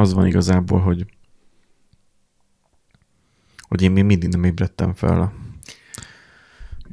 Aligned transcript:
az 0.00 0.14
van 0.14 0.26
igazából, 0.26 0.80
hogy 0.80 1.06
hogy 3.68 3.82
én 3.82 3.90
még 3.90 4.04
mindig 4.04 4.28
nem 4.28 4.44
ébredtem 4.44 4.94
fel. 4.94 5.32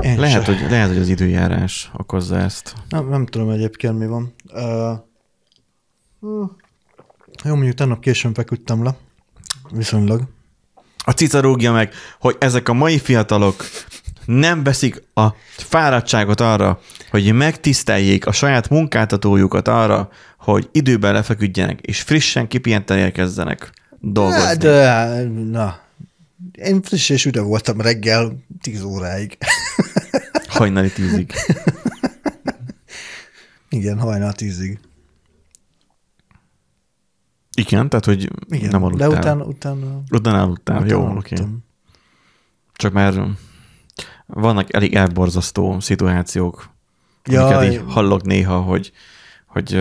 Én 0.04 0.20
Lehet, 0.20 0.46
hogy, 0.46 0.66
lehet, 0.70 0.88
hogy 0.88 0.98
az 0.98 1.08
időjárás 1.08 1.92
okozza 1.94 2.38
ezt. 2.38 2.74
Nem, 2.90 3.10
nem 3.10 3.26
tudom 3.26 3.50
egyébként 3.50 3.98
mi 3.98 4.08
van. 4.08 4.34
Uh, 4.54 6.50
jó, 7.44 7.54
mondjuk 7.54 7.76
tegnap 7.76 8.00
későn 8.00 8.34
feküdtem 8.34 8.84
le. 8.84 8.96
Viszonylag. 9.72 10.22
A 10.98 11.12
cica 11.12 11.40
rúgja 11.40 11.72
meg, 11.72 11.94
hogy 12.20 12.36
ezek 12.40 12.70
a 12.70 12.74
mai 12.74 13.00
fiatalok 13.00 13.64
nem 14.26 14.64
veszik 14.64 15.04
a 15.14 15.28
fáradtságot 15.48 16.42
arra, 16.42 16.80
hogy 17.10 17.34
megtiszteljék 17.34 18.26
a 18.26 18.32
saját 18.32 18.70
munkáltatójukat 18.70 19.68
arra, 19.68 20.10
hogy 20.52 20.70
időben 20.72 21.14
lefeküdjenek, 21.14 21.82
és 21.82 22.02
frissen 22.02 22.48
kipihenten 22.48 22.98
érkezzenek 22.98 23.72
dolgozni. 24.00 24.42
Hát, 24.42 24.58
de, 24.58 25.24
na, 25.28 25.80
én 26.52 26.82
friss 26.82 27.10
és 27.10 27.26
üde 27.26 27.42
voltam 27.42 27.82
reggel 27.82 28.44
10 28.62 28.82
óráig. 28.82 29.38
Hajnali 30.48 30.92
tízig. 30.92 31.34
Igen, 33.70 34.00
hajnal 34.00 34.34
10-ig. 34.36 34.78
Igen, 37.58 37.90
tehát, 37.90 38.06
hogy 38.06 38.32
Igen, 38.50 38.70
nem 38.70 38.84
aludtál. 38.84 39.10
de 39.10 39.18
utána, 39.18 39.44
utána, 39.44 40.02
Utána 40.12 40.42
aludtál, 40.42 40.76
utána 40.76 40.92
jó, 40.92 41.00
oké. 41.00 41.10
aludtam. 41.10 41.48
Okay. 41.48 41.58
Csak 42.74 42.94
már 42.94 43.24
vannak 44.26 44.74
elég 44.74 44.96
elborzasztó 44.96 45.80
szituációk, 45.80 46.70
Jaj. 47.24 47.54
amiket 47.54 47.74
így 47.74 47.94
hallok 47.94 48.24
néha, 48.24 48.62
hogy, 48.62 48.92
hogy 49.46 49.74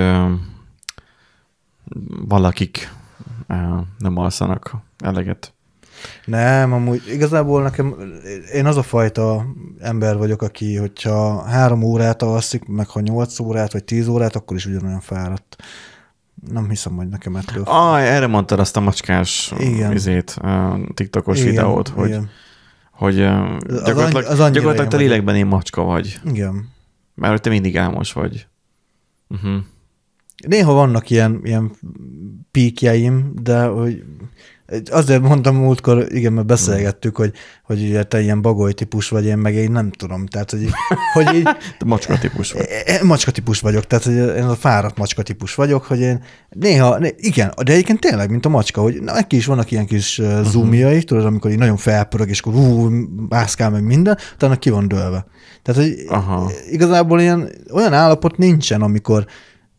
valakik 2.27 2.93
nem 3.99 4.17
alszanak 4.17 4.77
eleget. 4.99 5.55
Nem, 6.25 6.73
amúgy 6.73 7.03
igazából 7.09 7.63
nekem, 7.63 7.95
én 8.53 8.67
az 8.67 8.77
a 8.77 8.83
fajta 8.83 9.47
ember 9.79 10.17
vagyok, 10.17 10.43
aki, 10.43 10.77
hogyha 10.77 11.43
három 11.43 11.83
órát 11.83 12.23
alszik, 12.23 12.65
meg 12.65 12.89
ha 12.89 13.01
nyolc 13.01 13.39
órát, 13.39 13.73
vagy 13.73 13.85
tíz 13.85 14.09
órát, 14.09 14.37
akkor 14.37 14.57
is 14.57 14.67
ugyanolyan 14.67 15.01
fáradt. 15.01 15.57
Nem 16.51 16.69
hiszem, 16.69 16.97
hogy 16.97 17.09
nekem 17.09 17.37
ettől. 17.37 17.63
Ah, 17.63 18.03
erre 18.03 18.27
mondtad 18.27 18.61
azt 18.61 18.77
a 18.77 18.81
macskás 18.81 19.53
Igen. 19.59 19.93
izét, 19.93 20.41
TikTokos 20.95 21.39
Igen, 21.39 21.51
videót, 21.51 21.89
hogy, 21.89 22.09
igen. 22.09 22.29
hogy 22.91 23.19
ö, 23.19 23.29
az 23.29 23.83
gyakorlatilag, 23.85 24.25
annyi- 24.25 24.41
az 24.41 24.51
gyakorlatilag 24.51 24.89
te 24.91 24.97
lélekben 24.97 25.37
én 25.37 25.47
macska 25.47 25.83
vagy. 25.83 26.21
Igen. 26.25 26.69
Mert 27.15 27.33
hogy 27.33 27.41
te 27.41 27.51
mindig 27.51 27.79
álmos 27.79 28.13
vagy. 28.13 28.47
Uh-huh. 29.29 29.57
Néha 30.47 30.73
vannak 30.73 31.11
ilyen, 31.11 31.41
ilyen 31.45 31.71
píkjeim, 32.51 33.33
de 33.43 33.65
hogy 33.65 34.03
azért 34.91 35.23
mondtam 35.23 35.57
múltkor, 35.57 36.07
igen, 36.09 36.33
mert 36.33 36.47
beszélgettük, 36.47 37.17
hogy, 37.17 37.33
hogy 37.63 37.83
ugye 37.83 38.03
te 38.03 38.21
ilyen 38.21 38.43
bagoly 38.43 38.73
típus 38.73 39.09
vagy, 39.09 39.25
én 39.25 39.39
meg 39.39 39.55
én 39.55 39.71
nem 39.71 39.91
tudom. 39.91 40.27
Tehát, 40.27 40.51
hogy, 40.51 40.69
hogy 41.13 41.35
így, 41.35 41.43
Te 41.79 41.85
macska 41.85 42.19
típus 42.19 42.53
vagy. 42.53 42.67
Én 42.87 43.01
macska 43.03 43.31
típus 43.31 43.61
vagyok, 43.61 43.87
tehát 43.87 44.05
hogy 44.05 44.15
én 44.15 44.45
a 44.45 44.55
fáradt 44.55 44.99
macska 44.99 45.23
típus 45.23 45.55
vagyok, 45.55 45.85
hogy 45.85 46.01
én 46.01 46.23
néha, 46.49 46.99
né, 46.99 47.15
igen, 47.17 47.53
de 47.65 47.73
egyébként 47.73 48.01
tényleg, 48.01 48.31
mint 48.31 48.47
a 48.47 48.49
macska, 48.49 48.81
hogy 48.81 49.03
na, 49.03 49.13
neki 49.13 49.37
is 49.37 49.47
vannak 49.47 49.71
ilyen 49.71 49.87
kis 49.87 50.19
uh, 50.19 50.43
zoomjai, 50.43 51.03
tudod, 51.03 51.25
amikor 51.25 51.51
így 51.51 51.59
nagyon 51.59 51.77
felpörög, 51.77 52.29
és 52.29 52.41
akkor 52.41 52.53
hú, 52.53 52.89
mászkál 53.29 53.71
meg 53.71 53.83
minden, 53.83 54.19
utána 54.35 54.57
ki 54.57 54.71
van 54.71 54.89
dőlve. 54.89 55.27
Tehát, 55.63 55.83
hogy 55.83 56.05
Aha. 56.09 56.51
igazából 56.71 57.21
ilyen, 57.21 57.51
olyan 57.73 57.93
állapot 57.93 58.37
nincsen, 58.37 58.83
amikor 58.83 59.27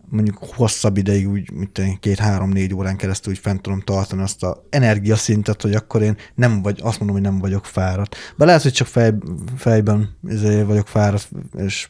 mondjuk 0.09 0.38
hosszabb 0.38 0.97
ideig, 0.97 1.30
úgy, 1.30 1.52
mint 1.52 2.00
két-három-négy 2.00 2.73
órán 2.73 2.97
keresztül 2.97 3.33
úgy 3.33 3.39
fent 3.39 3.61
tudom 3.61 3.80
tartani 3.80 4.22
azt 4.22 4.44
a 4.44 4.63
energiaszintet, 4.69 5.61
hogy 5.61 5.73
akkor 5.73 6.02
én 6.02 6.17
nem 6.36 6.61
vagy, 6.61 6.80
azt 6.83 7.00
mondom, 7.00 7.17
hogy 7.17 7.25
nem 7.25 7.39
vagyok 7.39 7.66
fáradt. 7.66 8.16
De 8.38 8.45
lehet, 8.45 8.61
hogy 8.61 8.73
csak 8.73 8.88
fej, 8.88 9.13
fejben 9.55 10.17
ezért 10.28 10.67
vagyok 10.67 10.88
fáradt, 10.88 11.29
és 11.57 11.90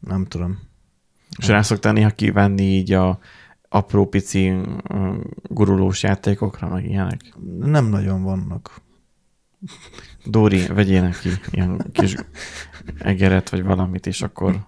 nem 0.00 0.24
tudom. 0.24 0.58
És 1.38 1.46
rá 1.46 1.62
szoktál 1.62 1.92
néha 1.92 2.10
kivenni 2.10 2.62
így 2.62 2.92
a 2.92 3.18
apró 3.68 4.06
pici 4.06 4.48
ö, 4.88 5.14
gurulós 5.42 6.02
játékokra, 6.02 6.68
meg 6.68 6.84
ilyenek? 6.84 7.20
Nem 7.58 7.86
nagyon 7.86 8.22
vannak. 8.22 8.80
Dóri, 10.24 10.66
vegyél 10.66 11.02
neki 11.02 11.28
ilyen 11.50 11.86
kis 11.92 12.14
egeret, 12.98 13.50
vagy 13.50 13.62
valamit, 13.62 14.06
és 14.06 14.22
akkor 14.22 14.66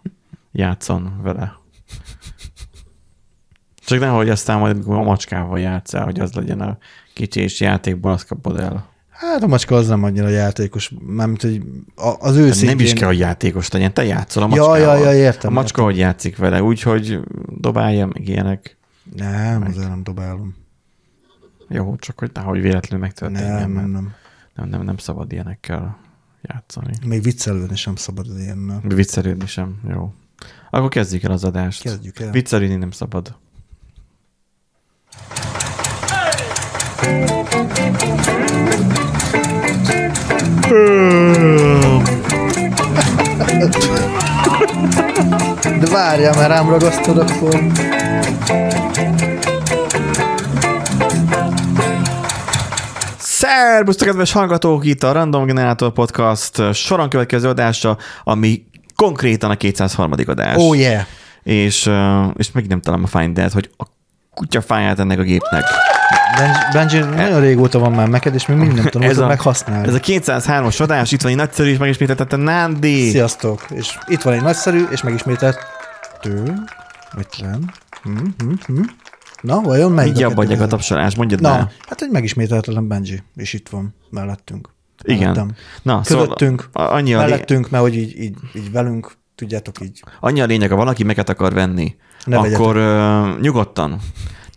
játszon 0.52 1.20
vele. 1.22 1.59
Csak 3.90 4.00
nehogy 4.00 4.28
aztán 4.28 4.58
majd 4.58 4.82
a 4.86 5.02
macskával 5.02 5.58
játszál, 5.58 6.04
hogy 6.04 6.20
az 6.20 6.32
legyen 6.32 6.60
a 6.60 6.78
kicsi 7.14 7.40
és 7.40 7.60
játékból, 7.60 8.12
azt 8.12 8.26
kapod 8.26 8.60
el. 8.60 8.88
Hát 9.08 9.42
a 9.42 9.46
macska 9.46 9.74
az 9.76 9.88
nem 9.88 10.02
annyira 10.04 10.28
játékos, 10.28 10.92
mármint, 11.06 11.42
hogy 11.42 11.62
az 12.20 12.36
ő 12.36 12.42
Nem 12.42 12.52
szintjén... 12.52 12.80
is 12.80 12.92
kell, 12.92 13.08
hogy 13.08 13.18
játékos 13.18 13.70
legyen, 13.70 13.94
te 13.94 14.04
játszol 14.04 14.42
a 14.42 14.48
Ja, 14.54 14.66
macskával. 14.66 14.98
ja, 14.98 15.10
ja, 15.10 15.18
értem, 15.18 15.50
A 15.50 15.60
macska, 15.60 15.82
hogy 15.82 15.96
játszik 15.96 16.36
vele, 16.36 16.62
úgyhogy 16.62 17.20
dobálja, 17.56 18.06
meg 18.06 18.28
ilyenek. 18.28 18.76
Nem, 19.16 19.62
azért 19.62 19.88
nem 19.88 20.02
dobálom. 20.02 20.54
Jó, 21.68 21.96
csak 21.96 22.18
hogy 22.18 22.30
nehogy 22.34 22.60
véletlenül 22.60 23.04
megtörténjen, 23.06 23.52
Nem, 23.52 23.70
nem, 23.72 23.90
nem. 23.90 24.12
nem, 24.54 24.68
nem, 24.68 24.82
nem 24.82 24.96
szabad 24.96 25.32
ilyenekkel 25.32 25.98
játszani. 26.42 26.92
Még 27.06 27.22
viccelődni 27.22 27.76
sem 27.76 27.96
szabad 27.96 28.26
ilyennel. 28.38 28.80
Viccelődni 28.84 29.46
sem, 29.46 29.80
jó. 29.88 30.12
Akkor 30.70 30.88
kezdjük 30.88 31.22
el 31.22 31.30
az 31.30 31.44
adást. 31.44 31.82
Kezdjük 31.82 32.18
el. 32.18 32.30
Viccelődni 32.30 32.76
nem 32.76 32.90
szabad. 32.90 33.34
De 37.00 37.06
várjál, 45.90 46.34
mert 46.36 46.48
rám 46.48 46.68
ragasztod, 46.68 47.18
akkor... 47.18 47.66
Szerbusztok, 53.18 54.06
kedves 54.06 54.32
hallgatók! 54.32 54.84
Itt 54.84 55.02
a 55.02 55.12
Random 55.12 55.46
Generator 55.46 55.92
Podcast 55.92 56.74
soron 56.74 57.08
következő 57.08 57.48
adása, 57.48 57.96
ami 58.24 58.64
konkrétan 58.96 59.50
a 59.50 59.56
203. 59.56 60.12
adás. 60.26 60.54
Oh 60.56 60.78
yeah! 60.78 61.02
És, 61.42 61.86
ö, 61.86 62.24
és 62.36 62.52
meg 62.52 62.66
nem 62.66 62.80
találom 62.80 63.04
a 63.12 63.18
Finder, 63.18 63.50
hogy 63.52 63.70
a 63.76 63.84
kutya 64.34 64.60
fáját 64.60 64.98
ennek 64.98 65.18
a 65.18 65.22
gépnek. 65.22 65.64
Benji, 66.72 66.98
nagyon 66.98 67.40
régóta 67.40 67.78
van 67.78 67.92
már 67.92 68.08
neked, 68.08 68.34
és 68.34 68.46
még 68.46 68.56
mindig 68.56 68.76
nem 68.76 68.86
tanultad 68.86 69.26
meg 69.28 69.40
használni. 69.40 69.88
Ez 69.88 69.94
a 69.94 69.98
203-as 70.00 70.80
adás, 70.82 71.12
itt 71.12 71.20
van 71.22 71.30
egy 71.30 71.36
nagyszerű 71.36 71.70
és 71.70 71.78
megismételtette 71.78 72.36
Nándi. 72.36 73.08
Sziasztok! 73.10 73.66
És 73.74 73.98
itt 74.06 74.22
van 74.22 74.34
egy 74.34 74.42
nagyszerű, 74.42 74.84
és 74.90 75.02
megismételt 75.02 75.58
tő, 76.20 76.42
vagy 77.14 77.26
nem. 77.42 77.60
Hm, 78.02 78.16
hm, 78.38 78.52
hm. 78.66 78.82
Na, 79.40 79.60
vajon 79.60 79.92
melyik? 79.92 80.12
Mindjárt 80.12 80.38
adják 80.38 80.60
a 80.60 80.66
tapsolás, 80.66 81.14
mondjad 81.14 81.40
Na, 81.40 81.48
már. 81.50 81.68
hát 81.88 82.00
egy 82.02 82.10
megismételhetetlen 82.10 82.88
Benji, 82.88 83.22
és 83.36 83.52
itt 83.52 83.68
van 83.68 83.94
mellettünk. 84.10 84.68
Igen. 85.02 85.18
Mellettem. 85.20 85.50
Na, 85.82 86.00
Közöttünk, 86.00 86.68
szóval 86.72 86.92
annyi 86.92 87.14
a, 87.14 87.18
lé- 87.20 87.28
mellettünk, 87.28 87.70
mert 87.70 87.82
hogy 87.82 87.96
így, 87.96 88.20
így, 88.20 88.36
így 88.54 88.72
velünk, 88.72 89.12
tudjátok 89.34 89.80
így. 89.82 90.02
annyi 90.20 90.40
a 90.40 90.44
lényeg, 90.46 90.70
ha 90.70 90.76
valaki 90.76 91.02
meket 91.04 91.28
akar 91.28 91.52
venni, 91.52 91.96
Ne 92.24 92.38
akkor 92.38 92.76
ö, 92.76 93.22
nyugodtan. 93.40 94.00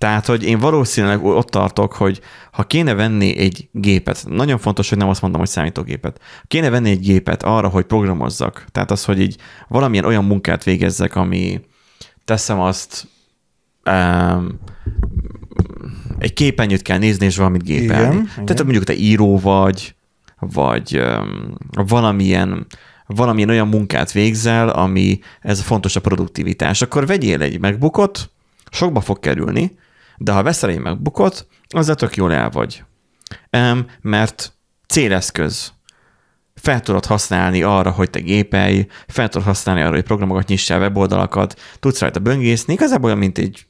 Tehát, 0.04 0.26
hogy 0.26 0.44
én 0.44 0.60
valószínűleg 0.60 1.26
ott 1.26 1.50
tartok, 1.50 1.94
hogy 1.94 2.22
ha 2.52 2.64
kéne 2.64 2.94
venni 2.94 3.38
egy 3.38 3.70
gépet, 3.72 4.26
nagyon 4.28 4.58
fontos, 4.58 4.90
hogy 4.90 4.98
nem 4.98 5.10
azt 5.10 5.22
mondom, 5.22 5.40
hogy 5.40 5.50
számítógépet, 5.50 6.20
kéne 6.48 6.70
venni 6.70 6.90
egy 6.90 7.00
gépet 7.00 7.44
arra, 7.44 7.68
hogy 7.68 7.84
programozzak, 7.84 8.66
tehát 8.72 8.92
az, 8.92 9.06
hogy 9.06 9.22
így 9.22 9.38
valamilyen 9.68 10.06
olyan 10.06 10.26
munkát 10.26 10.64
végezzek, 10.64 11.16
ami 11.16 11.62
teszem 12.26 12.60
azt, 12.60 13.08
um, 13.86 14.60
egy 16.20 16.34
képernyőt 16.34 16.82
kell 16.82 16.98
nézni, 16.98 17.26
és 17.26 17.38
valamit 17.38 17.64
gépelni. 17.64 18.14
Igen, 18.14 18.26
Tehát 18.26 18.50
igen. 18.50 18.64
mondjuk 18.64 18.84
te 18.84 18.96
író 18.96 19.40
vagy, 19.40 19.96
vagy 20.40 21.00
um, 21.00 21.58
valamilyen, 21.88 22.66
valamilyen 23.06 23.50
olyan 23.50 23.68
munkát 23.68 24.12
végzel, 24.12 24.70
ami 24.70 25.20
ez 25.42 25.62
fontos 25.62 25.96
a 25.96 26.02
produktivitás, 26.02 26.82
akkor 26.82 27.06
vegyél 27.06 27.42
egy 27.42 27.60
megbukot, 27.60 28.30
sokba 28.72 29.02
fog 29.02 29.20
kerülni, 29.20 29.82
de 30.18 30.32
ha 30.32 30.44
veszel 30.44 30.70
egy 30.70 30.80
megbukot, 30.80 31.48
azzal 31.70 31.96
tök 31.96 32.16
jól 32.16 32.34
el 32.34 32.50
vagy. 32.50 32.84
Um, 33.58 33.86
mert 34.02 34.54
céleszköz. 34.88 35.74
Fel 36.56 36.82
tudod 36.82 37.06
használni 37.06 37.64
arra, 37.64 37.92
hogy 37.92 38.10
te 38.10 38.20
gépelj, 38.20 38.88
fel 39.08 39.30
tudod 39.30 39.48
használni 39.48 39.82
arra, 39.82 39.94
hogy 39.94 40.04
programokat 40.04 40.48
nyissál, 40.48 40.80
weboldalakat, 40.80 41.60
tudsz 41.80 42.00
rajta 42.00 42.20
böngészni, 42.20 42.74
igazából 42.74 43.06
olyan, 43.06 43.18
mint 43.18 43.38
egy 43.38 43.66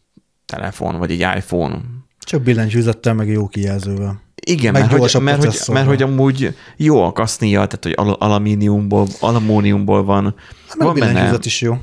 telefon, 0.45 0.98
vagy 0.98 1.12
egy 1.12 1.38
iPhone. 1.38 1.81
Csak 2.19 2.42
billentyűzettel, 2.42 3.13
meg 3.13 3.28
jó 3.28 3.48
kijelzővel. 3.48 4.22
Igen, 4.46 4.72
Meg 4.72 4.81
mert 4.81 5.12
hogy, 5.12 5.22
mert, 5.22 5.44
hogy, 5.44 5.74
mert 5.74 5.88
hogy 5.88 6.01
amúgy 6.01 6.56
jó 6.78 7.04
a 7.04 7.12
kasznia, 7.12 7.66
tehát 7.66 7.84
hogy 7.84 7.94
al- 7.96 8.22
alumíniumból, 8.22 9.07
alumíniumból 9.19 10.04
van. 10.04 10.36
Hát 10.68 10.78
meg 10.78 10.88
a 10.88 10.92
van 10.92 11.00
benne, 11.00 11.38
is 11.42 11.62
jó. 11.62 11.78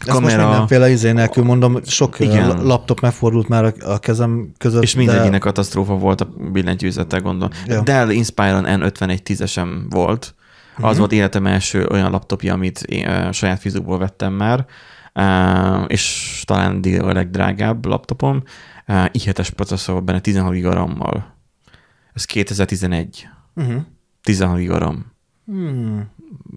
Ez 0.00 0.06
most 0.06 0.18
Kamera- 0.18 0.48
mindenféle 0.48 0.90
izé 0.90 1.12
nélkül 1.12 1.44
mondom, 1.44 1.78
sok 1.84 2.20
Igen. 2.20 2.62
Laptop 2.64 3.00
megfordult 3.00 3.48
már 3.48 3.74
a, 3.84 3.98
kezem 3.98 4.52
között. 4.58 4.82
És 4.82 4.94
mindegyiknek 4.94 5.40
katasztrófa 5.40 5.94
volt 5.94 6.20
a 6.20 6.28
billentyűzete, 6.52 7.18
gondolom. 7.18 7.50
Ja. 7.66 7.80
Dell 7.82 8.10
Inspiron 8.10 8.64
N51 8.66 9.18
10-esem 9.24 9.86
volt. 9.90 10.34
Az 10.76 10.82
Mhm. 10.90 10.98
volt 10.98 11.12
életem 11.12 11.46
első 11.46 11.86
olyan 11.86 12.10
laptopja, 12.10 12.52
amit 12.54 12.80
én 12.82 13.08
ö, 13.08 13.32
saját 13.32 13.60
fizikból 13.60 13.98
vettem 13.98 14.32
már, 14.32 14.66
Ö, 15.12 15.82
és 15.84 16.42
talán 16.46 16.80
a 17.00 17.12
legdrágább 17.12 17.86
laptopom. 17.86 18.42
Ö, 18.86 18.92
i7-es 19.12 19.48
processzor 19.56 20.02
benne 20.04 20.20
16 20.20 20.52
giga 20.52 20.72
RAM-mal. 20.74 21.34
Ez 22.12 22.24
2011. 22.24 23.28
Uh-huh. 23.54 23.80
16 24.22 24.56
giga 24.58 24.78
RAM. 24.78 25.12
Hmm. 25.46 26.10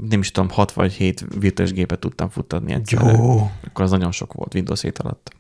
Nem 0.10 0.20
is 0.20 0.32
tudom, 0.32 0.50
6 0.50 0.72
vagy 0.72 0.94
7 0.94 1.26
virtuális 1.40 1.74
gépet 1.74 2.00
tudtam 2.00 2.30
futtatni 2.30 2.74
egyszerre. 2.74 3.12
Jó. 3.12 3.52
Akkor 3.68 3.84
az 3.84 3.92
nagyon 3.92 4.12
sok 4.12 4.34
volt 4.34 4.54
Windows 4.54 4.82
7 4.82 4.98
alatt. 4.98 5.32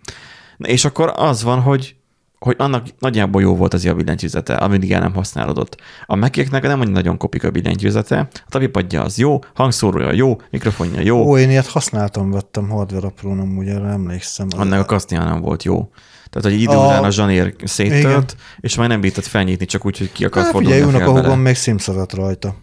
Na 0.57 0.67
és 0.67 0.85
akkor 0.85 1.13
az 1.15 1.43
van, 1.43 1.61
hogy 1.61 1.95
hogy 2.39 2.55
annak 2.57 2.87
nagyjából 2.99 3.41
jó 3.41 3.55
volt 3.55 3.73
az 3.73 3.85
a 3.85 3.93
billentyűzete, 3.93 4.55
amíg 4.55 4.91
el 4.91 4.99
nem 4.99 5.13
használódott. 5.13 5.81
A 6.05 6.15
Mac-eknek 6.15 6.61
nem 6.63 6.79
annyira 6.79 6.95
nagyon 6.95 7.17
kopik 7.17 7.43
a 7.43 7.51
billentyűzete, 7.51 8.19
a 8.19 8.49
tapipadja 8.49 9.03
az 9.03 9.17
jó, 9.17 9.39
hangszórója 9.53 10.11
jó, 10.11 10.37
mikrofonja 10.51 11.01
jó, 11.01 11.27
Ó, 11.29 11.37
én 11.37 11.49
ilyet 11.49 11.67
használtam, 11.67 12.31
vettem 12.31 12.69
hardware 12.69 13.07
aprón, 13.07 13.39
amúgy 13.39 13.67
erre 13.67 13.87
emlékszem. 13.87 14.47
annak 14.57 14.79
a 14.79 14.85
kasznia 14.85 15.23
nem 15.23 15.41
volt 15.41 15.63
jó. 15.63 15.89
Tehát, 16.29 16.49
hogy 16.49 16.61
idő 16.61 16.73
A- 16.73 16.85
után 16.85 17.03
a 17.03 17.11
zsanér 17.11 17.55
széttölt, 17.63 18.35
és 18.59 18.75
már 18.75 18.87
nem 18.87 19.01
bírtad 19.01 19.23
felnyitni, 19.23 19.65
csak 19.65 19.85
úgy, 19.85 19.97
hogy 19.97 20.11
ki 20.11 20.25
akart 20.25 20.43
Hát 20.45 20.53
fordulni 20.53 20.81
figyelj, 20.81 20.95
a 20.95 20.97
unokahúgom 20.97 21.39
még 21.39 21.55
Sims 21.55 21.89
rajta. 22.13 22.55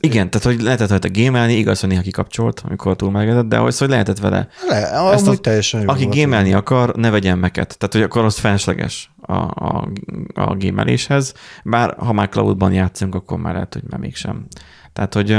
Igen, 0.00 0.30
tehát 0.30 0.46
hogy 0.46 0.60
lehetett 0.62 0.88
rajta 0.88 1.08
gémelni, 1.08 1.52
igaz, 1.52 1.80
hogy 1.80 1.88
néha 1.88 2.02
kikapcsolt, 2.02 2.62
amikor 2.68 2.96
túlmelegedett, 2.96 3.44
de 3.46 3.56
hogy 3.56 3.72
szóval 3.72 3.88
lehetett 3.88 4.18
vele 4.18 4.48
Le, 4.68 4.76
Ezt 4.76 5.26
amúgy 5.26 5.38
a- 5.38 5.40
teljesen 5.40 5.80
jó 5.80 5.88
Aki 5.88 6.02
volt. 6.02 6.14
gémelni 6.14 6.52
akar, 6.52 6.94
ne 6.94 7.10
vegyen 7.10 7.38
meket. 7.38 7.78
Tehát, 7.78 7.94
hogy 7.94 8.02
akkor 8.02 8.24
az 8.24 8.38
felesleges 8.38 9.10
a, 9.20 9.32
a, 9.36 9.88
a 10.34 10.54
gémeléshez. 10.54 11.34
Bár 11.64 11.94
ha 11.98 12.12
már 12.12 12.28
cloudban 12.28 12.72
játszunk, 12.72 13.14
akkor 13.14 13.38
már 13.38 13.52
lehet, 13.52 13.72
hogy 13.72 13.82
már 13.90 14.00
mégsem. 14.00 14.46
Tehát, 14.92 15.14
hogy 15.14 15.38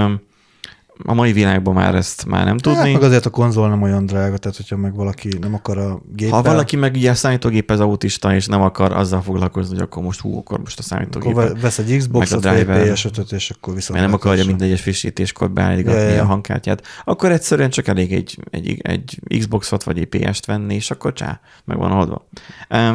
a 1.05 1.13
mai 1.13 1.31
világban 1.33 1.73
már 1.73 1.95
ezt 1.95 2.25
már 2.25 2.43
nem 2.45 2.53
Hát 2.53 2.61
tudni. 2.61 2.91
meg 2.91 3.03
azért 3.03 3.25
a 3.25 3.29
konzol 3.29 3.69
nem 3.69 3.81
olyan 3.81 4.05
drága, 4.05 4.37
tehát 4.37 4.57
hogyha 4.57 4.77
meg 4.77 4.95
valaki 4.95 5.29
nem 5.41 5.53
akar 5.53 5.77
a 5.77 6.01
géppel, 6.15 6.35
ha 6.35 6.41
valaki 6.41 6.75
meg 6.75 6.93
ugye 6.95 7.13
számítógépez 7.13 7.79
autista, 7.79 8.35
és 8.35 8.45
nem 8.45 8.61
akar 8.61 8.91
azzal 8.91 9.21
foglalkozni, 9.21 9.73
hogy 9.73 9.83
akkor 9.83 10.03
most 10.03 10.19
hú, 10.19 10.37
akkor 10.37 10.59
most 10.59 10.91
a 10.91 10.95
akkor 11.13 11.33
ve- 11.33 11.61
vesz 11.61 11.77
egy 11.77 11.97
Xbox-ot, 11.97 12.45
a 12.45 12.49
vagy 12.49 12.57
driver. 12.65 12.87
PS5-öt, 12.87 13.31
és 13.31 13.49
akkor 13.49 13.73
viszont... 13.73 13.99
mert 13.99 14.11
nem 14.11 14.19
akarja 14.19 14.45
minden 14.45 14.67
egyes 14.67 14.81
frissítéskor 14.81 15.51
beállítgatni 15.51 16.01
Ja, 16.01 16.09
ja, 16.09 16.21
a 16.21 16.25
hangkártyát, 16.25 16.83
akkor 17.05 17.31
egyszerűen 17.31 17.69
csak 17.69 17.87
elég 17.87 18.13
egy, 18.13 18.37
egy, 18.49 18.79
egy 18.81 19.19
Xboxot 19.39 19.83
vagy 19.83 19.97
egy 19.97 20.05
PS-t 20.05 20.45
venni, 20.45 20.75
és 20.75 20.91
akkor 20.91 21.13
csá, 21.13 21.39
meg 21.65 21.77
van 21.77 21.91
oldva. 21.91 22.27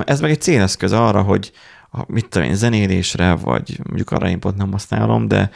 Ez 0.05 0.21
meg 0.21 0.31
egy 0.31 0.41
céleszköz 0.41 0.93
arra, 0.93 1.23
hogy 1.23 1.53
mit 2.07 2.29
tudom 2.29 2.49
én, 2.49 2.55
zenélésre, 2.55 3.35
vagy 3.35 3.79
mondjuk 3.85 4.11
arra 4.11 4.29
én 4.29 4.41
pont 4.41 4.57
nem 4.57 4.73
használom, 4.73 5.29
de 5.29 5.41
a 5.41 5.51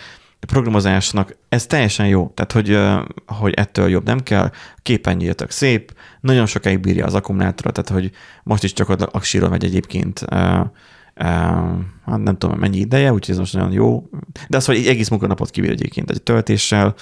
programozásnak 0.47 1.37
ez 1.49 1.67
teljesen 1.67 2.07
jó. 2.07 2.33
Tehát, 2.35 2.53
hogy, 2.53 2.79
hogy 3.27 3.55
ettől 3.55 3.89
jobb 3.89 4.05
nem 4.05 4.21
kell, 4.21 4.51
képernyőtök 4.83 5.51
szép, 5.51 5.95
nagyon 6.21 6.47
sokáig 6.47 6.81
bírja 6.81 7.07
az 7.07 7.15
akkumulátora, 7.15 7.71
tehát, 7.71 8.01
hogy 8.01 8.11
most 8.43 8.65
is 8.65 8.73
csak 8.73 8.89
a 8.89 8.97
aksiról 9.11 9.49
megy 9.49 9.65
egyébként 9.65 10.25
hát 12.05 12.23
nem 12.23 12.39
tudom 12.39 12.59
mennyi 12.59 12.79
ideje, 12.79 13.13
úgyhogy 13.13 13.35
ez 13.35 13.41
most 13.41 13.53
nagyon 13.53 13.73
jó. 13.73 14.09
De 14.49 14.57
az, 14.57 14.65
hogy 14.65 14.77
egy 14.77 14.87
egész 14.87 15.09
munkanapot 15.09 15.51
kibír 15.51 15.71
egyébként 15.71 16.11
egy 16.11 16.23
töltéssel, 16.23 16.95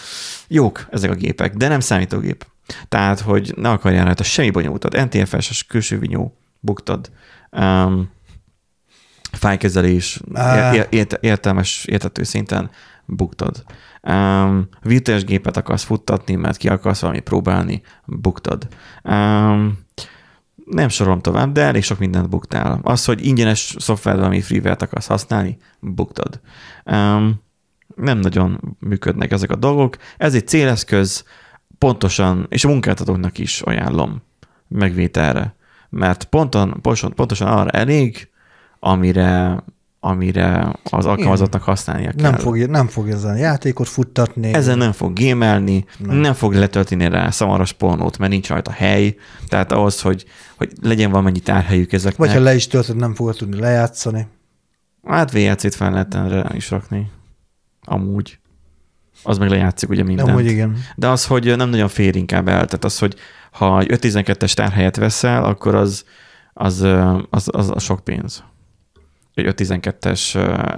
jók 0.49 0.87
ezek 0.91 1.11
a 1.11 1.15
gépek, 1.15 1.55
de 1.55 1.69
nem 1.69 1.81
számítógép. 1.81 2.47
Tehát, 2.89 3.21
hogy 3.21 3.53
ne 3.57 3.71
akarjál 3.71 4.05
rajta 4.05 4.23
semmi 4.23 4.51
bonyolultat. 4.51 5.05
NTFS-es 5.05 5.65
külső 5.65 5.99
vinyó, 5.99 6.37
buktad. 6.61 7.11
Um, 7.51 8.11
fájkezelés, 9.33 10.21
ér- 10.91 11.19
értelmes, 11.21 11.85
értető 11.85 12.23
szinten 12.23 12.71
buktad. 13.07 13.65
Um, 14.03 14.69
virtuális 14.83 15.25
gépet 15.25 15.57
akarsz 15.57 15.83
futtatni, 15.83 16.35
mert 16.35 16.57
ki 16.57 16.69
akarsz 16.69 17.01
valamit 17.01 17.23
próbálni, 17.23 17.83
buktad. 18.05 18.69
Um, 19.03 19.79
nem 20.65 20.89
sorolom 20.89 21.21
tovább, 21.21 21.53
de 21.53 21.63
elég 21.63 21.83
sok 21.83 21.99
mindent 21.99 22.29
buktál. 22.29 22.81
Az, 22.83 23.05
hogy 23.05 23.27
ingyenes 23.27 23.75
szoftvert, 23.79 24.21
ami 24.21 24.41
freeware-t 24.41 24.83
akarsz 24.83 25.07
használni, 25.07 25.57
buktad. 25.81 26.41
Um, 26.85 27.45
nem 27.95 28.19
nagyon 28.19 28.77
működnek 28.79 29.33
ezek 29.33 29.51
a 29.51 29.57
dolgok. 29.57 29.97
Ez 30.17 30.35
egy 30.35 30.49
céleszköz, 30.49 31.25
pontosan, 31.79 32.47
és 32.49 32.65
a 32.65 32.69
munkáltatóknak 32.69 33.39
is 33.39 33.61
ajánlom 33.61 34.23
megvételre. 34.69 35.55
Mert 35.91 36.25
ponton, 36.25 36.69
pontosan, 36.69 37.13
pontosan 37.15 37.49
arra 37.49 37.71
elég, 37.71 38.31
amire, 38.79 39.63
amire 40.07 40.73
az 40.85 41.07
alkalmazottnak 41.07 41.63
használnia 41.63 42.13
kell. 42.13 42.31
Nem 42.31 42.41
fog, 42.41 42.57
nem 42.57 42.87
fog 42.87 43.09
ezen 43.09 43.31
a 43.31 43.37
játékot 43.37 43.89
futtatni. 43.89 44.53
Ezen 44.55 44.79
nem 44.79 44.93
fog 44.93 45.13
gémelni, 45.13 45.85
Nem. 45.99 46.17
nem. 46.17 46.35
fog 46.35 46.55
letölteni 46.55 47.09
rá 47.09 47.31
szamaras 47.31 47.73
pornót, 47.73 48.19
mert 48.19 48.31
nincs 48.33 48.49
rajta 48.49 48.71
hely. 48.71 49.17
Tehát 49.49 49.73
ahhoz, 49.73 50.01
hogy, 50.01 50.25
hogy 50.57 50.73
legyen 50.83 51.11
valamennyi 51.11 51.39
tárhelyük 51.39 51.93
ezeknek. 51.93 52.19
Vagy 52.19 52.37
ha 52.37 52.43
le 52.43 52.55
is 52.55 52.67
töltöd, 52.67 52.97
nem 52.97 53.15
fogod 53.15 53.37
tudni 53.37 53.61
lejátszani. 53.61 54.27
Hát 55.07 55.33
VLC-t 55.33 55.75
fel 55.75 55.91
lehet 55.91 56.15
erre 56.15 56.51
is 56.55 56.71
rakni. 56.71 57.11
Amúgy. 57.85 58.39
Az 59.23 59.39
meg 59.39 59.49
lejátszik 59.49 59.89
ugye 59.89 60.03
mindent. 60.03 60.31
Hogy 60.31 60.47
igen. 60.47 60.77
De 60.97 61.09
az, 61.09 61.27
hogy 61.27 61.57
nem 61.57 61.69
nagyon 61.69 61.89
fér 61.89 62.17
inkább 62.17 62.49
el. 62.49 62.65
Tehát 62.65 62.85
az, 62.85 62.99
hogy 62.99 63.15
ha 63.51 63.81
egy 63.81 63.89
512-es 63.91 64.53
tárhelyet 64.53 64.97
veszel, 64.97 65.45
akkor 65.45 65.75
az, 65.75 66.05
az, 66.53 66.81
az, 67.31 67.49
az, 67.53 67.71
az 67.75 67.83
sok 67.83 68.05
pénz. 68.05 68.45
Egy 69.37 69.55
512-es 69.57 70.35
ö, 70.35 70.71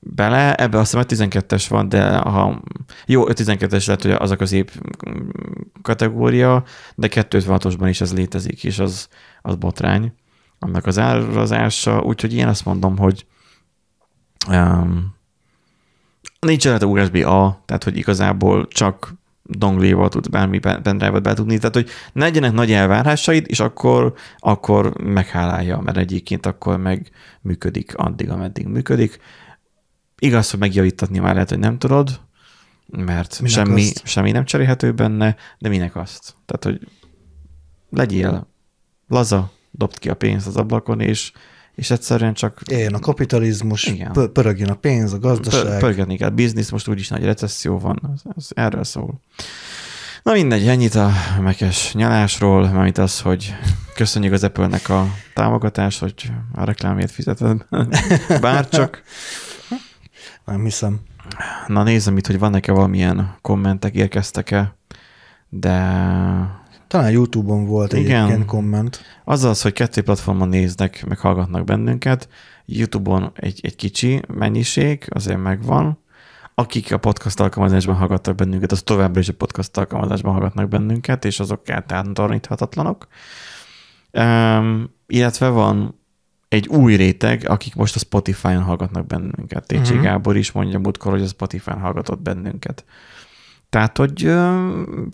bele, 0.00 0.54
ebbe 0.54 0.78
azt 0.78 0.96
hiszem 1.08 1.28
512-es 1.30 1.66
van, 1.68 1.88
de 1.88 2.16
ha 2.16 2.62
jó, 3.06 3.24
512-es 3.28 3.86
lehet, 3.86 4.02
hogy 4.02 4.10
az 4.10 4.30
a 4.30 4.36
közép 4.36 4.70
kategória, 5.82 6.64
de 6.94 7.08
256-osban 7.10 7.86
is 7.88 8.00
ez 8.00 8.14
létezik, 8.14 8.64
és 8.64 8.78
az, 8.78 9.08
az 9.42 9.54
botrány 9.54 10.12
annak 10.58 10.86
az 10.86 10.98
árazása, 10.98 12.00
úgyhogy 12.00 12.34
én 12.34 12.46
azt 12.46 12.64
mondom, 12.64 12.98
hogy 12.98 13.26
um, 14.48 15.16
nincs 16.40 16.64
rajta 16.64 16.86
USB-A, 16.86 17.62
tehát 17.66 17.84
hogy 17.84 17.96
igazából 17.96 18.68
csak 18.68 19.14
dongléval 19.48 20.08
tudsz 20.08 20.28
bármi 20.28 20.58
pen- 20.58 20.82
pendrive-ot 20.82 21.22
be 21.22 21.34
tudni, 21.34 21.58
tehát 21.58 21.74
hogy 21.74 21.88
ne 22.12 22.24
legyenek 22.24 22.52
nagy 22.52 22.72
elvárásaid, 22.72 23.44
és 23.48 23.60
akkor, 23.60 24.14
akkor 24.38 24.98
meghálálja, 25.02 25.80
mert 25.80 25.96
egyébként 25.96 26.46
akkor 26.46 26.78
meg 26.78 27.10
működik 27.40 27.96
addig, 27.96 28.30
ameddig 28.30 28.66
működik. 28.66 29.18
Igaz, 30.18 30.50
hogy 30.50 30.60
megjavítatni 30.60 31.18
már 31.18 31.32
lehet, 31.32 31.48
hogy 31.48 31.58
nem 31.58 31.78
tudod, 31.78 32.20
mert 32.86 33.40
Minek 33.40 33.54
semmi, 33.54 33.82
azt? 33.82 34.06
semmi 34.06 34.30
nem 34.30 34.44
cserélhető 34.44 34.92
benne, 34.92 35.36
de 35.58 35.68
minek 35.68 35.96
azt? 35.96 36.34
Tehát, 36.46 36.64
hogy 36.64 36.88
legyél 37.90 38.48
laza, 39.08 39.52
dobd 39.70 39.98
ki 39.98 40.08
a 40.08 40.14
pénzt 40.14 40.46
az 40.46 40.56
ablakon, 40.56 41.00
és, 41.00 41.32
és 41.78 41.90
egyszerűen 41.90 42.34
csak 42.34 42.60
Éljen 42.70 42.94
a 42.94 42.98
kapitalizmus, 42.98 43.86
Igen. 43.86 44.12
pö- 44.12 44.32
pörögjön 44.32 44.68
a 44.68 44.74
pénz, 44.74 45.12
a 45.12 45.18
gazdaság. 45.18 45.62
Pör- 45.62 45.78
pörgetni 45.78 46.16
kell. 46.16 46.28
Biznisz, 46.28 46.70
most 46.70 46.88
úgyis 46.88 47.08
nagy 47.08 47.24
recesszió 47.24 47.78
van, 47.78 48.00
az, 48.14 48.22
az 48.34 48.50
erről 48.54 48.84
szól. 48.84 49.20
Na 50.22 50.32
mindegy, 50.32 50.66
ennyit 50.68 50.94
a 50.94 51.10
mekes 51.40 51.92
nyalásról, 51.94 52.68
mármint 52.70 52.98
az, 52.98 53.20
hogy 53.20 53.54
köszönjük 53.94 54.32
az 54.32 54.44
Apple-nek 54.44 54.88
a 54.88 55.06
támogatást, 55.34 56.00
hogy 56.00 56.32
a 56.54 56.64
reklámért 56.64 57.10
fizeted. 57.10 57.66
Bárcsak. 58.40 59.02
Nem 60.44 60.62
hiszem. 60.64 61.00
Na 61.66 61.82
nézem 61.82 62.16
itt, 62.16 62.26
hogy 62.26 62.38
vannak-e 62.38 62.72
valamilyen 62.72 63.36
kommentek, 63.40 63.94
érkeztek-e, 63.94 64.76
de 65.48 65.76
Talán 66.88 67.10
YouTube-on 67.10 67.66
volt 67.66 67.92
egy 67.92 68.00
Igen. 68.00 68.26
ilyen 68.26 68.46
komment. 68.46 69.02
az 69.24 69.44
az, 69.44 69.62
hogy 69.62 69.72
kettő 69.72 70.02
platformon 70.02 70.48
néznek, 70.48 71.04
meg 71.08 71.18
hallgatnak 71.18 71.64
bennünket. 71.64 72.28
YouTube-on 72.64 73.30
egy, 73.34 73.60
egy 73.62 73.76
kicsi 73.76 74.22
mennyiség, 74.28 75.06
azért 75.08 75.42
megvan. 75.42 75.98
Akik 76.54 76.92
a 76.92 76.98
podcast 76.98 77.40
alkalmazásban 77.40 77.96
hallgattak 77.96 78.34
bennünket, 78.34 78.72
az 78.72 78.82
továbbra 78.82 79.20
is 79.20 79.28
a 79.28 79.32
podcast 79.32 79.76
alkalmazásban 79.76 80.32
hallgatnak 80.32 80.68
bennünket, 80.68 81.24
és 81.24 81.40
azok 81.40 81.64
kártántoríthatatlanok. 81.64 83.06
Um, 84.12 84.90
illetve 85.06 85.48
van 85.48 86.00
egy 86.48 86.68
új 86.68 86.94
réteg, 86.96 87.48
akik 87.48 87.74
most 87.74 87.96
a 87.96 87.98
Spotify-on 87.98 88.62
hallgatnak 88.62 89.06
bennünket. 89.06 89.66
Técsi 89.66 89.94
Mhm. 89.94 90.02
Gábor 90.02 90.36
is 90.36 90.52
mondja 90.52 90.78
múltkor, 90.78 91.12
hogy 91.12 91.22
a 91.22 91.26
Spotify-on 91.26 91.80
hallgatott 91.80 92.20
bennünket. 92.20 92.84
Tehát, 93.70 93.96
hogy 93.96 94.34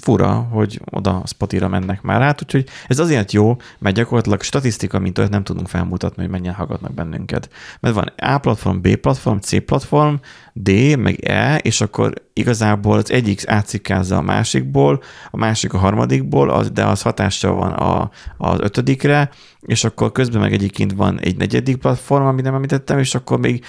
fura, 0.03 0.33
hogy 0.33 0.81
oda 0.91 1.23
Spotify-ra 1.27 1.69
mennek 1.69 2.03
már 2.03 2.23
át, 2.23 2.43
úgyhogy 2.43 2.69
ez 2.87 2.99
azért 2.99 3.33
jó, 3.33 3.57
mert 3.79 3.97
gyakorlatilag 3.97 4.43
statisztika, 4.43 4.99
mint 4.99 5.19
olyat 5.19 5.31
nem 5.31 5.45
tudunk 5.45 5.69
felmutatni, 5.69 6.23
hogy 6.23 6.31
mennyien 6.31 6.55
hallgatnak 6.55 6.95
bennünket. 6.95 7.49
Mert 7.81 7.95
van 7.95 8.13
A 8.17 8.39
platform, 8.39 8.81
B 8.81 8.97
platform, 8.97 9.39
C 9.39 9.65
platform, 9.65 10.15
D, 10.53 10.97
meg 10.99 11.25
E, 11.25 11.57
és 11.57 11.81
akkor 11.81 12.13
igazából 12.33 12.97
az 12.97 13.11
egyik 13.11 13.49
átszikázza 13.49 14.17
a 14.17 14.23
másikból, 14.23 15.03
a 15.31 15.37
másik 15.37 15.73
a 15.73 15.79
harmadikból, 15.79 16.51
az, 16.51 16.71
de 16.71 16.85
az 16.85 17.03
hatással 17.03 17.55
van 17.55 17.73
a, 17.73 18.11
az 18.37 18.61
ötödikre, 18.61 19.31
és 19.61 19.85
akkor 19.85 20.13
közben 20.13 20.41
meg 20.41 20.53
egyébként 20.53 20.93
van 20.93 21.21
egy 21.21 21.37
negyedik 21.37 21.77
platform, 21.77 22.25
amit 22.25 22.45
nem 22.45 22.55
említettem, 22.55 22.99
és 22.99 23.15
akkor 23.15 23.39
még 23.39 23.65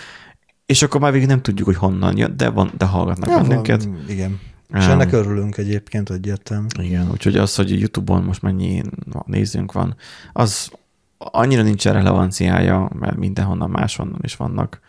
és 0.65 0.81
akkor 0.81 1.01
már 1.01 1.11
végig 1.11 1.27
nem 1.27 1.41
tudjuk, 1.41 1.67
hogy 1.67 1.77
honnan 1.77 2.17
jön, 2.17 2.33
de, 2.37 2.49
van, 2.49 2.71
de 2.77 2.85
hallgatnak 2.85 3.29
Ja, 3.29 3.41
bennünket. 3.41 3.83
van, 3.83 4.05
igen. 4.07 4.39
És 4.73 4.85
ennek 4.85 5.11
örülünk 5.11 5.57
egyébként 5.57 6.09
egyértelmű. 6.09 6.67
Igen, 6.79 7.11
úgyhogy 7.11 7.37
az, 7.37 7.55
hogy 7.55 7.79
YouTube-on 7.79 8.23
most 8.23 8.41
mennyi 8.41 8.81
nézőnk 9.25 9.71
van, 9.71 9.95
az 10.33 10.71
annyira 11.17 11.61
nincs 11.61 11.83
relevanciája, 11.83 12.89
mert 12.99 13.15
mindenhonnan 13.15 13.69
máshonnan 13.69 14.19
is 14.21 14.35
vannak. 14.35 14.79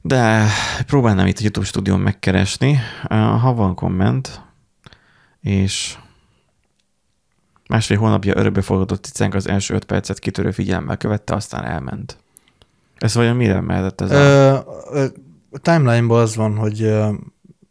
De 0.00 0.46
próbálnám 0.86 1.26
itt 1.26 1.38
a 1.38 1.42
YouTube 1.42 1.66
stúdión 1.66 2.00
megkeresni, 2.00 2.78
ha 3.40 3.54
van 3.54 3.74
komment, 3.74 4.42
és 5.40 5.96
másfél 7.68 7.98
hónapja 7.98 8.36
örökbe 8.36 8.62
fogadott 8.62 9.04
cicánk 9.04 9.34
az 9.34 9.48
első 9.48 9.74
öt 9.74 9.84
percet 9.84 10.18
kitörő 10.18 10.50
figyelemmel 10.50 10.96
követte, 10.96 11.34
aztán 11.34 11.64
elment. 11.64 12.16
Ez 12.98 13.14
vajon 13.14 13.36
mire 13.36 13.60
mehetett 13.60 14.00
ez 14.00 14.10
a... 14.10 14.14
Ö, 14.14 14.58
ö, 14.92 15.06
a 15.50 15.58
timeline-ban 15.58 16.20
az 16.20 16.36
van, 16.36 16.56
hogy 16.56 16.94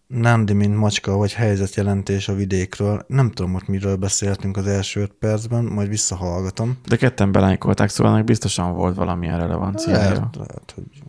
Nandi, 0.07 0.53
mint 0.53 0.75
macska, 0.75 1.17
vagy 1.17 1.33
helyzetjelentés 1.33 2.27
a 2.27 2.33
vidékről. 2.33 3.05
Nem 3.07 3.31
tudom, 3.31 3.55
ott 3.55 3.67
miről 3.67 3.95
beszéltünk 3.95 4.57
az 4.57 4.67
első 4.67 5.01
öt 5.01 5.11
percben, 5.11 5.63
majd 5.63 5.87
visszahallgatom. 5.87 6.77
De 6.87 6.95
ketten 6.95 7.31
belájkolták, 7.31 7.89
szóval 7.89 8.13
ennek 8.13 8.25
biztosan 8.25 8.73
volt 8.73 8.95
valamilyen 8.95 9.39
relevanciája. 9.39 10.09
Lehet, 10.09 10.35
lehet, 10.35 10.73
hogy... 10.75 11.03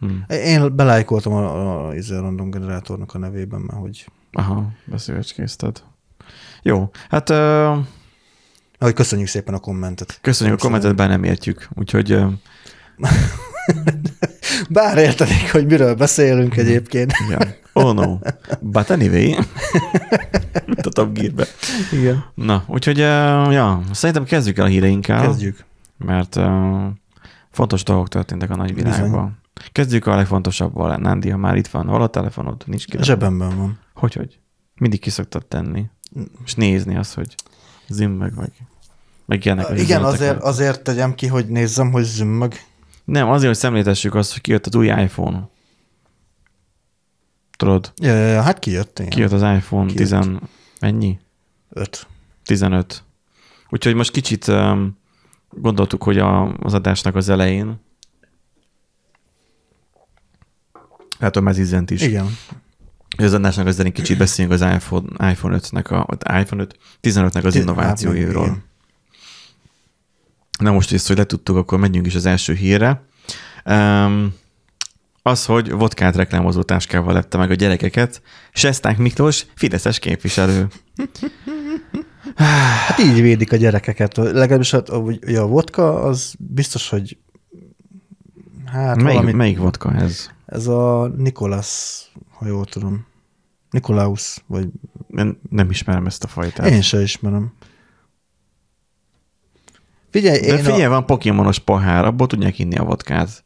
Hm. 0.00 0.32
Én 0.34 0.76
belájkoltam 0.76 1.32
a, 1.32 1.44
a, 1.44 1.88
a, 1.88 1.94
a 1.94 2.20
random 2.20 2.50
generátornak 2.50 3.14
a 3.14 3.18
nevében, 3.18 3.60
mert 3.60 3.80
hogy, 3.80 4.06
Aha, 4.32 4.68
beszélgecskézted. 4.84 5.82
Jó, 6.62 6.90
hát 7.08 7.30
ö, 7.30 7.76
hogy 8.78 8.92
köszönjük 8.92 9.28
szépen 9.28 9.54
a 9.54 9.58
kommentet. 9.58 10.18
köszönjük 10.22 10.58
a 10.58 10.62
kommentet, 10.62 10.96
bár 10.96 11.08
nem 11.08 11.24
értjük, 11.24 11.68
úgyhogy 11.74 12.12
ö, 12.12 12.26
Bár 14.70 14.98
értenék, 14.98 15.52
hogy 15.52 15.66
miről 15.66 15.94
beszélünk 15.94 16.56
egyébként. 16.56 17.12
yeah. 17.28 17.48
oh 17.72 17.94
no, 17.94 18.18
but 18.60 18.90
anyway, 18.90 19.36
Mint 20.66 20.86
a 20.86 20.90
Top 20.90 21.12
Gear-be. 21.12 21.46
Igen. 21.92 22.24
Na, 22.34 22.64
úgyhogy 22.66 23.00
ö, 23.00 23.50
ja, 23.50 23.82
szerintem 23.92 24.24
kezdjük 24.24 24.58
el 24.58 24.64
a 24.64 24.68
híreinkkel, 24.68 25.20
Kezdjük. 25.22 25.64
mert 25.98 26.36
ö, 26.36 26.86
fontos 27.50 27.82
dolgok 27.82 28.08
történtek 28.08 28.50
a 28.50 28.56
nagyvilágban. 28.56 29.10
Bizony. 29.10 29.38
Kezdjük 29.72 30.06
a 30.06 30.16
legfontosabbal, 30.16 30.96
Nándi, 30.96 31.28
ha 31.28 31.36
már 31.36 31.56
itt 31.56 31.66
van, 31.66 31.86
hol 31.86 32.02
a 32.02 32.06
telefonod? 32.06 32.62
Nincs 32.66 32.84
ki. 32.86 32.96
Zsebemben 33.00 33.56
van. 33.56 33.78
Hogy, 33.94 34.14
hogy? 34.14 34.38
Mindig 34.74 35.00
ki 35.00 35.10
szoktad 35.10 35.46
tenni. 35.46 35.84
És 36.44 36.54
nézni 36.54 36.96
azt, 36.96 37.14
hogy 37.14 37.34
zim 37.88 38.10
meg, 38.10 38.34
vagy 38.34 38.52
meg 39.26 39.44
ilyenek. 39.44 39.78
Igen, 39.78 40.04
azért, 40.04 40.42
azért 40.42 40.82
tegyem 40.82 41.14
ki, 41.14 41.26
hogy 41.26 41.46
nézzem, 41.46 41.90
hogy 41.90 42.04
zümmög. 42.04 42.52
Nem, 43.10 43.28
azért, 43.28 43.46
hogy 43.46 43.56
szemléltessük 43.56 44.14
azt, 44.14 44.32
hogy 44.32 44.40
kijött 44.40 44.66
az 44.66 44.74
új 44.74 44.86
iPhone. 44.86 45.48
Tudod, 47.56 47.92
Ja, 47.96 48.14
ja, 48.14 48.26
ja, 48.26 48.42
hát 48.42 48.58
kijött, 48.58 48.98
igen. 48.98 49.10
kijött 49.10 49.32
az 49.32 49.42
iPhone 49.42 49.92
Kijött. 49.92 50.10
10, 50.10 50.28
mennyi? 50.80 51.18
Öt. 51.68 52.06
15. 52.44 53.04
Úgyhogy 53.68 53.94
most 53.94 54.10
kicsit 54.10 54.46
um, 54.46 54.98
gondoltuk, 55.50 56.02
hogy 56.02 56.18
a, 56.18 56.56
az 56.56 56.74
adásnak 56.74 57.14
az 57.14 57.28
elején, 57.28 57.80
hát 61.18 61.36
a 61.36 61.40
mezizent 61.40 61.90
is, 61.90 62.02
Igen. 62.02 62.26
az 63.16 63.32
adásnak 63.32 63.66
az 63.66 63.74
elején 63.74 63.92
kicsit 63.94 64.18
beszéljünk 64.18 64.60
az 64.62 64.74
iPhone, 64.74 65.30
iPhone 65.30 65.58
5-nek, 65.58 65.90
a, 65.90 66.04
vagy 66.06 66.40
iPhone 66.42 66.62
5, 66.62 66.78
15-nek 67.02 67.44
az 67.44 67.54
innovációiról. 67.54 68.46
hát, 68.46 68.56
igen. 68.56 68.68
Na 70.60 70.72
most 70.72 70.92
ezt, 70.92 71.06
hogy 71.06 71.16
letudtuk, 71.16 71.56
akkor 71.56 71.78
menjünk 71.78 72.06
is 72.06 72.14
az 72.14 72.26
első 72.26 72.54
hírre. 72.54 73.04
Um, 73.64 74.34
az, 75.22 75.44
hogy 75.44 75.70
vodkát 75.70 76.16
reklámozó 76.16 76.62
táskával 76.62 77.12
lepte 77.12 77.38
meg 77.38 77.50
a 77.50 77.54
gyerekeket, 77.54 78.22
Sesták 78.52 78.98
Miklós, 78.98 79.46
Fideszes 79.54 79.98
képviselő. 79.98 80.66
Hát 82.86 82.98
így 82.98 83.20
védik 83.20 83.52
a 83.52 83.56
gyerekeket. 83.56 84.16
Legalábbis 84.16 84.70
hát, 84.70 84.88
ahogy- 84.88 85.34
a 85.34 85.46
vodka, 85.46 86.02
az 86.02 86.34
biztos, 86.38 86.88
hogy 86.88 87.18
hát 88.66 88.96
melyik, 88.96 89.18
valami, 89.18 89.32
melyik 89.32 89.58
vodka 89.58 89.94
ez? 89.94 90.30
ez 90.46 90.66
a 90.66 91.12
Nikolas, 91.16 92.02
ha 92.30 92.46
jól 92.46 92.64
tudom. 92.64 93.06
Nikolaus, 93.70 94.36
vagy 94.46 94.68
Nem, 95.06 95.38
nem 95.50 95.70
ismerem 95.70 96.06
ezt 96.06 96.24
a 96.24 96.28
fajtát. 96.28 96.66
én 96.70 96.82
se 96.82 97.02
ismerem. 97.02 97.52
Figyelj, 100.10 100.40
De 100.40 100.46
én 100.46 100.58
figyelj, 100.58 100.84
a, 100.84 100.88
van 100.88 101.06
pokémonos 101.06 101.58
pohár, 101.58 102.04
abból 102.04 102.26
tudják 102.26 102.58
inni 102.58 102.76
a 102.76 102.84
vodkát. 102.84 103.44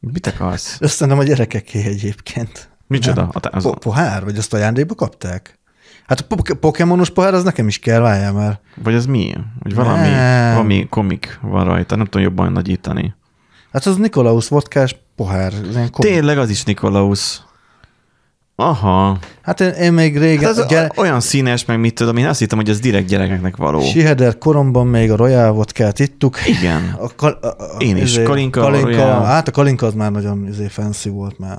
Mit 0.00 0.26
akarsz? 0.26 0.76
összenem 0.80 1.18
a 1.18 1.22
gyerekeké 1.22 1.84
egyébként. 1.84 2.70
Micsoda? 2.86 3.28
A, 3.32 3.40
tá- 3.40 3.54
az, 3.54 3.62
Po- 3.62 3.78
pohár? 3.78 4.24
Vagy 4.24 4.36
azt 4.36 4.54
ajándékba 4.54 4.94
kapták? 4.94 5.58
Hát 6.06 6.20
a 6.20 6.24
po- 6.24 6.52
pokémonos 6.54 7.10
pohár 7.10 7.34
az 7.34 7.42
nekem 7.44 7.68
is 7.68 7.78
kell, 7.78 8.00
várjál 8.00 8.32
már. 8.32 8.60
vagy 8.76 8.94
ez 8.94 9.06
mi? 9.06 9.34
Hogy 9.62 9.74
valami, 9.74 10.08
Nem. 10.08 10.52
valami 10.54 10.86
komik 10.90 11.38
van 11.42 11.64
rajta, 11.64 11.96
nem 11.96 12.04
tudom 12.04 12.22
jobban 12.22 12.52
nagyítani. 12.52 13.14
Hát 13.72 13.86
az 13.86 13.96
Nikolaus 13.96 14.48
vodkás 14.48 14.96
pohár. 15.16 15.52
Ez 15.52 15.74
ilyen 15.74 15.90
kom- 15.90 16.06
Tényleg 16.08 16.38
az 16.38 16.50
is 16.50 16.64
Nikolaus. 16.64 17.42
Aha. 18.56 19.18
Hát 19.42 19.60
én, 19.60 19.68
én 19.70 19.92
még 19.92 20.18
régen... 20.18 20.44
Hát 20.44 20.58
ez 20.58 20.66
gyere- 20.66 20.98
olyan 20.98 21.20
színes, 21.20 21.64
meg 21.64 21.80
mit 21.80 21.94
tudom, 21.94 22.16
én 22.16 22.26
azt 22.26 22.38
hittem, 22.38 22.58
hogy 22.58 22.68
ez 22.68 22.80
direkt 22.80 23.06
gyerekeknek 23.08 23.56
való. 23.56 23.80
Siheder 23.80 24.38
koromban 24.38 24.86
még 24.86 25.10
a 25.10 25.16
Royal 25.16 25.52
vodkát 25.52 25.98
ittuk. 25.98 26.46
Igen. 26.46 26.96
A 26.98 27.14
kal- 27.16 27.44
a, 27.44 27.48
a, 27.48 27.76
Én 27.78 27.96
is. 27.96 28.02
izé, 28.02 28.22
Kalinka, 28.22 28.60
kalinka 28.60 28.86
Royal. 28.88 29.24
Hát 29.24 29.48
a 29.48 29.50
kalinka 29.50 29.86
az 29.86 29.94
már 29.94 30.10
nagyon 30.10 30.46
izé 30.46 30.66
fancy 30.68 31.08
volt 31.08 31.38
már. 31.38 31.58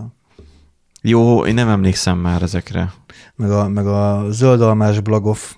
Jó, 1.02 1.46
én 1.46 1.54
nem 1.54 1.70
emlékszem 1.70 2.18
már 2.18 2.42
ezekre. 2.42 2.94
Meg 3.36 3.52
a, 3.52 3.68
meg 3.70 3.88
a 3.88 4.26
zöldalmás 4.30 5.00
blagoff. 5.00 5.54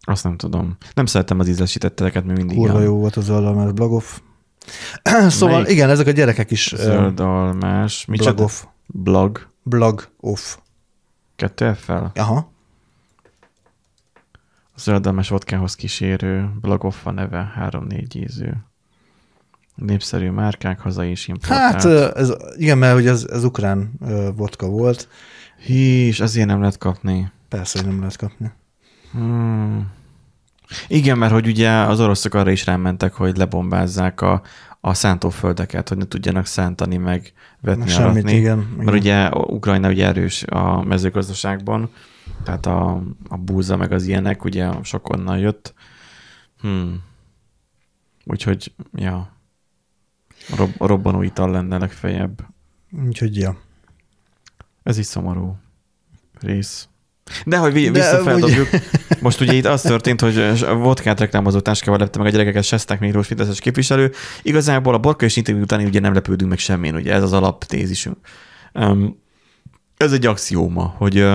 Azt 0.00 0.24
nem 0.24 0.36
tudom. 0.36 0.76
Nem 0.94 1.06
szeretem 1.06 1.38
az 1.38 1.48
ízesítetteleket, 1.48 2.24
mert 2.24 2.38
mindig 2.38 2.56
Kurva 2.56 2.80
jó 2.80 2.96
volt 2.96 3.16
a 3.16 3.20
zöldalmás 3.20 3.72
blagoff. 3.72 4.18
szóval 5.28 5.60
Melyik? 5.60 5.70
igen, 5.76 5.90
ezek 5.90 6.06
a 6.06 6.10
gyerekek 6.10 6.50
is 6.50 6.72
ö, 6.72 6.76
zöld 6.76 7.20
almás. 7.20 8.06
Blog. 9.68 10.08
Off. 10.20 10.56
Kettő 11.36 11.72
F-fel? 11.72 12.12
Aha. 12.14 12.52
A 14.74 14.78
zöldalmás 14.78 15.28
vodkához 15.28 15.74
kísérő 15.74 16.50
Blagoffa 16.60 17.10
neve, 17.10 17.52
3-4 17.70 18.14
ízű. 18.14 18.50
Népszerű 19.74 20.30
márkák, 20.30 20.80
hazai 20.80 21.10
is 21.10 21.28
importált. 21.28 21.82
Hát 21.82 21.84
ez, 22.16 22.32
igen, 22.56 22.78
mert 22.78 22.94
hogy 22.94 23.06
ez, 23.06 23.24
ez 23.24 23.44
ukrán 23.44 23.92
vodka 24.36 24.68
volt. 24.68 25.08
Hís, 25.58 26.20
azért 26.20 26.46
nem 26.46 26.60
lehet 26.60 26.78
kapni. 26.78 27.30
Persze, 27.48 27.78
hogy 27.78 27.88
nem 27.88 27.98
lehet 27.98 28.16
kapni. 28.16 28.52
Hmm. 29.12 29.90
Igen, 30.88 31.18
mert 31.18 31.32
hogy 31.32 31.46
ugye 31.46 31.70
az 31.70 32.00
oroszok 32.00 32.34
arra 32.34 32.50
is 32.50 32.66
rámentek, 32.66 33.14
hogy 33.14 33.36
lebombázzák 33.36 34.20
a, 34.20 34.42
a 34.86 34.94
szántóföldeket, 34.94 35.88
hogy 35.88 35.98
ne 35.98 36.06
tudjanak 36.06 36.46
szántani, 36.46 36.96
meg 36.96 37.32
vetni, 37.60 37.88
semmit, 37.88 38.12
aratni. 38.12 38.32
igen, 38.32 38.58
Mert 38.58 38.80
igen. 38.80 38.94
ugye 38.94 39.30
Ukrajna 39.30 39.88
ugye 39.88 40.06
erős 40.06 40.42
a 40.42 40.82
mezőgazdaságban, 40.82 41.90
tehát 42.42 42.66
a, 42.66 43.02
a 43.28 43.36
búza 43.36 43.76
meg 43.76 43.92
az 43.92 44.06
ilyenek 44.06 44.44
ugye 44.44 44.70
sok 44.82 45.08
onnan 45.08 45.38
jött. 45.38 45.74
Hmm. 46.60 47.02
Úgyhogy, 48.24 48.74
ja, 48.92 49.32
Rob, 50.56 50.70
robbanó 50.78 51.22
ital 51.22 51.50
lenne 51.50 51.78
legfeljebb. 51.78 52.46
Úgyhogy, 53.06 53.36
ja. 53.36 53.60
Ez 54.82 54.98
is 54.98 55.06
szomorú 55.06 55.56
rész. 56.40 56.88
De 57.44 57.56
hogy 57.56 57.92
visszafeldobjuk, 57.92 58.68
most 59.20 59.40
ugye 59.40 59.52
itt 59.52 59.66
az 59.66 59.80
történt, 59.80 60.20
hogy 60.20 60.38
a 60.38 60.74
vodkát 60.74 61.20
reklámozó 61.20 61.60
táskával 61.60 61.98
lepte 61.98 62.18
meg 62.18 62.26
a 62.26 62.30
gyerekeket 62.30 62.64
Sesták 62.64 63.00
Miklós 63.00 63.26
Fideszes 63.26 63.60
képviselő. 63.60 64.12
Igazából 64.42 64.94
a 64.94 64.98
borka 64.98 65.24
és 65.24 65.36
interjú 65.36 65.60
után 65.60 65.84
ugye 65.84 66.00
nem 66.00 66.14
lepődünk 66.14 66.50
meg 66.50 66.58
semmin, 66.58 66.94
ugye 66.94 67.12
ez 67.12 67.22
az 67.22 67.32
alaptézisünk. 67.32 68.16
Um, 68.74 69.22
ez 69.96 70.12
egy 70.12 70.26
axióma, 70.26 70.94
hogy, 70.96 71.26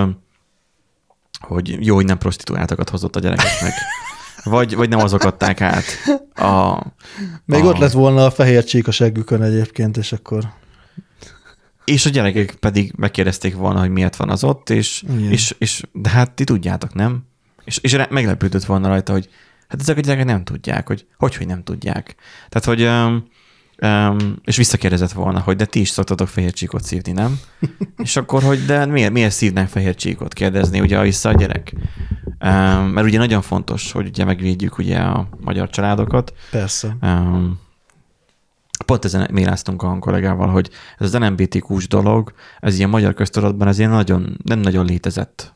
hogy 1.40 1.86
jó, 1.86 1.96
hogy 1.96 2.06
nem 2.06 2.18
prostituáltakat 2.18 2.90
hozott 2.90 3.16
a 3.16 3.20
gyerekeknek. 3.20 3.74
Vagy, 4.44 4.76
vagy 4.76 4.90
nem 4.90 5.00
azok 5.00 5.24
adták 5.24 5.62
át. 5.62 5.84
A, 6.34 6.84
Még 7.46 7.64
a, 7.64 7.68
ott 7.68 7.78
lett 7.78 7.92
volna 7.92 8.26
a 8.26 8.32
fehér 8.32 8.64
csík 8.64 8.88
a 8.88 8.92
seggükön 8.92 9.42
egyébként, 9.42 9.98
és 9.98 10.12
akkor... 10.12 10.44
És 11.86 12.06
a 12.06 12.10
gyerekek 12.10 12.54
pedig 12.54 12.94
megkérdezték 12.98 13.56
volna, 13.56 13.80
hogy 13.80 13.90
miért 13.90 14.16
van 14.16 14.30
az 14.30 14.44
ott, 14.44 14.70
és, 14.70 15.04
Igen. 15.04 15.32
és, 15.32 15.56
és 15.58 15.84
de 15.92 16.10
hát 16.10 16.32
ti 16.32 16.44
tudjátok, 16.44 16.94
nem? 16.94 17.24
És, 17.64 17.78
és 17.78 17.98
meglepődött 18.10 18.64
volna 18.64 18.88
rajta, 18.88 19.12
hogy 19.12 19.30
hát 19.68 19.82
ezek 19.82 19.98
a 19.98 20.02
gyerekek 20.02 20.26
nem 20.26 20.44
tudják, 20.44 20.88
hogy 20.88 21.06
hogy, 21.18 21.36
hogy 21.36 21.48
nem 21.48 21.64
tudják. 21.64 22.16
Tehát, 22.50 22.68
hogy 22.68 22.84
um, 22.84 23.26
um, 23.90 24.36
és 24.44 24.58
visszakérdezett 24.58 25.12
volna, 25.12 25.40
hogy 25.40 25.56
de 25.56 25.66
ti 25.66 25.80
is 25.80 25.90
szoktatok 25.90 26.28
fehér 26.28 26.54
csíkot 26.54 26.84
szívni, 26.84 27.12
nem? 27.12 27.40
és 28.04 28.16
akkor, 28.16 28.44
hogy 28.44 28.66
de 28.66 28.86
miért, 28.86 29.12
miért 29.12 29.32
szívnek 29.32 29.68
fehér 29.68 29.96
csíkot? 29.96 30.34
Kérdezni 30.34 30.80
ugye 30.80 31.02
vissza 31.02 31.30
a 31.30 31.34
gyerek. 31.34 31.74
Um, 32.26 32.86
mert 32.86 33.08
ugye 33.08 33.18
nagyon 33.18 33.42
fontos, 33.42 33.92
hogy 33.92 34.08
ugye 34.08 34.26
megvédjük 34.26 34.78
ugye 34.78 34.98
a 34.98 35.28
magyar 35.40 35.70
családokat, 35.70 36.34
Persze. 36.52 36.98
Um, 37.02 37.60
pont 38.86 39.06
ezen 39.06 39.28
méláztunk 39.32 39.84
a 39.84 40.00
kollégával, 40.00 40.48
hogy 40.48 40.70
ez 40.98 41.14
az 41.14 41.22
LMBTQ-s 41.22 41.88
dolog, 41.88 42.34
ez 42.60 42.78
ilyen 42.78 42.90
magyar 42.90 43.14
köztudatban 43.14 43.68
ez 43.68 43.80
ilyen 43.80 43.92
nagyon, 43.92 44.38
nem 44.44 44.60
nagyon 44.60 44.86
létezett. 44.86 45.54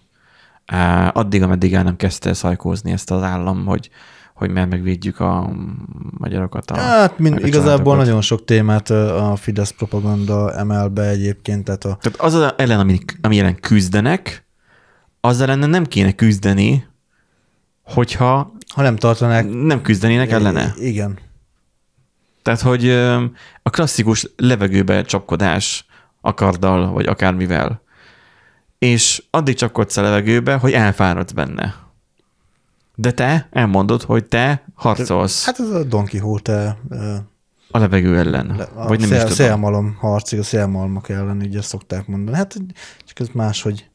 Addig, 1.12 1.42
ameddig 1.42 1.74
el 1.74 1.84
nem 1.84 1.96
kezdte 1.96 2.34
szajkózni 2.34 2.92
ezt 2.92 3.12
az 3.12 3.24
állam, 3.24 3.66
hogy, 3.66 3.90
hogy 4.34 4.50
mert 4.50 4.70
megvédjük 4.70 5.20
a 5.20 5.52
magyarokat. 6.18 6.72
A, 6.72 6.78
Hát 6.78 7.20
mind, 7.20 7.40
a 7.44 7.48
igazából 7.48 7.96
nagyon 7.96 8.22
sok 8.22 8.46
témát 8.46 8.90
a 8.90 9.36
Fidesz 9.36 9.72
propaganda 9.72 10.54
emel 10.54 10.88
be 10.88 11.08
egyébként, 11.08 11.64
tehát 11.64 11.86
a, 11.86 11.98
Tehát 12.02 12.20
az 12.20 12.34
az 12.34 12.54
ellen, 12.58 12.80
ami, 12.80 13.00
ami 13.22 13.40
ellen 13.40 13.60
küzdenek, 13.60 14.46
az 15.22 15.42
ellen 15.42 15.70
nem 15.70 15.86
kéne 15.86 16.12
küzdeni, 16.12 16.86
hogyha 17.84 18.54
ha 18.74 18.82
nem 18.82 18.96
tartanák... 18.96 19.50
nem 19.50 19.82
küzdenének 19.82 20.32
ellene. 20.32 20.74
Igen. 20.80 21.18
Tehát, 22.46 22.62
hogy 22.62 22.90
a 23.64 23.70
klasszikus 23.70 24.30
levegőbe 24.38 25.04
csapkodás 25.04 25.86
akarddal, 26.22 26.92
vagy 26.92 27.06
akármivel. 27.06 27.82
És 28.78 29.24
addig 29.30 29.56
csapkodsz 29.56 29.98
a 29.98 30.02
levegőbe, 30.02 30.56
hogy 30.56 30.72
elfáradsz 30.74 31.32
benne. 31.32 31.76
De 32.96 33.12
te 33.12 33.48
elmondod, 33.52 34.02
hogy 34.02 34.26
te 34.26 34.64
harcolsz 34.74 35.46
Hát 35.46 35.60
ez 35.60 35.70
a 35.70 35.84
Don 35.84 36.06
Quixote 36.06 36.78
a 37.72 37.78
levegő 37.78 38.18
ellen. 38.18 38.56
le- 38.58 38.70
a 38.76 38.88
vagy 38.88 39.00
nem 39.00 39.08
szél, 39.08 39.18
is 39.18 39.22
tudom. 39.24 39.36
szélmalom 39.38 39.96
harcig, 40.00 40.40
a 40.40 40.44
szélmalmak 40.44 41.10
ellen, 41.10 41.42
így 41.42 41.56
ezt 41.56 41.68
szokták 41.68 42.08
mondani. 42.08 42.38
Hát 42.38 42.56
csak 43.06 43.20
ez 43.20 43.28
máshogy, 43.34 43.90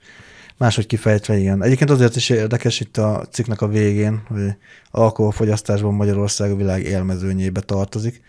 máshogy 0.61 0.87
kifejtve, 0.87 1.39
igen. 1.39 1.63
Egyébként 1.63 1.91
azért 1.91 2.17
is 2.17 2.29
érdekes 2.29 2.81
itt 2.81 2.97
a 2.97 3.27
cikknek 3.31 3.61
a 3.61 3.69
végén, 3.69 4.23
hogy 4.29 4.55
alkoholfogyasztásban 4.91 5.95
Magyarország 5.95 6.51
a 6.51 6.57
világ 6.57 6.83
élmezőnyébe 6.83 7.61
tartozik. 7.61 8.23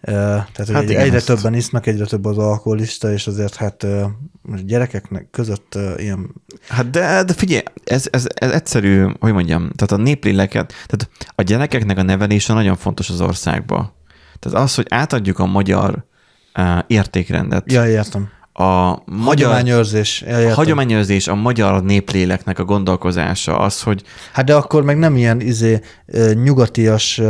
Tehát 0.00 0.46
Hát 0.72 0.82
igen, 0.82 1.00
egyre 1.02 1.16
ezt- 1.16 1.26
többen 1.26 1.54
isznak, 1.54 1.86
egyre 1.86 2.04
több 2.04 2.24
az 2.24 2.38
alkoholista, 2.38 3.12
és 3.12 3.26
azért 3.26 3.54
hát 3.54 3.86
gyerekeknek 4.64 5.30
között 5.30 5.78
ilyen 5.96 6.34
Hát 6.68 6.90
de, 6.90 7.22
de 7.22 7.32
figyelj, 7.32 7.62
ez, 7.84 8.06
ez, 8.10 8.26
ez 8.34 8.50
egyszerű, 8.50 9.04
hogy 9.20 9.32
mondjam, 9.32 9.70
tehát 9.76 9.92
a 9.92 9.96
népléleket, 9.96 10.72
tehát 10.86 11.10
a 11.34 11.42
gyerekeknek 11.42 11.98
a 11.98 12.02
nevelése 12.02 12.52
nagyon 12.52 12.76
fontos 12.76 13.10
az 13.10 13.20
országba. 13.20 13.96
Tehát 14.38 14.58
az, 14.58 14.74
hogy 14.74 14.86
átadjuk 14.88 15.38
a 15.38 15.46
magyar 15.46 16.04
uh, 16.58 16.78
értékrendet, 16.86 17.72
Ja, 17.72 17.86
értem. 17.88 18.28
A 18.58 19.02
magyar 19.04 19.24
Hagyományőrzés. 19.24 20.20
Értem. 20.20 20.52
hagyományőrzés, 20.52 21.28
a 21.28 21.34
magyar 21.34 21.82
népléleknek 21.82 22.58
a 22.58 22.64
gondolkozása, 22.64 23.58
az, 23.58 23.82
hogy 23.82 24.02
Hát 24.32 24.44
de 24.44 24.54
akkor 24.54 24.82
meg 24.82 24.98
nem 24.98 25.16
ilyen 25.16 25.40
izé 25.40 25.80
nyugatias 26.42 27.20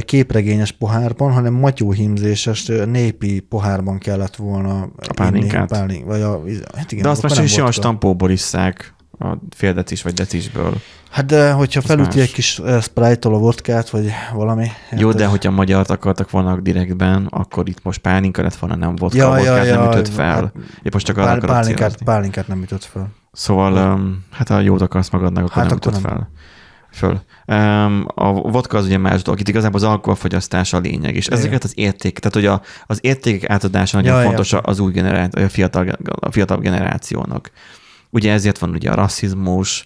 képregényes 0.00 0.72
pohárban, 0.72 1.32
hanem 1.32 1.52
matyóhímzéses 1.52 2.70
népi 2.86 3.40
pohárban 3.40 3.98
kellett 3.98 4.36
volna 4.36 4.80
a 4.82 5.12
pálinkát. 5.14 5.68
Pálink, 5.68 6.06
vagy 6.06 6.20
a, 6.20 6.42
hát 6.76 6.92
igen, 6.92 7.02
de 7.02 7.08
azt 7.08 7.24
olyan 7.24 7.46
vodka. 7.46 7.70
stampóból 7.70 8.30
isszák, 8.30 8.94
a 9.18 9.38
fél 9.56 9.72
decis 9.72 10.02
vagy 10.02 10.12
decisből. 10.12 10.74
Hát 11.10 11.26
de 11.26 11.52
hogyha 11.52 11.80
felüti 11.80 12.20
egy 12.20 12.32
kis 12.32 12.58
ö, 12.58 12.78
sprite-tól 12.80 13.34
a 13.34 13.38
vodkát, 13.38 13.90
vagy 13.90 14.10
valami. 14.32 14.66
Hát 14.88 15.00
Jó, 15.00 15.08
ez- 15.08 15.14
de 15.14 15.26
hogyha 15.26 15.50
magyart 15.50 15.90
akartak 15.90 16.30
volna 16.30 16.60
direktben, 16.60 17.26
akkor 17.30 17.68
itt 17.68 17.82
most 17.82 18.00
pálinka 18.00 18.42
lett 18.42 18.54
volna, 18.56 18.76
nem 18.76 18.96
vodka, 18.96 19.16
Ja, 19.16 19.36
ja, 19.38 19.42
ja, 19.44 19.50
vodkát 19.50 19.66
ja, 19.66 19.78
nem 19.80 19.90
ütött 19.90 20.06
ja, 20.08 20.12
fel. 20.14 20.32
hát 20.34 20.52
Épp 20.82 20.92
most 20.92 21.06
csak 21.06 21.16
arra 21.16 21.26
Pál, 21.26 21.40
pálinkát, 21.40 21.76
célozni. 21.76 22.04
pálinkát 22.04 22.48
nem 22.48 22.62
ütött 22.62 22.84
fel. 22.84 23.08
Szóval, 23.32 23.98
hát 24.30 24.48
ha 24.48 24.60
jót 24.60 24.80
akarsz 24.80 25.10
magadnak, 25.10 25.44
akkor 25.44 25.62
Hát 25.62 25.66
nem 25.68 25.76
akkor 25.80 25.92
ütött 25.92 26.02
nem. 26.04 26.12
fel. 26.12 26.30
Föl. 26.92 27.20
Um, 27.46 28.04
a 28.14 28.32
vodka 28.32 28.78
az 28.78 28.84
ugye 28.84 28.98
más 28.98 29.22
dolog. 29.22 29.40
Itt 29.40 29.48
igazából 29.48 29.80
az 29.80 29.86
alkoholfogyasztás 29.86 30.72
a 30.72 30.78
lényeg, 30.78 31.14
és 31.14 31.26
ezeket 31.26 31.64
az 31.64 31.72
érték, 31.74 32.18
tehát 32.18 32.34
hogy 32.34 32.46
a, 32.46 32.60
az 32.86 32.98
értékek 33.02 33.50
átadása 33.50 33.96
nagyon 34.00 34.16
Ja, 34.20 34.26
fontos 34.26 34.52
értem. 34.52 34.70
az 34.70 34.78
új 34.78 34.92
generáció, 34.92 35.44
a 35.44 35.48
fiatal, 35.48 35.88
a 36.20 36.30
fiatal 36.30 36.58
generációnak. 36.58 37.50
Ugye 38.14 38.32
ezért 38.32 38.58
van 38.58 38.70
ugye 38.70 38.90
a 38.90 38.94
rasszizmus, 38.94 39.84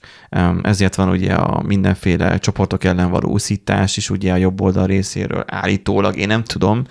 ezért 0.63 0.95
van 0.95 1.09
ugye 1.09 1.35
a 1.35 1.63
mindenféle 1.63 2.39
csoportok 2.39 2.85
ellen 2.85 3.11
való 3.11 3.29
úszítás 3.29 3.97
is 3.97 4.11
ugye 4.11 4.33
a 4.33 4.37
jobb 4.37 4.61
oldal 4.61 4.87
részéről 4.87 5.45
állítólag, 5.47 6.17
én 6.17 6.27
nem 6.27 6.45
tudom, 6.45 6.85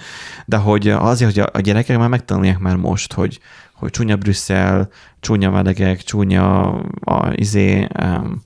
de 0.45 0.57
hogy 0.57 0.89
azért, 0.89 1.35
hogy 1.35 1.49
a 1.53 1.59
gyerekek 1.59 1.97
már 1.97 2.09
megtanulják 2.09 2.59
már 2.59 2.75
most, 2.75 3.13
hogy, 3.13 3.39
hogy 3.73 3.89
csúnya 3.89 4.15
Brüsszel, 4.15 4.89
csúnya 5.19 5.49
melegek, 5.49 6.01
csúnya 6.01 6.69
a 6.99 7.31
izé, 7.35 7.87
um, 8.01 8.41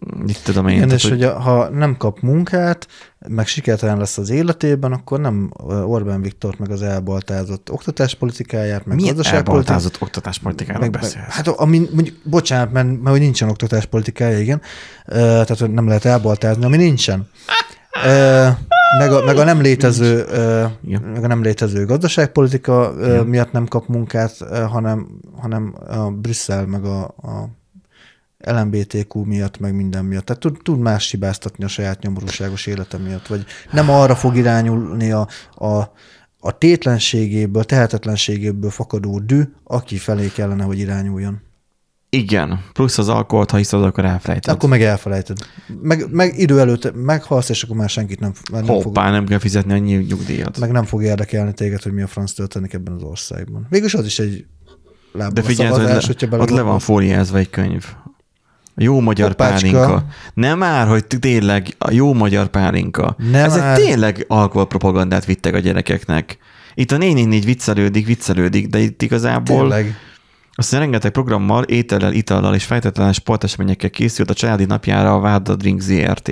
mit 0.00 0.42
tudom 0.44 0.66
én. 0.68 0.74
Igen, 0.74 0.86
tehát, 0.88 1.02
és 1.02 1.08
hogy 1.08 1.22
a- 1.22 1.38
ha 1.40 1.68
nem 1.68 1.96
kap 1.96 2.20
munkát, 2.20 2.86
meg 3.28 3.46
sikertelen 3.46 3.98
lesz 3.98 4.18
az 4.18 4.30
életében, 4.30 4.92
akkor 4.92 5.20
nem 5.20 5.50
Orbán 5.84 6.22
Viktor 6.22 6.54
meg 6.58 6.70
az 6.70 6.82
elbaltázott 6.82 7.70
oktatáspolitikáját, 7.70 8.86
meg 8.86 8.96
milyen 8.96 9.14
gazdaságpolitikát, 9.14 9.68
elbaltázott 9.70 10.02
oktatáspolitikáról 10.02 10.80
meg, 10.80 10.90
beszélsz? 10.90 11.24
hát 11.28 11.48
ami, 11.48 11.88
mondjuk, 11.94 12.16
bocsánat, 12.24 12.72
mert, 12.72 12.86
mert 12.86 13.08
hogy 13.08 13.20
nincsen 13.20 13.48
oktatáspolitikája, 13.48 14.38
igen, 14.38 14.60
tehát 15.06 15.58
hogy 15.58 15.70
nem 15.70 15.86
lehet 15.86 16.04
elbaltázni, 16.04 16.64
ami 16.64 16.76
nincsen. 16.76 17.28
Meg, 18.98 19.12
a, 19.12 19.24
meg 19.24 19.36
a 19.36 19.44
nem 19.44 19.60
létező, 19.60 20.24
Igen. 20.84 21.02
meg 21.02 21.24
a 21.24 21.26
nem 21.26 21.42
létező 21.42 21.86
gazdaságpolitika 21.86 22.94
ö, 22.98 23.22
miatt 23.22 23.52
nem 23.52 23.66
kap 23.66 23.86
munkát, 23.86 24.36
hanem, 24.70 25.06
hanem 25.40 25.74
a 25.88 26.10
Brüsszel 26.10 26.66
meg 26.66 26.84
a, 26.84 27.02
a 27.02 27.48
LMBTQ 28.44 29.24
miatt, 29.24 29.58
meg 29.58 29.74
minden 29.74 30.04
miatt. 30.04 30.24
Tehát 30.24 30.42
tud, 30.42 30.58
tud 30.62 30.78
más 30.78 31.10
hibáztatni 31.10 31.64
a 31.64 31.68
saját 31.68 32.02
nyomorúságos 32.02 32.66
élete 32.66 32.98
miatt, 32.98 33.26
vagy 33.26 33.44
nem 33.72 33.90
arra 33.90 34.14
fog 34.14 34.36
irányulni 34.36 35.10
a, 35.10 35.28
a, 35.54 35.92
a 36.38 36.58
tétlenségéből, 36.58 37.64
tehetetlenségéből 37.64 38.70
fakadó 38.70 39.18
dű, 39.18 39.42
aki 39.64 39.96
felé 39.96 40.28
kellene, 40.28 40.64
hogy 40.64 40.78
irányuljon. 40.78 41.40
Igen, 42.10 42.64
plusz 42.72 42.98
az 42.98 43.08
alkoholt, 43.08 43.50
ha 43.50 43.56
hiszed, 43.56 43.82
akkor 43.82 44.04
elfelejted. 44.04 44.54
Akkor 44.54 44.68
meg 44.68 44.82
elfelejted. 44.82 45.38
Meg, 45.82 46.06
meg 46.10 46.38
idő 46.38 46.60
előtt 46.60 46.94
meghalsz, 46.94 47.48
és 47.48 47.62
akkor 47.62 47.76
már 47.76 47.88
senkit 47.88 48.20
nem, 48.20 48.32
már 48.52 48.62
nem 48.62 48.74
fog, 48.74 48.84
Hoppá, 48.84 49.10
nem 49.10 49.26
kell 49.26 49.38
fizetni 49.38 49.72
annyi 49.72 49.94
nyugdíjat. 49.94 50.58
meg 50.58 50.70
nem 50.70 50.84
fog 50.84 51.02
érdekelni 51.02 51.52
téged, 51.52 51.82
hogy 51.82 51.92
mi 51.92 52.02
a 52.02 52.06
franc 52.06 52.32
történik 52.32 52.72
ebben 52.72 52.94
az 52.94 53.02
országban. 53.02 53.66
Végülis 53.70 53.94
az 53.94 54.04
is 54.04 54.18
egy 54.18 54.46
lábban 55.12 55.34
De 55.34 55.42
figyelj, 55.42 55.68
hogy 55.68 56.28
le, 56.30 56.38
ott 56.38 56.50
le 56.50 56.60
van 56.60 56.78
fóliázva 56.78 57.38
egy 57.38 57.50
könyv. 57.50 57.86
Jó 58.76 59.00
magyar 59.00 59.28
Hoppácska. 59.28 59.70
pálinka. 59.70 60.04
Nem 60.34 60.58
már, 60.58 60.86
hogy 60.86 61.06
tényleg 61.06 61.74
a 61.78 61.90
jó 61.90 62.12
magyar 62.12 62.46
pálinka. 62.46 63.14
Nem 63.18 63.44
Ezek 63.44 63.60
már. 63.62 63.76
tényleg 63.76 64.24
alkoholpropagandát 64.28 65.24
vittek 65.24 65.54
a 65.54 65.58
gyerekeknek. 65.58 66.38
Itt 66.74 66.90
a 66.90 66.96
444 66.96 67.44
viccelődik, 67.44 68.06
viccelődik, 68.06 68.66
de 68.66 68.78
itt 68.78 69.02
igazából 69.02 69.58
Tényleg. 69.58 69.94
aztán 70.54 70.80
rengeteg 70.80 71.10
programmal, 71.10 71.62
étellel, 71.62 72.12
itallal 72.12 72.54
és 72.54 72.64
fejtetlen 72.64 73.12
sporteseményekkel 73.12 73.90
készült 73.90 74.30
a 74.30 74.34
családi 74.34 74.64
napjára 74.64 75.14
a 75.14 75.20
Várda 75.20 75.56
Drink 75.56 75.80
ZRT. 75.80 76.30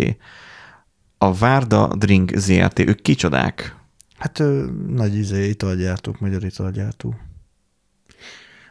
A 1.19 1.33
Várda 1.35 1.91
Drink 1.97 2.33
ZRT, 2.35 2.79
ők 2.79 3.03
kicsodák? 3.03 3.77
Hát 4.19 4.39
ö, 4.39 4.65
nagy 4.89 5.15
izé, 5.17 5.49
italgyártók, 5.49 6.21
magyar 6.21 6.45
italgyártó. 6.45 7.15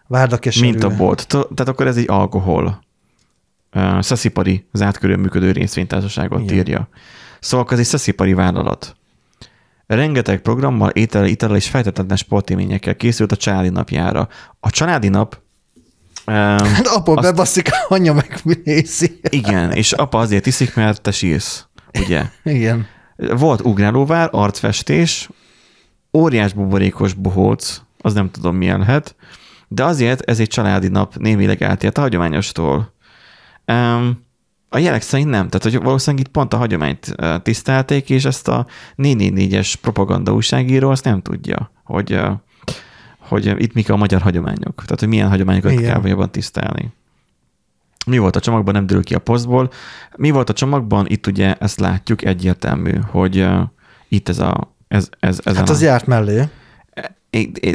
Várda 0.07 0.37
keserű. 0.37 0.69
Mint 0.69 0.83
a 0.83 0.95
bolt. 0.95 1.27
Tehát 1.27 1.67
akkor 1.67 1.87
ez 1.87 1.97
egy 1.97 2.09
alkohol. 2.09 2.87
Uh, 3.75 4.01
szeszipari 4.01 4.67
zárt 4.73 4.97
körül 4.97 5.17
működő 5.17 5.51
részvénytársaságot 5.51 6.41
Igen. 6.41 6.55
írja. 6.55 6.87
Szóval 7.39 7.67
ez 7.69 7.79
egy 7.79 7.85
szeszipari 7.85 8.33
vállalat. 8.33 8.95
Rengeteg 9.87 10.41
programmal, 10.41 10.89
étel, 10.89 11.25
ital 11.25 11.55
és 11.55 11.69
fejtetetlen 11.69 12.17
sportéményekkel 12.17 12.95
készült 12.95 13.31
a 13.31 13.35
családi 13.35 13.69
napjára. 13.69 14.27
A 14.59 14.69
családi 14.69 15.07
nap 15.07 15.39
um, 16.27 16.33
Hát 16.35 16.87
apa 16.87 17.11
Azt- 17.11 17.21
bebaszik, 17.21 17.69
anyja 17.87 18.13
meg 18.13 18.39
nézi. 18.63 19.19
igen, 19.29 19.71
és 19.71 19.91
apa 19.91 20.17
azért 20.19 20.45
iszik, 20.45 20.75
mert 20.75 21.01
te 21.01 21.11
sírsz, 21.11 21.65
ugye? 21.99 22.23
Igen. 22.43 22.87
Volt 23.15 23.61
ugrálóvár, 23.61 24.29
arcfestés, 24.31 25.29
óriás 26.13 26.53
buborékos 26.53 27.13
bohóc, 27.13 27.81
az 28.01 28.13
nem 28.13 28.31
tudom 28.31 28.55
milyen 28.55 28.79
lehet, 28.79 29.15
de 29.67 29.83
azért 29.83 30.21
ez 30.29 30.39
egy 30.39 30.47
családi 30.47 30.87
nap 30.87 31.15
némileg 31.15 31.61
eltért 31.63 31.97
a 31.97 32.01
hagyományostól. 32.01 32.93
Um, 33.69 34.27
a 34.69 34.77
jelek 34.77 35.01
szerint 35.01 35.29
nem, 35.29 35.47
tehát 35.49 35.63
hogy 35.63 35.83
valószínűleg 35.83 36.25
itt 36.25 36.31
pont 36.31 36.53
a 36.53 36.57
hagyományt 36.57 37.15
tisztelték, 37.43 38.09
és 38.09 38.25
ezt 38.25 38.47
a 38.47 38.65
444-es 38.97 39.73
propaganda 39.81 40.33
újságíró 40.33 40.89
azt 40.89 41.03
nem 41.03 41.21
tudja, 41.21 41.71
hogy, 41.83 42.19
hogy 43.19 43.53
itt 43.57 43.73
mik 43.73 43.89
a 43.89 43.95
magyar 43.95 44.21
hagyományok. 44.21 44.75
Tehát, 44.75 44.99
hogy 44.99 45.07
milyen 45.07 45.29
hagyományokat 45.29 45.71
Igen. 45.71 45.83
kell 45.83 46.07
jobban 46.07 46.31
tisztelni. 46.31 46.93
Mi 48.05 48.17
volt 48.17 48.35
a 48.35 48.39
csomagban, 48.39 48.73
nem 48.73 48.85
derül 48.85 49.03
ki 49.03 49.13
a 49.13 49.19
posztból. 49.19 49.71
Mi 50.15 50.29
volt 50.29 50.49
a 50.49 50.53
csomagban? 50.53 51.05
Itt 51.07 51.27
ugye 51.27 51.55
ezt 51.55 51.79
látjuk 51.79 52.25
egyértelmű, 52.25 52.95
hogy 53.11 53.47
itt 54.07 54.29
ez 54.29 54.39
a 54.39 54.75
ez, 54.87 55.09
ez, 55.19 55.39
ezen 55.43 55.59
Hát 55.59 55.69
az 55.69 55.81
a, 55.81 55.85
járt 55.85 56.07
mellé, 56.07 56.43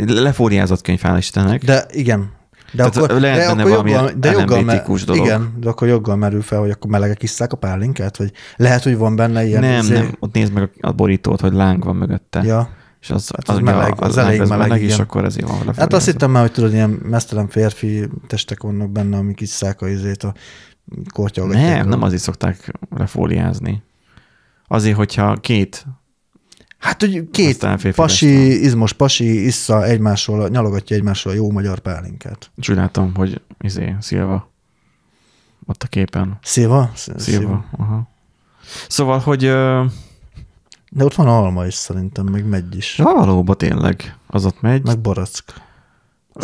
lefóriázott 0.07 0.83
könyv, 0.83 1.01
hál' 1.03 1.17
Istennek. 1.19 1.65
de 1.65 1.85
igen. 1.91 2.33
De 2.75 2.83
Tehát 2.91 2.97
akkor, 2.97 3.21
lehet 3.21 3.39
de 3.39 3.47
benne 3.47 3.61
akkor 3.61 3.71
valami 3.71 3.91
joggal, 3.91 4.11
de 4.17 4.31
joggal, 4.31 4.59
LMBTQ-s 4.59 5.05
dolog. 5.05 5.25
Igen, 5.25 5.53
de 5.61 5.69
akkor 5.69 5.89
joggal 5.89 6.17
merül 6.17 6.43
fel, 6.43 6.59
hogy 6.59 6.71
akkor 6.71 6.91
melegek 6.91 7.23
isszák 7.23 7.53
a 7.53 7.57
pálinkát, 7.57 8.17
vagy 8.17 8.33
lehet, 8.57 8.83
hogy 8.83 8.97
van 8.97 9.17
benne 9.17 9.45
ilyen... 9.45 9.61
nem, 9.61 9.81
izé- 9.81 9.97
nem, 9.97 10.17
ott 10.19 10.35
nézd 10.35 10.53
meg 10.53 10.71
a, 10.81 10.93
borítót, 10.93 11.41
hogy 11.41 11.53
láng 11.53 11.85
van 11.85 11.97
mögötte. 11.97 12.43
Ja. 12.43 12.69
És 13.01 13.11
az, 13.11 13.31
Hát 13.37 13.49
az, 13.49 13.55
az 13.57 13.61
meleg, 13.61 13.95
az 14.03 14.15
láng 14.17 14.29
elég 14.29 14.41
az 14.41 14.49
meleg, 14.49 14.69
meleg, 14.69 14.83
és 14.83 14.99
akkor 14.99 15.25
ezért 15.25 15.49
van 15.49 15.75
Hát 15.77 15.93
azt 15.93 16.07
hittem 16.07 16.31
már, 16.31 16.43
hogy 16.43 16.53
tudod, 16.53 16.73
ilyen 16.73 16.91
mesztelen 16.91 17.49
férfi 17.49 18.09
testek 18.27 18.63
vannak 18.63 18.91
benne, 18.91 19.17
amik 19.17 19.41
isszák 19.41 19.81
a 19.81 19.89
izét, 19.89 20.23
a 20.23 20.35
kortyolgatják. 21.13 21.79
Nem, 21.79 21.89
nem 21.89 22.03
azért 22.03 22.23
szokták 22.23 22.73
lefóliázni. 22.97 23.83
Azért, 24.69 24.97
hogyha 24.97 25.37
két 25.37 25.87
Hát, 26.85 27.01
hogy 27.01 27.31
két 27.31 27.67
pasi, 27.95 28.63
izmos 28.63 28.93
pasi 28.93 29.45
issza 29.45 29.85
egymásról, 29.85 30.49
nyalogatja 30.49 30.97
egymásról 30.97 31.33
a 31.33 31.37
jó 31.37 31.51
magyar 31.51 31.79
pálinkát. 31.79 32.51
Látom, 32.67 33.15
hogy 33.15 33.41
izé, 33.61 33.97
Szilva 34.01 34.53
ott 35.67 35.83
a 35.83 35.87
képen. 35.87 36.39
Szilva? 36.43 36.91
Szilva. 37.17 37.65
Aha. 37.77 38.09
Szóval, 38.89 39.19
hogy 39.19 39.45
ö, 39.45 39.85
De 40.91 41.05
ott 41.05 41.15
van 41.15 41.27
alma 41.27 41.67
is 41.67 41.75
szerintem, 41.75 42.27
meg 42.27 42.47
megy 42.47 42.77
is. 42.77 42.99
ja, 42.99 43.05
valóban 43.05 43.57
tényleg 43.57 44.17
az 44.27 44.45
ott 44.47 44.61
megy. 44.61 44.85
Meg 44.85 44.99
barack. 45.01 45.45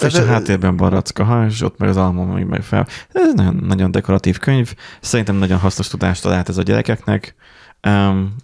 és 0.02 0.14
a 0.14 0.24
háttérben 0.24 0.76
baracka, 0.76 1.24
ha, 1.24 1.46
és 1.46 1.62
ott 1.62 1.78
meg 1.78 1.88
az 1.88 1.96
alma 1.96 2.24
még 2.24 2.44
meg 2.44 2.62
fel. 2.62 2.86
Ez 3.12 3.34
nagyon, 3.34 3.54
nagyon 3.54 3.90
dekoratív 3.90 4.38
könyv. 4.38 4.74
Szerintem 5.00 5.36
nagyon 5.36 5.58
hasznos 5.58 5.88
tudást 5.88 6.26
ad 6.26 6.32
át 6.32 6.48
ez 6.48 6.58
a 6.58 6.62
gyerekeknek. 6.62 7.34
Um, 7.86 8.36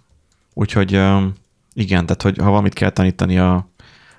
úgyhogy 0.53 0.95
um, 0.95 1.33
igen, 1.77 2.05
tehát 2.05 2.21
hogy 2.21 2.37
ha 2.37 2.49
valamit 2.49 2.73
kell 2.73 2.89
tanítani 2.89 3.37
a, 3.37 3.69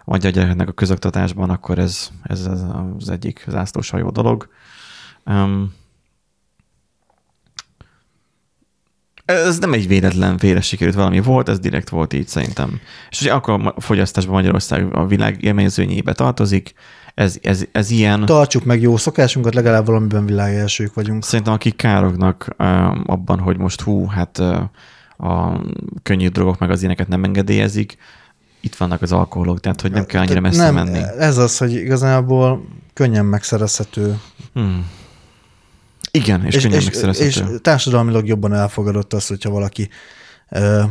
magyar 0.04 0.32
gyerekeknek 0.32 0.68
a 0.68 0.72
közoktatásban, 0.72 1.50
akkor 1.50 1.78
ez, 1.78 2.08
ez, 2.22 2.48
az 2.98 3.08
egyik 3.08 3.44
zászlóshajó 3.48 4.10
dolog. 4.10 4.48
Um, 5.24 5.74
ez 9.24 9.58
nem 9.58 9.72
egy 9.72 9.88
véletlen 9.88 10.38
félre 10.38 10.60
sikerült 10.60 10.96
valami 10.96 11.20
volt, 11.20 11.48
ez 11.48 11.58
direkt 11.58 11.88
volt 11.88 12.12
így 12.12 12.28
szerintem. 12.28 12.80
És 13.10 13.20
ugye 13.20 13.32
akkor 13.32 13.72
a 13.74 13.80
fogyasztásban 13.80 14.34
Magyarország 14.34 14.96
a 14.96 15.06
világ 15.06 15.42
élményzőnyébe 15.42 16.12
tartozik, 16.12 16.74
ez, 17.14 17.38
ez, 17.42 17.64
ez 17.72 17.90
ilyen, 17.90 18.26
Tartsuk 18.26 18.64
meg 18.64 18.80
jó 18.80 18.96
szokásunkat, 18.96 19.54
legalább 19.54 19.86
valamiben 19.86 20.26
világ 20.26 20.54
elsők 20.54 20.94
vagyunk. 20.94 21.24
szerintem 21.24 21.54
akik 21.54 21.76
kárognak 21.76 22.48
um, 22.58 23.02
abban, 23.06 23.38
hogy 23.38 23.58
most 23.58 23.80
hú, 23.80 24.06
hát 24.06 24.42
a 25.18 25.60
könnyű 26.02 26.28
drogok 26.28 26.58
meg 26.58 26.70
az 26.70 26.78
ilyeneket 26.78 27.08
nem 27.08 27.24
engedélyezik, 27.24 27.98
itt 28.60 28.74
vannak 28.74 29.02
az 29.02 29.12
alkoholok, 29.12 29.60
tehát 29.60 29.80
hogy 29.80 29.90
nem 29.90 30.06
kell 30.06 30.22
annyira 30.22 30.40
messze 30.40 30.70
nem, 30.70 30.74
menni. 30.74 30.98
Ez 31.18 31.36
az, 31.36 31.58
hogy 31.58 31.72
igazából 31.72 32.66
könnyen 32.92 33.24
megszerezhető. 33.24 34.20
Hmm. 34.52 34.90
Igen, 36.10 36.44
és, 36.44 36.54
és 36.54 36.62
könnyen 36.62 36.82
megszerezhető. 36.84 37.52
és 37.52 37.60
társadalmilag 37.62 38.26
jobban 38.26 38.54
elfogadott 38.54 39.12
az, 39.12 39.26
hogyha 39.26 39.50
valaki 39.50 39.88
ö, 40.50 40.82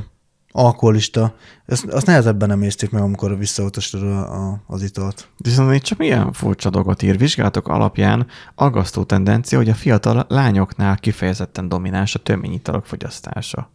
alkoholista, 0.51 1.35
ezt, 1.65 1.85
azt 1.85 2.05
nehezebben 2.05 2.47
nem 2.47 2.61
észtik 2.61 2.89
meg, 2.89 3.01
amikor 3.01 3.37
visszautasítod 3.37 4.01
a, 4.01 4.49
a, 4.49 4.63
az 4.67 4.83
italt. 4.83 5.27
Viszont 5.37 5.73
itt 5.73 5.81
csak 5.81 5.97
milyen 5.97 6.33
furcsa 6.33 6.69
dolgot 6.69 7.01
ír. 7.01 7.17
Vizsgálatok 7.17 7.67
alapján 7.67 8.27
aggasztó 8.55 9.03
tendencia, 9.03 9.57
hogy 9.57 9.69
a 9.69 9.73
fiatal 9.73 10.25
lányoknál 10.29 10.97
kifejezetten 10.97 11.69
domináns 11.69 12.15
a 12.15 12.19
töményitalok 12.19 12.85
fogyasztása. 12.85 13.69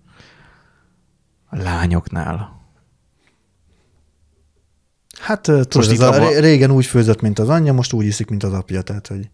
A 1.52 1.62
lányoknál. 1.62 2.60
Hát 5.20 5.40
tudod, 5.40 5.74
Most 5.74 5.90
ez 5.90 6.00
a, 6.00 6.06
abba- 6.06 6.28
ré- 6.28 6.38
régen 6.38 6.70
úgy 6.70 6.86
főzött, 6.86 7.20
mint 7.20 7.38
az 7.38 7.48
anyja, 7.48 7.72
most 7.72 7.92
úgy 7.92 8.06
iszik, 8.06 8.28
mint 8.28 8.42
az 8.42 8.52
apja. 8.52 8.82
Tehát, 8.82 9.06
hogy 9.06 9.30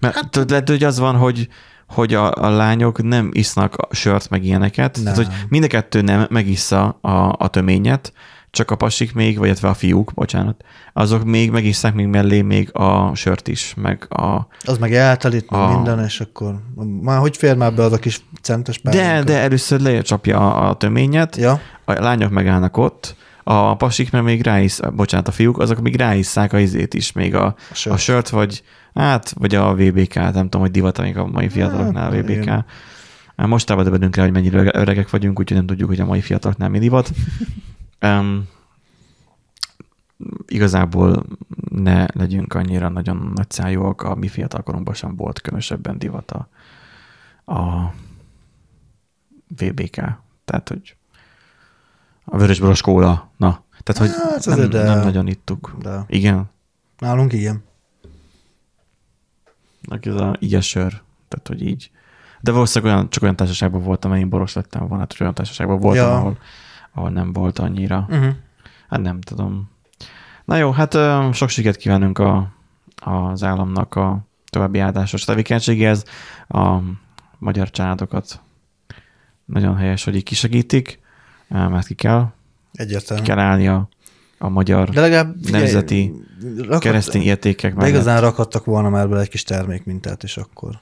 Mert 0.00 0.14
hát, 0.14 0.50
lehet, 0.50 0.68
hogy 0.68 0.84
az 0.84 0.98
van, 0.98 1.16
hogy, 1.16 1.48
hogy 1.88 2.14
a, 2.14 2.32
a 2.32 2.50
lányok 2.50 3.02
nem 3.02 3.30
isznak 3.32 3.76
a 3.76 3.94
sört, 3.94 4.30
meg 4.30 4.44
ilyeneket. 4.44 4.94
Nem. 4.94 5.04
Tehát, 5.04 5.18
hogy 5.18 5.46
mind 5.48 5.64
a 5.64 5.66
kettő 5.66 6.00
nem 6.00 6.26
megissza 6.30 6.98
a, 7.00 7.34
a 7.38 7.48
töményet, 7.48 8.12
csak 8.54 8.70
a 8.70 8.76
pasik 8.76 9.14
még, 9.14 9.38
vagy 9.38 9.46
illetve 9.46 9.68
a 9.68 9.74
fiúk, 9.74 10.12
bocsánat, 10.14 10.64
azok 10.92 11.24
még 11.24 11.50
megisszák 11.50 11.94
még 11.94 12.06
mellé 12.06 12.42
még 12.42 12.68
a 12.76 13.14
sört 13.14 13.48
is, 13.48 13.74
meg 13.76 14.06
a... 14.08 14.46
az 14.64 14.78
meg 14.78 14.94
eltelít, 14.94 15.46
A- 15.50 15.74
minden, 15.74 16.04
és 16.04 16.20
akkor 16.20 16.54
már 17.02 17.18
hogy 17.18 17.36
fér 17.36 17.56
már 17.56 17.74
be 17.74 17.82
az 17.82 17.92
a 17.92 17.98
kis 17.98 18.20
centes 18.42 18.82
De, 18.82 18.90
pálinka? 18.90 19.24
de 19.24 19.38
először 19.38 19.80
lecsapja 19.80 20.54
a, 20.54 20.68
a 20.68 20.74
töményet, 20.76 21.36
Ja, 21.36 21.60
a 21.84 21.92
lányok 21.92 22.30
megállnak 22.30 22.76
ott, 22.76 23.16
a 23.44 23.76
pasik 23.76 24.10
meg 24.10 24.22
még 24.22 24.42
ráisz, 24.42 24.80
bocsánat, 24.96 25.28
a 25.28 25.32
fiúk, 25.32 25.58
azok 25.58 25.80
még 25.80 25.96
ráisszák 25.96 26.52
a 26.52 26.58
izét 26.58 26.94
is, 26.94 27.12
még 27.12 27.34
a, 27.34 27.44
a 27.44 27.54
a 27.70 27.74
sört. 27.74 27.98
sört, 27.98 28.28
vagy 28.28 28.62
hát, 28.94 29.34
vagy 29.38 29.54
a 29.54 29.74
VBK, 29.74 30.14
nem 30.14 30.32
tudom, 30.32 30.60
hogy 30.60 30.70
divat 30.70 31.00
még 31.02 31.16
a 31.16 31.26
mai 31.26 31.48
fiataloknál 31.48 32.10
a 32.10 32.14
Hát, 32.14 32.22
VBK. 32.22 32.30
igen. 32.30 32.64
Hát 33.36 33.46
Most 33.46 33.66
támadunk 33.66 34.16
rá, 34.16 34.22
hogy 34.22 34.32
mennyire 34.32 34.58
öreg- 34.58 34.76
öregek 34.76 35.10
vagyunk, 35.10 35.38
úgyhogy 35.40 35.56
nem 35.56 35.66
tudjuk, 35.66 35.88
hogy 35.88 36.00
a 36.00 36.04
mai 36.04 36.20
fiataloknál 36.20 36.68
mi 36.68 36.78
divat. 36.78 37.10
Igazából 40.46 41.24
ne 41.70 42.06
legyünk 42.12 42.54
annyira 42.54 42.88
nagyon 42.88 43.32
nagyszájúak, 43.34 44.02
a 44.02 44.14
mi 44.14 44.28
fiatalkorunkban 44.28 44.94
sem 44.94 45.16
volt 45.16 45.40
különösebben 45.40 45.98
divat 45.98 46.30
a, 46.30 46.48
VBK. 49.56 49.94
Tehát, 50.44 50.68
hogy 50.68 50.96
a 52.24 52.36
vörösboros 52.36 52.80
kóla, 52.80 53.30
na. 53.36 53.62
Tehát, 53.82 54.12
hogy 54.12 54.22
Hát 54.32 54.56
nem, 54.56 54.70
de- 54.70 54.82
nem 54.84 54.98
nagyon 55.00 55.26
ittuk. 55.26 55.74
de 55.82 56.04
Igen, 56.06 56.50
nálunk 56.98 57.32
igen. 57.32 57.62
Aki 59.88 60.08
ez 60.08 60.14
a 60.14 60.36
igyes 60.38 60.68
sör. 60.68 61.02
Tehát, 61.28 61.48
hogy 61.48 61.62
így. 61.66 61.90
De 62.40 62.52
valószínűleg 62.52 62.94
olyan, 62.94 63.10
csak 63.10 63.22
olyan 63.22 63.36
társaságban 63.36 63.82
voltam, 63.82 64.14
én 64.14 64.28
boros 64.28 64.52
lettem 64.54 64.80
volna, 64.80 64.98
hát 64.98 65.20
olyan 65.20 65.34
társaságban 65.34 65.78
voltam, 65.78 66.06
Ja. 66.06 66.16
ahol, 66.16 66.38
ahol 66.94 67.10
nem 67.10 67.32
volt 67.32 67.58
annyira. 67.58 68.06
Uh-huh. 68.10 68.32
Hát 68.88 69.00
nem 69.00 69.20
tudom. 69.20 69.70
Na 70.44 70.56
jó, 70.56 70.70
hát 70.70 70.96
sok 71.34 71.48
sikert 71.48 71.76
kívánunk 71.76 72.18
a, 72.18 72.52
az 72.96 73.42
államnak 73.42 73.94
a 73.94 74.18
további 74.50 74.78
áldásos 74.78 75.24
tevékenységéhez. 75.24 76.04
A 76.48 76.78
magyar 77.38 77.70
családokat 77.70 78.40
nagyon 79.44 79.76
helyes, 79.76 80.04
hogy 80.04 80.16
így 80.16 80.22
kisegítik, 80.22 81.00
mert 81.48 81.86
ki 81.86 81.94
kell, 81.94 82.32
ki 82.72 82.80
Egyértelmű. 82.82 83.22
kell 83.22 83.38
állni 83.38 83.68
a, 83.68 83.88
a 84.38 84.48
magyar 84.48 84.88
De 84.90 85.00
legalább 85.00 85.34
figyelj, 85.44 85.62
nemzeti 85.62 86.12
rakott- 86.58 86.80
keresztény 86.82 87.22
értékek 87.22 87.70
De 87.70 87.76
mellett. 87.76 87.92
igazán 87.92 88.20
rakhattak 88.20 88.64
volna 88.64 88.88
már 88.88 89.08
bele 89.08 89.20
egy 89.20 89.28
kis 89.28 89.42
termékmintát, 89.42 90.22
és 90.22 90.36
akkor... 90.36 90.78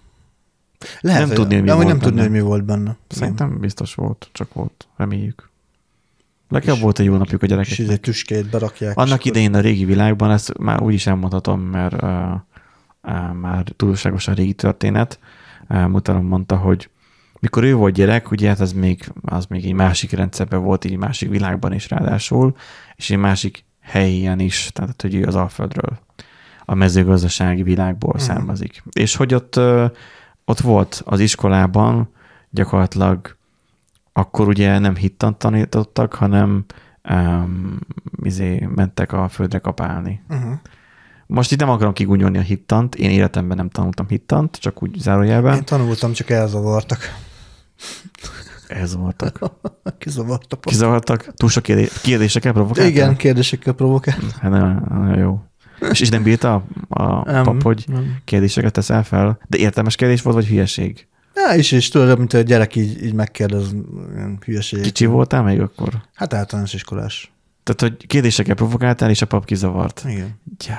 Lehet, 1.00 1.20
Nem 1.20 1.28
hogy- 1.28 1.36
tudni, 1.36 1.52
hogy 1.54 1.62
mi 1.62 1.68
de 1.68 1.72
amúgy 1.74 1.84
volt 1.86 1.98
nem 2.00 2.06
tudni, 2.08 2.20
hogy 2.22 2.30
mi 2.30 2.40
volt 2.40 2.64
benne. 2.64 2.96
Szerintem 3.08 3.58
biztos 3.58 3.94
volt, 3.94 4.28
csak 4.32 4.52
volt, 4.54 4.86
reméljük. 4.96 5.50
Legalább 6.52 6.80
volt 6.80 6.98
egy 6.98 7.04
jó 7.06 7.16
napjuk 7.16 7.42
a 7.42 7.46
És 7.46 7.50
így 7.50 7.56
gyerekeknek. 7.58 7.90
egy 7.90 8.00
tüskét 8.00 8.50
berakják. 8.50 8.90
és 8.90 9.02
Annak 9.02 9.24
idején 9.24 9.54
a 9.54 9.60
régi 9.60 9.84
világban, 9.84 10.30
ezt 10.30 10.58
már 10.58 10.82
úgy 10.82 10.94
is 10.94 11.06
elmondhatom, 11.06 11.60
mert 11.60 12.02
uh, 12.02 12.10
uh, 13.02 13.32
már 13.40 13.64
túlságosan 13.76 14.34
régi 14.34 14.52
történet. 14.52 15.18
Uh, 15.68 15.86
Mutarom 15.86 16.26
mondta, 16.26 16.56
hogy 16.56 16.88
mikor 17.40 17.64
ő 17.64 17.74
volt 17.74 17.94
gyerek, 17.94 18.30
ugye 18.30 18.48
hát 18.48 18.60
az 18.60 18.72
még, 18.72 19.12
az 19.22 19.46
még 19.46 19.64
egy 19.64 19.72
másik 19.72 20.10
rendszerben 20.12 20.62
volt, 20.62 20.84
így 20.84 20.96
másik 20.96 21.28
világban 21.30 21.72
is 21.72 21.90
ráadásul, 21.90 22.56
és 22.96 23.10
egy 23.10 23.18
másik 23.18 23.64
helyen 23.80 24.38
is, 24.40 24.70
tehát 24.72 25.02
hogy 25.02 25.14
ő 25.14 25.24
az 25.24 25.34
Alföldről, 25.34 25.98
a 26.64 26.74
mezőgazdasági 26.74 27.62
világból 27.62 28.12
Mhm. 28.14 28.22
származik. 28.22 28.82
És 28.92 29.16
hogy 29.16 29.34
ott, 29.34 29.60
ott 30.44 30.60
volt 30.60 31.02
az 31.04 31.20
iskolában 31.20 32.08
gyakorlatilag 32.50 33.36
akkor 34.12 34.48
ugye 34.48 34.78
nem 34.78 34.96
hittant 34.96 35.36
tanítottak, 35.36 36.14
hanem 36.14 36.64
um, 37.10 37.78
izé, 38.22 38.68
mentek 38.74 39.12
a 39.12 39.28
földre 39.28 39.58
kapálni. 39.58 40.20
Uh-huh. 40.28 40.52
Most 41.26 41.52
itt 41.52 41.58
nem 41.58 41.70
akarom 41.70 41.92
kigúnyolni 41.92 42.38
a 42.38 42.42
hittant, 42.42 42.94
én 42.94 43.10
életemben 43.10 43.56
nem 43.56 43.68
tanultam 43.68 44.08
hittant, 44.08 44.56
csak 44.56 44.82
úgy 44.82 44.96
zárójelben. 44.98 45.54
Én 45.54 45.64
tanultam, 45.64 46.12
csak 46.12 46.30
elzavartak. 46.30 46.98
Ez 48.68 48.96
voltak. 48.96 49.38
Kizavartak. 49.98 50.60
Kizavartak, 50.60 51.34
túl 51.34 51.48
sok 51.48 51.62
kérdé- 51.62 52.00
kérdésekkel 52.02 52.52
provokáltam? 52.52 52.92
Igen, 52.92 53.16
kérdésekkel 53.16 53.72
provokál. 53.72 54.18
Hát 54.40 54.50
nagyon, 54.50 54.86
nagyon 54.88 55.18
jó. 55.18 55.42
És 55.90 56.00
is 56.00 56.08
nem 56.08 56.22
bírta 56.22 56.64
a, 56.88 57.02
a 57.02 57.22
Nem, 57.24 57.44
pap, 57.44 57.62
hogy 57.62 57.84
nem. 57.86 58.16
kérdéseket 58.24 58.72
teszel 58.72 59.04
fel? 59.04 59.38
De 59.48 59.58
értelmes 59.58 59.96
kérdés 59.96 60.22
volt, 60.22 60.36
vagy 60.36 60.46
hülyeség? 60.46 61.08
Ja, 61.34 61.54
is, 61.54 61.72
és 61.72 61.88
tudod, 61.88 62.18
mint 62.18 62.32
a 62.32 62.40
gyerek 62.40 62.76
így, 62.76 63.04
így 63.04 63.14
megkérdez 63.14 63.74
ilyen 64.14 64.38
hülyeség. 64.44 64.80
Kicsi 64.80 65.06
voltál 65.06 65.42
még 65.42 65.60
akkor? 65.60 66.02
Hát 66.14 66.34
általános 66.34 66.74
iskolás. 66.74 67.32
Tehát, 67.62 67.80
hogy 67.80 68.06
kérdésekkel 68.06 68.54
provokáltál, 68.54 69.10
és 69.10 69.22
a 69.22 69.26
pap 69.26 69.44
kizavart. 69.44 70.04
Igen. 70.06 70.40
Ja. 70.66 70.78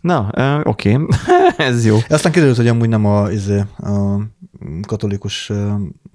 Na, 0.00 0.30
oké, 0.64 0.98
ez 1.56 1.84
jó. 1.84 1.98
Aztán 2.08 2.32
kiderült, 2.32 2.56
hogy 2.56 2.68
amúgy 2.68 2.88
nem 2.88 3.06
a, 3.06 3.30
izé, 3.30 3.64
a 3.78 4.20
katolikus 4.86 5.52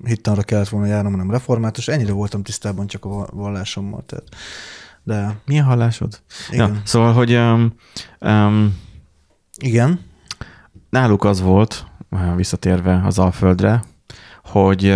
hittanra 0.06 0.42
kellett 0.42 0.70
volna 0.70 0.88
járnom, 0.88 1.12
hanem 1.12 1.32
református. 1.32 1.88
Ennyire 1.88 2.12
voltam 2.12 2.44
tisztában 2.44 2.88
csak 2.88 3.06
a 3.06 3.28
vallásommal. 3.32 4.04
Tehát. 4.06 4.24
De 5.04 5.36
Milyen 5.46 5.66
hallásod? 5.66 6.22
igen. 6.52 6.74
Ja, 6.74 6.82
szóval, 6.84 7.14
hogy 7.14 7.36
um, 7.36 7.74
um, 8.20 8.78
igen. 9.58 10.00
náluk 10.90 11.24
az 11.24 11.42
volt, 11.42 11.86
visszatérve 12.36 13.02
az 13.06 13.20
Alföldre, 13.20 13.84
hogy 14.44 14.96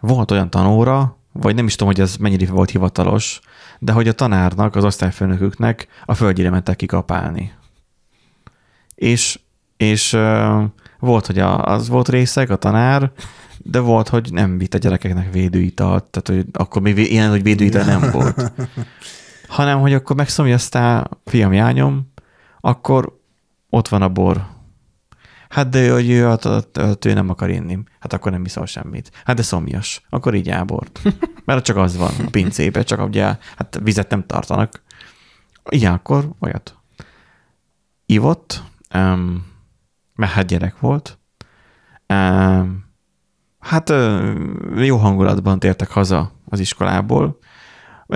volt 0.00 0.30
olyan 0.30 0.50
tanóra, 0.50 1.16
vagy 1.32 1.54
nem 1.54 1.66
is 1.66 1.74
tudom, 1.74 1.92
hogy 1.94 2.02
ez 2.02 2.16
mennyire 2.16 2.52
volt 2.52 2.70
hivatalos, 2.70 3.40
de 3.78 3.92
hogy 3.92 4.08
a 4.08 4.12
tanárnak, 4.12 4.76
az 4.76 4.84
osztályfőnöküknek 4.84 5.86
a 6.04 6.14
földjére 6.14 6.50
mentek 6.50 6.76
kikapálni. 6.76 7.52
És, 8.94 9.40
és 9.76 10.16
volt, 10.98 11.26
hogy 11.26 11.38
az 11.38 11.88
volt 11.88 12.08
részeg, 12.08 12.50
a 12.50 12.56
tanár, 12.56 13.10
de 13.58 13.78
volt, 13.80 14.08
hogy 14.08 14.28
nem 14.32 14.58
vitt 14.58 14.74
a 14.74 14.78
gyerekeknek 14.78 15.32
védőitalt, 15.32 16.04
tehát 16.04 16.42
hogy 16.42 16.62
akkor 16.62 16.82
még 16.82 16.98
ilyen, 16.98 17.30
hogy 17.30 17.42
védőital 17.42 17.84
nem 17.84 18.10
volt. 18.10 18.52
Hanem, 19.48 19.80
hogy 19.80 19.94
akkor 19.94 20.16
megszomjaztál, 20.16 21.10
fiam, 21.24 21.52
jányom, 21.52 22.12
akkor 22.60 23.18
ott 23.70 23.88
van 23.88 24.02
a 24.02 24.08
bor. 24.08 24.46
Hát 25.56 25.68
de 25.68 25.92
hogy 25.92 26.10
ő, 26.10 26.24
hát, 26.24 26.44
hát, 26.74 27.04
ő 27.04 27.12
nem 27.12 27.28
akar 27.28 27.50
inni. 27.50 27.78
Hát 28.00 28.12
akkor 28.12 28.32
nem 28.32 28.44
iszol 28.44 28.66
semmit. 28.66 29.10
Hát 29.24 29.36
de 29.36 29.42
szomjas. 29.42 30.02
Akkor 30.10 30.34
így 30.34 30.50
ábort. 30.50 31.00
Mert 31.44 31.64
csak 31.64 31.76
az 31.76 31.96
van 31.96 32.12
a 32.26 32.30
pincébe, 32.30 32.82
csak 32.82 33.08
ugye 33.08 33.36
hát 33.56 33.78
vizet 33.82 34.10
nem 34.10 34.26
tartanak. 34.26 34.82
Igen, 35.68 35.92
akkor 35.92 36.28
olyat. 36.40 36.76
Ivott, 38.06 38.62
um, 38.94 39.46
mert 40.14 40.32
hát 40.32 40.46
gyerek 40.46 40.78
volt. 40.80 41.18
Um, 42.08 42.84
hát 43.58 43.92
jó 44.76 44.96
hangulatban 44.96 45.58
tértek 45.58 45.90
haza 45.90 46.32
az 46.48 46.60
iskolából. 46.60 47.38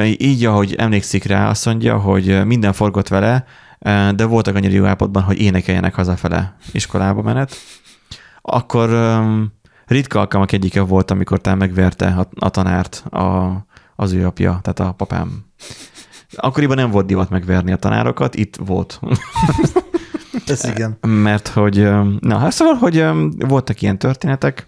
Így, 0.02 0.44
ahogy 0.44 0.74
emlékszik 0.74 1.24
rá, 1.24 1.48
azt 1.48 1.66
mondja, 1.66 1.98
hogy 1.98 2.46
minden 2.46 2.72
forgott 2.72 3.08
vele, 3.08 3.44
de 4.14 4.24
voltak 4.24 4.54
annyira 4.54 4.72
jó 4.72 4.84
állapotban, 4.84 5.22
hogy 5.22 5.40
énekeljenek 5.40 5.94
hazafele 5.94 6.56
iskolába 6.72 7.22
menet. 7.22 7.54
Akkor 8.40 8.90
ritka 9.86 10.18
alkalmak 10.18 10.52
egyike 10.52 10.80
volt, 10.80 11.10
amikor 11.10 11.40
talán 11.40 11.58
megverte 11.58 12.06
a, 12.06 12.28
a 12.34 12.48
tanárt 12.48 12.94
a, 13.10 13.56
az 13.96 14.12
ő 14.12 14.26
apja, 14.26 14.60
tehát 14.62 14.80
a 14.80 14.92
papám. 14.92 15.44
Akkoriban 16.36 16.76
nem 16.76 16.90
volt 16.90 17.06
divat 17.06 17.30
megverni 17.30 17.72
a 17.72 17.76
tanárokat, 17.76 18.34
itt 18.34 18.56
volt. 18.56 19.00
Ez 20.46 20.64
igen. 20.64 20.98
Mert 21.00 21.48
hogy, 21.48 21.88
na 22.20 22.38
hát 22.38 22.52
szóval, 22.52 22.74
hogy 22.74 23.04
voltak 23.48 23.82
ilyen 23.82 23.98
történetek, 23.98 24.66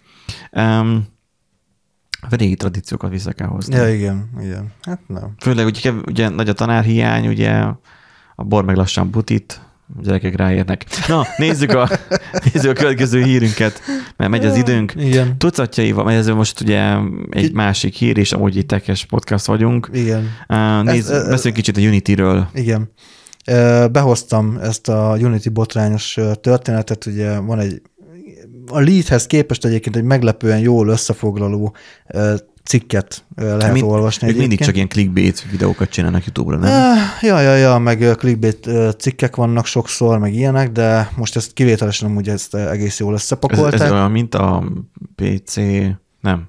a 2.30 2.36
régi 2.36 2.54
tradíciókat 2.54 3.10
vissza 3.10 3.32
kell 3.32 3.46
hozni. 3.46 3.74
Ja, 3.74 3.94
igen, 3.94 4.30
igen. 4.40 4.72
Hát 4.82 5.00
nem. 5.06 5.34
Főleg 5.38 5.66
ugye, 5.66 5.92
ugye 6.06 6.28
nagy 6.28 6.48
a 6.48 6.52
tanárhiány, 6.52 7.26
ugye 7.26 7.64
a 8.34 8.42
bor 8.44 8.64
meg 8.64 8.76
lassan 8.76 9.10
butit, 9.10 9.60
a 9.98 10.02
gyerekek 10.02 10.36
ráérnek. 10.36 10.84
Na, 11.08 11.26
nézzük 11.36 11.72
a, 11.72 11.88
nézzük 12.52 12.70
a 12.70 12.74
következő 12.74 13.22
hírünket, 13.22 13.80
mert 14.16 14.30
megy 14.30 14.44
az 14.44 14.56
időnk. 14.56 14.92
Igen. 14.96 15.38
Tucatjaival, 15.38 16.04
mert 16.04 16.18
ez 16.18 16.26
most 16.26 16.60
ugye 16.60 16.96
egy 17.30 17.46
Ki- 17.46 17.52
másik 17.54 17.94
hír, 17.94 18.18
és 18.18 18.32
amúgy 18.32 18.56
egy 18.56 18.66
tekes 18.66 19.04
podcast 19.04 19.46
vagyunk. 19.46 19.88
Igen. 19.92 20.28
Nézz, 20.82 21.10
ez- 21.10 21.28
beszéljünk 21.28 21.64
kicsit 21.64 21.76
a 21.76 21.80
Unity-ről. 21.80 22.48
Igen. 22.54 22.90
Behoztam 23.92 24.58
ezt 24.62 24.88
a 24.88 25.16
Unity 25.20 25.48
botrányos 25.48 26.18
történetet, 26.40 27.06
ugye 27.06 27.38
van 27.38 27.58
egy 27.58 27.82
a 28.66 28.80
leadhez 28.80 29.26
képest 29.26 29.64
egyébként 29.64 29.96
egy 29.96 30.02
meglepően 30.02 30.58
jól 30.58 30.88
összefoglaló 30.88 31.74
cikket 32.64 33.24
lehet 33.36 33.72
Mind- 33.72 33.86
olvasni 33.86 34.28
Ők 34.28 34.36
mindig 34.36 34.60
csak 34.60 34.74
ilyen 34.74 34.88
clickbait 34.88 35.50
videókat 35.50 35.88
csinálnak 35.88 36.24
YouTube-ra, 36.24 36.58
nem? 36.58 36.70
Eh, 36.94 36.98
Ja, 37.20 37.40
ja, 37.40 37.54
ja, 37.54 37.78
meg 37.78 38.14
clickbait 38.18 38.68
cikkek 38.98 39.36
vannak 39.36 39.66
sokszor, 39.66 40.18
meg 40.18 40.34
ilyenek, 40.34 40.70
de 40.72 41.10
most 41.16 41.36
ezt 41.36 41.52
kivételesen 41.52 42.08
amúgy 42.08 42.28
ezt 42.28 42.54
ö, 42.54 42.70
egész 42.70 42.98
jól 42.98 43.14
Ez, 43.14 43.20
összepakolták. 43.20 43.80
ez 43.80 43.90
olyan, 43.90 44.10
mint 44.10 44.34
a 44.34 44.64
PC, 45.14 45.56
nem, 46.20 46.48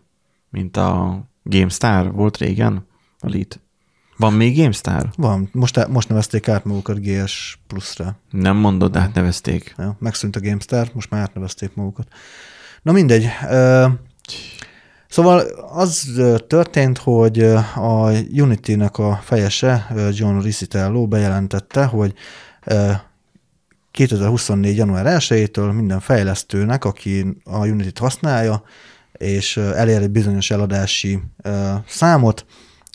mint 0.50 0.78
a 0.78 1.20
GameStar 1.44 2.12
volt 2.12 2.38
régen, 2.38 2.86
a 3.20 3.30
lead. 3.30 3.60
Van 4.18 4.34
még 4.34 4.58
GameStar? 4.58 5.10
Van, 5.16 5.50
most, 5.52 5.88
most 5.88 6.10
nevezték 6.10 6.48
át 6.48 6.66
magukat 6.66 7.00
GS 7.02 7.60
Plus-ra. 7.68 8.16
Nem 8.32 8.56
mondod, 8.58 8.92
de 8.92 9.00
hát 9.00 9.14
nevezték. 9.14 9.74
Ja, 9.78 9.96
megszűnt 10.00 10.36
a 10.36 10.40
GameStar, 10.40 10.90
most 10.94 11.10
már 11.10 11.22
átnevezték 11.22 11.72
magukat. 11.76 12.08
Na 12.82 12.92
mindegy. 12.92 13.28
Szóval 15.14 15.40
az 15.74 16.22
történt, 16.48 16.98
hogy 16.98 17.40
a 17.76 18.12
Unity-nek 18.32 18.98
a 18.98 19.20
fejese, 19.24 19.88
John 20.12 20.40
Risitello 20.40 21.08
bejelentette, 21.08 21.86
hogy 21.86 22.14
ö, 22.66 22.92
2024. 23.92 24.76
január 24.76 25.18
1-től 25.20 25.74
minden 25.76 26.00
fejlesztőnek, 26.00 26.86
aki 26.86 27.42
a 27.44 27.68
Unity-t 27.68 27.98
használja, 27.98 28.64
és 29.12 29.58
elér 29.58 30.02
egy 30.02 30.10
bizonyos 30.10 30.52
eladási 30.52 31.20
számot, 31.88 32.46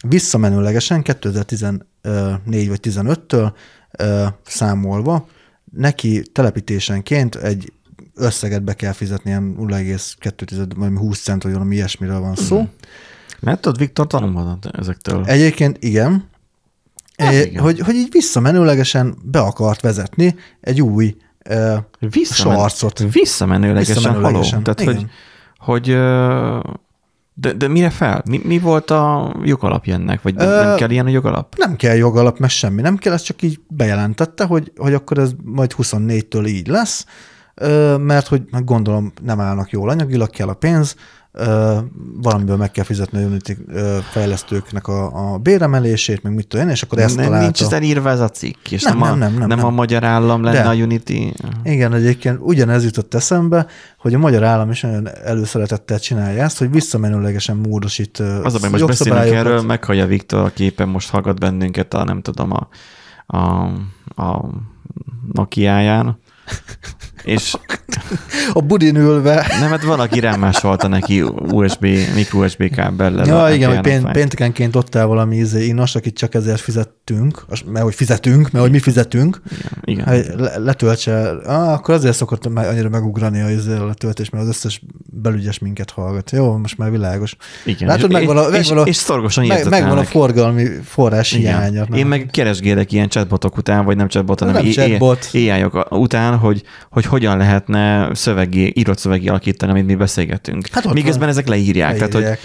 visszamenőlegesen 0.08 1.02
2014 1.02 2.68
vagy 2.68 2.80
15-től 2.82 3.52
ö, 3.98 4.26
számolva 4.44 5.26
neki 5.72 6.22
telepítésenként 6.32 7.34
egy 7.34 7.72
összeget 8.18 8.62
be 8.62 8.74
kell 8.74 8.92
fizetni, 8.92 9.30
ilyen 9.30 9.54
0,2 9.58 10.70
vagy 10.76 10.92
20 10.96 11.22
cent, 11.22 11.42
vagy 11.42 11.52
valami 11.52 11.74
ilyesmiről 11.74 12.20
van 12.20 12.34
szó. 12.34 12.60
Mm. 12.60 12.64
Mert 13.40 13.60
tudod, 13.60 13.78
Viktor 13.78 14.06
tanulhat 14.06 14.66
ezektől. 14.72 15.24
Egyébként 15.24 15.76
igen, 15.80 16.28
Hát 17.18 17.32
é, 17.32 17.40
igen. 17.40 17.62
Hogy, 17.62 17.78
hogy 17.80 17.94
így 17.94 18.08
visszamenőlegesen 18.10 19.16
be 19.22 19.40
akart 19.40 19.80
vezetni 19.80 20.34
egy 20.60 20.82
új 20.82 21.16
ö, 21.44 21.76
Visszamen, 21.98 22.58
sarcot. 22.58 22.98
Visszamenőlegesen, 23.12 23.94
Visszamenőlegesen, 23.94 24.50
haló. 24.50 24.62
Tehát, 24.62 24.80
igen. 24.80 24.94
hogy, 24.94 25.08
hogy 25.58 25.96
de, 27.34 27.52
de 27.52 27.68
mire 27.68 27.90
fel? 27.90 28.22
Mi, 28.28 28.40
mi 28.44 28.58
volt 28.58 28.90
a 28.90 29.34
jogalapja 29.44 29.94
ennek? 29.94 30.22
Vagy 30.22 30.34
nem, 30.34 30.48
Ö, 30.48 30.64
nem 30.64 30.76
kell 30.76 30.90
ilyen 30.90 31.06
a 31.06 31.10
jogalap? 31.10 31.54
Nem 31.56 31.76
kell 31.76 31.94
jogalap, 31.94 32.38
meg 32.38 32.50
semmi, 32.50 32.80
nem 32.80 32.96
kell, 32.96 33.12
ez 33.12 33.22
csak 33.22 33.42
így 33.42 33.60
bejelentette, 33.68 34.44
hogy, 34.44 34.72
hogy 34.76 34.94
akkor 34.94 35.18
ez 35.18 35.30
majd 35.44 35.74
24-től 35.78 36.46
így 36.46 36.66
lesz, 36.66 37.06
mert 37.98 38.26
hogy 38.26 38.42
meg 38.50 38.64
gondolom 38.64 39.12
nem 39.22 39.40
állnak 39.40 39.70
jól 39.70 39.88
anyagilag, 39.88 40.30
kell 40.30 40.48
a 40.48 40.54
pénz, 40.54 40.96
valamiből 42.20 42.56
meg 42.56 42.70
kell 42.70 42.84
fizetni 42.84 43.22
a 43.22 43.26
Unity 43.26 43.52
fejlesztőknek 44.10 44.86
a, 44.88 45.32
a 45.32 45.38
béremelését, 45.38 46.22
meg 46.22 46.34
mit 46.34 46.46
tudom 46.46 46.66
én, 46.66 46.72
és 46.72 46.82
akkor 46.82 46.98
ezt 46.98 47.16
nem, 47.16 47.24
találta. 47.24 47.44
nincs 47.44 47.62
ez 47.62 47.72
elírva 47.72 48.10
ez 48.10 48.20
a 48.20 48.28
cikk, 48.28 48.70
és 48.70 48.82
Nem, 48.82 48.98
nem, 48.98 49.02
a, 49.02 49.14
nem, 49.14 49.18
nem, 49.18 49.38
nem, 49.38 49.58
nem. 49.58 49.66
a 49.66 49.70
magyar 49.70 50.04
állam 50.04 50.42
lenne 50.42 50.62
De. 50.62 50.68
a 50.68 50.74
Unity. 50.74 51.32
Igen, 51.62 51.94
egyébként 51.94 52.38
ugyanez 52.40 52.84
jutott 52.84 53.14
eszembe, 53.14 53.66
hogy 53.98 54.14
a 54.14 54.18
magyar 54.18 54.42
állam 54.42 54.70
is 54.70 54.80
nagyon 54.80 55.08
előszeretettel 55.24 55.98
csinálja 55.98 56.42
ezt, 56.42 56.58
hogy 56.58 56.70
visszamenőlegesen 56.70 57.56
módosít 57.56 58.18
Az 58.18 58.54
a 58.54 58.58
baj, 58.58 58.70
most 58.70 58.86
beszélünk 58.86 59.24
erről, 59.24 59.62
meghallja 59.62 60.06
Viktor, 60.06 60.44
aki 60.44 60.64
éppen 60.64 60.88
most 60.88 61.10
hallgat 61.10 61.40
bennünket 61.40 61.94
a, 61.94 62.04
nem 62.04 62.22
tudom, 62.22 62.52
a, 62.52 62.68
a, 63.36 63.64
a 64.22 64.44
Nokia-ján, 65.32 66.18
és 67.24 67.54
A 68.52 68.60
budin 68.60 68.96
ülve. 68.96 69.46
nem, 69.60 69.70
hát 69.70 69.82
van, 69.82 70.00
aki 70.00 70.20
rámásolta 70.20 70.88
neki 70.88 71.22
USB, 71.52 71.86
mikro 72.14 72.44
USB 72.44 72.70
kábellel. 72.74 73.26
Ja, 73.26 73.54
igen, 73.54 73.68
hogy 73.70 73.80
Piano 73.80 73.82
pén- 73.82 73.98
Five. 74.00 74.12
péntekenként 74.12 74.76
ott 74.76 74.96
áll 74.96 75.04
valami 75.04 75.36
izé 75.36 75.64
inos, 75.66 75.94
akit 75.94 76.16
csak 76.16 76.34
ezért 76.34 76.60
fizettünk, 76.60 77.44
mert 77.66 77.84
hogy 77.84 77.94
fizetünk, 77.94 78.50
mert 78.50 78.64
hogy 78.64 78.70
mi 78.72 78.78
fizetünk, 78.78 79.40
Igen. 79.84 80.06
hogy 80.06 80.26
le- 80.36 80.58
letöltse, 80.58 81.30
ah, 81.46 81.72
akkor 81.72 81.94
azért 81.94 82.16
szokott 82.16 82.48
meg, 82.48 82.66
annyira 82.66 82.88
megugrani 82.88 83.40
a, 83.40 83.50
izé 83.50 83.74
letöltés, 83.76 84.30
mert 84.30 84.42
az 84.44 84.48
összes 84.50 84.82
belügyes 85.12 85.58
minket 85.58 85.90
hallgat. 85.90 86.30
Jó, 86.30 86.56
most 86.56 86.78
már 86.78 86.90
világos. 86.90 87.36
Igen. 87.64 87.88
Látod, 87.88 88.10
és, 88.10 88.16
megvan 88.16 88.36
a- 88.36 88.42
és, 88.48 88.50
megvan 88.68 88.78
a- 88.84 88.86
és 88.88 88.96
szorgosan 88.96 89.46
Meg, 89.46 89.68
megvan 89.68 89.98
a 89.98 90.04
forgalmi 90.04 90.64
forrás 90.84 91.32
Igen. 91.32 91.58
hiánya. 91.58 91.86
Én 91.96 92.06
meg 92.06 92.28
keresgélek 92.32 92.92
ilyen 92.92 93.08
chatbotok 93.08 93.56
után, 93.56 93.84
vagy 93.84 93.96
nem 93.96 94.08
chatbot, 94.08 94.38
hanem 94.40 94.54
Nem 94.54 94.64
chatbot. 94.70 95.28
AI-ok 95.32 95.86
után, 95.90 96.36
hogy, 96.36 96.62
hogy 96.90 97.04
hogyan 97.08 97.36
lehetne 97.38 98.14
szövegé, 98.14 98.72
írott 98.74 98.98
szövegé 98.98 99.28
alakítani, 99.28 99.70
amit 99.72 99.86
mi 99.86 99.94
beszélgetünk. 99.94 100.68
Hát 100.72 100.92
Miközben 100.92 101.28
ezek 101.28 101.48
leírják. 101.48 101.94
Tehát, 101.96 102.12
hogy 102.12 102.22
Leírják. 102.22 102.40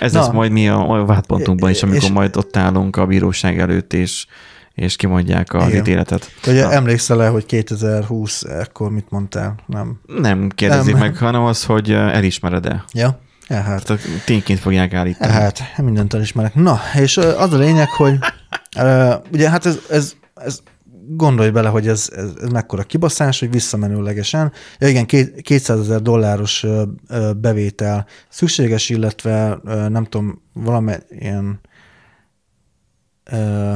ez 0.00 0.12
Na. 0.12 0.20
lesz 0.20 0.28
majd 0.28 0.50
mi 0.52 0.68
a, 0.68 0.90
a 1.00 1.04
vádpontunkban 1.04 1.70
is, 1.70 1.82
amikor 1.82 2.02
És- 2.02 2.10
majd 2.10 2.36
ott 2.36 2.56
állunk 2.56 2.96
a 2.96 3.06
bíróság 3.06 3.58
előtt, 3.58 3.92
és, 3.92 4.26
és 4.74 4.96
kimondják 4.96 5.54
az 5.54 5.68
Igen. 5.68 5.80
ítéletet. 5.80 6.30
Hogy 6.42 6.54
Na. 6.54 6.72
emlékszel-e, 6.72 7.28
hogy 7.28 7.46
2020 7.46 8.42
ekkor 8.42 8.90
mit 8.90 9.06
mondtál? 9.10 9.54
Nem. 9.66 10.00
Nem 10.06 10.48
kérdezik 10.54 10.92
Nem. 10.94 11.02
meg, 11.02 11.16
hanem 11.16 11.42
az, 11.42 11.64
hogy 11.64 11.90
elismered-e. 11.92 12.84
Ja? 12.92 13.18
Hát, 13.48 13.84
Tehát 13.84 14.02
tényként 14.24 14.58
fogják 14.60 14.94
állítani. 14.94 15.32
hát 15.32 15.62
mindent 15.82 16.14
elismerek. 16.14 16.54
Na, 16.54 16.80
és 17.00 17.16
az 17.16 17.52
a 17.52 17.56
lényeg, 17.58 17.88
hogy 17.88 18.18
ugye 19.32 19.50
hát 19.50 19.66
ez, 19.66 19.78
ez, 19.90 20.12
ez 20.34 20.58
gondolj 21.08 21.50
bele, 21.50 21.68
hogy 21.68 21.88
ez, 21.88 22.10
ez, 22.16 22.30
ez 22.42 22.48
mekkora 22.48 22.82
kibaszás, 22.82 23.40
hogy 23.40 23.50
visszamenőlegesen. 23.50 24.52
Ja 24.78 24.88
igen, 24.88 25.06
két- 25.06 25.40
200 25.40 25.80
ezer 25.80 26.02
dolláros 26.02 26.66
bevétel 27.36 28.06
szükséges, 28.28 28.88
illetve 28.88 29.58
nem 29.88 30.04
tudom, 30.04 30.42
valamilyen 30.52 31.60
ö, 33.24 33.74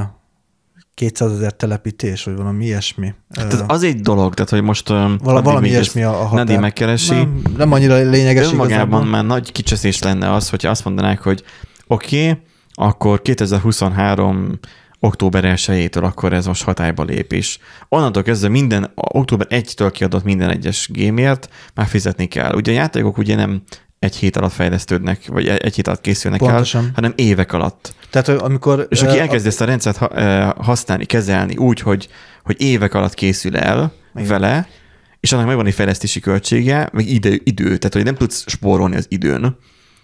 200 0.94 1.32
ezer 1.32 1.52
telepítés, 1.52 2.24
vagy 2.24 2.36
valami 2.36 2.64
ilyesmi. 2.64 3.14
Tehát 3.30 3.64
az 3.66 3.82
egy 3.82 4.00
dolog, 4.00 4.34
tehát 4.34 4.50
hogy 4.50 4.62
most 4.62 4.90
addig 4.90 5.20
valami 5.22 5.68
ilyesmi 5.68 6.02
a, 6.02 6.10
határ. 6.10 6.46
Nadi 6.46 6.56
megkeresi. 6.56 7.14
Nem, 7.14 7.42
nem 7.56 7.72
annyira 7.72 7.94
lényeges 7.96 8.44
Önmagában 8.46 8.68
igazából. 8.68 9.04
már 9.04 9.24
nagy 9.24 9.52
kicseszés 9.52 10.02
lenne 10.02 10.32
az, 10.32 10.48
hogyha 10.48 10.70
azt 10.70 10.84
mondanák, 10.84 11.20
hogy 11.20 11.42
oké, 11.86 12.30
okay, 12.30 12.42
akkor 12.74 13.22
2023 13.22 14.58
október 15.00 15.54
1-től 15.56 16.02
akkor 16.02 16.32
ez 16.32 16.46
most 16.46 16.62
hatályba 16.62 17.04
lép 17.04 17.32
is. 17.32 17.58
Onnantól 17.88 18.22
kezdve 18.22 18.48
minden, 18.48 18.82
a 18.82 18.90
október 18.94 19.46
1-től 19.50 19.90
kiadott 19.92 20.24
minden 20.24 20.50
egyes 20.50 20.88
gémért 20.92 21.48
már 21.74 21.86
fizetni 21.86 22.26
kell. 22.26 22.54
Ugye 22.54 22.72
a 22.72 22.74
játékok 22.74 23.18
ugye 23.18 23.34
nem 23.34 23.62
egy 23.98 24.16
hét 24.16 24.36
alatt 24.36 24.52
fejlesztődnek, 24.52 25.26
vagy 25.26 25.48
egy 25.48 25.74
hét 25.74 25.86
alatt 25.86 26.00
készülnek 26.00 26.40
Pontosan. 26.40 26.84
el, 26.84 26.90
hanem 26.94 27.12
évek 27.16 27.52
alatt. 27.52 27.94
Tehát 28.10 28.28
amikor... 28.28 28.86
És 28.88 29.02
aki 29.02 29.18
elkezdi 29.18 29.48
ezt 29.48 29.60
a 29.60 29.64
rendszert 29.64 29.96
ha- 29.96 30.54
használni, 30.62 31.04
kezelni 31.04 31.56
úgy, 31.56 31.80
hogy, 31.80 32.08
hogy 32.42 32.60
évek 32.60 32.94
alatt 32.94 33.14
készül 33.14 33.56
el. 33.56 33.92
Igen. 34.14 34.28
vele, 34.28 34.68
és 35.20 35.32
annak 35.32 35.46
megvan 35.46 35.66
egy 35.66 35.74
fejlesztési 35.74 36.20
költsége, 36.20 36.88
meg 36.92 37.08
idő, 37.08 37.40
idő, 37.44 37.64
tehát 37.64 37.94
hogy 37.94 38.04
nem 38.04 38.14
tudsz 38.14 38.44
spórolni 38.46 38.96
az 38.96 39.06
időn, 39.08 39.56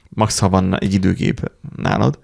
max 0.08 0.38
ha 0.38 0.48
van 0.48 0.78
egy 0.78 0.94
időgép 0.94 1.52
nálad. 1.76 2.18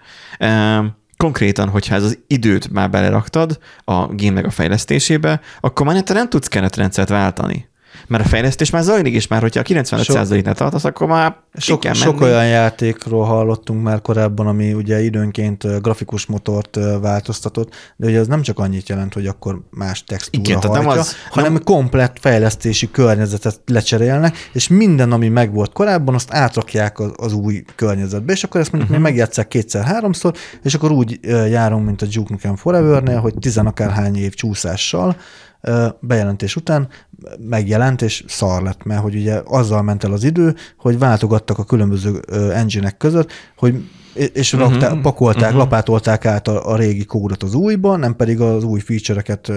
Konkrétan, 1.23 1.69
hogyha 1.69 1.95
ez 1.95 2.03
az 2.03 2.19
időt 2.27 2.71
már 2.71 2.91
beleraktad 2.91 3.59
a 3.85 4.07
gémnek 4.07 4.47
a 4.47 4.51
fejlesztésébe, 4.51 5.41
akkor 5.61 5.87
már 5.87 6.03
nem 6.07 6.29
tudsz 6.29 6.49
keretrendszert 6.49 7.09
váltani. 7.09 7.69
Mert 8.07 8.25
a 8.25 8.29
fejlesztés 8.29 8.71
már 8.71 8.83
zajlik, 8.83 9.15
és 9.15 9.27
már 9.27 9.41
hogyha 9.41 9.61
a 9.61 9.63
95%-nál 9.63 10.55
tartasz, 10.55 10.85
akkor 10.85 11.07
már 11.07 11.37
Sok, 11.55 11.83
sok 11.93 12.19
menni. 12.19 12.33
olyan 12.33 12.47
játékról 12.47 13.25
hallottunk 13.25 13.83
már 13.83 14.03
korábban, 14.03 14.47
ami 14.47 14.73
ugye 14.73 15.03
időnként 15.03 15.83
grafikus 15.83 16.27
motort 16.27 16.79
változtatott, 17.01 17.75
de 17.97 18.07
ugye 18.07 18.19
ez 18.19 18.27
nem 18.27 18.43
csak 18.43 18.59
annyit 18.59 18.89
jelent, 18.89 19.15
hogy 19.15 19.27
akkor 19.27 19.61
más 19.71 20.05
textúra 20.05 20.43
Igen, 20.45 20.61
tehát 20.61 20.77
nem 20.77 20.85
hajtja, 20.85 21.03
az- 21.03 21.17
hanem 21.31 21.53
nem- 21.53 21.63
komplett 21.65 22.17
fejlesztési 22.21 22.91
környezetet 22.91 23.61
lecserélnek, 23.67 24.37
és 24.53 24.69
minden, 24.69 25.13
ami 25.13 25.29
megvolt 25.29 25.73
korábban, 25.73 26.15
azt 26.15 26.35
átrakják 26.35 26.99
az, 26.99 27.13
az 27.17 27.33
új 27.33 27.65
környezetbe, 27.77 28.33
és 28.33 28.45
akkor 28.45 28.61
ezt 28.61 28.73
mondjuk 28.73 28.93
uh-huh. 28.93 29.05
még 29.05 29.15
megjátszák 29.15 29.49
kétszer-háromszor, 29.49 30.33
és 30.63 30.75
akkor 30.75 30.91
úgy 30.91 31.19
járunk, 31.49 31.87
mint 31.87 32.03
a 32.03 32.07
Duke 32.07 32.33
Nukem 32.33 32.57
Forever-nél, 32.57 33.21
hogy 33.21 33.35
tizenakárhány 33.41 34.17
év 34.17 34.35
csúszással 34.35 35.17
bejelentés 36.01 36.57
után 36.57 36.89
megjelent, 37.39 38.03
és 38.03 38.25
szar 38.27 38.63
lett, 38.63 38.85
mert 38.85 39.01
hogy 39.01 39.15
ugye 39.15 39.41
azzal 39.45 39.83
ment 39.83 40.05
el 40.05 40.13
az 40.13 40.25
idő, 40.25 40.55
hogy 40.77 40.99
váltogattak 40.99 41.59
a 41.59 41.65
különböző 41.65 42.21
engine 42.55 42.91
között, 42.91 43.31
hogy 43.57 43.89
és 44.33 44.53
Mhm, 44.53 44.61
raktá, 44.63 44.95
pakolták, 45.03 45.49
mhm. 45.51 45.59
lapátolták 45.59 46.25
át 46.27 46.49
a, 46.49 46.71
a 46.71 46.77
régi 46.77 47.05
kódot 47.05 47.43
az 47.43 47.55
újba, 47.55 47.97
nem 47.97 48.17
pedig 48.17 48.41
az 48.41 48.65
új 48.65 48.81
feature-eket 48.81 49.53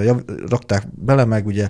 rakták 0.50 0.88
bele, 0.92 1.26
meg 1.26 1.46
ugye 1.46 1.70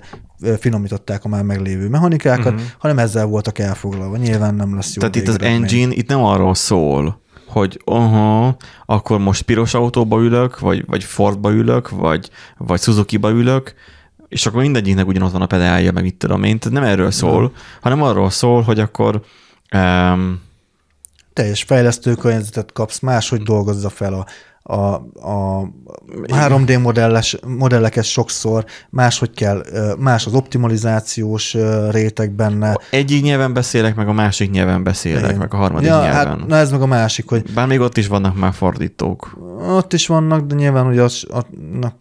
finomították 0.58 1.24
a 1.24 1.28
már 1.28 1.42
meglévő 1.42 1.88
mechanikákat, 1.88 2.52
Mhm. 2.52 2.62
hanem 2.78 2.98
ezzel 2.98 3.26
voltak 3.26 3.58
elfoglalva. 3.58 4.16
Nyilván 4.16 4.54
nem 4.54 4.74
lesz 4.74 4.94
jó. 4.94 5.00
Tehát 5.00 5.16
itt 5.16 5.28
az 5.28 5.40
engine 5.40 5.94
itt 5.94 6.08
nem 6.08 6.24
arról 6.24 6.54
szól, 6.54 7.20
hogy 7.46 7.80
aha, 7.84 8.56
akkor 8.86 9.18
most 9.18 9.42
piros 9.42 9.74
autóba 9.74 10.20
ülök, 10.20 10.58
vagy, 10.58 10.84
vagy 10.86 11.04
Fordba 11.04 11.50
ülök, 11.52 11.90
vagy, 11.90 12.30
vagy 12.58 12.80
Suzuki-ba 12.80 13.30
ülök, 13.30 13.74
és 14.28 14.46
akkor 14.46 14.60
mindegyiknek 14.60 15.06
ugyanott 15.06 15.32
van 15.32 15.42
a 15.42 15.46
pedálja, 15.46 15.92
meg 15.92 16.02
mit 16.02 16.14
tudom 16.14 16.42
én. 16.42 16.58
Tehát 16.58 16.78
nem 16.78 16.88
erről 16.88 17.10
szól, 17.10 17.52
hanem 17.80 18.02
arról 18.02 18.30
szól, 18.30 18.62
hogy 18.62 18.80
akkor 18.80 19.22
um, 19.72 20.42
teljes 21.32 21.62
fejlesztő 21.62 22.14
környezetet 22.14 22.72
kapsz, 22.72 22.98
máshogy 22.98 23.42
dolgozza 23.42 23.88
fel 23.88 24.12
a, 24.12 24.26
a, 24.66 24.94
a 25.28 25.68
3D 26.26 26.82
modelles, 26.82 27.36
modelleket 27.46 28.04
sokszor, 28.04 28.64
máshogy 28.90 29.30
kell, 29.30 29.64
más 29.98 30.26
az 30.26 30.34
optimalizációs 30.34 31.56
réteg 31.90 32.30
benne. 32.30 32.78
egyik 32.90 33.22
nyelven 33.22 33.52
beszélek, 33.52 33.94
meg 33.94 34.08
a 34.08 34.12
másik 34.12 34.50
nyelven 34.50 34.82
beszélek, 34.82 35.24
Igen. 35.24 35.36
meg 35.36 35.54
a 35.54 35.56
harmadik 35.56 35.88
ja, 35.88 36.00
nyelven. 36.00 36.14
hát, 36.14 36.46
na 36.46 36.56
ez 36.56 36.70
meg 36.70 36.80
a 36.82 36.86
másik, 36.86 37.28
hogy 37.28 37.52
Bár 37.54 37.66
még 37.66 37.80
ott 37.80 37.96
is 37.96 38.06
vannak 38.06 38.36
már 38.36 38.52
fordítók. 38.52 39.38
ott 39.68 39.92
is 39.92 40.06
vannak, 40.06 40.46
de 40.46 40.54
nyilván 40.54 40.86
ugye 40.86 41.02
az, 41.02 41.24
a, 41.30 41.40
na, 41.80 41.94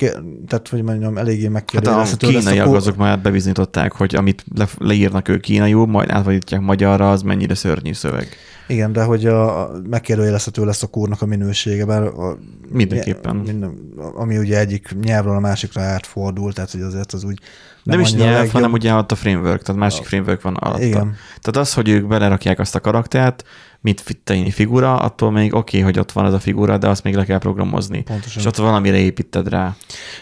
tehát 0.47 0.67
hogy 0.69 0.83
mondjam, 0.83 1.17
eléggé 1.17 1.41
Hát 1.43 1.49
a 1.49 1.53
megkérdezhető 1.53 2.27
kínaiak 2.27 2.65
kó- 2.65 2.73
azok 2.73 2.95
már 2.95 3.19
bizonyították, 3.19 3.91
hogy 3.91 4.15
amit 4.15 4.45
le, 4.55 4.67
leírnak 4.77 5.27
ők 5.27 5.41
kínaiul, 5.41 5.87
majd 5.87 6.09
átfordítják 6.09 6.61
magyarra, 6.61 7.11
az 7.11 7.21
mennyire 7.21 7.55
szörnyű 7.55 7.93
szöveg. 7.93 8.27
Igen, 8.67 8.91
de 8.91 9.03
hogy 9.03 9.25
a, 9.25 9.61
a 9.61 9.71
megkérdőjelezhető 9.89 10.65
lesz 10.65 10.83
a 10.83 10.87
kórnak 10.87 11.21
a 11.21 11.25
minősége, 11.25 11.85
bár 11.85 12.03
a, 12.03 12.37
Mindenképpen. 12.69 13.35
Minden, 13.35 13.77
ami 14.15 14.37
ugye 14.37 14.59
egyik 14.59 14.95
nyelvről 15.01 15.35
a 15.35 15.39
másikra 15.39 15.81
átfordul, 15.81 16.53
tehát 16.53 16.71
hogy 16.71 16.81
azért 16.81 17.13
az 17.13 17.23
úgy 17.23 17.39
Nem, 17.83 17.97
nem 17.97 17.99
is 18.05 18.13
nyelv, 18.13 18.33
legjobb. 18.33 18.51
hanem 18.51 18.71
ugye 18.71 18.93
ott 18.93 19.11
a 19.11 19.15
framework, 19.15 19.61
tehát 19.61 19.81
másik 19.81 20.05
framework 20.05 20.41
van 20.41 20.55
alatta. 20.55 20.83
Igen. 20.83 21.15
Tehát 21.41 21.67
az, 21.67 21.73
hogy 21.73 21.89
ők 21.89 22.07
belerakják 22.07 22.59
azt 22.59 22.75
a 22.75 22.79
karaktert, 22.79 23.43
mint 23.85 24.03
tényi 24.23 24.51
figura, 24.51 24.95
attól 24.95 25.31
még 25.31 25.53
oké, 25.53 25.77
okay, 25.77 25.91
hogy 25.91 25.99
ott 25.99 26.11
van 26.11 26.25
ez 26.25 26.33
a 26.33 26.39
figura, 26.39 26.77
de 26.77 26.87
azt 26.87 27.03
még 27.03 27.15
le 27.15 27.25
kell 27.25 27.37
programozni. 27.37 28.01
Pontosan. 28.01 28.41
És 28.41 28.47
ott 28.47 28.55
valamire 28.55 28.97
építed 28.97 29.49
rá. 29.49 29.75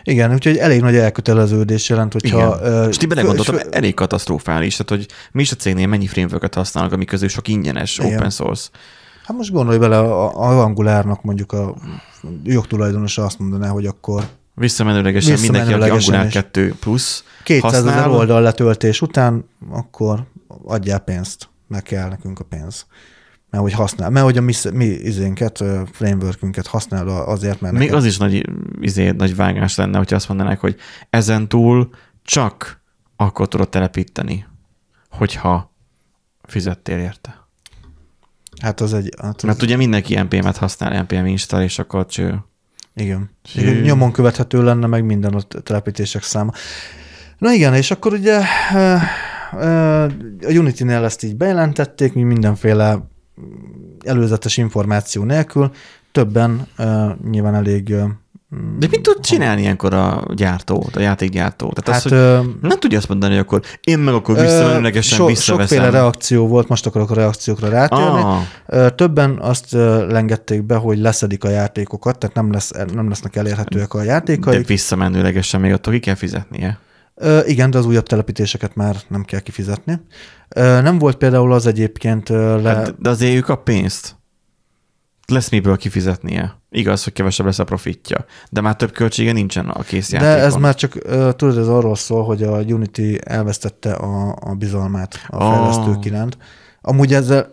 Igen, 0.04 0.34
úgyhogy 0.34 0.58
elég 0.58 0.82
nagy 0.82 0.96
elköteleződés 0.96 1.90
jelent, 1.90 2.14
hogyha... 2.14 2.58
Igen. 2.58 2.74
ö, 2.74 2.88
És 2.88 2.98
ti 2.98 3.06
belegondoltam, 3.06 3.56
fő- 3.56 3.68
elég 3.72 3.94
katasztrofális, 3.94 4.76
tehát 4.76 4.90
hogy 4.90 5.16
mi 5.32 5.42
is 5.42 5.52
a 5.52 5.56
cégnél 5.56 5.88
mennyi 5.88 6.08
framework 6.08 6.54
használnak, 6.54 6.94
amik 6.94 7.08
közül 7.08 7.28
sok 7.28 7.48
ingyenes, 7.48 7.98
Igen. 7.98 8.16
open 8.16 8.30
source. 8.30 8.70
Hát 9.26 9.38
most 9.38 9.52
gondolj 9.52 9.78
bele, 9.78 10.00
a, 10.00 10.40
a 10.40 10.62
Angulárnak 10.62 11.22
mondjuk 11.22 11.52
a 11.52 11.76
jogtulajdonosa 12.44 13.24
azt 13.24 13.40
mondaná, 13.40 13.68
hogy 13.68 13.86
akkor 13.86 14.24
Visszamenőlegesen, 14.56 15.40
mindenki, 15.40 15.58
aki 15.58 15.66
Visszamenőlegesen 15.66 16.14
Angular 16.14 16.26
is. 16.26 16.34
2 16.34 16.76
plusz 16.80 17.24
200 17.44 17.86
ezer 17.86 18.08
oldal 18.08 18.42
letöltés 18.42 19.02
után, 19.02 19.46
akkor 19.70 20.24
adjál 20.66 21.00
pénzt, 21.00 21.50
meg 21.68 21.84
kell 21.84 22.10
nekünk 22.10 22.40
a 22.40 22.44
pénz. 22.44 22.86
Mert 23.54 23.66
hogy 23.66 23.74
használ, 23.74 24.10
mert 24.10 24.26
hogy 24.26 24.38
a 24.38 24.42
mi, 24.42 24.54
mi 24.74 24.86
izénket, 24.86 25.64
frameworkünket 25.92 26.68
használ 26.68 27.08
azért, 27.08 27.62
mert 27.62 27.74
Még 27.74 27.82
neked, 27.82 27.98
az 27.98 28.06
is 28.06 28.18
nagy, 28.18 28.50
izé, 28.80 29.12
nagy 29.12 29.36
vágás 29.36 29.76
lenne, 29.76 29.98
hogyha 29.98 30.16
azt 30.16 30.28
mondanák, 30.28 30.60
hogy 30.60 30.76
ezen 31.10 31.48
túl 31.48 31.90
csak 32.24 32.82
akkor 33.16 33.48
tudod 33.48 33.70
telepíteni, 33.70 34.46
hogyha 35.10 35.74
fizettél 36.44 36.98
érte. 36.98 37.48
hát 38.62 38.82
az 38.82 38.94
egy, 38.94 39.10
hát 39.22 39.36
az, 39.36 39.44
Mert 39.44 39.62
ugye 39.62 39.76
mindenki 39.76 40.16
NPM-et 40.16 40.58
használ, 40.58 41.02
NPM 41.02 41.26
install, 41.26 41.62
és 41.62 41.80
akkor 41.80 42.06
cső. 42.06 42.44
Igen. 42.96 43.30
Hű. 43.54 43.62
igen. 43.62 43.82
Nyomon 43.82 44.12
követhető 44.12 44.64
lenne 44.64 44.88
meg 44.88 45.06
minden 45.06 45.34
a 45.34 45.42
telepítések 45.42 46.24
száma. 46.24 46.52
Na 47.38 47.52
igen, 47.52 47.74
és 47.74 47.92
akkor 47.92 48.14
ugye 48.14 48.42
a 50.42 50.52
Unity-nél 50.52 51.04
ezt 51.04 51.24
így 51.24 51.36
bejelentették, 51.36 52.14
mi 52.14 52.24
mindenféle 52.24 53.12
előzetes 54.06 54.58
információ 54.58 55.24
nélkül, 55.24 55.72
többen 56.12 56.68
nyilván 57.30 57.56
elég... 57.56 57.96
De 58.80 58.88
mit 58.90 59.02
tud 59.02 59.20
csinálni 59.20 59.62
ilyenkor 59.62 59.94
a 59.94 60.24
gyártó, 60.36 60.90
a 60.94 61.00
játékgyártó? 61.00 61.72
Tehát 61.74 61.88
Hát 61.88 61.96
az, 61.96 62.12
hogy 62.12 62.20
ö, 62.20 62.68
nem 62.68 62.80
tudja 62.80 62.98
azt 62.98 63.08
mondani, 63.08 63.32
hogy 63.32 63.42
akkor 63.42 63.62
én 63.82 64.00
meg 64.00 64.14
akkor 64.14 64.40
visszamenőlegesen 64.40 65.18
so, 65.18 65.26
visszaveszem. 65.26 65.68
Sokféle 65.68 65.90
reakció 65.90 66.48
volt, 66.48 66.68
most 66.68 66.86
akarok 66.86 67.10
a 67.10 67.14
reakciókra 67.14 67.70
rátérni. 67.70 68.22
Ah, 68.22 68.90
Többen 68.90 69.38
azt 69.40 69.72
lengették 70.10 70.64
be, 70.64 70.76
hogy 70.76 70.98
leszedik 70.98 71.44
a 71.44 71.50
játékokat, 71.50 72.18
tehát 72.18 72.36
nem, 72.36 72.52
lesz, 72.52 72.72
nem 72.94 73.10
lesznek 73.10 73.36
elérhetőek 73.36 73.94
a 73.94 73.98
de 73.98 74.04
játékaik. 74.04 74.68
visszamenőlegesen 74.68 75.62
még 75.62 75.72
attól 75.72 75.94
ki 75.94 76.00
kell 76.00 76.16
fizetnie. 76.16 76.80
Igen, 77.46 77.70
de 77.70 77.78
az 77.78 77.86
újabb 77.86 78.08
telepítéseket 78.08 78.76
már 78.76 78.96
nem 79.08 79.24
kell 79.24 79.40
kifizetni. 79.40 80.02
Ö, 80.50 80.82
nem 80.82 80.98
volt 80.98 81.16
például 81.18 81.54
az 81.54 81.66
egyébként 81.66 82.30
le... 82.30 82.62
Hát, 82.64 83.02
de 83.02 83.10
azért 83.10 83.36
ő 83.36 83.40
kap 83.40 83.64
pénzt. 83.64 84.16
Lesz 85.28 85.50
miből 85.50 85.78
kifizetnie. 85.78 86.62
Igaz, 86.70 87.04
hogy 87.04 87.14
kevesebb 87.14 87.46
lesz 87.46 87.60
a 87.60 87.64
profitja, 87.64 88.26
de 88.50 88.62
már 88.62 88.76
több 88.76 88.92
költsége 88.92 89.32
nincsen 89.32 89.70
a 89.70 89.82
kész 89.82 90.12
de 90.12 90.18
játékon. 90.26 90.48
ez 90.48 90.56
már 90.56 90.76
csak, 90.76 90.98
tudod, 91.36 91.58
ez 91.58 91.68
arról 91.68 91.96
szól, 91.96 92.24
hogy 92.24 92.44
a 92.44 92.58
Unity 92.62 93.18
elvesztette 93.24 93.94
a, 93.94 94.36
a 94.40 94.54
bizalmát 94.54 95.26
a 95.28 95.44
Ah. 95.44 95.54
fejlesztők 95.54 96.06
iránt. 96.06 96.38
Amúgy 96.82 97.14
ezzel, 97.14 97.50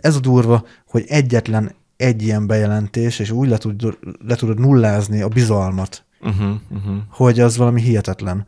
ez 0.00 0.16
a 0.16 0.20
durva, 0.20 0.64
hogy 0.86 1.04
egyetlen 1.08 1.74
egy 1.96 2.22
ilyen 2.22 2.46
bejelentés, 2.46 3.18
és 3.18 3.30
úgy 3.30 3.48
le, 3.48 3.56
tud, 3.56 3.98
le 4.26 4.34
tudod 4.34 4.58
nullázni 4.60 5.20
a 5.22 5.28
bizalmat, 5.28 6.04
Uh-huh, 6.22 6.50
uh-huh. 6.70 6.96
hogy 7.10 7.40
az 7.40 7.56
valami 7.56 7.80
hihetetlen. 7.80 8.46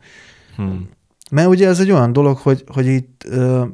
Hmm. 0.55 0.89
Mert 1.31 1.47
ugye 1.47 1.67
ez 1.67 1.79
egy 1.79 1.91
olyan 1.91 2.13
dolog, 2.13 2.37
hogy, 2.37 2.63
hogy 2.67 2.85
itt 2.85 3.23
uh, 3.29 3.67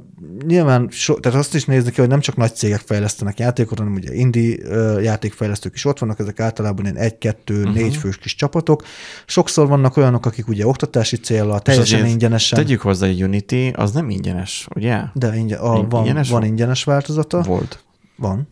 nyilván, 0.48 0.88
so, 0.92 1.14
tehát 1.20 1.40
azt 1.40 1.56
is 1.56 1.66
nézni 1.66 1.90
kell, 1.90 2.00
hogy 2.00 2.14
nem 2.14 2.20
csak 2.20 2.36
nagy 2.36 2.56
cégek 2.56 2.80
fejlesztenek 2.80 3.40
játékot, 3.40 3.78
hanem 3.78 3.94
ugye 3.94 4.14
indie 4.14 4.56
uh, 4.56 5.04
játékfejlesztők 5.04 5.76
is 5.76 5.86
ott 5.86 6.00
vannak, 6.00 6.20
ezek 6.20 6.40
általában 6.40 6.86
ilyen 6.86 6.98
egy-kettő, 6.98 7.58
uh-huh. 7.58 7.74
négy 7.74 7.96
fős 7.96 8.18
kis 8.18 8.36
csapatok. 8.36 8.84
Sokszor 9.26 9.68
vannak 9.68 9.98
olyanok, 9.98 10.26
akik 10.26 10.48
ugye 10.48 10.68
oktatási 10.68 11.16
célra, 11.16 11.60
teljesen 11.60 12.06
ingyenesen. 12.06 12.60
Tegyük 12.60 12.82
hozzá, 12.82 13.08
hogy 13.08 13.24
Unity 13.24 13.72
az 13.74 13.92
nem 13.92 14.10
ingyenes, 14.10 14.68
ugye? 14.76 15.02
De 15.14 15.36
ingyen, 15.36 15.60
a, 15.60 15.88
van, 15.88 16.02
ingyenes 16.02 16.30
van 16.30 16.44
ingyenes 16.44 16.84
változata. 16.84 17.42
Volt. 17.42 17.84
Van. 18.16 18.48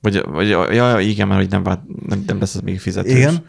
Vagy, 0.00 0.22
vagy 0.26 0.48
ja, 0.48 0.98
igen, 1.00 1.28
mert 1.28 1.40
hogy 1.40 1.50
nem, 1.50 1.62
nem, 2.06 2.24
nem 2.26 2.38
lesz 2.38 2.54
az 2.54 2.60
még 2.60 2.80
fizetős. 2.80 3.12
Igen. 3.12 3.44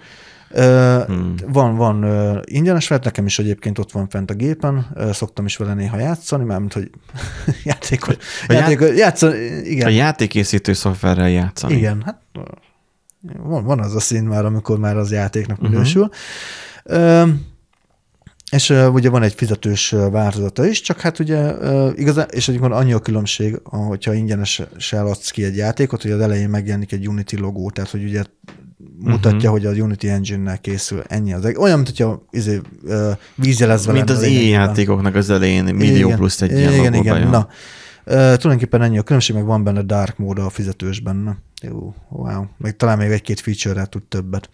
Hmm. 0.53 1.35
Van, 1.47 1.75
van 1.75 2.05
ingyenes 2.43 2.87
fel, 2.87 2.99
nekem 3.03 3.25
is 3.25 3.39
egyébként 3.39 3.79
ott 3.79 3.91
van 3.91 4.09
fent 4.09 4.31
a 4.31 4.33
gépen, 4.33 4.87
szoktam 5.11 5.45
is 5.45 5.57
vele 5.57 5.73
néha 5.73 5.97
játszani, 5.97 6.43
mármint, 6.43 6.73
hogy 6.73 6.89
játékot, 7.63 8.17
a 8.47 8.53
játékot 8.53 8.87
ját... 8.87 8.97
játszani, 8.97 9.37
igen. 9.63 9.87
A 9.87 9.89
játékészítő 9.89 10.73
szoftverrel 10.73 11.29
játszani. 11.29 11.75
Igen, 11.75 12.01
hát 12.05 12.21
van, 13.37 13.63
van 13.63 13.79
az 13.79 13.95
a 13.95 13.99
szín 13.99 14.23
már, 14.23 14.45
amikor 14.45 14.79
már 14.79 14.97
az 14.97 15.11
játéknak 15.11 15.59
mhm. 15.59 15.69
minősül. 15.71 16.09
Uh-huh. 16.83 17.23
Uh, 17.23 17.29
és 18.51 18.69
uh, 18.69 18.93
ugye 18.93 19.09
van 19.09 19.23
egy 19.23 19.33
fizetős 19.33 19.89
változata 19.89 20.65
is, 20.65 20.81
csak 20.81 20.99
hát 20.99 21.19
ugye 21.19 21.53
uh, 21.53 21.91
igazán, 21.95 22.27
és 22.31 22.47
egyébként 22.47 22.73
annyi 22.73 22.93
a 22.93 22.99
különbség, 22.99 23.59
hogyha 23.63 24.13
ingyenesen 24.13 25.05
adsz 25.05 25.29
ki 25.29 25.43
egy 25.43 25.55
játékot, 25.55 26.01
hogy 26.01 26.11
az 26.11 26.19
elején 26.19 26.49
megjelenik 26.49 26.91
egy 26.91 27.07
Unity 27.07 27.35
logó, 27.35 27.69
tehát 27.69 27.89
hogy 27.89 28.03
ugye 28.03 28.23
mutatja, 28.99 29.37
uh-huh. 29.37 29.51
hogy 29.51 29.65
az 29.65 29.77
Unity 29.77 30.03
Engine-nel 30.03 30.59
készül. 30.59 31.01
Ennyi 31.07 31.33
az. 31.33 31.55
Olyan, 31.57 31.75
mint 31.75 31.89
hogyha 31.89 32.25
izé, 32.31 32.61
uh, 32.83 33.11
vízjelezve 33.35 33.91
Mint 33.91 34.09
az 34.09 34.23
ilyen 34.23 34.61
játékoknak 34.61 35.15
az 35.15 35.29
elején 35.29 35.63
millió 35.63 36.07
igen, 36.07 36.17
plusz 36.17 36.41
egy 36.41 36.51
ilyen 36.51 36.73
Igen, 36.73 36.93
igen. 36.93 37.19
Jön. 37.19 37.29
Na, 37.29 37.47
uh, 37.47 38.13
tulajdonképpen 38.13 38.81
ennyi 38.81 38.97
a 38.97 39.03
különbség, 39.03 39.35
meg 39.35 39.45
van 39.45 39.63
benne 39.63 39.81
dark 39.81 40.17
mód 40.17 40.39
a 40.39 40.49
fizetősben. 40.49 41.37
Jó, 41.61 41.93
wow. 42.09 42.43
Meg 42.57 42.75
talán 42.75 42.97
még 42.97 43.11
egy-két 43.11 43.39
feature-rel 43.39 43.87
tud 43.87 44.03
többet 44.03 44.49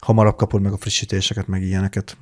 hamarabb 0.00 0.36
kapod 0.36 0.62
meg 0.62 0.72
a 0.72 0.76
frissítéseket, 0.76 1.46
meg 1.46 1.62
ilyeneket. 1.62 2.16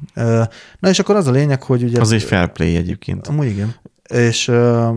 Na 0.78 0.88
és 0.88 0.98
akkor 0.98 1.16
az 1.16 1.26
a 1.26 1.30
lényeg, 1.30 1.62
hogy 1.62 1.82
ugye... 1.82 2.00
Az 2.00 2.12
egy 2.12 2.22
fair 2.22 2.52
play 2.52 2.76
egyébként. 2.76 3.26
Amúgy 3.26 3.46
igen. 3.46 3.74
És 4.10 4.48
uh, 4.48 4.96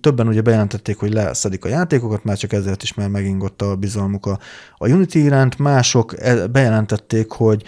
többen 0.00 0.28
ugye 0.28 0.40
bejelentették, 0.40 0.98
hogy 0.98 1.12
leszedik 1.12 1.64
a 1.64 1.68
játékokat, 1.68 2.24
már 2.24 2.36
csak 2.36 2.52
ezért 2.52 2.82
is 2.82 2.94
már 2.94 3.08
megingott 3.08 3.62
a 3.62 3.76
bizalmuk 3.76 4.26
a, 4.26 4.38
a 4.76 4.88
Unity 4.88 5.14
iránt. 5.14 5.58
Mások 5.58 6.20
e, 6.20 6.46
bejelentették, 6.46 7.30
hogy 7.30 7.62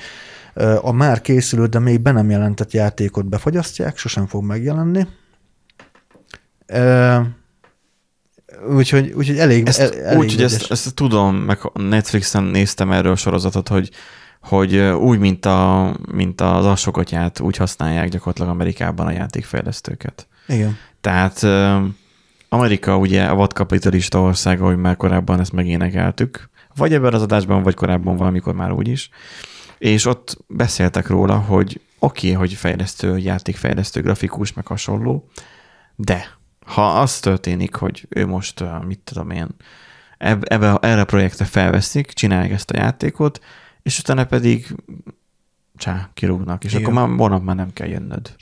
uh, 0.54 0.86
a 0.86 0.92
már 0.92 1.20
készülő, 1.20 1.66
de 1.66 1.78
még 1.78 2.00
be 2.00 2.12
nem 2.12 2.30
jelentett 2.30 2.72
játékot 2.72 3.26
befagyasztják, 3.26 3.96
sosem 3.96 4.26
fog 4.26 4.44
megjelenni. 4.44 5.06
Uh, 6.68 7.26
Úgyhogy, 8.68 9.12
úgyhogy 9.12 9.38
elég, 9.38 9.66
ezt, 9.66 9.80
el, 9.80 9.92
elég 10.02 10.18
Úgy, 10.18 10.34
hogy 10.34 10.42
ezt, 10.42 10.70
ezt 10.70 10.94
tudom, 10.94 11.36
meg 11.36 11.58
Netflixen 11.72 12.42
néztem 12.42 12.92
erről 12.92 13.12
a 13.12 13.16
sorozatot, 13.16 13.68
hogy 13.68 13.90
hogy 14.40 14.76
úgy, 14.78 15.18
mint, 15.18 15.46
a, 15.46 15.94
mint 16.12 16.40
az 16.40 16.64
alsogatját, 16.64 17.40
úgy 17.40 17.56
használják 17.56 18.08
gyakorlatilag 18.08 18.50
Amerikában 18.50 19.06
a 19.06 19.10
játékfejlesztőket. 19.10 20.26
Igen. 20.46 20.76
Tehát 21.00 21.42
Amerika 22.48 22.96
ugye 22.96 23.24
a 23.24 23.34
vadkapitalista 23.34 24.20
ország, 24.20 24.60
ahogy 24.60 24.76
már 24.76 24.96
korábban 24.96 25.40
ezt 25.40 25.52
megénekeltük, 25.52 26.50
vagy 26.74 26.92
ebben 26.92 27.14
az 27.14 27.22
adásban, 27.22 27.62
vagy 27.62 27.74
korábban 27.74 28.16
valamikor 28.16 28.54
már 28.54 28.72
úgy 28.72 28.88
is, 28.88 29.10
és 29.78 30.06
ott 30.06 30.36
beszéltek 30.46 31.08
róla, 31.08 31.38
hogy 31.38 31.80
oké, 31.98 32.26
okay, 32.26 32.38
hogy 32.38 32.52
fejlesztő, 32.52 33.18
játékfejlesztő, 33.18 34.00
grafikus, 34.00 34.52
meg 34.52 34.66
hasonló, 34.66 35.28
de 35.96 36.26
ha 36.66 37.00
az 37.00 37.20
történik, 37.20 37.74
hogy 37.74 38.06
ő 38.08 38.26
most, 38.26 38.64
mit 38.86 38.98
tudom 38.98 39.30
én, 39.30 39.48
ebbe, 40.18 40.78
erre 40.80 41.00
a 41.00 41.04
projektre 41.04 41.44
felveszik, 41.44 42.12
csinálják 42.12 42.50
ezt 42.50 42.70
a 42.70 42.76
játékot, 42.76 43.40
és 43.82 43.98
utána 43.98 44.24
pedig 44.24 44.74
csá, 45.76 46.10
kirúgnak, 46.14 46.64
és 46.64 46.72
Igen. 46.72 46.82
akkor 46.82 46.94
már 46.94 47.16
vonap 47.16 47.42
már 47.42 47.56
nem 47.56 47.72
kell 47.72 47.88
jönnöd. 47.88 48.36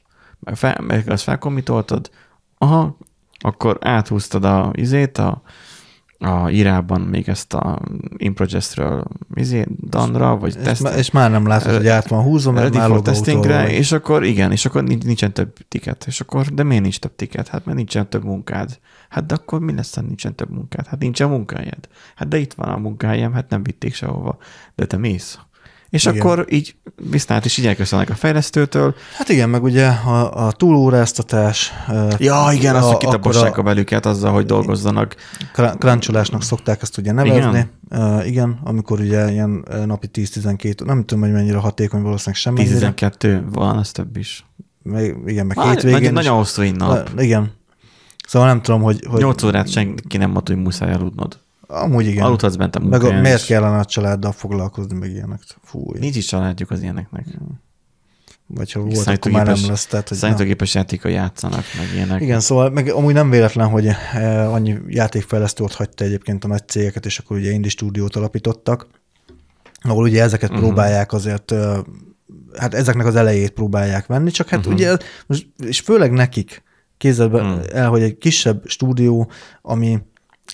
Fel, 0.54 0.80
meg 0.86 1.10
azt 1.10 1.22
felkomitoltad, 1.22 2.10
aha, 2.58 2.96
akkor 3.38 3.78
áthúztad 3.80 4.44
a 4.44 4.70
izét, 4.74 5.18
a, 5.18 5.42
a 6.18 6.48
írában 6.48 7.00
még 7.00 7.28
ezt 7.28 7.54
a 7.54 7.80
Improgestről 8.16 9.04
izé, 9.34 9.66
Danra, 9.88 10.36
vagy 10.36 10.56
és, 10.56 10.62
teszt, 10.62 10.96
és 10.96 11.10
már 11.10 11.30
nem 11.30 11.46
látod, 11.46 11.76
hogy 11.76 11.88
át 11.88 12.08
van 12.08 12.22
húzva, 12.22 12.50
mert 12.50 12.74
már 12.74 12.90
testingre, 12.90 13.70
és 13.70 13.92
akkor 13.92 14.24
igen, 14.24 14.52
és 14.52 14.64
akkor 14.66 14.84
nincsen 14.84 15.32
több 15.32 15.54
tiket, 15.68 16.04
és 16.06 16.20
akkor, 16.20 16.46
de 16.46 16.62
miért 16.62 16.82
nincs 16.82 16.98
több 16.98 17.16
tiket? 17.16 17.48
Hát 17.48 17.64
mert 17.64 17.76
nincsen 17.76 18.08
több 18.08 18.24
munkád. 18.24 18.78
Hát 19.08 19.26
de 19.26 19.34
akkor 19.34 19.60
mi 19.60 19.74
lesz, 19.74 19.94
ha 19.94 20.00
nincsen 20.00 20.34
több 20.34 20.50
munkád? 20.50 20.86
Hát 20.86 21.00
nincsen 21.00 21.28
munkájad. 21.28 21.88
Hát 22.14 22.28
de 22.28 22.36
itt 22.38 22.52
van 22.52 22.68
a 22.68 22.76
munkájám, 22.76 23.32
hát 23.32 23.50
nem 23.50 23.62
vitték 23.62 23.94
sehova. 23.94 24.36
De 24.74 24.86
te 24.86 24.96
mész. 24.96 25.38
És 25.92 26.04
igen. 26.04 26.20
akkor 26.20 26.46
így 26.48 26.74
viszont 27.10 27.44
is 27.44 27.58
így 27.58 27.66
elköszönnek 27.66 28.10
a 28.10 28.14
fejlesztőtől. 28.14 28.94
Hát 29.16 29.28
igen, 29.28 29.50
meg 29.50 29.62
ugye 29.62 29.86
a, 29.86 30.46
a 30.46 30.52
túlóráztatás. 30.52 31.72
Ja, 32.18 32.48
igen, 32.52 32.76
azt, 32.76 32.86
hogy 32.86 32.96
kitapossák 32.96 33.56
a, 33.56 33.60
a 33.60 33.64
belüket 33.64 34.06
azzal, 34.06 34.32
hogy 34.32 34.46
dolgozzanak. 34.46 35.16
Kráncsolásnak 35.78 36.42
szokták 36.42 36.82
ezt 36.82 36.98
ugye 36.98 37.12
nevezni. 37.12 37.38
Igen, 37.38 37.70
uh, 37.90 38.26
igen 38.26 38.60
amikor 38.64 39.00
ugye 39.00 39.30
ilyen 39.30 39.64
napi 39.86 40.08
10-12, 40.12 40.84
nem 40.84 41.04
tudom, 41.04 41.22
hogy 41.22 41.32
mennyire 41.32 41.58
hatékony, 41.58 42.02
valószínűleg 42.02 42.40
sem. 42.40 42.54
10-12 42.56 43.42
van, 43.52 43.76
az 43.76 43.90
több 43.90 44.16
is. 44.16 44.46
Meg, 44.82 45.16
igen, 45.26 45.46
meg 45.46 45.60
hétvégén. 45.60 45.98
Nagyon, 45.98 46.12
nagyon 46.12 46.36
hosszú 46.36 46.62
nap. 46.62 47.10
Igen. 47.18 47.52
Szóval 48.26 48.48
nem 48.48 48.62
tudom, 48.62 48.82
hogy... 48.82 49.06
hogy 49.08 49.20
8 49.20 49.42
órát 49.42 49.70
senki 49.70 50.16
nem 50.16 50.30
mondta, 50.30 50.52
hogy 50.52 50.62
muszáj 50.62 50.92
aludnod. 50.92 51.40
Amúgy 51.72 52.06
igen. 52.06 52.24
Aludhatsz 52.24 52.54
bent 52.54 52.76
a 52.76 52.80
Meg 52.80 53.04
a, 53.04 53.20
miért 53.20 53.44
kellene 53.44 53.78
a 53.78 53.84
családdal 53.84 54.32
foglalkozni, 54.32 54.98
meg 54.98 55.10
ilyenek? 55.10 55.40
Fúj. 55.62 55.98
Nincs 55.98 56.16
is 56.16 56.26
családjuk 56.26 56.70
az 56.70 56.82
ilyeneknek. 56.82 57.26
Vagy 58.46 58.72
ha 58.72 58.80
volt, 58.80 59.06
akkor 59.06 59.30
már 59.30 59.46
nem 59.46 59.66
lesz. 59.66 59.86
Tehát, 59.86 60.08
hogy 60.08 60.18
Számítógépes 60.18 60.74
játéka 60.74 61.08
játszanak, 61.08 61.64
meg 61.78 61.86
ilyenek. 61.94 62.20
Igen, 62.20 62.40
szóval 62.40 62.70
meg 62.70 62.88
amúgy 62.88 63.14
nem 63.14 63.30
véletlen, 63.30 63.68
hogy 63.68 63.86
eh, 63.86 64.52
annyi 64.52 64.78
játékfejlesztő 64.88 65.64
ott 65.64 65.74
hagyta 65.74 66.04
egyébként 66.04 66.44
a 66.44 66.48
nagy 66.48 66.68
cégeket, 66.68 67.06
és 67.06 67.18
akkor 67.18 67.36
ugye 67.36 67.50
indie 67.50 67.70
stúdiót 67.70 68.16
alapítottak, 68.16 68.86
ahol 69.82 70.04
ugye 70.04 70.22
ezeket 70.22 70.50
uh-huh. 70.50 70.64
próbálják 70.64 71.12
azért, 71.12 71.52
eh, 71.52 71.78
hát 72.58 72.74
ezeknek 72.74 73.06
az 73.06 73.16
elejét 73.16 73.50
próbálják 73.50 74.06
venni, 74.06 74.30
csak 74.30 74.48
hát 74.48 74.58
uh-huh. 74.58 74.74
ugye, 74.74 74.96
és 75.66 75.80
főleg 75.80 76.12
nekik 76.12 76.62
képzeld 76.96 77.34
uh-huh. 77.34 77.60
el, 77.72 77.88
hogy 77.88 78.02
egy 78.02 78.18
kisebb 78.18 78.62
stúdió, 78.66 79.30
ami 79.62 79.98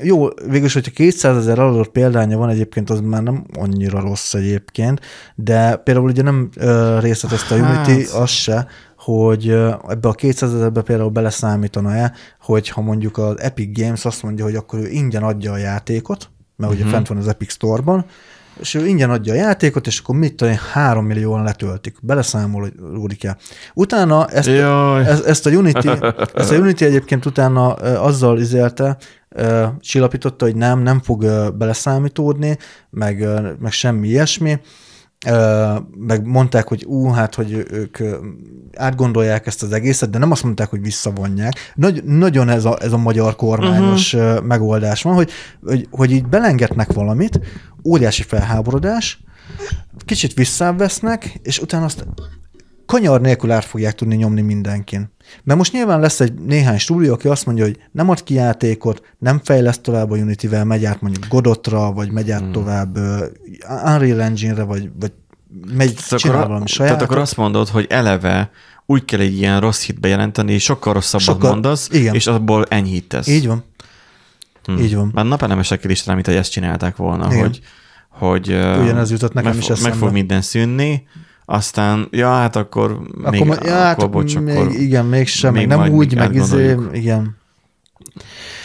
jó, 0.03 0.29
végülis, 0.29 0.73
hogyha 0.73 0.91
200 0.95 1.37
ezer 1.37 1.59
adott 1.59 1.89
példánya 1.89 2.39
van 2.39 2.49
egyébként, 2.49 2.91
az 2.91 3.01
már 3.01 3.23
nem 3.23 3.47
annyira 3.59 4.01
rossz 4.01 4.35
egyébként, 4.35 5.01
de 5.35 5.77
például 5.77 6.09
ugye 6.09 6.23
nem 6.23 6.49
uh, 6.57 7.01
részletezte 7.01 7.55
a 7.55 7.59
Unity 7.59 8.05
hát. 8.05 8.21
az 8.21 8.31
se, 8.31 8.67
hogy 8.97 9.49
ebbe 9.89 10.09
a 10.09 10.13
200 10.13 10.55
ezerbe 10.55 10.83
például 10.83 11.11
beleszámítana-e, 11.11 12.13
hogy 12.41 12.69
ha 12.69 12.81
mondjuk 12.81 13.19
az 13.19 13.41
Epic 13.41 13.79
Games 13.79 14.05
azt 14.05 14.23
mondja, 14.23 14.45
hogy 14.45 14.55
akkor 14.55 14.79
ő 14.79 14.89
ingyen 14.89 15.23
adja 15.23 15.53
a 15.53 15.57
játékot, 15.57 16.31
mert 16.57 16.73
uh-huh. 16.73 16.75
ugye 16.75 16.85
mhm. 16.85 16.93
fent 16.93 17.09
van 17.09 17.19
az 17.19 17.29
Epic 17.29 17.53
Store-ban, 17.53 18.05
és 18.61 18.75
ő 18.75 18.87
ingyen 18.87 19.11
adja 19.11 19.33
a 19.33 19.37
játékot, 19.37 19.87
és 19.87 19.99
akkor 19.99 20.17
mit 20.17 20.35
tudom, 20.35 20.55
három 20.73 21.07
millióan 21.07 21.43
letöltik. 21.43 21.97
Beleszámolódik 22.03 23.25
el. 23.25 23.37
Utána 23.75 24.27
ezt, 24.27 24.49
ezt, 24.49 25.25
ezt, 25.27 25.47
a 25.47 25.51
Unity, 25.51 25.89
ezt 26.35 26.53
a 26.53 26.57
Unity 26.57 26.83
egyébként 26.83 27.27
utána 27.27 27.73
azzal 27.75 28.39
izélte, 28.39 28.97
csillapította, 29.81 30.45
hogy 30.45 30.57
nem, 30.57 30.81
nem 30.81 31.01
fog 31.01 31.25
beleszámítódni, 31.57 32.59
meg, 32.91 33.29
meg 33.59 33.73
semmi 33.73 34.09
ilyesmi, 34.09 34.61
meg 35.97 36.27
mondták, 36.27 36.69
hogy 36.69 36.85
ú, 36.85 37.09
hát, 37.09 37.35
hogy 37.35 37.67
ők 37.71 37.99
átgondolják 38.77 39.47
ezt 39.47 39.63
az 39.63 39.73
egészet, 39.73 40.11
de 40.11 40.19
nem 40.19 40.31
azt 40.31 40.43
mondták, 40.43 40.69
hogy 40.69 40.83
visszavonják. 40.83 41.73
Nagy, 41.75 42.05
nagyon 42.05 42.49
ez 42.49 42.65
a, 42.65 42.79
ez 42.81 42.93
a 42.93 42.97
magyar 42.97 43.37
kormányos 43.37 44.15
uh-huh. 44.15 44.45
megoldás 44.45 45.03
van, 45.03 45.15
hogy, 45.15 45.31
hogy, 45.63 45.89
hogy 45.91 46.11
így 46.11 46.27
belengetnek 46.27 46.93
valamit, 46.93 47.41
óriási 47.85 48.23
felháborodás, 48.23 49.21
kicsit 50.05 50.35
visszavesznek, 50.35 51.39
és 51.43 51.59
utána 51.59 51.85
azt 51.85 52.07
kanyar 52.87 53.21
nélkül 53.21 53.51
át 53.51 53.65
fogják 53.65 53.95
tudni 53.95 54.17
nyomni 54.17 54.41
mindenkin. 54.41 55.13
Mert 55.45 55.59
most 55.59 55.73
nyilván 55.73 56.01
lesz 56.01 56.21
egy 56.21 56.35
néhány 56.35 56.79
stúdió, 56.79 57.13
aki 57.13 57.29
azt 57.29 57.47
mondja, 57.47 57.65
hogy 57.65 57.79
nem 57.93 58.09
ad 58.09 58.23
ki 58.23 58.35
játékot, 58.35 59.03
nem 59.19 59.41
fejleszt 59.45 59.81
tovább 59.81 60.11
a 60.11 60.17
Unity-vel, 60.17 60.65
megy 60.65 60.85
át 60.85 61.01
mondjuk 61.01 61.27
Godotra, 61.29 61.93
vagy 61.93 62.11
megy 62.11 62.31
át 62.31 62.41
hmm. 62.41 62.53
tovább 62.53 62.97
Unreal 63.85 64.23
Engine-re, 64.23 64.63
vagy, 64.63 64.91
vagy 65.01 65.13
megy, 65.75 65.95
tehát 65.95 66.19
csinál 66.19 66.37
akkor, 66.37 66.49
valami 66.49 66.67
sajátot. 66.67 66.97
Tehát 66.97 67.13
akkor 67.13 67.23
azt 67.23 67.37
mondod, 67.37 67.69
hogy 67.69 67.87
eleve 67.89 68.51
úgy 68.87 69.05
kell 69.05 69.21
egy 69.21 69.37
ilyen 69.37 69.61
rossz 69.61 69.85
hit 69.85 70.01
bejelenteni, 70.01 70.59
sokkal 70.59 70.93
rosszabbat 70.93 71.27
sokkal, 71.27 71.51
mondasz, 71.51 71.89
igen. 71.93 72.15
és 72.15 72.27
abból 72.27 72.65
enyhítesz. 72.69 73.27
Így 73.27 73.47
van. 73.47 73.65
Hmm. 74.65 74.79
Így 74.79 74.95
van. 74.95 75.11
Már 75.15 75.25
napelemesek 75.25 75.85
is 75.85 76.05
mint 76.05 76.27
hogy 76.27 76.35
ezt 76.35 76.51
csinálták 76.51 76.97
volna, 76.97 77.27
igen. 77.27 77.41
hogy, 77.41 77.61
hogy 78.09 78.49
Ugyanez 78.49 79.11
jutott 79.11 79.33
nekem 79.33 79.51
meg, 79.51 79.61
is 79.61 79.69
eszembe. 79.69 79.89
meg 79.89 79.99
fog 79.99 80.13
minden 80.13 80.43
szűnni, 80.43 81.07
aztán, 81.51 82.09
ja, 82.11 82.31
hát 82.31 82.57
akkor, 82.57 82.91
Akkor, 82.91 83.31
még, 83.31 83.45
ma- 83.45 83.57
ja, 83.63 83.75
hát 83.75 83.97
akkor 83.97 84.11
bocs, 84.11 84.39
még, 84.39 84.57
akkor 84.57 84.71
igen, 84.73 85.07
mégsem, 85.07 85.53
még 85.53 85.67
nem 85.67 85.89
úgy, 85.89 86.15
meg 86.15 86.35
izé, 86.35 86.77
igen. 86.93 87.37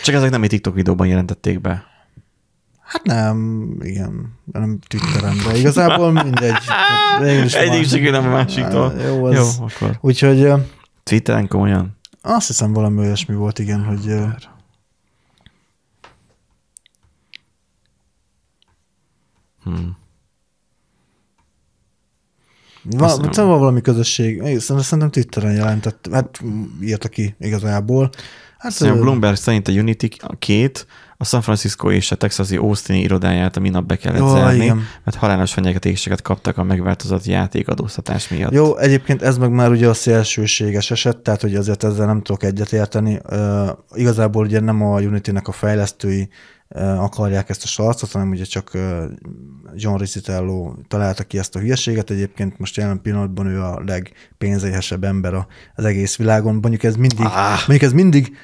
Csak 0.04 0.16
ezek 0.16 0.30
nem 0.30 0.44
egy 0.44 0.50
TikTok 0.50 0.74
videóban 0.74 1.08
jelentették 1.08 1.62
be. 1.62 1.84
Hát 2.82 3.04
nem, 3.04 3.68
igen, 3.80 4.40
nem 4.52 4.80
Twitteren, 4.88 5.36
de 5.48 5.58
igazából 5.58 6.12
mindegy. 6.12 6.58
Egyik 7.54 7.88
sikő 7.88 8.10
nem 8.10 8.26
a 8.26 8.30
másiktól. 8.30 8.94
Jó, 9.06 9.14
Jó, 9.14 9.26
az, 9.26 9.60
akkor. 9.60 9.98
Úgyhogy 10.02 10.52
Twitteren 11.04 11.48
komolyan? 11.48 11.98
azt 12.22 12.48
hiszem 12.48 12.74
valami 12.74 13.00
olyasmi 13.00 13.36
volt, 13.36 13.60
igen, 13.60 13.84
hogy 13.84 14.14
Hmm. 19.64 19.98
Va, 22.84 23.06
Azt 23.06 23.22
nem- 23.22 23.32
szóval 23.32 23.58
valami 23.60 23.82
közösség, 23.82 24.36
szerintem 24.38 24.78
szerintem 24.78 25.10
Twitteren 25.10 25.54
jelentett, 25.54 26.08
hát 26.12 26.40
írta 26.82 27.08
ki 27.08 27.36
igazából. 27.40 28.10
Hát, 28.58 28.82
ö, 28.82 29.00
Bloomberg 29.00 29.36
szerint 29.36 29.68
a 29.68 29.72
Unity 29.72 30.08
a 30.20 30.36
két, 30.40 30.88
a 31.18 31.26
San 31.26 31.42
Francisco 31.42 31.92
és 31.92 32.12
a 32.12 32.16
texasi 32.16 32.56
Austin 32.56 32.96
irodáját 32.96 33.58
a 33.58 33.60
minap 33.60 33.86
be 33.86 33.96
kellett 33.96 34.20
Jó, 34.20 34.28
zárni, 34.28 34.64
igen. 34.64 34.82
mert 35.04 35.18
halálos 35.18 35.54
fenyegetéseket 35.54 36.22
kaptak 36.22 36.58
a 36.58 36.64
megváltozott 36.64 37.26
játékadóztatás 37.26 38.28
miatt. 38.30 38.52
Jó, 38.52 38.78
egyébként 38.78 39.22
ez 39.22 39.38
meg 39.38 39.52
már 39.52 39.72
ugye 39.72 39.88
a 39.88 39.94
szélsőséges 39.94 40.92
eset, 40.92 41.18
tehát 41.18 41.42
hogy 41.42 41.56
azért 41.56 41.84
ezzel 41.84 42.06
nem 42.06 42.22
tudok 42.22 42.44
egyetérteni. 42.44 43.20
Uh, 43.30 43.70
igazából 43.94 44.46
ugye 44.46 44.60
nem 44.60 44.82
a 44.82 45.00
Unity-nek 45.00 45.48
a 45.48 45.52
fejlesztői 45.52 46.30
akarják 46.82 47.50
ezt 47.50 47.64
a 47.64 47.68
sarcot, 47.68 48.12
hanem 48.12 48.30
ugye 48.30 48.44
csak 48.44 48.72
John 49.76 49.98
Riccitello 49.98 50.74
találta 50.88 51.24
ki 51.24 51.38
ezt 51.38 51.56
a 51.56 51.60
hülyeséget. 51.60 52.10
Egyébként 52.10 52.58
most 52.60 52.78
jelen 52.78 53.02
pillanatban 53.02 53.48
ő 53.48 53.62
a 53.62 53.82
legpénzéhesebb 53.86 55.04
ember 55.04 55.34
az 55.76 55.86
egész 55.86 56.16
világon. 56.16 56.54
Mondjuk 56.62 56.84
ez 56.84 56.96
mindig, 56.96 57.26
Ah. 57.26 57.58
mondjuk 57.68 57.82
ez 57.82 57.94
mindig 57.94 58.36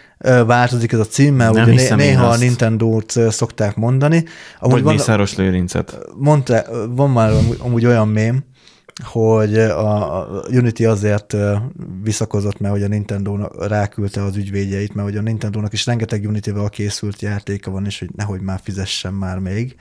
változik 0.45 0.91
ez 0.91 0.99
a 0.99 1.05
cím, 1.05 1.35
mert 1.35 1.53
Nem 1.53 1.69
ugye 1.69 1.95
néha 1.95 2.27
a. 2.27 2.37
Nintendo-t 2.37 3.11
szokták 3.29 3.75
mondani. 3.75 4.23
Vagy 4.59 4.83
van- 4.83 4.93
Mészáros 4.93 5.35
Lőrincet. 5.35 5.97
mondta, 6.17 6.63
van 6.89 7.09
már 7.09 7.31
amúgy, 7.31 7.57
amúgy 7.59 7.85
olyan 7.85 8.07
mém, 8.07 8.43
hogy 9.03 9.57
a 9.57 10.27
Unity 10.51 10.85
azért 10.85 11.35
visszakozott, 12.03 12.59
mert 12.59 12.73
hogy 12.73 12.83
a 12.83 12.87
Nintendo 12.87 13.35
ráküldte 13.59 14.23
az 14.23 14.35
ügyvédjeit, 14.35 14.93
mert 14.93 15.07
hogy 15.07 15.17
a 15.17 15.21
Nintendo-nak 15.21 15.73
is 15.73 15.85
rengeteg 15.85 16.25
Unity-vel 16.27 16.69
készült 16.69 17.21
játéka 17.21 17.71
van, 17.71 17.85
és 17.85 17.99
hogy 17.99 18.09
nehogy 18.15 18.41
már 18.41 18.59
fizessen 18.63 19.13
már 19.13 19.39
még. 19.39 19.75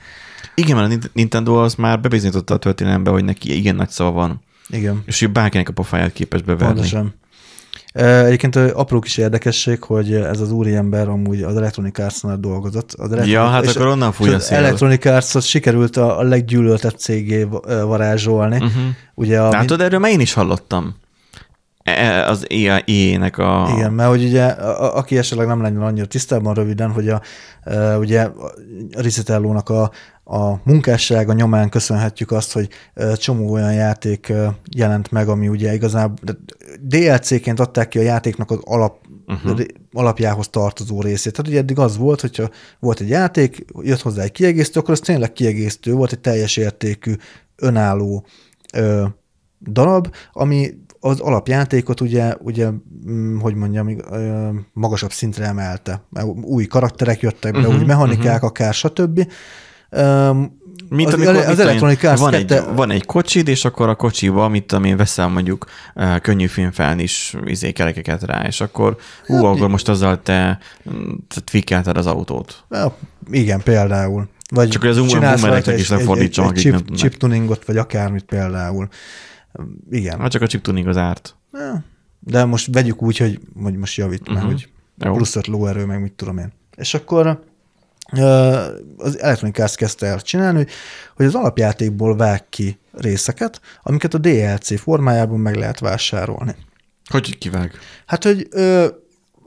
Igen, 0.55 0.75
mert 0.75 0.87
a 0.87 0.89
Nint- 0.89 1.13
Nintendo 1.13 1.63
az 1.63 1.75
már 1.75 2.01
bebizonyította 2.01 2.53
a 2.53 2.57
történelembe, 2.59 3.11
hogy 3.11 3.23
neki 3.23 3.57
igen 3.57 3.75
nagy 3.75 3.89
szava 3.89 4.11
van, 4.11 4.41
Igen, 4.69 5.03
és 5.05 5.19
hogy 5.19 5.31
bárkinek 5.31 5.69
a 5.69 5.73
pofáját 5.73 6.13
képes 6.13 6.41
beverni. 6.41 6.73
pontosan. 6.73 7.13
Egyébként 7.93 8.55
apró 8.55 8.99
kis 8.99 9.17
érdekesség, 9.17 9.83
hogy 9.83 10.13
ez 10.13 10.39
az 10.39 10.51
úriember 10.51 11.07
amúgy 11.07 11.41
az 11.41 11.55
Electronic 11.55 11.99
Arts-nál 11.99 12.37
dolgozott. 12.37 12.91
Az 12.93 12.97
Electronic- 13.11 13.31
Ja, 13.33 13.45
hát 13.47 13.67
akkor 13.67 13.87
onnan 13.87 14.11
fúj 14.11 14.33
a 14.33 14.39
szél. 14.39 14.57
Electronic 14.57 15.05
Arts-ot 15.05 15.43
sikerült 15.43 15.97
a, 15.97 16.19
a 16.19 16.23
leggyűlöltebb 16.23 16.93
cégé 16.97 17.47
varázsolni. 17.83 18.55
Uh-huh. 18.55 18.71
Ugye 19.13 19.41
a, 19.41 19.49
Látod, 19.49 19.81
erről 19.81 19.99
már 19.99 20.11
én 20.11 20.19
is 20.19 20.33
hallottam. 20.33 20.95
E- 21.83 22.27
Az 22.27 22.45
EA-nek 22.49 23.37
a... 23.37 23.71
Igen, 23.75 23.93
mert 23.93 24.09
hogy 24.09 24.23
ugye, 24.23 24.43
a, 24.45 24.97
aki 24.97 25.17
esetleg 25.17 25.47
nem 25.47 25.61
lenne 25.61 25.85
annyira 25.85 26.05
tisztában 26.05 26.53
röviden, 26.53 26.91
hogy 26.91 27.09
a, 27.09 27.21
e, 27.63 27.97
ugye 27.97 28.21
a 28.21 28.31
Risitellónak 28.97 29.69
a, 29.69 29.91
a 30.29 30.61
munkássága 30.63 31.33
nyomán 31.33 31.69
köszönhetjük 31.69 32.31
azt, 32.31 32.51
hogy 32.51 32.69
csomó 33.15 33.51
olyan 33.51 33.73
játék 33.73 34.33
jelent 34.75 35.11
meg, 35.11 35.27
ami 35.27 35.47
ugye 35.47 35.73
igazából 35.73 36.17
DLC-ként 36.81 37.59
adták 37.59 37.87
ki 37.87 37.97
a 37.97 38.01
játéknak 38.01 38.51
az 38.51 38.59
alap, 38.63 39.05
uh-huh. 39.27 39.59
alapjához 39.91 40.47
tartozó 40.47 41.01
részét. 41.01 41.33
Tehát 41.33 41.51
ugye 41.51 41.59
eddig 41.59 41.79
az 41.79 41.97
volt, 41.97 42.21
hogyha 42.21 42.49
volt 42.79 42.99
egy 42.99 43.09
játék, 43.09 43.65
jött 43.81 44.01
hozzá 44.01 44.23
egy 44.23 44.31
kiegészítő, 44.31 44.79
akkor 44.79 44.91
az 44.91 44.99
tényleg 44.99 45.33
kiegészítő 45.33 45.93
volt, 45.93 46.11
egy 46.11 46.19
teljes 46.19 46.57
értékű, 46.57 47.13
önálló 47.55 48.25
ö, 48.73 49.05
darab, 49.71 50.15
ami 50.33 50.73
az 50.99 51.19
alapjátékot 51.19 52.01
ugye, 52.01 52.35
ugye 52.39 52.69
mm, 53.09 53.39
hogy 53.39 53.55
mondjam, 53.55 53.95
magasabb 54.73 55.11
szintre 55.11 55.45
emelte. 55.45 56.01
Mert 56.09 56.27
Új 56.41 56.65
karakterek 56.65 57.21
jöttek 57.21 57.53
be, 57.53 57.59
Mhm, 57.59 57.75
új 57.75 57.85
mechanikák, 57.85 58.43
akár 58.43 58.73
stb. 58.73 59.27
Ö, 59.89 60.31
Mint 60.89 61.07
az, 61.07 61.13
amikor 61.13 61.35
az 61.35 61.59
Electronic 61.59 62.03
Arts 62.03 62.19
van, 62.19 62.31
2 62.31 62.55
egy, 62.55 62.63
van 62.75 62.91
egy 62.91 63.05
kocsid, 63.05 63.47
és 63.47 63.65
akkor 63.65 63.89
a 63.89 63.95
kocsiba, 63.95 64.47
mit 64.47 64.63
tudom 64.65 64.83
én, 64.83 64.97
veszel 64.97 65.27
mondjuk 65.27 65.65
uh, 65.95 66.19
könnyű 66.19 66.45
filmfeln 66.47 66.99
is 66.99 67.35
izé, 67.45 67.71
kerekeket 67.71 68.23
rá, 68.23 68.43
és 68.47 68.61
akkor 68.61 68.97
hú, 69.25 69.35
Hát, 69.35 69.43
akkor 69.43 69.67
most 69.69 69.89
azzal 69.89 70.21
te, 70.21 70.59
te 71.27 71.41
tweakelted 71.43 71.97
az 71.97 72.05
autót. 72.07 72.63
Ja, 72.69 72.95
igen, 73.31 73.61
például. 73.63 74.27
Vagy 74.51 74.69
Csak 74.69 74.83
az 74.83 74.97
um- 74.97 75.11
rajta 75.13 75.73
is 75.73 75.89
egy- 75.89 75.99
egy- 75.99 76.17
egy 76.19 76.39
akik 76.39 76.53
chip, 76.61 76.95
chip 76.95 77.17
tuningot, 77.17 77.65
vagy 77.65 77.77
akármit 77.77 78.23
például. 78.23 78.87
Igen. 79.91 80.19
Hát 80.19 80.31
csak 80.31 80.41
a 80.41 80.47
chip 80.47 80.61
tuning 80.61 80.87
az 80.87 80.97
árt. 80.97 81.35
Ja. 81.53 81.83
De 82.19 82.45
most 82.45 82.67
vegyük 82.73 83.01
úgy, 83.01 83.17
hogy, 83.17 83.39
hogy 83.63 83.75
most 83.75 83.97
javít, 83.97 84.27
mert 84.27 84.39
Mhm. 84.39 84.47
hogy 84.51 84.69
Jó. 84.97 85.13
plusz 85.13 85.35
öt 85.35 85.47
lóerő, 85.47 85.85
meg 85.85 86.01
mit 86.01 86.13
tudom 86.13 86.37
én. 86.37 86.51
És 86.75 86.93
akkor 86.93 87.43
az 88.97 89.19
Electronic 89.19 89.59
Arts 89.59 89.75
kezdte 89.75 90.05
el 90.05 90.21
csinálni, 90.21 90.65
hogy- 91.15 91.25
az 91.25 91.35
alapjátékból 91.35 92.15
vág 92.15 92.49
ki 92.49 92.79
részeket, 92.91 93.61
amiket 93.83 94.13
a 94.13 94.17
DLC 94.17 94.79
formájában 94.79 95.39
meg 95.39 95.55
lehet 95.55 95.79
vásárolni. 95.79 96.55
Hogy 97.09 97.37
kivág? 97.37 97.71
Hát, 98.05 98.23
hogy 98.23 98.47
ö, 98.51 98.87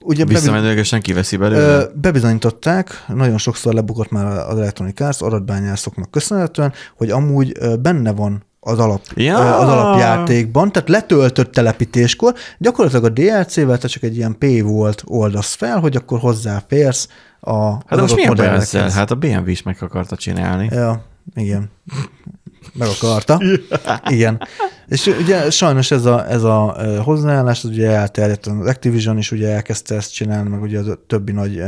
ugye 0.01 0.25
Visszamenőlegesen 0.25 1.01
kiveszi 1.01 1.37
ö, 1.37 1.39
belőle? 1.39 1.87
bebizonyították, 1.95 3.05
nagyon 3.09 3.39
sokszor 3.39 3.75
lebukott 3.75 4.11
már 4.11 4.27
az 4.27 4.59
Electronic 4.59 5.01
Arts 5.01 5.21
adatbányászoknak 5.23 6.11
köszönhetően, 6.11 6.73
hogy 6.97 7.11
amúgy 7.11 7.53
ö, 7.59 7.77
benne 7.77 8.13
van 8.13 8.45
az, 8.65 8.79
alap, 8.79 9.01
Ja. 9.15 9.59
az 9.59 9.69
alapjátékban, 9.69 10.73
tehát 10.73 10.89
letöltött 10.89 11.53
telepítéskor, 11.53 12.35
gyakorlatilag 12.59 13.05
a 13.05 13.09
DLC-vel 13.09 13.79
te 13.79 13.89
csak 13.89 14.03
egy 14.03 14.17
ilyen 14.17 14.39
P 14.39 14.63
volt 14.63 15.03
oldasz 15.07 15.55
fel, 15.55 15.79
hogy 15.81 15.97
akkor 15.97 16.19
hozzáférsz 16.19 17.09
a 17.41 17.73
Hát 17.73 17.85
de 17.89 18.01
most 18.01 18.15
milyen 18.15 18.41
ezzel? 18.41 18.91
Hát 18.91 19.11
a 19.11 19.15
BMW 19.15 19.49
is 19.49 19.63
meg 19.63 19.77
akarta 19.81 20.17
csinálni. 20.17 20.69
Ja, 20.73 21.05
igen. 21.35 21.71
Meg 22.73 22.89
akarta. 23.01 23.41
Igen. 24.17 24.41
És 24.87 25.07
ugye 25.07 25.51
sajnos 25.51 25.91
ez 25.91 26.05
a, 26.05 26.29
ez 26.31 26.43
a 26.43 26.77
hozzáállás, 27.05 27.65
az 27.65 27.71
ugye 27.71 27.91
elterjedt, 27.91 28.47
az 28.47 28.67
Activision 28.67 29.19
is 29.19 29.31
ugye 29.31 29.49
elkezdte 29.49 29.95
ezt 29.95 30.15
csinálni, 30.15 30.49
meg 30.49 30.63
ugye 30.63 30.79
a 30.81 31.05
többi 31.07 31.33
nagy 31.33 31.63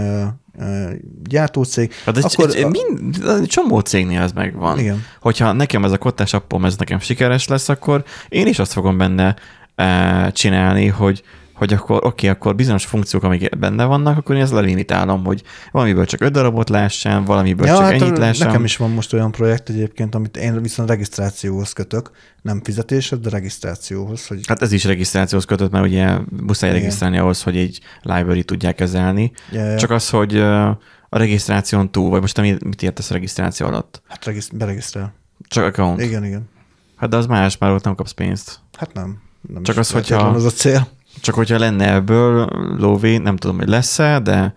gyártócég. 1.24 1.92
Hát 2.04 2.16
egy, 2.16 2.24
Akkor 2.24 2.56
egy, 2.56 2.66
mind, 2.66 3.46
csomó 3.46 3.80
cégnél 3.80 4.20
ez 4.20 4.32
megvan. 4.32 4.78
Igen. 4.78 5.04
Hogyha 5.20 5.52
nekem 5.52 5.84
ez 5.84 5.92
a 5.92 5.98
kottás 5.98 6.34
appom, 6.34 6.64
ez 6.64 6.76
nekem 6.76 6.98
sikeres 6.98 7.48
lesz, 7.48 7.68
akkor 7.68 8.04
én 8.28 8.46
is 8.46 8.58
azt 8.58 8.72
fogom 8.72 8.98
benne 8.98 9.36
e, 9.74 10.30
csinálni, 10.30 10.86
hogy 10.86 11.22
hogy 11.54 11.72
akkor 11.72 12.04
oké, 12.06 12.28
akkor 12.28 12.54
bizonyos 12.54 12.84
funkciók, 12.86 13.22
amik 13.22 13.58
benne 13.58 13.84
vannak, 13.84 14.16
akkor 14.18 14.34
én 14.36 14.42
ezt 14.42 14.52
lelimitálom, 14.52 15.24
hogy 15.24 15.42
valamiből 15.72 16.06
csak 16.06 16.20
öt 16.20 16.32
darabot 16.32 16.68
lássam, 16.68 17.24
valamiből 17.24 17.66
Ja, 17.66 17.72
csak 17.74 17.82
hát 17.82 17.92
ennyit 17.92 18.18
lássam. 18.18 18.46
nekem 18.46 18.64
is 18.64 18.76
van 18.76 18.90
most 18.90 19.12
olyan 19.12 19.30
projekt 19.30 19.68
egyébként, 19.68 20.14
amit 20.14 20.36
én 20.36 20.62
viszont 20.62 20.88
regisztrációhoz 20.88 21.72
kötök, 21.72 22.10
nem 22.42 22.60
fizetéshez, 22.64 23.18
de 23.18 23.30
regisztrációhoz, 23.30 24.26
hogy 24.26 24.40
Hát 24.46 24.62
ez 24.62 24.72
is 24.72 24.84
regisztrációhoz 24.84 25.44
kötött, 25.46 25.70
mert 25.70 25.84
ugye 25.84 26.16
muszáj 26.42 26.70
Igen. 26.70 26.82
regisztrálni 26.82 27.18
ahhoz, 27.18 27.42
hogy 27.42 27.56
egy 27.56 27.80
library 28.02 28.44
tudják 28.44 28.74
kezelni. 28.74 29.32
Ja, 29.52 29.64
ja. 29.64 29.76
Csak 29.78 29.90
az, 29.90 30.10
hogy 30.10 30.38
a 30.38 30.78
regisztráción 31.10 31.90
túl, 31.90 32.10
vagy 32.10 32.20
most 32.20 32.34
te 32.34 32.40
mi- 32.42 32.56
mit 32.64 32.82
értesz 32.82 33.10
a 33.10 33.14
regisztráció 33.14 33.66
alatt? 33.66 34.02
hát 34.08 34.24
regiszt- 34.24 34.56
beregisztrál. 34.56 35.14
Csak 35.48 35.64
account. 35.64 36.00
Igen, 36.02 36.24
igen. 36.24 36.48
Hát 36.96 37.10
de 37.10 37.16
az 37.16 37.26
más, 37.26 37.58
már 37.58 37.70
ott 37.70 37.84
nem 37.84 37.94
kapsz 37.94 38.12
pénzt. 38.12 38.58
Hát 38.78 38.92
nem. 38.92 39.18
nem 39.52 39.62
Csak 39.62 39.76
az, 39.76 39.90
hogyha- 39.90 40.34
Az 40.34 40.44
a 40.44 40.50
cél. 40.50 40.86
Csak 41.20 41.34
hogyha 41.34 41.58
lenne 41.58 41.92
ebből 41.92 42.48
lóvé, 42.78 43.16
nem 43.16 43.36
tudom, 43.36 43.58
hogy 43.58 43.68
lesz-e, 43.68 44.20
de 44.20 44.54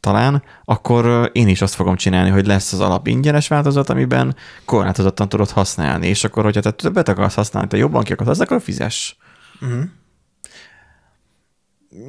talán, 0.00 0.42
akkor 0.64 1.04
ö, 1.04 1.24
én 1.24 1.48
is 1.48 1.62
azt 1.62 1.74
fogom 1.74 1.96
csinálni, 1.96 2.30
hogy 2.30 2.46
lesz 2.46 2.72
az 2.72 2.80
alap 2.80 3.06
ingyenes 3.06 3.48
változat, 3.48 3.90
amiben 3.90 4.36
korlátozottan 4.64 5.28
tudod 5.28 5.50
használni, 5.50 6.06
és 6.06 6.24
akkor, 6.24 6.44
hogyha 6.44 6.60
te 6.60 6.70
többet 6.70 7.08
akarsz 7.08 7.34
használni, 7.34 7.68
te 7.68 7.76
jobban 7.76 8.02
ki 8.02 8.12
akarsz, 8.12 8.40
akkor 8.40 8.60
fizess. 8.60 9.14
Uh-huh. 9.60 9.82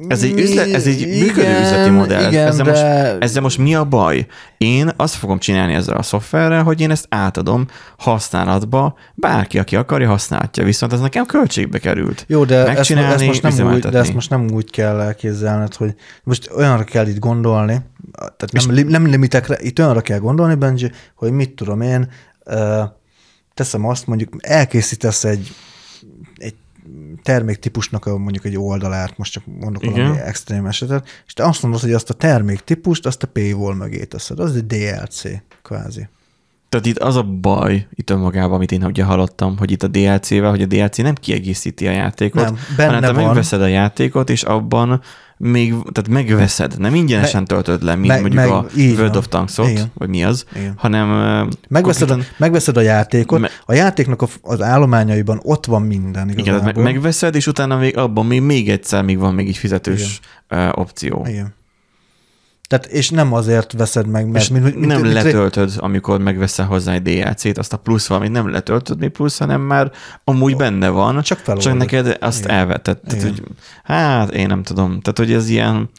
Ez 0.08 0.22
egy, 0.22 0.40
üzlet, 0.40 0.72
ez 0.72 0.86
egy 0.86 1.00
Igen, 1.00 1.18
működő 1.18 1.60
üzleti 1.60 1.90
modell. 1.90 2.28
Igen, 2.28 2.46
ezzel, 2.46 2.64
de... 2.64 2.70
most, 2.70 3.22
ezzel 3.22 3.42
most 3.42 3.58
mi 3.58 3.74
a 3.74 3.84
baj? 3.84 4.26
Én 4.58 4.90
azt 4.96 5.14
fogom 5.14 5.38
csinálni 5.38 5.74
ezzel 5.74 5.96
a 5.96 6.02
szoftverrel, 6.02 6.62
hogy 6.62 6.80
én 6.80 6.90
ezt 6.90 7.06
átadom 7.08 7.66
használatba, 7.98 8.94
bárki, 9.14 9.58
aki 9.58 9.76
akarja, 9.76 10.08
használhatja, 10.08 10.64
viszont 10.64 10.92
ez 10.92 11.00
nekem 11.00 11.26
költségbe 11.26 11.78
került. 11.78 12.24
Jó, 12.28 12.44
de 12.44 12.56
ezt, 12.56 12.66
Megcsinálni, 12.66 13.12
ezt 13.12 13.42
most 13.42 13.56
nem 13.56 13.72
úgy, 13.72 13.78
de 13.78 13.98
ezt 13.98 14.14
most 14.14 14.30
nem 14.30 14.50
úgy 14.52 14.70
kell 14.70 15.00
elképzelned, 15.00 15.74
hogy 15.74 15.94
most 16.24 16.50
olyanra 16.56 16.84
kell 16.84 17.06
itt 17.06 17.18
gondolni, 17.18 17.80
tehát 18.16 18.52
nem, 18.52 18.74
li, 18.74 18.82
nem 18.82 19.06
limitekre, 19.06 19.56
itt 19.60 19.78
olyanra 19.78 20.00
kell 20.00 20.18
gondolni, 20.18 20.54
Benji, 20.54 20.90
hogy 21.14 21.32
mit 21.32 21.50
tudom 21.50 21.80
én, 21.80 22.10
teszem 23.54 23.86
azt, 23.86 24.06
mondjuk 24.06 24.36
elkészítesz 24.38 25.24
egy 25.24 25.54
terméktípusnak 27.30 28.06
a, 28.06 28.18
mondjuk 28.18 28.44
egy 28.44 28.56
oldalát, 28.56 29.18
most 29.18 29.32
csak 29.32 29.42
mondok 29.60 29.82
Igen. 29.82 29.94
valami 29.94 30.18
extrém 30.20 30.66
esetet, 30.66 31.08
és 31.26 31.32
te 31.32 31.44
azt 31.44 31.62
mondod, 31.62 31.80
hogy 31.80 31.92
azt 31.92 32.10
a 32.10 32.14
terméktípust, 32.14 33.06
azt 33.06 33.22
a 33.22 33.26
paywall 33.26 33.74
mögé 33.74 34.04
teszed. 34.04 34.38
Az 34.38 34.56
egy 34.56 34.66
DLC, 34.66 35.22
kvázi. 35.62 36.08
Tehát 36.70 36.86
itt 36.86 36.98
az 36.98 37.16
a 37.16 37.22
baj, 37.22 37.86
itt 37.94 38.10
önmagában, 38.10 38.54
amit 38.54 38.72
én 38.72 38.84
ugye 38.84 39.04
hallottam, 39.04 39.58
hogy 39.58 39.70
itt 39.70 39.82
a 39.82 39.88
DLC-vel, 39.88 40.50
hogy 40.50 40.62
a 40.62 40.66
DLC 40.66 40.96
nem 40.96 41.14
kiegészíti 41.14 41.86
a 41.86 41.90
játékot, 41.90 42.44
Nem, 42.44 42.58
benne 42.76 42.94
hanem 42.94 43.10
te 43.10 43.16
van. 43.16 43.24
megveszed 43.26 43.62
a 43.62 43.66
játékot, 43.66 44.30
és 44.30 44.42
abban 44.42 45.00
még, 45.36 45.70
tehát 45.92 46.08
megveszed, 46.08 46.78
nem 46.78 46.94
ingyenesen 46.94 47.44
töltöd 47.44 47.82
le, 47.82 47.94
mint 47.94 48.06
meg- 48.06 48.20
mondjuk 48.20 48.42
meg- 48.42 48.52
a 48.52 48.66
így 48.76 48.96
World 48.98 49.16
of 49.16 49.28
Tanks-ot, 49.28 49.68
Igen. 49.68 49.90
vagy 49.94 50.08
mi 50.08 50.24
az, 50.24 50.44
Igen. 50.56 50.72
hanem 50.76 51.08
Megveszed, 51.68 52.02
a, 52.10 52.12
konkrétan- 52.12 52.36
megveszed 52.38 52.76
a 52.76 52.80
játékot, 52.80 53.40
Me- 53.40 53.62
a 53.66 53.72
játéknak 53.72 54.22
az 54.42 54.62
állományaiban 54.62 55.40
ott 55.42 55.66
van 55.66 55.82
minden 55.82 56.24
igen, 56.24 56.38
igazából. 56.38 56.58
tehát 56.60 56.74
meg- 56.74 56.84
megveszed, 56.94 57.34
és 57.34 57.46
utána 57.46 57.76
még 57.76 57.96
abban 57.96 58.26
még, 58.26 58.40
még 58.42 58.68
egyszer 58.70 59.02
még 59.04 59.18
van 59.18 59.34
még 59.34 59.48
egy 59.48 59.56
fizetős 59.56 60.20
ö, 60.48 60.68
opció. 60.74 61.24
Igen. 61.28 61.54
Tehát, 62.70 62.86
és 62.86 63.10
nem 63.10 63.32
azért 63.32 63.72
veszed 63.72 64.06
meg, 64.06 64.26
mert 64.26 64.44
És 64.44 64.50
mint, 64.50 64.64
mint, 64.64 64.86
nem 64.86 65.00
mint, 65.00 65.12
letöltöd, 65.12 65.72
amikor 65.76 66.20
megveszel 66.20 66.66
hozzá 66.66 66.92
egy 66.92 67.02
DLC-t, 67.02 67.58
azt 67.58 67.72
a 67.72 67.76
plusz 67.76 68.06
valamit 68.06 68.30
nem 68.30 68.50
letöltöd 68.50 68.98
még 68.98 69.08
plusz, 69.10 69.38
hanem 69.38 69.60
már 69.60 69.92
amúgy 70.24 70.56
benne 70.56 70.88
van, 70.88 71.22
Csak 71.22 71.38
feloldod. 71.38 71.64
csak 71.64 71.76
neked 71.78 72.16
azt 72.20 72.44
Igen. 72.44 72.56
elvetted. 72.56 72.98
Tehát, 72.98 73.24
Igen. 73.24 73.34
hogy, 73.34 73.42
hát 73.82 74.30
én 74.30 74.46
nem 74.46 74.62
tudom. 74.62 75.00
Tehát, 75.00 75.18
hogy 75.18 75.32
ez 75.32 75.48
ilyen, 75.48 75.90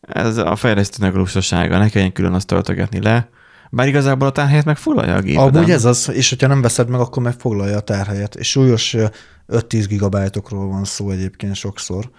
ez 0.00 0.36
a 0.36 0.56
fejlesztőnek 0.56 1.14
a 1.14 1.18
lustasága, 1.18 1.78
ne 1.78 1.88
kelljen 1.88 2.12
külön 2.12 2.32
azt 2.32 2.46
töltögetni 2.46 3.00
le, 3.02 3.28
bár 3.70 3.86
igazából 3.88 4.28
a 4.28 4.32
tárhelyet 4.32 4.64
megfoglalja 4.64 5.14
a 5.14 5.20
gépeden. 5.20 5.54
Amúgy 5.54 5.70
ez 5.70 5.84
az, 5.84 6.10
és 6.12 6.28
hogyha 6.28 6.46
nem 6.46 6.62
veszed 6.62 6.88
meg, 6.88 7.00
akkor 7.00 7.22
megfoglalja 7.22 7.76
a 7.76 7.80
tárhelyet. 7.80 8.34
És 8.34 8.50
súlyos 8.50 8.94
ö, 8.94 9.06
5-10 9.52 9.84
gigabájtokról 9.88 10.68
van 10.68 10.84
szó 10.84 11.10
egyébként 11.10 11.54
sokszor. 11.54 12.10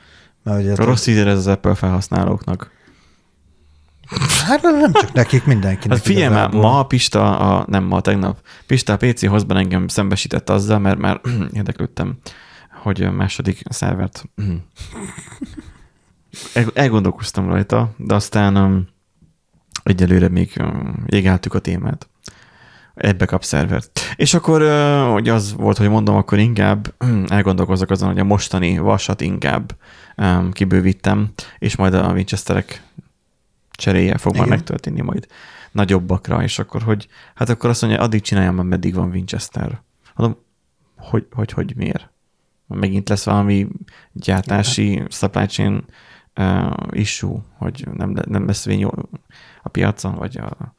Mert 0.43 0.60
ugye, 0.60 0.76
Rossz 0.76 1.08
ízére 1.08 1.30
ez 1.30 1.38
az 1.38 1.48
Apple 1.48 1.76
felhasználóknak. 1.76 2.76
Hát 4.45 4.62
nem 4.62 4.93
csak 4.93 5.14
nekik, 5.14 5.45
mindenkinek. 5.45 5.97
Hát 5.97 6.05
figyelj 6.05 6.34
már, 6.34 6.49
ma 6.49 6.84
Pista, 6.84 7.39
a, 7.39 7.66
nem 7.68 7.84
ma, 7.84 8.01
tegnap, 8.01 8.38
Pista 8.68 8.93
a 8.93 8.97
PC 8.97 9.28
hozban 9.28 9.58
engem 9.58 9.88
szembesített 9.88 10.49
azzal, 10.49 10.80
mert 10.80 10.97
már 10.97 11.22
érdeklődtem, 11.53 12.18
hogy 12.82 13.01
a 13.01 13.12
második 13.12 13.62
szervert 13.70 14.24
El- 16.53 16.72
elgondolkoztam 16.74 17.47
rajta, 17.47 17.93
de 17.97 18.14
aztán 18.14 18.58
um, 18.58 18.88
egyelőre 19.84 20.30
még 20.30 20.53
um, 20.60 21.03
jégeltük 21.05 21.53
a 21.53 21.60
témát. 21.60 22.08
Egy 22.95 23.18
backup 23.18 23.43
szervert. 23.43 23.99
És 24.16 24.34
akkor, 24.34 24.62
uh, 24.62 25.12
hogy 25.12 25.30
az 25.30 25.53
volt, 25.53 25.78
hogy 25.78 25.89
mondom, 25.89 26.16
akkor 26.16 26.39
inkább 26.39 26.93
elgondolkozok 27.28 27.89
azon, 27.89 28.10
hogy 28.10 28.20
a 28.20 28.24
mostani 28.24 28.78
vasat 28.78 29.22
inkább 29.22 29.76
um, 30.18 30.51
kibővítem, 30.51 31.30
és 31.60 31.76
majd 31.76 31.93
a 31.93 32.12
Winchesterek 32.12 32.84
cseréje 33.78 34.18
fog 34.18 34.36
Igen. 34.36 34.48
megtörténni 34.48 35.02
majd 35.02 35.28
nagyobbakra, 35.72 36.44
és 36.44 36.60
akkor, 36.60 36.82
hogy 36.82 37.08
hát 37.36 37.50
akkor 37.50 37.70
azt 37.70 37.82
mondja, 37.82 38.02
addig 38.02 38.22
csináljam, 38.22 38.68
meddig 38.68 38.94
van 38.94 39.10
Winchester. 39.10 39.82
Mondom, 40.16 40.40
hogy, 40.98 41.26
hogy, 41.32 41.52
hogy 41.52 41.74
miért? 41.76 42.10
Megint 42.68 43.10
lesz 43.10 43.26
valami 43.26 43.68
gyártási 44.12 45.04
supply 45.10 45.46
chain 45.46 45.86
uh, 46.36 46.74
issue, 46.92 47.40
hogy 47.58 47.88
nem, 47.94 48.16
nem 48.28 48.46
lesz 48.46 48.66
vény 48.66 48.86
a 49.64 49.70
piacon, 49.70 50.16
vagy 50.16 50.38
a, 50.38 50.76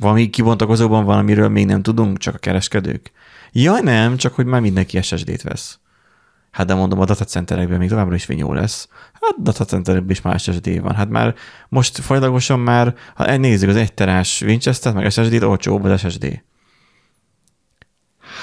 valami 0.00 0.30
kibontakozóban 0.30 1.04
valamiről 1.04 1.48
még 1.48 1.66
nem 1.66 1.82
tudunk, 1.82 2.18
csak 2.18 2.34
a 2.34 2.38
kereskedők. 2.38 3.12
Jaj, 3.52 3.80
nem, 3.80 4.16
csak 4.16 4.34
hogy 4.34 4.46
már 4.46 4.60
mindenki 4.60 5.02
SSD-t 5.02 5.42
vesz. 5.42 5.78
Hát 6.50 6.66
de 6.66 6.74
mondom, 6.74 7.00
a 7.00 7.04
datacenterekben 7.04 7.78
még 7.78 7.88
továbbra 7.88 8.14
is 8.14 8.26
vinyó 8.26 8.52
lesz. 8.52 8.88
Hát 9.20 9.42
datacenterekben 9.42 10.10
is 10.10 10.22
már 10.22 10.40
SSD 10.40 10.80
van. 10.80 10.94
Hát 10.94 11.08
már 11.08 11.34
most 11.68 11.98
folyamatosan 11.98 12.60
már, 12.60 12.94
ha 13.14 13.36
nézzük 13.36 13.68
az 13.68 13.76
egy 13.76 13.92
terás 13.92 14.42
Winchester-t, 14.42 14.94
meg 14.94 15.10
SSD-t, 15.10 15.42
olcsóbb 15.42 15.84
az 15.84 16.00
SSD. 16.00 16.42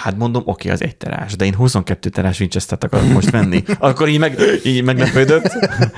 Hát 0.02 0.18
mondom, 0.18 0.42
oké, 0.46 0.70
az 0.70 0.82
egy 0.82 0.96
terás, 0.96 1.36
de 1.36 1.46
én 1.46 1.56
22 1.56 2.10
terás 2.10 2.40
Winchester-t 2.40 2.84
akarok 2.84 3.10
most 3.10 3.30
venni. 3.30 3.64
Akkor 3.80 4.08
így, 4.08 4.20
meg, 4.20 4.40
így 4.64 4.84
meglepődött, 4.84 5.52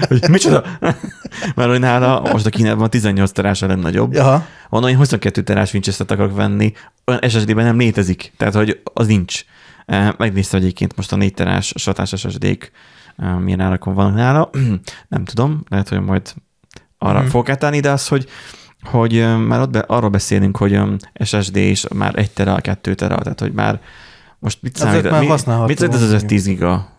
hogy 0.07 0.29
micsoda? 0.29 0.63
Mert 1.55 1.69
hogy 1.69 1.79
nála 1.79 2.21
most 2.31 2.45
a 2.45 2.49
Kínában 2.49 2.89
18 2.89 3.31
terás 3.31 3.61
a 3.61 3.67
legnagyobb. 3.67 4.13
Jaha. 4.13 4.45
Mondom, 4.69 4.89
én 4.89 4.97
22 4.97 5.43
terás 5.43 5.73
Winchester-t 5.73 6.11
akarok 6.11 6.35
venni, 6.35 6.73
olyan 7.05 7.29
SSD-ben 7.29 7.65
nem 7.65 7.77
létezik, 7.77 8.33
tehát 8.37 8.53
hogy 8.53 8.81
az 8.93 9.07
nincs. 9.07 9.43
Eh, 9.87 10.09
Megnéztem 10.17 10.59
egyébként 10.59 10.95
most 10.95 11.11
a 11.11 11.15
4 11.15 11.33
terás 11.33 11.73
satás 11.75 12.09
SSD-k, 12.15 12.71
eh, 13.17 13.37
milyen 13.37 13.59
árakon 13.59 13.93
vannak 13.93 14.15
nála. 14.15 14.49
Nem 15.07 15.25
tudom, 15.25 15.63
lehet, 15.69 15.89
hogy 15.89 15.99
majd 16.01 16.33
arra 16.97 17.17
Mhm. 17.17 17.27
mm. 17.27 17.29
fogok 17.29 17.49
átállni, 17.49 17.79
de 17.79 17.89
az, 17.91 18.07
hogy 18.07 18.27
hogy 18.83 19.17
eh, 19.17 19.37
már 19.37 19.59
ott 19.59 19.69
be, 19.69 19.79
arról 19.79 20.09
beszélünk, 20.09 20.57
hogy 20.57 20.79
SSD 21.23 21.55
is 21.55 21.87
már 21.87 22.15
1 22.19 22.31
tera, 22.31 22.55
2 22.61 22.95
tera, 22.95 23.17
tehát 23.17 23.39
hogy 23.39 23.51
már 23.53 23.79
most 24.39 24.57
mit 24.61 24.75
számít? 24.75 25.03
már 25.11 25.19
mi, 25.21 25.27
mit 25.27 25.77
számít 25.77 25.93
az 25.93 26.07
igen. 26.13 26.27
10 26.27 26.45
giga? 26.45 26.89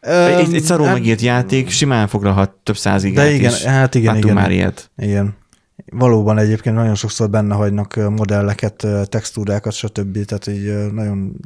Öm, 0.00 0.36
Egy, 0.36 0.54
egy 0.54 0.62
szarul 0.62 0.86
hát- 0.86 0.94
megírt 0.94 1.20
játék 1.20 1.70
simán 1.70 2.06
foglalhat 2.08 2.50
több 2.50 2.76
száz 2.76 3.02
gigát 3.02 3.24
De 3.24 3.30
igen, 3.32 3.52
is. 3.52 3.62
hát 3.62 3.94
igen, 3.94 4.06
Láttunk 4.14 4.24
igen. 4.24 4.36
már 4.42 4.50
ilyet. 4.50 4.90
Igen. 4.96 5.34
Valóban 5.94 6.38
egyébként 6.38 6.76
nagyon 6.76 6.94
sokszor 6.94 7.30
benne 7.30 7.54
hagynak 7.54 7.94
modelleket, 8.10 8.86
textúrákat, 9.04 9.72
stb. 9.72 10.24
Tehát 10.24 10.46
így 10.46 10.92
nagyon, 10.92 11.36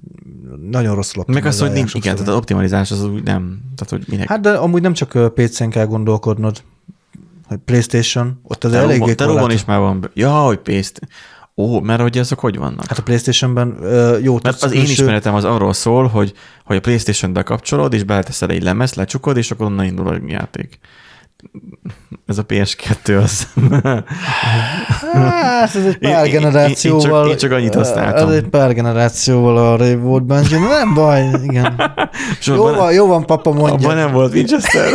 nagyon 0.70 0.94
rosszul 0.94 1.24
Meg 1.26 1.46
az, 1.46 1.60
hogy 1.60 1.72
nincs, 1.72 1.94
igen, 1.94 2.14
tehát 2.14 2.28
az 2.28 2.36
optimalizás 2.36 2.90
az 2.90 3.04
úgy 3.04 3.22
nem, 3.22 3.60
tehát 3.76 3.88
hogy 3.88 4.04
minek. 4.06 4.28
Hát 4.28 4.40
de 4.40 4.50
amúgy 4.50 4.82
nem 4.82 4.92
csak 4.92 5.34
PC-n 5.34 5.68
kell 5.68 5.86
gondolkodnod, 5.86 6.62
hogy 7.46 7.58
PlayStation, 7.64 8.40
ott 8.42 8.64
az 8.64 8.70
Teróban- 8.70 8.94
eléggé 8.94 9.14
Teróban 9.14 9.40
korlát- 9.40 9.58
is 9.58 9.64
már 9.64 9.78
van. 9.78 10.10
Ja, 10.14 10.30
hogy 10.30 10.58
pészt. 10.58 11.00
Ó, 11.56 11.80
mert 11.80 12.00
hogy 12.00 12.18
azok 12.18 12.38
hogy 12.38 12.56
vannak? 12.56 12.86
Hát 12.86 12.98
a 12.98 13.02
PlayStation-ben 13.02 13.76
jó 14.22 14.38
mert 14.42 14.62
az 14.62 14.72
én 14.72 14.82
ismeretem 14.82 15.34
az 15.34 15.44
arról 15.44 15.72
szól, 15.72 16.06
hogy, 16.06 16.32
hogy 16.64 16.76
a 16.76 16.80
Playstation 16.80 17.32
bekapcsolod, 17.32 17.92
és 17.92 18.04
beleteszel 18.04 18.48
egy 18.50 18.62
lemez, 18.62 18.94
lecsukod, 18.94 19.36
és 19.36 19.50
akkor 19.50 19.66
onnan 19.66 19.84
indul 19.84 20.08
a 20.08 20.18
játék. 20.26 20.78
Ez 22.26 22.38
a 22.38 22.46
PS2 22.46 23.22
az. 23.22 23.46
Hát 25.22 25.74
ez 25.74 25.84
egy 25.84 25.98
pár 25.98 26.24
én- 26.26 26.32
generációval... 26.32 27.00
én 27.04 27.10
csak- 27.22 27.30
én 27.30 27.36
csak 27.36 27.50
annyit 27.58 27.74
használtam. 27.74 28.28
Ez 28.28 28.34
egy 28.34 28.48
pár 28.48 28.74
generációval 28.74 29.56
arra 29.72 29.96
volt 29.96 30.24
Bungie, 30.24 30.58
nem 30.58 30.94
baj, 30.94 31.30
igen. 31.42 31.82
Jó 32.44 32.62
van, 32.62 32.92
jó 32.92 33.06
van, 33.06 33.26
papa 33.26 33.52
mondja. 33.52 33.74
abban 33.88 33.96
nem 33.96 34.12
volt 34.12 34.34
Winchester, 34.34 34.88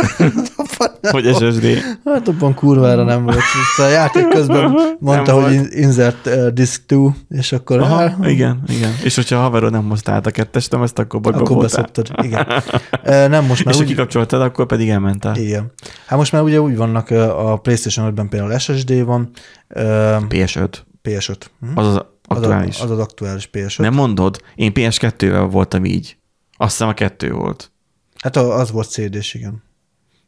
hogy. 1.10 1.34
SSD. 1.34 1.66
Hát 2.04 2.28
abban 2.28 2.54
kurvára 2.54 3.04
nem 3.04 3.22
volt. 3.24 3.36
Ezt 3.36 3.78
a 3.78 3.88
játék 3.88 4.28
közben 4.28 4.74
mondta, 4.98 5.32
Nem 5.34 5.42
hogy 5.44 5.54
volt. 5.56 5.72
in- 5.72 5.82
insert 5.84 6.26
uh, 6.26 6.46
disk 6.46 6.80
2, 6.86 7.08
és 7.28 7.52
akkor, 7.52 7.78
Aha, 7.80 7.96
hát, 7.96 8.16
igen, 8.22 8.62
igen. 8.68 8.94
És 9.04 9.14
hogyha 9.14 9.36
a 9.36 9.40
haverod 9.40 9.72
nem 9.72 9.88
hozta 9.88 10.12
át 10.12 10.26
a 10.26 10.30
kettes 10.30 10.68
lemezt, 10.68 10.98
akkor 10.98 11.20
bagga 11.20 11.38
akkor 11.40 11.56
beszoptad. 11.56 12.08
Igen. 12.22 12.46
Nem, 13.30 13.44
most 13.44 13.64
már 13.64 13.74
És 13.74 13.80
úgy, 13.80 13.86
kikapcsoltad, 13.86 14.40
akkor 14.42 14.66
pedig 14.66 14.88
elmentál. 14.88 15.36
igen. 15.36 15.72
Hát 16.06 16.18
most 16.18 16.32
már 16.32 16.42
ugye 16.44 16.60
úgy 16.60 16.76
vannak, 16.76 17.10
a 17.10 17.56
PlayStation 17.56 18.12
5-ben 18.12 18.28
például 18.28 18.58
SSD 18.58 19.04
van, 19.04 19.30
ö, 19.68 20.16
PS5. 20.28 20.68
PS5. 21.02 21.36
Hm? 21.60 21.78
Az 21.78 21.86
az 21.86 22.04
aktuális. 22.26 22.80
az 22.80 22.90
az 22.90 22.98
aktuális 22.98 23.50
PS5. 23.52 23.78
Nem 23.78 23.94
mondod? 23.94 24.42
Én 24.54 24.72
PS2-vel 24.74 25.48
voltam 25.50 25.84
így. 25.84 26.16
Azt 26.56 26.70
hiszem 26.70 26.88
a 26.88 26.94
kettő 26.94 27.32
volt. 27.32 27.70
Hát 28.22 28.36
az 28.36 28.70
volt 28.70 28.90
CD-s, 28.90 29.34
igen. 29.34 29.62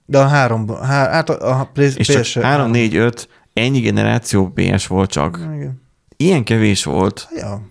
De 0.06 0.18
a 0.18 0.26
három, 0.26 0.68
há, 0.68 1.10
hát 1.10 1.30
a, 1.30 1.60
a 1.60 1.70
Play, 1.72 1.90
És 1.94 2.06
PS, 2.08 2.32
csak 2.32 2.42
3, 2.42 2.70
4, 2.70 2.96
5, 2.96 3.28
ennyi 3.52 3.80
generáció 3.80 4.52
PS 4.54 4.86
volt 4.86 5.10
csak. 5.10 5.38
Igen. 5.54 5.82
Ilyen 6.16 6.44
kevés 6.44 6.84
volt. 6.84 7.28
Ja. 7.34 7.66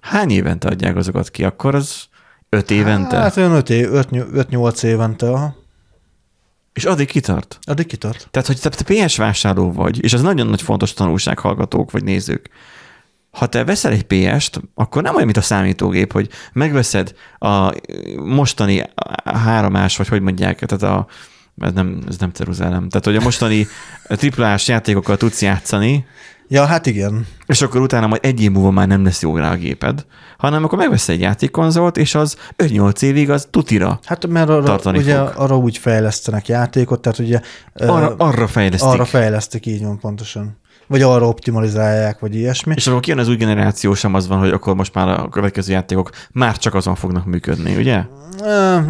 Hány 0.00 0.30
évente 0.30 0.68
adják 0.68 0.96
azokat 0.96 1.30
ki? 1.30 1.44
Akkor 1.44 1.74
az 1.74 2.08
5 2.48 2.70
évente? 2.70 3.16
Hát 3.16 3.36
olyan 3.36 3.62
5-8 3.64 4.82
évente, 4.82 5.30
aha. 5.30 5.54
És 6.78 6.84
addig 6.84 7.06
kitart. 7.06 7.58
Addig 7.62 7.86
kitart. 7.86 8.28
Tehát, 8.30 8.48
hogy 8.48 8.60
te, 8.60 8.68
te 8.68 9.06
PS 9.06 9.16
vásárló 9.16 9.72
vagy, 9.72 10.04
és 10.04 10.12
ez 10.12 10.22
nagyon 10.22 10.46
nagy 10.46 10.62
fontos 10.62 10.92
tanulság 10.92 11.38
hallgatók 11.38 11.90
vagy 11.90 12.04
nézők. 12.04 12.50
Ha 13.30 13.46
te 13.46 13.64
veszel 13.64 13.92
egy 13.92 14.02
PS-t, 14.02 14.60
akkor 14.74 15.02
nem 15.02 15.12
olyan, 15.14 15.24
mint 15.24 15.36
a 15.38 15.42
számítógép, 15.42 16.12
hogy 16.12 16.28
megveszed 16.52 17.14
a 17.38 17.72
mostani 18.16 18.82
háromás, 19.24 19.96
vagy 19.96 20.08
hogy 20.08 20.20
mondják, 20.20 20.64
tehát 20.64 20.96
a, 20.96 21.06
ez 21.66 21.72
nem, 21.72 22.02
ez 22.08 22.16
nem 22.16 22.30
Ceruzálem, 22.32 22.88
tehát 22.88 23.04
hogy 23.06 23.16
a 23.16 23.20
mostani 23.20 23.66
triplás 24.06 24.68
játékokkal 24.68 25.16
tudsz 25.16 25.42
játszani, 25.42 26.06
Ja, 26.50 26.64
hát 26.64 26.86
igen. 26.86 27.26
és 27.46 27.62
akkor 27.62 27.80
utána 27.80 28.06
majd 28.06 28.24
egy 28.24 28.42
év 28.42 28.50
múlva 28.50 28.70
már 28.70 28.86
nem 28.86 29.04
lesz 29.04 29.22
jó 29.22 29.36
rá 29.36 29.50
a 29.52 29.56
géped, 29.56 30.04
hanem 30.38 30.64
akkor 30.64 30.78
megveszel 30.78 31.14
egy 31.14 31.20
játékkonzolt, 31.20 31.96
és 31.96 32.14
az 32.14 32.36
5-8 32.56 33.02
évig 33.02 33.30
az 33.30 33.46
tutira. 33.50 34.00
Hát 34.04 34.26
mert 34.26 34.48
arra, 34.48 34.62
Tartani 34.62 34.98
ugye, 34.98 35.16
fog. 35.18 35.32
arra 35.36 35.56
úgy 35.56 35.78
fejlesztenek 35.78 36.48
játékot, 36.48 37.00
tehát 37.00 37.18
ugye 37.18 37.40
Arra, 37.74 38.14
arra 38.18 38.46
fejlesztik. 38.46 38.88
arra 38.88 39.04
fejlesztik, 39.04 39.66
így 39.66 39.82
van 39.82 39.98
pontosan. 39.98 40.58
Vagy 40.88 41.02
arra 41.02 41.28
optimalizálják, 41.28 42.18
vagy 42.18 42.34
ilyesmi. 42.34 42.74
És 42.76 42.86
akkor 42.86 43.00
kijön 43.00 43.18
az 43.18 43.28
új 43.28 43.36
generáció 43.36 43.94
sem 43.94 44.14
az 44.14 44.28
van, 44.28 44.38
hogy 44.38 44.50
akkor 44.50 44.74
most 44.74 44.94
már 44.94 45.08
a 45.08 45.28
következő 45.28 45.72
játékok 45.72 46.10
már 46.32 46.56
csak 46.56 46.74
azon 46.74 46.94
fognak 46.94 47.26
működni, 47.26 47.76
ugye? 47.76 48.02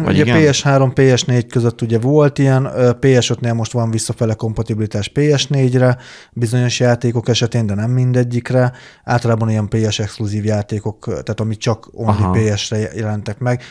Vagy 0.03 0.19
ugye 0.19 0.37
igen? 0.37 0.53
PS3, 0.53 0.91
PS4 0.95 1.45
között 1.49 1.81
ugye 1.81 1.99
volt 1.99 2.37
ilyen, 2.37 2.69
PS5-nél 2.73 3.53
most 3.53 3.71
van 3.71 3.91
visszafele 3.91 4.33
kompatibilitás 4.33 5.11
PS4-re, 5.13 5.97
bizonyos 6.33 6.79
játékok 6.79 7.29
esetén, 7.29 7.65
de 7.65 7.73
nem 7.73 7.91
mindegyikre. 7.91 8.71
Általában 9.03 9.49
ilyen 9.49 9.67
PS 9.67 9.99
exkluzív 9.99 10.45
játékok, 10.45 11.05
tehát 11.05 11.39
ami 11.39 11.57
csak 11.57 11.89
only 11.93 12.51
PS-re 12.53 12.77
jelentek 12.77 13.39
meg, 13.39 13.61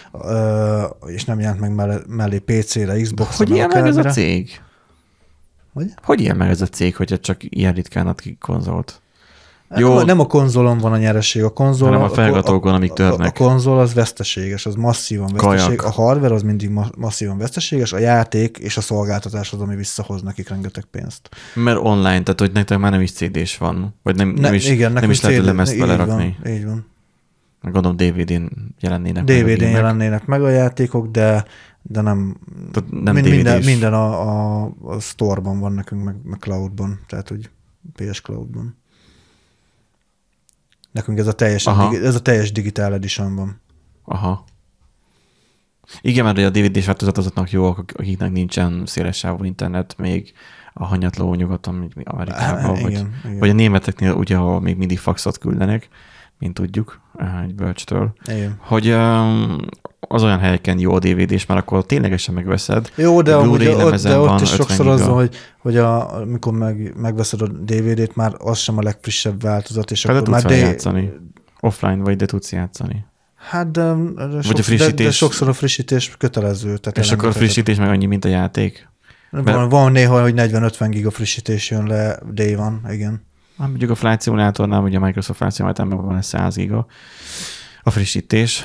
és 1.07 1.25
nem 1.25 1.41
jelent 1.41 1.61
meg 1.61 2.03
mellé 2.09 2.39
PC-re, 2.39 3.01
Xbox-ra. 3.01 3.37
Hogy 3.37 3.51
ilyen 3.55 3.71
meg 3.75 3.87
ez 3.87 3.97
a 3.97 4.03
cég? 4.03 4.61
Hogy? 5.79 5.93
Hogy 6.03 6.21
ilyen 6.21 6.37
meg 6.37 6.51
ez 6.51 6.61
a 6.61 6.67
cég, 6.67 6.97
hogyha 6.97 7.19
csak 7.19 7.37
ilyen 7.41 7.73
ritkán 7.73 8.07
ad 8.07 8.21
ki 8.21 8.37
konzolt? 8.41 9.01
Jó. 9.77 9.97
Nem, 9.97 10.07
nem 10.07 10.21
a 10.21 10.27
konzolon 10.27 10.79
van 10.79 10.93
a 10.93 10.97
nyereség, 10.97 11.43
a 11.43 11.49
konzol... 11.53 11.89
Hanem 11.89 12.03
a 12.03 12.09
felgatókon, 12.09 12.75
amik 12.75 12.93
törnek. 12.93 13.41
A, 13.41 13.45
a 13.45 13.49
konzol 13.49 13.79
az 13.79 13.95
veszteséges, 13.95 14.67
az 14.67 14.75
masszívan 14.75 15.33
veszteség. 15.33 15.77
Kajak. 15.77 15.85
A 15.85 15.91
hardware 15.91 16.35
az 16.35 16.43
mindig 16.43 16.71
ma, 16.71 16.87
masszívan 16.97 17.39
veszteséges, 17.39 17.93
a 17.93 17.99
játék 17.99 18.59
és 18.59 18.77
a 18.77 18.81
szolgáltatás 18.81 19.53
az, 19.53 19.61
ami 19.61 19.77
visszahoz 19.77 20.23
nekik 20.23 20.49
rengeteg 20.49 20.85
pénzt. 20.85 21.29
Mert 21.55 21.79
online, 21.83 22.23
tehát 22.23 22.41
hogy 22.41 22.53
nektek 22.53 22.79
már 22.79 22.91
nem 22.91 23.01
is 23.01 23.13
CD-s 23.13 23.57
van, 23.57 23.95
vagy 24.03 24.17
nem, 24.17 24.29
ne, 24.29 24.41
nem 24.41 24.55
is, 24.55 24.69
igen, 24.69 24.93
nem 24.93 25.11
is 25.11 25.21
lehet 25.21 25.45
lemezt 25.45 25.79
belerakni. 25.79 26.37
Van, 26.43 26.53
így 26.53 26.65
van. 26.65 26.87
Gondolom 27.63 27.97
DVD-n 27.97 28.75
jelennének 28.81 29.25
DVD-n 29.25 29.63
meg. 29.65 29.73
jelennének 29.73 30.27
meg 30.27 30.43
a 30.43 30.49
játékok, 30.49 31.07
de 31.07 31.45
de 31.83 32.01
nem, 32.01 32.37
nem 32.91 33.15
mind, 33.15 33.29
minden, 33.29 33.65
minden 33.65 33.95
a, 33.95 34.21
a, 34.21 34.73
a 34.83 35.01
store-ban 35.01 35.59
van 35.59 35.73
nekünk, 35.73 36.05
meg, 36.05 36.17
meg 36.23 36.39
cloudban, 36.39 37.01
tehát 37.07 37.29
hogy 37.29 37.51
PS 37.93 38.21
Cloudban. 38.21 38.77
Nekünk 40.91 41.19
ez 41.19 41.27
a 41.27 41.33
teljes, 41.33 41.67
ez 41.93 42.15
a 42.15 42.23
teljes 42.23 42.53
Digital 42.53 42.93
Edition 42.93 43.35
van. 43.35 43.61
Aha. 44.05 44.45
Igen, 46.01 46.25
mert 46.25 46.39
a 46.39 46.51
DVD-s 46.51 46.87
változat 46.87 47.19
azoknak 47.19 47.51
jó, 47.51 47.65
akiknek 47.65 48.33
nincsen 48.33 48.83
szélesávú 48.87 49.45
internet, 49.45 49.95
még 49.99 50.33
a 50.73 50.85
hanyatló 50.85 51.35
nyugaton, 51.35 51.75
mint 51.75 51.93
Amerikában, 52.05 52.77
igen, 52.77 52.83
vagy, 52.83 52.91
igen. 52.91 53.39
vagy 53.39 53.49
a 53.49 53.53
németeknél 53.53 54.13
ugye, 54.13 54.37
ahol 54.37 54.61
még 54.61 54.77
mindig 54.77 54.99
faxot 54.99 55.39
küldenek, 55.39 55.89
mint 56.39 56.55
tudjuk, 56.55 57.01
egy 57.45 57.55
bölcstől, 57.55 58.13
igen. 58.27 58.57
hogy 58.59 58.91
az 60.01 60.23
olyan 60.23 60.39
helyeken 60.39 60.79
jó 60.79 60.93
a 60.93 60.99
dvd 60.99 61.31
és 61.31 61.47
már 61.47 61.59
akkor 61.59 61.87
ténylegesen 61.87 62.35
megveszed. 62.35 62.91
Jó, 62.97 63.23
de, 63.23 63.35
amúgy, 63.35 63.67
ott, 63.67 64.03
de 64.03 64.19
ott 64.19 64.41
is 64.41 64.49
sokszor 64.49 64.87
az, 64.87 65.03
hogy, 65.03 65.37
hogy 65.59 65.77
a, 65.77 66.17
amikor 66.17 66.53
meg, 66.53 66.95
megveszed 66.97 67.43
a 67.43 67.47
DVD-t, 67.47 68.17
már 68.17 68.35
az 68.39 68.59
sem 68.59 68.79
a 68.79 68.83
legfrissebb 68.83 69.43
változat, 69.43 69.91
és 69.91 70.07
hát 70.07 70.17
akkor 70.17 70.29
már... 70.29 70.43
De 70.43 70.57
játszani. 70.57 71.13
Offline 71.61 71.97
vagy, 71.97 72.17
de 72.17 72.27
tudsz 72.27 72.53
játszani. 72.53 73.07
Hát, 73.35 73.71
de, 73.71 73.95
de, 74.15 74.43
sok, 74.43 74.59
a 74.59 74.63
frissítés... 74.63 74.95
de, 74.95 75.05
de 75.05 75.11
sokszor 75.11 75.49
a 75.49 75.53
frissítés 75.53 76.17
kötelező. 76.19 76.77
Tehát 76.77 76.99
és 76.99 77.13
akkor 77.13 77.29
a 77.29 77.33
frissítés 77.33 77.77
meg 77.77 77.89
annyi, 77.89 78.07
mint 78.07 78.25
a 78.25 78.29
játék? 78.29 78.89
Van, 79.31 79.43
Mert... 79.43 79.71
van 79.71 79.93
néha, 79.93 80.23
hogy 80.23 80.35
40-50 80.37 80.87
giga 80.91 81.11
frissítés 81.11 81.71
jön 81.71 81.87
le 81.87 82.19
day 82.33 82.55
van, 82.55 82.87
igen. 82.91 83.27
Hát 83.59 83.69
mondjuk 83.69 83.91
a 83.91 83.95
Flight 83.95 84.23
Simulatornál, 84.23 84.83
ugye 84.83 84.97
a 84.97 85.01
Microsoft 85.01 85.39
Flight 85.39 85.55
Simulatornál 85.55 85.99
van 85.99 86.23
100 86.23 86.55
giga 86.55 86.87
a 87.83 87.91
frissítés. 87.91 88.63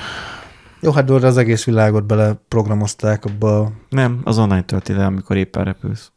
Jó, 0.79 0.91
hát 0.91 1.05
de 1.05 1.13
az 1.13 1.37
egész 1.37 1.63
világot 1.63 2.05
beleprogramozták 2.05 3.25
abba. 3.25 3.71
Nem, 3.89 4.21
az 4.23 4.37
online 4.37 4.63
tölti 4.63 4.93
le, 4.93 5.05
amikor 5.05 5.37
éppen 5.37 5.63
repülsz. 5.63 6.11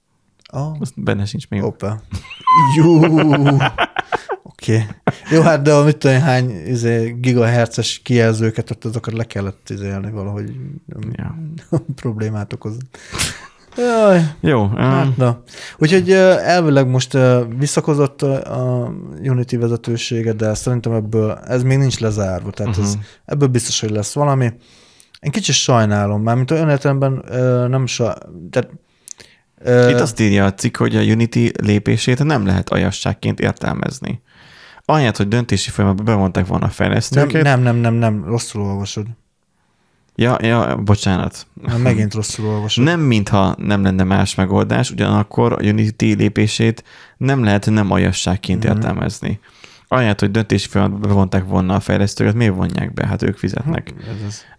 Oh. 0.52 0.80
Azt 0.80 1.02
benne 1.02 1.24
sincs 1.24 1.48
még. 1.48 1.62
Opa. 1.62 2.00
Jó. 2.76 3.04
Oké. 4.42 4.74
Okay. 4.74 4.84
Jó, 5.30 5.42
hát 5.42 5.62
de 5.62 5.82
mit 5.82 5.96
tudom, 5.96 6.20
hány 6.20 6.50
izé, 6.50 7.16
gigahertzes 7.20 7.98
kijelzőket, 7.98 8.70
ott 8.70 8.84
azokat 8.84 9.14
le 9.14 9.24
kellett 9.24 9.70
izélni 9.70 10.10
valahogy 10.10 10.56
ja. 11.12 11.34
problémát 12.02 12.52
okoz. 12.52 12.76
Jaj. 13.76 14.20
Jó. 14.40 14.62
Um... 14.62 14.76
Hát, 14.76 15.16
na. 15.16 15.42
Úgyhogy 15.78 16.10
elvileg 16.12 16.88
most 16.88 17.18
visszakozott 17.58 18.22
a 18.22 18.92
Unity 19.22 19.56
vezetősége, 19.56 20.32
de 20.32 20.54
szerintem 20.54 20.92
ebből 20.92 21.32
ez 21.32 21.62
még 21.62 21.78
nincs 21.78 21.98
lezárva, 21.98 22.50
tehát 22.50 22.72
uh-huh. 22.72 22.86
ez, 22.86 22.94
mhm. 22.94 23.04
ebből 23.24 23.48
biztos, 23.48 23.80
hogy 23.80 23.90
lesz 23.90 24.14
valami. 24.14 24.52
Én 25.20 25.30
kicsit 25.30 25.54
sajnálom, 25.54 26.22
már 26.22 26.36
mint 26.36 26.50
olyan 26.50 26.68
értelemben 26.68 27.24
nem 27.68 27.86
sa, 27.86 28.18
tehát 28.50 28.70
itt 29.64 30.00
azt 30.00 30.20
írja 30.20 30.44
a 30.44 30.54
cikk, 30.54 30.76
hogy 30.76 30.96
a 30.96 31.00
Unity 31.00 31.50
lépését 31.62 32.24
nem 32.24 32.46
lehet 32.46 32.70
ajasságként 32.70 33.40
értelmezni. 33.40 34.22
Ahelyett, 34.84 35.16
hogy 35.16 35.28
döntési 35.28 35.70
folyamatban 35.70 36.04
bevonták 36.04 36.46
volna 36.46 36.66
a 36.66 36.68
fejlesztőket. 36.68 37.42
Nem, 37.42 37.60
nem, 37.60 37.76
nem, 37.76 37.76
nem, 37.76 37.94
nem, 37.94 38.24
rosszul 38.24 38.62
olvasod. 38.62 39.06
Ja, 40.18 40.36
ja, 40.40 40.76
bocsánat. 40.76 41.46
Na, 41.62 41.76
megint 41.78 42.14
rosszul 42.14 42.46
olvasod. 42.46 42.84
Nem, 42.84 43.00
mintha 43.00 43.54
nem 43.58 43.82
lenne 43.82 44.04
más 44.04 44.34
megoldás, 44.34 44.90
ugyanakkor 44.90 45.52
a 45.52 45.66
Unity 45.66 46.14
lépését 46.14 46.84
nem 47.16 47.44
lehet 47.44 47.70
nem 47.70 47.90
aljasságként 47.90 48.66
mm-hmm. 48.66 48.76
értelmezni. 48.76 49.40
Ahelyett, 49.88 50.20
hogy 50.20 50.30
döntési 50.30 50.68
folyamatba 50.68 51.08
bevonták 51.08 51.44
volna 51.44 51.74
a 51.74 51.80
fejlesztőket, 51.80 52.34
miért 52.34 52.54
vonják 52.54 52.94
be? 52.94 53.06
Hát 53.06 53.22
ők 53.22 53.36
fizetnek. 53.36 53.94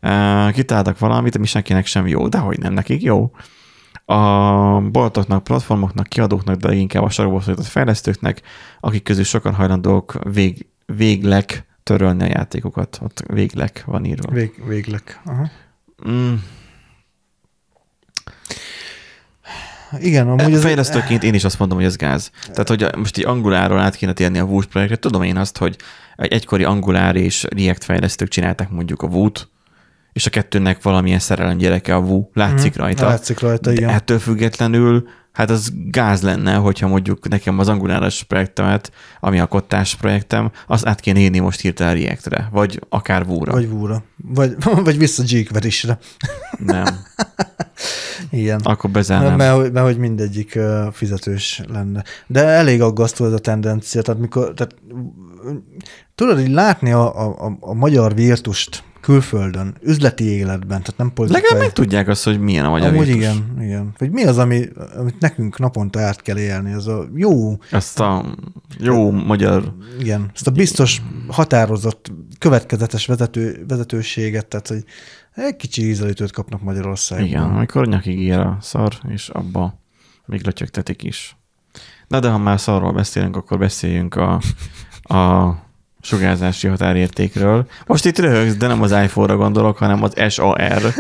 Uh, 0.02 0.52
kitáltak 0.52 1.00
valamit, 1.00 1.36
ami 1.36 1.46
senkinek 1.46 1.86
sem 1.86 2.08
jó, 2.08 2.28
de 2.28 2.38
hogy 2.38 2.60
nem 2.60 2.74
nekik 2.74 3.02
jó. 3.02 3.32
A 4.06 4.22
boltoknak, 4.82 5.44
platformoknak, 5.44 6.08
kiadóknak, 6.08 6.56
de 6.56 6.74
inkább 6.74 7.04
a 7.04 7.10
sarokból 7.10 7.56
fejlesztőknek, 7.64 8.42
akik 8.80 9.04
közül 9.04 9.24
sokan 9.24 9.54
hajlandók 9.54 10.20
vég, 10.34 10.66
végleg 10.86 11.66
törölni 11.88 12.24
a 12.24 12.28
játékokat. 12.28 13.00
Ott 13.02 13.24
véglek 13.28 13.84
van 13.86 14.06
írva. 14.06 14.32
Vég, 14.32 14.68
véglek. 14.68 15.22
Aha. 15.26 15.50
Mm. 16.10 16.34
Igen, 20.00 20.28
amúgy 20.28 20.54
ez... 20.54 20.62
Fejlesztőként 20.62 21.24
én 21.24 21.34
is 21.34 21.44
azt 21.44 21.60
mondom, 21.60 21.78
hogy 21.78 21.88
ez 21.88 21.96
gáz. 21.96 22.32
Tehát, 22.52 22.68
hogy 22.68 22.96
most 22.98 23.18
egy 23.18 23.26
Anguláról 23.26 23.80
át 23.80 23.96
kéne 23.96 24.14
térni 24.14 24.38
a 24.38 24.46
Vue 24.46 24.66
projektre, 24.70 24.98
tudom 24.98 25.24
én 25.24 25.38
azt, 25.38 25.58
hogy 25.58 25.76
egy 26.16 26.32
egykori 26.32 26.64
Angular 26.64 27.16
és 27.16 27.46
React 27.56 27.84
fejlesztők 27.84 28.28
csinálták 28.28 28.70
mondjuk 28.70 29.02
a 29.02 29.08
Vue-t, 29.08 29.50
és 30.14 30.26
a 30.26 30.30
kettőnek 30.30 30.82
valamilyen 30.82 31.20
szerelem 31.20 31.58
gyereke 31.58 31.96
a 31.96 32.02
Vue, 32.02 32.28
látszik 32.34 32.78
mm, 32.78 32.82
rajta. 32.82 33.06
Látszik 33.06 33.40
rajta, 33.40 33.72
igen. 33.72 33.88
De 33.88 33.94
ettől 33.94 34.20
függetlenül 34.20 35.08
hát 35.38 35.50
az 35.50 35.74
gáz 35.90 36.22
lenne, 36.22 36.56
hogyha 36.56 36.88
mondjuk 36.88 37.30
nekem 37.30 37.60
az 37.60 37.68
anguláros 37.68 38.24
projektemet, 38.24 38.92
ami 39.20 39.40
a 39.40 39.46
kottás 39.46 39.96
projektem, 39.96 40.52
az 40.68 40.86
át 40.86 41.00
kéne 41.00 41.20
írni 41.20 41.40
most 41.40 41.60
hirtelen 41.62 41.96
React-re, 41.96 42.50
vagy 42.52 42.82
akár 42.90 43.26
Vue-ra. 43.26 43.52
Vagy 43.52 43.70
Vue-ra. 43.70 44.04
Vagy, 44.16 44.56
vagy 44.88 44.98
vissza 44.98 45.24
jQuery-sre. 45.26 45.98
Nem. 46.58 46.86
Igen. 48.30 48.60
Akkor 48.64 48.90
bezárnám. 48.90 49.36
Mert, 49.36 49.58
mert, 49.58 49.72
mert 49.74 49.86
hogy 49.86 49.98
mindegyik 49.98 50.60
fizetős 50.92 51.62
lenne. 51.68 52.04
De 52.28 52.44
elég 52.44 52.82
aggasztó 52.82 53.26
ez 53.26 53.34
a 53.34 53.40
tendencia. 53.40 54.02
Tehát 54.02 54.22
mikor, 54.22 54.54
tehát, 54.54 54.76
tudod, 56.16 56.40
így 56.40 56.52
látni 56.52 56.92
a, 56.92 57.28
a, 57.28 57.58
a 57.60 57.74
magyar 57.74 58.16
virtust 58.16 58.84
külföldön, 59.08 59.76
üzleti 59.82 60.24
életben, 60.24 60.82
tehát 60.82 60.98
nem 60.98 61.14
politikai. 61.14 61.42
Legalább 61.42 61.64
meg 61.64 61.74
tudják 61.74 62.08
azt, 62.08 62.24
hogy 62.24 62.40
milyen 62.40 62.66
a 62.66 62.70
magyar 62.70 62.94
Amúgy 62.94 63.08
igen, 63.08 63.58
igen. 63.60 63.94
Hogy 63.98 64.12
mi 64.12 64.24
az, 64.24 64.38
ami, 64.38 64.66
amit 64.98 65.20
nekünk 65.20 65.60
naponta 65.60 66.00
át 66.00 66.22
kell 66.22 66.38
élni, 66.38 66.72
ez 66.72 66.88
a 66.88 67.08
jó... 67.14 67.58
Ezt 67.72 68.00
a 68.00 68.26
jó 68.80 69.12
magyar... 69.12 69.74
Igen, 70.00 70.32
ezt 70.34 70.48
a 70.48 70.52
biztos 70.52 71.02
határozott, 71.28 72.12
következetes 72.40 73.06
vezető, 73.06 73.66
vezetőséget, 73.68 74.46
tehát 74.46 74.68
hogy 74.68 74.84
egy 75.36 75.56
kicsi 75.56 75.88
ízelítőt 75.88 76.32
kapnak 76.32 76.62
Magyarországon. 76.62 77.26
Igen, 77.26 77.44
amikor 77.44 77.88
nyakig 77.88 78.20
ér 78.20 78.40
a 78.40 78.58
szar, 78.62 78.94
és 79.08 79.30
abba 79.30 79.82
még 80.26 80.46
lötyögtetik 80.46 81.04
is. 81.04 81.38
Na 82.08 82.20
de 82.20 82.30
ha 82.30 82.38
már 82.38 82.60
szarról 82.60 82.94
beszélünk, 82.94 83.36
akkor 83.36 83.58
beszéljünk 83.58 84.16
a, 84.16 84.42
a 85.02 85.52
sugárzási 86.08 86.68
határértékről. 86.68 87.66
Most 87.86 88.06
itt 88.06 88.20
röhögsz, 88.20 88.56
de 88.56 88.68
nem 88.68 88.82
az 88.82 88.92
iPhone-ra 88.92 89.36
gondolok, 89.36 89.78
hanem 89.78 90.04
az 90.04 90.14
SAR, 90.30 90.94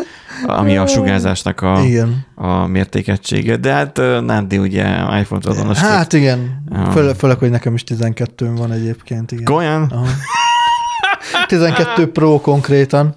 ami 0.45 0.77
a 0.77 0.87
sugárzásnak 0.87 1.61
a, 1.61 1.81
igen. 1.83 2.25
a 2.35 2.67
mértékegysége. 2.67 3.57
De 3.57 3.73
hát 3.73 3.97
Nándi 4.21 4.57
ugye 4.57 4.83
iPhone-t 5.19 5.45
adon. 5.45 5.75
Hát 5.75 6.13
igen, 6.13 6.63
Föl, 6.91 7.13
főleg, 7.13 7.37
hogy 7.37 7.49
nekem 7.49 7.73
is 7.73 7.83
12 7.83 8.51
van 8.51 8.71
egyébként. 8.71 9.31
Igen. 9.31 9.53
Olyan? 9.53 9.83
Aha. 9.91 10.05
12 11.47 12.11
Pro 12.11 12.39
konkrétan. 12.41 13.15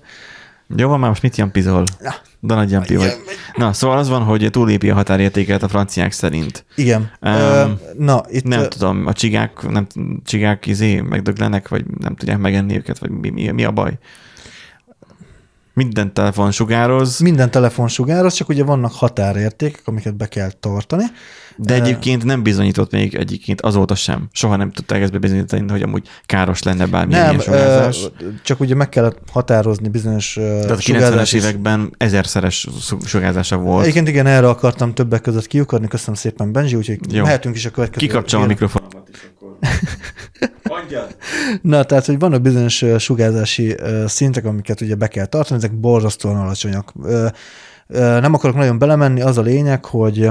Jó 0.76 0.88
van, 0.88 0.98
már 0.98 1.08
most 1.08 1.22
mit 1.22 1.36
jampizol? 1.36 1.84
Ja. 2.02 2.14
De 2.40 2.54
nagy 2.54 2.70
jampi 2.70 2.96
vagy. 2.96 3.12
Na, 3.56 3.72
szóval 3.72 3.98
az 3.98 4.08
van, 4.08 4.22
hogy 4.22 4.48
túlépi 4.50 4.90
a 4.90 4.94
határértéket 4.94 5.62
a 5.62 5.68
franciák 5.68 6.12
szerint. 6.12 6.64
Igen. 6.74 7.10
Um, 7.20 7.78
Na, 7.98 8.22
itt... 8.28 8.44
Nem 8.44 8.68
tudom, 8.68 9.06
a 9.06 9.12
csigák, 9.12 9.68
nem, 9.70 9.86
csigák 10.24 10.66
izé 10.66 11.00
megdöglenek, 11.00 11.68
vagy 11.68 11.84
nem 11.98 12.14
tudják 12.14 12.38
megenni 12.38 12.76
őket, 12.76 12.98
vagy 12.98 13.10
mi, 13.10 13.30
mi, 13.30 13.50
mi 13.50 13.64
a 13.64 13.70
baj? 13.70 13.98
Minden 15.74 16.14
telefon 16.14 16.50
sugároz. 16.50 17.18
Minden 17.18 17.50
telefon 17.50 17.88
sugároz, 17.88 18.34
csak 18.34 18.48
ugye 18.48 18.64
vannak 18.64 18.92
határértékek, 18.92 19.82
amiket 19.84 20.14
be 20.14 20.26
kell 20.26 20.50
tartani. 20.50 21.04
De 21.56 21.74
egyébként 21.74 22.24
nem 22.24 22.42
bizonyított 22.42 22.90
még 22.92 23.14
egyébként 23.14 23.60
azóta 23.60 23.94
sem. 23.94 24.28
Soha 24.32 24.56
nem 24.56 24.70
tudták 24.70 25.02
ezt 25.02 25.12
bebizonyítani, 25.12 25.70
hogy 25.70 25.82
amúgy 25.82 26.08
káros 26.26 26.62
lenne 26.62 26.86
bármilyen 26.86 27.26
Nem, 27.26 27.40
sugárzás. 27.40 28.08
csak 28.42 28.60
ugye 28.60 28.74
meg 28.74 28.88
kellett 28.88 29.18
határozni 29.32 29.88
bizonyos 29.88 30.32
Tehát 30.32 30.70
a 30.70 30.76
90-es 30.76 30.80
sugárzási- 30.80 31.36
években 31.36 31.94
ezerszeres 31.96 32.68
su- 32.80 33.06
sugárzása 33.06 33.56
volt. 33.56 33.82
Egyébként 33.82 34.08
igen, 34.08 34.26
erre 34.26 34.48
akartam 34.48 34.94
többek 34.94 35.20
között 35.20 35.46
kiukadni. 35.46 35.88
Köszönöm 35.88 36.14
szépen, 36.14 36.52
Benji, 36.52 36.74
úgyhogy 36.74 36.98
Jó. 37.12 37.22
Mehetünk 37.22 37.56
is 37.56 37.64
a 37.64 37.70
következő. 37.70 38.06
Kikapcsolom 38.06 38.44
a 38.44 38.48
mikrofonomat 38.48 39.08
is 39.12 39.30
akkor. 39.34 39.56
Mondjad! 40.76 41.16
Na, 41.62 41.84
tehát, 41.84 42.06
hogy 42.06 42.18
vannak 42.18 42.40
bizonyos 42.42 42.84
sugárzási 42.98 43.76
szintek, 44.06 44.44
amiket 44.44 44.80
ugye 44.80 44.94
be 44.94 45.06
kell 45.08 45.26
tartani, 45.26 45.58
ezek 45.58 45.80
borzasztóan 45.80 46.36
alacsonyak. 46.36 46.92
Nem 47.88 48.34
akarok 48.34 48.56
nagyon 48.56 48.78
belemenni, 48.78 49.20
az 49.20 49.38
a 49.38 49.42
lényeg, 49.42 49.84
hogy 49.84 50.30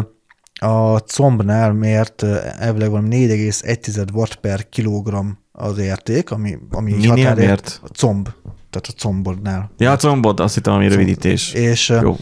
a 0.59 0.99
combnál 0.99 1.73
mért 1.73 2.23
elvileg 2.59 2.89
valami 2.89 3.27
4,1 3.27 4.13
watt 4.13 4.35
per 4.35 4.69
kilogramm 4.69 5.29
az 5.51 5.77
érték, 5.77 6.31
ami, 6.31 6.57
ami 6.71 6.91
Minél 6.91 7.09
határért- 7.09 7.37
mért? 7.37 7.79
A 7.83 7.87
comb, 7.87 8.29
tehát 8.69 8.87
a 8.87 8.91
combodnál. 9.01 9.71
Ja, 9.77 9.91
a 9.91 9.95
combod, 9.95 10.39
azt 10.39 10.53
hittem, 10.53 10.73
ami 10.73 10.87
rövidítés. 10.87 11.53
És 11.53 11.89
Jó. 11.89 12.15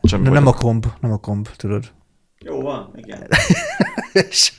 Baj. 0.00 0.20
nem 0.20 0.46
a 0.46 0.52
komb, 0.52 0.86
nem 1.00 1.12
a 1.12 1.16
komb, 1.16 1.48
tudod. 1.56 1.84
Jó 2.38 2.60
van, 2.60 2.92
igen. 2.96 3.26
és, 4.30 4.52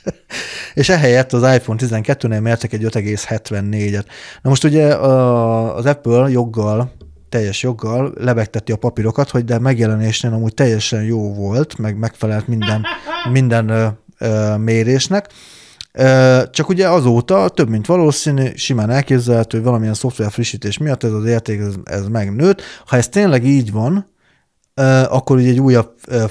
és 0.74 0.88
ehelyett 0.88 1.32
az 1.32 1.54
iPhone 1.54 1.78
12-nél 1.82 2.42
mértek 2.42 2.72
egy 2.72 2.82
5,74-et. 2.82 4.04
Na 4.42 4.48
most 4.50 4.64
ugye 4.64 4.94
az 4.96 5.86
Apple 5.86 6.28
joggal, 6.30 6.92
teljes 7.28 7.62
joggal 7.62 8.12
lebegteti 8.16 8.72
a 8.72 8.76
papírokat, 8.76 9.30
hogy 9.30 9.44
de 9.44 9.58
megjelenésnél 9.58 10.32
amúgy 10.32 10.54
teljesen 10.54 11.02
jó 11.02 11.34
volt, 11.34 11.78
meg 11.78 11.98
megfelelt 11.98 12.46
minden, 12.48 12.86
minden 13.32 13.68
ö, 13.68 13.86
ö, 14.18 14.56
mérésnek. 14.56 15.28
Ö, 15.92 16.42
Csak 16.50 16.68
ugye 16.68 16.88
azóta 16.88 17.48
több 17.48 17.68
mint 17.68 17.86
valószínű, 17.86 18.50
simán 18.54 18.90
elképzelhető, 18.90 19.56
hogy 19.56 19.66
valamilyen 19.66 19.94
szoftver 19.94 20.30
frissítés 20.30 20.78
miatt 20.78 21.04
ez 21.04 21.12
az 21.12 21.24
érték 21.24 21.60
ez, 21.60 21.74
ez 21.84 22.08
megnőtt. 22.08 22.62
Ha 22.86 22.96
ez 22.96 23.08
tényleg 23.08 23.44
így 23.44 23.72
van, 23.72 24.12
ö, 24.74 24.82
akkor 25.08 25.36
ugye 25.36 25.48
egy 25.48 25.60
újabb 25.60 25.94
ö, 26.06 26.24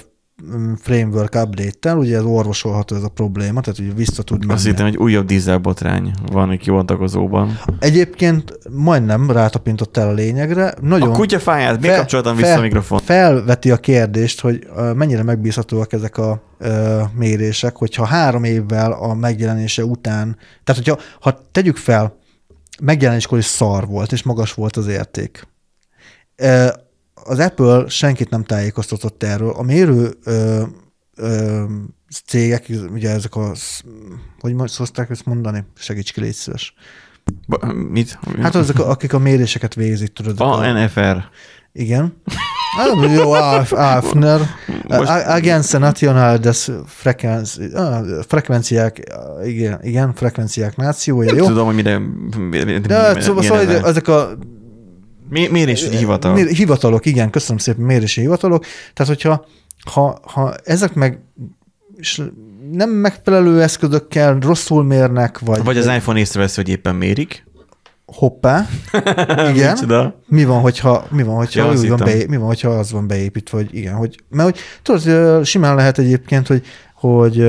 framework 0.81 1.35
update-tel, 1.35 1.97
ugye 1.97 2.17
ez 2.17 2.23
orvosolható 2.23 2.95
ez 2.95 3.03
a 3.03 3.09
probléma, 3.09 3.61
tehát 3.61 3.79
ugye 3.79 3.93
vissza 3.93 4.23
tud 4.23 4.39
menni. 4.39 4.53
Azt 4.53 4.65
hittem, 4.65 4.85
hogy 4.85 4.97
újabb 4.97 5.25
dízelbotrány 5.25 6.13
van 6.31 6.51
egy 6.51 6.59
kibontakozóban. 6.59 7.59
Egyébként 7.79 8.57
majdnem 8.69 9.31
rátapintott 9.31 9.97
el 9.97 10.07
a 10.07 10.11
lényegre. 10.11 10.73
Nagyon 10.81 11.09
A 11.09 11.11
kutyafáját, 11.11 11.81
miért 11.81 11.97
kapcsoltam 11.97 12.35
vissza 12.35 12.57
a 12.57 12.61
mikrofon? 12.61 12.99
Felveti 12.99 13.71
a 13.71 13.77
kérdést, 13.77 14.41
hogy 14.41 14.67
mennyire 14.95 15.23
megbízhatóak 15.23 15.93
ezek 15.93 16.17
a 16.17 16.41
ö, 16.57 17.01
mérések, 17.13 17.75
hogyha 17.75 18.05
három 18.05 18.43
évvel 18.43 18.91
a 18.91 19.13
megjelenése 19.13 19.85
után, 19.85 20.38
tehát 20.63 20.83
hogyha 20.85 21.03
ha 21.19 21.39
tegyük 21.51 21.77
fel, 21.77 22.17
megjelenéskor 22.81 23.38
is 23.38 23.45
szar 23.45 23.88
volt, 23.88 24.11
és 24.11 24.23
magas 24.23 24.53
volt 24.53 24.77
az 24.77 24.88
érték. 24.88 25.47
Az 27.28 27.39
Apple 27.39 27.84
senkit 27.88 28.30
nem 28.30 28.43
tájékoztatott 28.43 29.23
erről. 29.23 29.49
A 29.49 29.61
mérő 29.61 30.09
ö, 30.23 30.63
ö, 31.15 31.63
cégek, 32.25 32.65
ugye 32.93 33.09
ezek 33.09 33.36
a, 33.36 33.51
hogy 34.39 34.55
szokták 34.69 35.09
ezt 35.09 35.25
mondani? 35.25 35.63
Segíts 35.78 36.13
ki, 36.13 36.21
légy 36.21 36.34
szíves. 36.34 36.73
Ba- 37.47 37.73
Mit? 37.89 38.19
Hát 38.41 38.55
azok, 38.55 38.80
akik 38.80 39.13
a 39.13 39.19
méréseket 39.19 39.73
végzik, 39.75 40.13
tudod. 40.13 40.39
a 40.39 40.57
a, 40.57 40.71
NFR. 40.73 41.17
igen. 41.73 42.21
Ah, 42.78 43.13
jó, 43.13 43.32
AF, 43.32 43.71
AFNER, 43.71 44.41
Agence 45.28 45.78
Nationale 45.78 46.38
des 46.38 46.71
Frekvenciák, 48.28 48.99
igen, 49.45 49.80
igen, 49.84 50.13
frekvenciák 50.13 50.75
nációja, 50.75 51.36
jó? 51.36 51.45
Tudom, 51.45 51.65
hogy 51.65 51.75
mire... 51.75 51.97
mire- 52.38 52.65
De, 52.65 53.07
mire- 53.09 53.21
szóval, 53.21 53.41
milyen 53.41 53.57
szóval 53.57 53.75
ez 53.75 53.84
a- 53.84 53.88
ezek 53.88 54.07
a 54.07 54.38
Mi- 55.30 55.47
Mérési 55.47 55.95
hivatal. 55.97 56.34
Mér- 56.34 56.49
Hivatalok, 56.49 57.05
igen, 57.05 57.30
köszönöm 57.30 57.57
szépen, 57.57 57.86
mérési 57.86 58.21
hivatalok. 58.21 58.65
Tehát, 58.93 59.13
hogyha 59.13 59.45
ha, 59.91 60.19
ha 60.23 60.53
ezek 60.63 60.93
meg 60.93 61.19
és 61.95 62.21
nem 62.71 62.89
megfelelő 62.89 63.61
eszközökkel 63.61 64.38
rosszul 64.39 64.84
mérnek, 64.84 65.39
vagy, 65.39 65.63
Vagy 65.63 65.78
az 65.78 65.86
iPhone 65.86 66.19
észrevesz, 66.19 66.55
hogy 66.55 66.69
éppen 66.69 66.95
mérik. 66.95 67.45
hoppá, 68.05 68.67
igen, 69.53 70.13
mi 70.28 70.45
van, 70.45 70.61
hogyha, 70.61 71.07
mi 71.11 71.23
van, 71.23 71.36
hogyha 71.36 71.65
Ja, 71.71 71.80
úgy 71.80 71.89
van 71.89 71.97
be, 72.03 72.13
mi 72.28 72.38
van, 72.38 72.47
hogyha 72.47 72.69
az 72.69 72.91
van 72.91 73.07
beépítve, 73.07 73.57
hogy 73.57 73.75
igen, 73.75 73.93
hogy, 73.93 74.19
mert 74.30 74.49
hogy 74.49 74.59
tudod, 74.82 75.45
simán 75.45 75.75
lehet 75.75 75.97
egyébként, 75.97 76.47
hogy, 76.47 76.65
hogy 76.93 77.47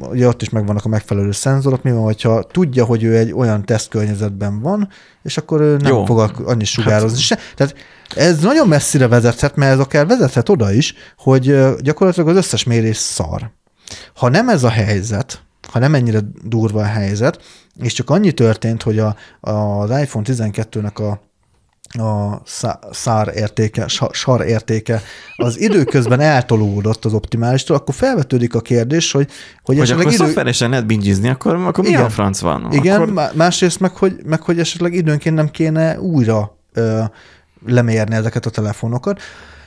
ugye 0.00 0.26
ott 0.26 0.42
is 0.42 0.48
megvannak 0.48 0.84
a 0.84 0.88
megfelelő 0.88 1.32
szenzorok, 1.32 1.82
mi 1.82 1.90
van, 1.90 2.02
hogyha 2.02 2.42
tudja, 2.42 2.84
hogy 2.84 3.02
ő 3.02 3.16
egy 3.16 3.32
olyan 3.32 3.64
tesztkörnyezetben 3.64 4.60
van, 4.60 4.88
és 5.22 5.36
akkor 5.36 5.60
ő 5.60 5.76
nem 5.76 5.92
Jó. 5.92 6.04
fog 6.04 6.42
annyi 6.44 6.64
sugározni. 6.64 7.18
Hát. 7.28 7.40
Tehát 7.56 7.74
ez 8.16 8.38
nagyon 8.38 8.68
messzire 8.68 9.08
vezethet, 9.08 9.56
mert 9.56 9.72
ez 9.72 9.78
akár 9.78 10.06
vezethet 10.06 10.48
oda 10.48 10.72
is, 10.72 10.94
hogy 11.16 11.58
gyakorlatilag 11.80 12.28
az 12.28 12.36
összes 12.36 12.64
mérés 12.64 12.96
szar. 12.96 13.50
Ha 14.14 14.28
nem 14.28 14.48
ez 14.48 14.64
a 14.64 14.68
helyzet, 14.68 15.42
ha 15.68 15.78
nem 15.78 15.94
ennyire 15.94 16.20
durva 16.44 16.80
a 16.80 16.84
helyzet, 16.84 17.42
és 17.82 17.92
csak 17.92 18.10
annyi 18.10 18.32
történt, 18.32 18.82
hogy 18.82 18.98
a, 18.98 19.16
az 19.40 19.90
iPhone 19.90 20.24
12-nek 20.28 21.10
a 21.10 21.27
a 21.88 22.40
szá- 22.44 22.86
szár 22.92 23.32
értéke, 23.34 23.88
sa- 23.88 24.14
sar 24.14 24.46
értéke 24.46 25.02
az 25.36 25.60
időközben 25.60 26.20
eltolódott 26.20 27.04
az 27.04 27.12
optimálistól, 27.14 27.76
akkor 27.76 27.94
felvetődik 27.94 28.54
a 28.54 28.60
kérdés, 28.60 29.12
hogy, 29.12 29.26
hogy 29.26 29.34
Hogy 29.62 29.76
esetleg 29.78 30.00
akkor 30.00 30.12
idő... 30.12 30.24
szoftveresen 30.24 30.70
lehet 30.70 30.86
bingizni, 30.86 31.28
akkor, 31.28 31.54
akkor 31.54 31.84
mi 31.84 31.90
Igen. 31.90 32.04
a 32.04 32.08
franc 32.10 32.40
van? 32.40 32.68
Igen, 32.72 33.00
Akkor... 33.00 33.12
má- 33.12 33.34
másrészt 33.34 33.80
meg 33.80 33.96
hogy, 33.96 34.16
meg, 34.24 34.42
hogy 34.42 34.58
esetleg 34.58 34.94
időnként 34.94 35.34
nem 35.34 35.48
kéne 35.50 36.00
újra 36.00 36.56
ö, 36.72 37.02
lemérni 37.66 38.14
ezeket 38.14 38.46
a 38.46 38.50
telefonokat, 38.50 39.20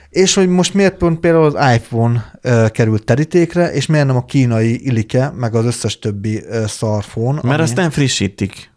és 0.10 0.34
hogy 0.34 0.48
most 0.50 0.74
miért 0.74 0.98
pont 0.98 1.20
például 1.20 1.46
az 1.56 1.74
iPhone 1.76 2.32
ö, 2.42 2.66
került 2.72 3.04
terítékre, 3.06 3.72
és 3.74 3.86
miért 3.86 4.06
nem 4.06 4.16
a 4.16 4.26
kínai 4.26 4.86
Ilike, 4.86 5.30
meg 5.36 5.56
az 5.56 5.66
összes 5.66 6.00
többi 6.00 6.44
ö, 6.50 6.64
szarfón. 6.68 7.40
Mert 7.44 7.62
azt 7.62 7.76
nem 7.76 7.90
frissítik. 7.90 8.71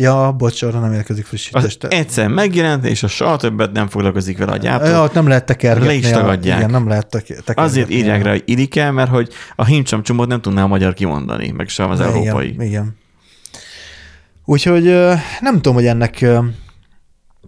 Ja, 0.00 0.32
bocs, 0.32 0.62
arra 0.62 0.80
nem 0.80 0.92
érkezik 0.92 1.24
frissítés. 1.24 1.76
Te- 1.76 1.88
egyszer 1.88 2.28
megjelent, 2.28 2.84
és 2.84 3.02
a 3.02 3.08
soha 3.08 3.36
többet 3.36 3.72
nem 3.72 3.88
foglalkozik 3.88 4.38
vele 4.38 4.52
a 4.52 4.56
gyártó. 4.56 4.86
Ja, 4.86 5.02
ott 5.02 5.14
nem 5.14 5.28
lehet 5.28 5.44
tekergetni. 5.46 5.86
Le 5.86 5.94
is 5.94 6.06
a- 6.06 6.10
tagadják. 6.10 6.58
Igen, 6.58 6.70
nem 6.70 6.88
lehet 6.88 7.06
tek- 7.06 7.26
tekergetni. 7.26 7.62
Azért 7.62 7.90
írják 7.90 8.22
rá, 8.22 8.30
hogy 8.30 8.42
Irike, 8.46 8.90
mert 8.90 9.10
hogy 9.10 9.28
a 9.56 9.64
himcsamcsomót 9.64 10.28
nem 10.28 10.40
tudná 10.40 10.62
a 10.62 10.66
magyar 10.66 10.94
kimondani, 10.94 11.50
meg 11.50 11.68
sem 11.68 11.90
az 11.90 12.00
európai. 12.00 12.48
Igen, 12.48 12.66
igen. 12.66 12.96
Úgyhogy 14.44 14.84
nem 15.40 15.54
tudom, 15.54 15.74
hogy 15.74 15.86
ennek 15.86 16.26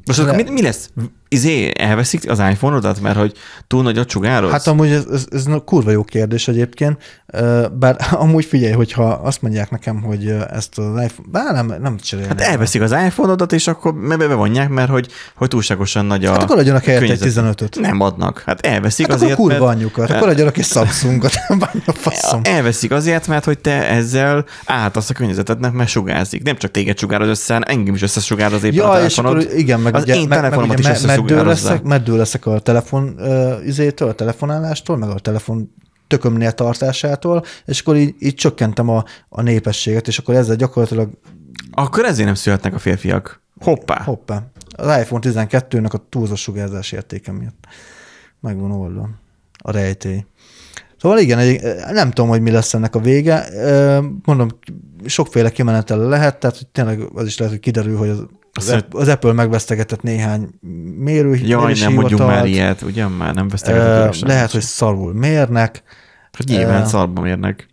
Most 0.07 0.19
akkor 0.19 0.35
mi, 0.35 0.51
mi 0.51 0.63
lesz? 0.63 0.91
Izé, 1.33 1.71
elveszik 1.79 2.31
az 2.31 2.39
iPhone-odat, 2.39 3.01
mert 3.01 3.17
hogy 3.17 3.33
túl 3.67 3.83
nagy 3.83 3.99
a 3.99 4.05
sugároz? 4.09 4.51
Hát 4.51 4.67
amúgy 4.67 4.91
ez, 4.91 5.05
ez, 5.13 5.27
ez 5.31 5.45
kurva 5.65 5.91
jó 5.91 6.03
kérdés 6.03 6.49
egyébként, 6.49 6.97
bár 7.73 7.97
amúgy 8.11 8.45
figyelj, 8.45 8.73
hogyha 8.73 9.05
azt 9.05 9.43
mondják 9.43 9.71
nekem, 9.71 10.03
hogy 10.03 10.35
ezt 10.51 10.79
az 10.79 10.85
iPhone, 10.87 11.29
bár 11.31 11.53
nem, 11.53 11.75
nem 11.81 11.97
cserélnek. 11.99 12.41
Hát 12.41 12.49
elveszik 12.49 12.81
az 12.81 12.93
iPhone-odat, 12.93 13.53
és 13.53 13.67
akkor 13.67 13.95
be- 13.95 14.17
bevonják, 14.17 14.69
mert 14.69 14.91
hogy, 14.91 15.09
hogy 15.35 15.49
túlságosan 15.49 16.05
nagy 16.07 16.25
a 16.25 16.31
Hát 16.31 16.43
akkor 16.43 16.59
adjanak 16.59 16.85
helyett 16.85 17.03
egy 17.03 17.19
környezet. 17.19 17.45
15-öt. 17.57 17.81
Nem 17.81 18.01
adnak. 18.01 18.43
Hát 18.47 18.67
elveszik 18.67 19.07
Hát 19.07 19.15
azért, 19.15 19.33
akkor 19.33 19.49
kurva 19.51 19.65
mert... 19.65 19.77
anyjukat, 19.77 20.11
akkor 20.11 20.29
adjanak 20.29 20.59
egy 20.59 20.65
Samsungot, 20.65 21.33
bánja 21.49 21.93
faszom. 21.93 22.41
Elveszik 22.45 22.91
azért, 22.91 23.27
mert 23.27 23.45
hogy 23.45 23.59
te 23.59 23.89
ezzel 23.89 24.45
átadsz 24.65 25.11
a 25.11 25.15
környezetednek, 25.15 25.73
mert 25.73 25.89
sugárzik. 25.89 26.43
Nem 26.43 26.57
csak 26.57 26.71
téged 26.71 26.97
össze, 27.11 27.53
hanem 27.53 27.69
engem 27.79 27.95
is 27.95 28.03
összesugároz 28.03 28.63
éppen 28.63 28.85
a 28.85 28.99
Ja, 28.99 29.05
és 29.05 29.15
telefonod. 29.15 29.43
akkor 29.47 29.59
igen, 29.59 29.81
meg, 29.81 29.95
az 29.95 30.03
ugye, 30.03 30.15
én 30.15 30.21
meg, 30.21 30.29
meg 30.29 30.39
telefonomat 30.39 30.79
ugye 30.79 30.91
is 30.91 30.97
meddő 31.23 31.45
leszek, 31.45 31.83
meddő 31.83 32.17
leszek 32.17 32.47
a 32.47 32.59
telefon 32.59 33.15
uh, 33.19 33.67
izétől, 33.67 34.09
a 34.09 34.15
telefonálástól, 34.15 34.97
meg 34.97 35.09
a 35.09 35.19
telefon 35.19 35.75
tökömnél 36.07 36.53
tartásától, 36.53 37.45
és 37.65 37.81
akkor 37.81 37.97
így, 37.97 38.15
így 38.19 38.35
csökkentem 38.35 38.89
a, 38.89 39.05
a 39.29 39.43
népességet, 39.43 40.09
és 40.09 40.19
akkor 40.19 40.35
ezzel 40.35 40.57
gyakorlatilag 40.57 41.11
Akkor 41.71 42.05
ezért 42.05 42.27
nem 42.27 42.35
születnek 42.35 42.75
a 42.75 42.79
férfiak. 42.79 43.43
Hoppá. 43.61 44.03
hoppá. 44.03 44.43
Az 44.77 44.99
iPhone 45.01 45.23
12-nek 45.25 45.93
a 45.93 46.09
túlzó 46.09 46.35
sugárzás 46.35 46.93
értéke 46.93 47.33
miatt. 47.33 47.67
Megvan 48.41 48.71
oldva. 48.71 49.11
A 49.59 49.71
rejtély. 49.71 50.25
Szóval 51.01 51.19
igen, 51.19 51.39
egy, 51.39 51.61
nem 51.91 52.11
tudom, 52.11 52.31
hogy 52.31 52.41
mi 52.41 52.51
lesz 52.51 52.75
ennek 52.75 52.95
a 52.95 53.01
vége. 53.01 53.47
Mondom, 54.25 54.49
sokféle 55.05 55.51
kimenetel 55.51 55.99
lehet, 55.99 56.41
tehát 56.41 56.57
hogy 56.57 56.67
tényleg 56.67 57.01
az 57.15 57.27
is 57.27 57.39
lehet, 57.39 57.53
hogy 57.53 57.63
kiderül, 57.63 57.97
hogy 57.97 58.09
az, 58.09 58.27
az, 58.53 58.69
Apple, 58.69 59.01
az 59.01 59.09
Apple 59.09 59.33
megvesztegetett 59.33 60.03
néhány 60.03 60.49
mérő 60.99 61.35
Jaj, 61.35 61.75
nem 61.81 61.93
mondjuk 61.93 62.21
már 62.21 62.47
ilyet, 62.47 62.83
ugyan 62.83 63.13
már 63.13 63.35
nem 63.35 63.49
vesztegetett 63.49 64.21
Lehet, 64.21 64.51
hogy 64.51 64.61
szarul 64.61 65.13
mérnek, 65.15 65.83
Hogy 66.37 66.47
nyilván 66.47 66.83
Ö, 66.83 66.87
szarba 66.87 67.21
mérnek. 67.21 67.67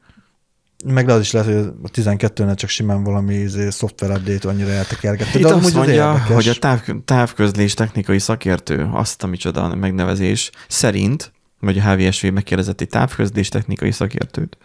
meg 0.85 1.09
az 1.09 1.19
is 1.19 1.31
lehet, 1.31 1.53
hogy 1.53 1.73
a 1.83 1.89
12-nél 1.89 2.55
csak 2.55 2.69
simán 2.69 3.03
valami 3.03 3.33
izé, 3.33 3.69
szoftver 3.69 4.09
update 4.09 4.47
annyira 4.47 4.69
eltekergette. 4.69 5.39
Itt 5.39 5.45
De 5.45 5.53
azt 5.53 5.65
az 5.65 5.73
mondja, 5.73 5.93
érdekes. 5.93 6.35
hogy 6.35 6.47
a 6.47 6.53
táv, 6.53 6.81
távközlés 7.05 7.73
technikai 7.73 8.19
szakértő, 8.19 8.89
azt 8.93 9.23
a 9.23 9.27
micsoda 9.27 9.75
megnevezés 9.75 10.51
szerint 10.67 11.31
vagy 11.59 11.77
a 11.77 11.81
HVSV 11.81 12.25
megkérdezett 12.27 12.81
egy 12.81 12.87
távközlés 12.87 13.49
technikai 13.49 13.91
szakértőt. 13.91 14.57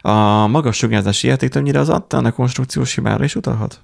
A 0.00 0.46
magas 0.46 0.76
sugárzási 0.76 1.26
érték 1.28 1.50
többnyire 1.50 1.78
az 1.78 1.88
a 1.88 2.32
konstrukciós 2.34 2.94
hibára 2.94 3.24
is 3.24 3.34
utalhat? 3.34 3.83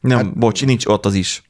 Nem, 0.00 0.18
hát, 0.18 0.38
bocs, 0.38 0.64
nincs 0.64 0.86
ott 0.86 1.06
az 1.06 1.14
is. 1.14 1.42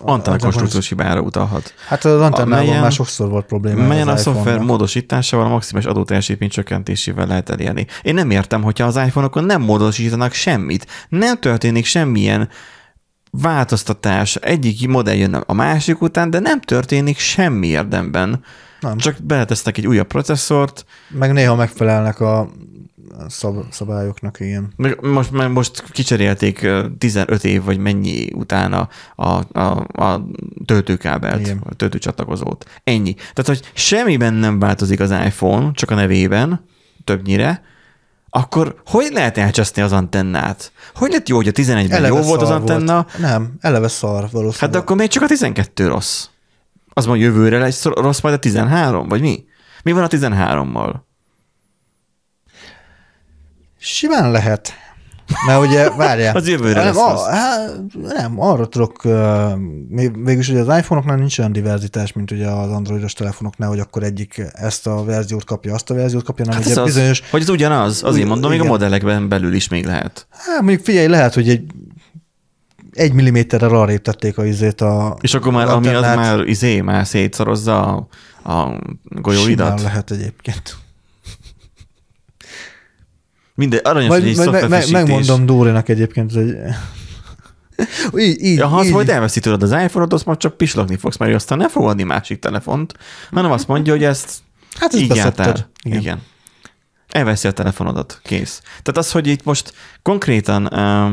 Antenna 0.00 0.38
konstrukciós 0.38 0.88
hibára 0.88 1.20
utalhat. 1.20 1.74
Hát 1.88 2.04
az 2.04 2.20
antennával 2.20 2.80
már 2.80 2.92
sokszor 2.92 3.28
volt 3.28 3.46
probléma. 3.46 3.86
Melyen 3.86 4.08
a 4.08 4.16
szoftver 4.16 4.58
módosításával 4.58 5.46
a 5.46 5.48
maximális 5.48 5.88
adóteljesítmény 5.88 6.48
csökkentésével 6.48 7.26
lehet 7.26 7.50
elérni. 7.50 7.86
Én 8.02 8.14
nem 8.14 8.30
értem, 8.30 8.62
hogyha 8.62 8.86
az 8.86 8.96
iPhone-okon 8.96 9.44
nem 9.44 9.62
módosítanak 9.62 10.32
semmit, 10.32 10.86
nem 11.08 11.38
történik 11.38 11.84
semmilyen 11.84 12.48
változtatás, 13.30 14.36
egyik 14.36 14.88
modell 14.88 15.14
jön 15.14 15.34
a 15.34 15.52
másik 15.52 16.00
után, 16.00 16.30
de 16.30 16.38
nem 16.38 16.60
történik 16.60 17.18
semmi 17.18 17.66
érdemben. 17.66 18.44
Nem. 18.80 18.96
Csak 18.96 19.16
beletesznek 19.22 19.78
egy 19.78 19.86
újabb 19.86 20.06
processzort. 20.06 20.84
Meg 21.08 21.32
néha 21.32 21.54
megfelelnek 21.54 22.20
a 22.20 22.48
szab, 23.28 23.64
szabályoknak, 23.70 24.40
igen. 24.40 24.72
Most, 25.00 25.30
most 25.30 25.84
kicserélték 25.90 26.68
15 26.98 27.44
év, 27.44 27.64
vagy 27.64 27.78
mennyi 27.78 28.32
utána 28.32 28.88
a, 29.16 29.58
a, 29.58 29.86
a 30.02 30.26
töltőkábelt, 30.64 31.40
igen. 31.40 31.60
a 31.64 31.74
töltőcsatlakozót. 31.74 32.64
Ennyi. 32.84 33.14
Tehát, 33.14 33.46
hogy 33.46 33.70
semmiben 33.74 34.34
nem 34.34 34.58
változik 34.58 35.00
az 35.00 35.10
iPhone, 35.10 35.70
csak 35.72 35.90
a 35.90 35.94
nevében, 35.94 36.64
többnyire, 37.04 37.62
akkor 38.30 38.80
hogy 38.86 39.08
lehet 39.12 39.38
elcseszni 39.38 39.82
az 39.82 39.92
antennát? 39.92 40.72
Hogy 40.94 41.10
lett 41.10 41.28
jó, 41.28 41.36
hogy 41.36 41.48
a 41.48 41.52
11-ben 41.52 41.90
eleve 41.90 42.16
jó 42.16 42.22
volt 42.22 42.42
az 42.42 42.50
antenna? 42.50 42.92
Volt. 42.92 43.18
Nem, 43.18 43.54
eleve 43.60 43.88
szar 43.88 44.12
valószínűleg. 44.12 44.58
Hát 44.58 44.70
de 44.70 44.78
akkor 44.78 44.96
még 44.96 45.08
csak 45.08 45.22
a 45.22 45.26
12 45.26 45.86
rossz. 45.86 46.26
Az 46.92 47.06
mondja, 47.06 47.26
jövőre 47.26 47.58
lesz 47.58 47.84
rossz 47.84 48.20
majd 48.20 48.34
a 48.34 48.38
13, 48.38 49.08
vagy 49.08 49.20
mi? 49.20 49.44
Mi 49.82 49.92
van 49.92 50.02
a 50.02 50.08
13-mal? 50.08 50.94
Simán 53.78 54.30
lehet. 54.30 54.72
Mert 55.46 55.60
ugye, 55.60 55.90
várjál. 55.90 56.36
az 56.36 56.48
jövőre 56.48 56.84
nem, 56.84 56.94
lesz 56.94 56.96
a, 56.96 57.30
hát, 57.30 57.80
nem, 58.16 58.40
arra 58.40 58.66
tudok, 58.66 59.02
végülis 60.24 60.48
ugye 60.48 60.60
az 60.60 60.78
iPhone-oknál 60.78 61.16
nincs 61.16 61.38
olyan 61.38 61.52
diverzitás, 61.52 62.12
mint 62.12 62.30
ugye 62.30 62.48
az 62.48 62.70
androidos 62.70 63.12
telefonoknál, 63.12 63.68
hogy 63.68 63.78
akkor 63.78 64.02
egyik 64.02 64.42
ezt 64.52 64.86
a 64.86 65.04
verziót 65.04 65.44
kapja, 65.44 65.74
azt 65.74 65.90
a 65.90 65.94
verziót 65.94 66.24
kapja, 66.24 66.44
hanem 66.44 66.60
hát 66.60 66.70
ugye 66.70 66.80
az, 66.80 66.86
bizonyos... 66.86 67.22
Hogy 67.30 67.40
ez 67.40 67.48
ugyanaz, 67.48 68.02
azért 68.02 68.26
mondom, 68.26 68.52
igen. 68.52 68.62
még 68.62 68.70
a 68.70 68.72
modellekben 68.72 69.28
belül 69.28 69.54
is 69.54 69.68
még 69.68 69.84
lehet. 69.84 70.26
Hát 70.30 70.60
mondjuk 70.60 70.84
figyelj, 70.84 71.06
lehet, 71.06 71.34
hogy 71.34 71.48
egy 71.48 71.62
egy 72.92 73.12
milliméterrel 73.12 73.74
arrébb 73.74 74.02
tették 74.02 74.38
a 74.38 74.44
izét 74.44 74.80
a 74.80 75.16
És 75.20 75.34
akkor 75.34 75.52
már, 75.52 75.68
ami 75.68 75.88
az 75.88 76.02
már 76.02 76.40
izé, 76.40 76.80
már 76.80 77.06
szétszorozza 77.06 78.08
a, 78.42 78.52
a 78.52 78.80
golyóidat? 79.02 79.78
Simán 79.78 79.82
lehet 79.82 80.10
egyébként. 80.10 80.76
Minden 83.56 83.80
aranyos, 83.82 84.08
majd, 84.08 84.22
hogy 84.22 84.54
egy 84.54 84.68
meg, 84.68 84.90
Megmondom 84.90 85.46
Dórinak 85.46 85.88
egyébként, 85.88 86.32
hogy 86.32 86.56
így, 88.26 88.42
így, 88.42 88.58
ja, 88.58 88.66
ha 88.66 88.78
azt 88.78 88.90
majd 88.90 89.08
elveszi 89.08 89.40
tőled 89.40 89.62
az 89.62 89.70
iPhone-ot, 89.70 90.12
azt 90.12 90.24
majd 90.24 90.38
csak 90.38 90.56
pislogni 90.56 90.96
fogsz, 90.96 91.16
mert 91.16 91.34
aztán 91.34 91.58
ne 91.58 91.68
fog 91.68 91.88
adni 91.88 92.02
másik 92.02 92.38
telefont, 92.38 92.94
hanem 93.30 93.50
azt 93.50 93.68
mondja, 93.68 93.92
hogy 93.92 94.04
ezt 94.04 94.38
hát 94.78 94.94
ezt 94.94 95.02
így 95.02 95.10
Igen. 95.82 96.00
Igen. 96.00 96.22
Elveszi 97.08 97.48
a 97.48 97.52
telefonodat, 97.52 98.20
kész. 98.22 98.60
Tehát 98.64 98.96
az, 98.96 99.10
hogy 99.10 99.26
itt 99.26 99.44
most 99.44 99.72
konkrétan 100.02 100.66
uh, 100.66 101.10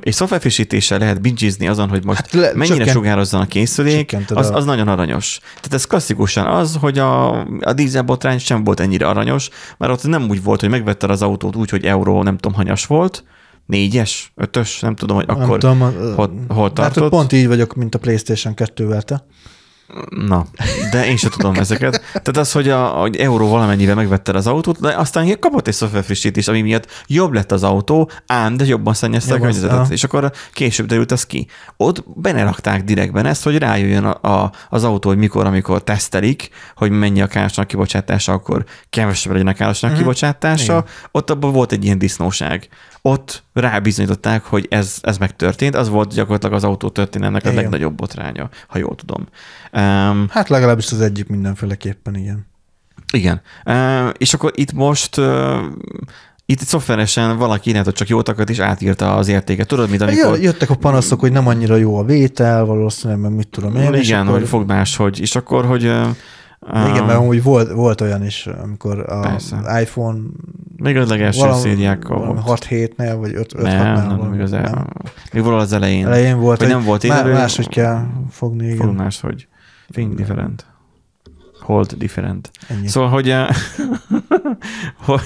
és 0.00 0.14
szoftverfrissítéssel 0.14 0.98
lehet 0.98 1.20
bingizni 1.20 1.68
azon, 1.68 1.88
hogy 1.88 2.04
most 2.04 2.20
hát 2.20 2.32
le, 2.32 2.50
mennyire 2.54 2.76
csökkent, 2.76 2.96
sugározzon 2.96 3.40
a 3.40 3.46
készülék, 3.46 4.16
az, 4.28 4.50
az 4.50 4.64
nagyon 4.64 4.88
aranyos. 4.88 5.38
Tehát 5.54 5.72
ez 5.74 5.84
klasszikusan 5.84 6.46
az, 6.46 6.76
hogy 6.80 6.98
a, 6.98 7.40
a 7.60 7.72
dízelbotrány 7.72 8.38
sem 8.38 8.64
volt 8.64 8.80
ennyire 8.80 9.06
aranyos, 9.06 9.48
mert 9.78 9.92
ott 9.92 10.06
nem 10.06 10.26
úgy 10.28 10.42
volt, 10.42 10.60
hogy 10.60 10.70
megvette 10.70 11.06
az 11.06 11.22
autót 11.22 11.56
úgy, 11.56 11.70
hogy 11.70 11.84
euró 11.84 12.22
nem 12.22 12.36
tudom 12.36 12.56
hanyas 12.56 12.86
volt, 12.86 13.24
négyes, 13.66 14.32
ötös, 14.36 14.80
nem 14.80 14.94
tudom, 14.94 15.16
hogy 15.16 15.26
akkor 15.28 15.58
tudom, 15.58 15.80
hol, 16.14 16.44
hol 16.48 16.72
tartott. 16.72 17.02
Hát, 17.02 17.10
pont 17.10 17.32
így 17.32 17.46
vagyok, 17.46 17.74
mint 17.74 17.94
a 17.94 17.98
PlayStation 17.98 18.54
2-vel 18.56 19.02
te. 19.02 19.24
Na, 20.08 20.46
de 20.90 21.06
én 21.06 21.16
sem 21.16 21.30
tudom 21.30 21.54
ezeket. 21.54 22.02
Tehát 22.10 22.36
az, 22.36 22.52
hogy 22.52 22.68
a, 22.68 22.86
hogy 22.86 23.16
euró 23.16 23.48
valamennyivel 23.48 23.94
megvetted 23.94 24.36
az 24.36 24.46
autót, 24.46 24.80
de 24.80 24.94
aztán 24.96 25.38
kapott 25.38 25.68
egy 25.68 25.74
szoftverfrissítés, 25.74 26.48
ami 26.48 26.60
miatt 26.60 27.04
jobb 27.06 27.32
lett 27.32 27.52
az 27.52 27.62
autó, 27.62 28.10
ám, 28.26 28.56
de 28.56 28.64
jobban 28.64 28.94
szennyezte 28.94 29.34
a 29.34 29.38
környezetet. 29.38 29.90
És 29.90 30.04
akkor 30.04 30.32
később 30.52 30.86
derült 30.86 31.12
az 31.12 31.26
ki. 31.26 31.46
Ott 31.76 32.04
benerakták 32.06 32.84
direktben 32.84 33.26
ezt, 33.26 33.42
hogy 33.42 33.58
rájöjjön 33.58 34.04
a, 34.04 34.42
a, 34.42 34.52
az 34.68 34.84
autó, 34.84 35.08
hogy 35.08 35.18
mikor, 35.18 35.46
amikor 35.46 35.84
tesztelik, 35.84 36.48
hogy 36.76 36.90
mennyi 36.90 37.22
a 37.22 37.26
károsnak 37.26 37.66
kibocsátása, 37.66 38.32
akkor 38.32 38.64
kevesebb 38.90 39.32
legyen 39.32 39.46
a 39.46 39.52
károsnak 39.52 39.90
mm-hmm. 39.90 40.00
kibocsátása. 40.00 40.72
Igen. 40.72 40.84
Ott 41.10 41.30
abban 41.30 41.52
volt 41.52 41.72
egy 41.72 41.84
ilyen 41.84 41.98
disznóság 41.98 42.68
ott 43.02 43.42
rábizonyították, 43.52 44.44
hogy 44.44 44.66
ez, 44.70 44.98
ez 45.00 45.18
megtörtént, 45.18 45.74
az 45.74 45.88
volt 45.88 46.14
gyakorlatilag 46.14 46.54
az 46.54 46.64
autó 46.64 46.88
történelmek 46.88 47.44
a 47.44 47.52
legnagyobb 47.52 47.94
botránya, 47.94 48.48
ha 48.66 48.78
jól 48.78 48.94
tudom. 48.94 49.28
Um, 49.80 50.26
hát 50.30 50.48
legalábbis 50.48 50.92
az 50.92 51.00
egyik 51.00 51.28
mindenféleképpen, 51.28 52.14
igen. 52.14 52.46
Igen. 53.12 53.40
Uh, 53.64 54.08
és 54.18 54.34
akkor 54.34 54.52
itt 54.54 54.72
most 54.72 55.16
uh, 55.16 55.60
itt 56.44 56.60
szoftveresen 56.60 57.38
valaki 57.38 57.72
hogy 57.72 57.92
csak 57.92 58.08
jót 58.08 58.28
akart, 58.28 58.50
és 58.50 58.58
átírta 58.58 59.14
az 59.14 59.28
értéket. 59.28 59.66
Tudod, 59.66 59.90
mit 59.90 60.00
amikor... 60.00 60.38
Jöttek 60.38 60.70
a 60.70 60.74
panaszok, 60.74 61.20
hogy 61.20 61.32
nem 61.32 61.46
annyira 61.46 61.76
jó 61.76 61.98
a 61.98 62.04
vétel, 62.04 62.64
valószínűleg, 62.64 63.22
meg 63.22 63.32
mit 63.32 63.48
tudom 63.48 63.76
én. 63.76 63.94
Igen, 63.94 64.26
akkor... 64.26 64.38
hogy 64.38 64.48
fog 64.48 64.72
hogy 64.96 65.20
És 65.20 65.36
akkor, 65.36 65.64
hogy 65.64 65.82
igen, 65.82 67.04
mert 67.04 67.18
amúgy 67.18 67.42
volt, 67.42 67.72
volt 67.72 68.00
olyan 68.00 68.24
is, 68.24 68.46
amikor 68.46 69.10
a 69.10 69.20
Persze. 69.20 69.80
iPhone 69.80 70.20
még 70.76 70.96
az 70.96 71.08
legelső 71.08 71.52
szériákkal 71.52 72.42
volt. 72.44 72.64
6-7-nél, 72.68 73.16
vagy 73.20 73.34
5 73.34 73.52
6 73.52 73.62
nem, 73.62 73.94
nem, 73.94 73.94
nem, 73.94 74.36
nem, 74.36 74.60
nem. 74.62 74.86
Még 75.32 75.42
valahol 75.42 75.64
az 75.64 75.72
elején. 75.72 76.06
Elején 76.06 76.38
volt, 76.38 76.58
hogy 76.58 76.68
nem 76.68 76.84
volt 76.84 77.08
más, 77.08 77.22
máshogy 77.22 77.68
kell 77.68 78.06
fogni. 78.30 78.66
Igen. 78.66 78.76
Fog 78.76 78.96
máshogy. 78.96 79.48
Think 79.92 80.14
different. 80.14 80.66
Hold 81.60 81.92
different. 81.92 82.50
Ennyi. 82.68 82.88
Szóval, 82.88 83.08
hogy, 83.08 83.30
eh, 83.30 83.48
hogy 85.06 85.20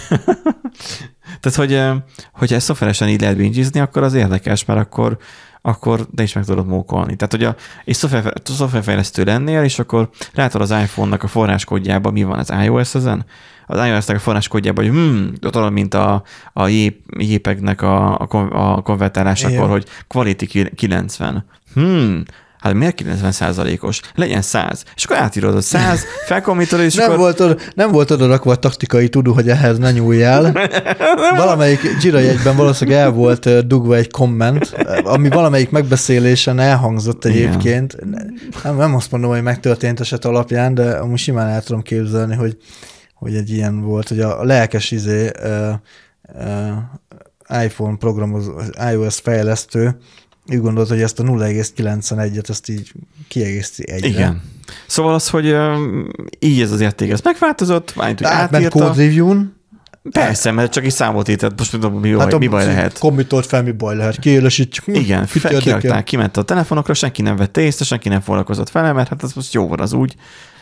tehát, 1.40 1.56
hogy, 1.56 1.72
eh, 1.72 1.96
hogyha 2.32 2.54
ezt 2.54 2.66
szoftveresen 2.66 3.08
így 3.08 3.20
lehet 3.20 3.36
bingizni, 3.36 3.80
akkor 3.80 4.02
az 4.02 4.14
érdekes, 4.14 4.64
mert 4.64 4.80
akkor 4.80 5.18
akkor 5.66 6.06
te 6.14 6.22
is 6.22 6.32
meg 6.32 6.44
tudod 6.44 6.66
mókolni. 6.66 7.16
Tehát, 7.16 7.32
hogy 7.32 7.44
a, 7.44 7.56
és 7.84 7.96
szoftver, 7.96 8.32
szoftverfejlesztő 8.44 9.24
lennél, 9.24 9.62
és 9.62 9.78
akkor 9.78 10.08
látod 10.32 10.60
az 10.60 10.70
iPhone-nak 10.70 11.22
a 11.22 11.26
forráskódjában, 11.26 12.12
mi 12.12 12.22
van 12.22 12.38
az 12.38 12.52
iOS 12.64 12.94
ezen, 12.94 13.24
az 13.66 13.86
iOS-nek 13.86 14.16
a 14.16 14.20
forráskódjában, 14.20 14.84
hogy 14.84 14.94
hmm, 14.94 15.32
ott 15.42 15.70
mint 15.70 15.94
a, 15.94 16.22
a 16.52 16.68
JPEG-nek 17.16 17.82
a, 17.82 18.18
a, 18.18 18.26
a 18.76 18.82
konvertálásakor, 18.82 19.68
hogy 19.68 19.86
Quality 20.06 20.44
90. 20.74 21.44
Hmm, 21.74 22.22
hát 22.64 22.74
miért 22.74 22.94
90 22.94 23.32
százalékos? 23.32 24.00
Legyen 24.14 24.42
100. 24.42 24.84
És 24.94 25.04
akkor 25.04 25.16
átírod 25.16 25.56
a 25.56 25.60
100, 25.60 26.04
felkommentolod, 26.26 26.84
és 26.84 26.94
nem 27.04 27.06
akkor... 27.06 27.18
Volt 27.18 27.40
oda, 27.40 27.56
nem 27.74 27.90
volt 27.90 28.10
oda 28.10 28.26
rakva 28.26 28.50
a 28.52 28.56
taktikai 28.56 29.08
tudó, 29.08 29.32
hogy 29.32 29.48
ehhez 29.48 29.78
ne 29.78 29.90
nyúljál. 29.90 30.52
valamelyik 31.36 31.80
Jira 32.00 32.18
jegyben 32.18 32.56
valószínűleg 32.56 33.00
el 33.00 33.10
volt 33.10 33.66
dugva 33.66 33.96
egy 33.96 34.10
komment, 34.10 34.74
ami 35.04 35.28
valamelyik 35.28 35.70
megbeszélésen 35.70 36.58
elhangzott 36.58 37.24
egyébként. 37.24 37.96
Nem, 38.62 38.76
nem 38.76 38.94
azt 38.94 39.10
mondom, 39.10 39.30
hogy 39.30 39.42
megtörtént 39.42 40.00
eset 40.00 40.24
alapján, 40.24 40.74
de 40.74 40.90
amúgy 40.90 41.18
simán 41.18 41.48
el 41.48 41.62
tudom 41.62 41.82
képzelni, 41.82 42.34
hogy, 42.34 42.56
hogy 43.14 43.34
egy 43.34 43.50
ilyen 43.50 43.80
volt, 43.80 44.08
hogy 44.08 44.20
a 44.20 44.44
lelkes 44.44 44.90
izé, 44.90 45.30
uh, 45.42 45.74
uh, 46.34 47.64
iPhone 47.64 47.96
programozó, 47.96 48.52
iOS 48.92 49.20
fejlesztő 49.20 49.96
úgy 50.46 50.60
gondolt, 50.60 50.88
hogy 50.88 51.00
ezt 51.00 51.20
a 51.20 51.22
0,91-et 51.22 52.48
ezt 52.48 52.68
így 52.68 52.92
kiegészíti 53.28 53.90
egyre. 53.90 54.06
Igen. 54.08 54.42
Szóval 54.86 55.14
az, 55.14 55.28
hogy 55.28 55.56
így 56.38 56.60
ez 56.60 56.70
az 56.70 56.80
érték, 56.80 57.10
ez 57.10 57.20
megváltozott, 57.20 57.90
hogy 57.90 58.24
átment 58.24 58.68
code 58.68 58.86
review-n, 58.86 59.62
Persze, 60.10 60.50
mert 60.50 60.72
csak 60.72 60.84
is 60.84 60.92
számot 60.92 61.28
ített, 61.28 61.58
most 61.58 61.70
tudom, 61.70 62.00
mi, 62.00 62.18
hát 62.18 62.30
baj, 62.30 62.38
mi 62.38 62.46
baj 62.46 62.66
lehet. 62.66 62.98
Kommitolt 62.98 63.46
fel, 63.46 63.62
mi 63.62 63.72
baj 63.72 63.96
lehet, 63.96 64.18
kiélesítjük. 64.18 64.96
Igen, 64.96 65.26
kirakták, 65.58 66.04
kiment 66.04 66.36
a 66.36 66.42
telefonokra, 66.42 66.94
senki 66.94 67.22
nem 67.22 67.36
vette 67.36 67.60
észre, 67.60 67.84
senki 67.84 68.08
nem 68.08 68.20
foglalkozott 68.20 68.70
vele, 68.70 68.92
mert 68.92 69.08
hát 69.08 69.22
ez 69.22 69.32
most 69.32 69.54
jó 69.54 69.68
van 69.68 69.80
az 69.80 69.92
úgy. 69.92 70.14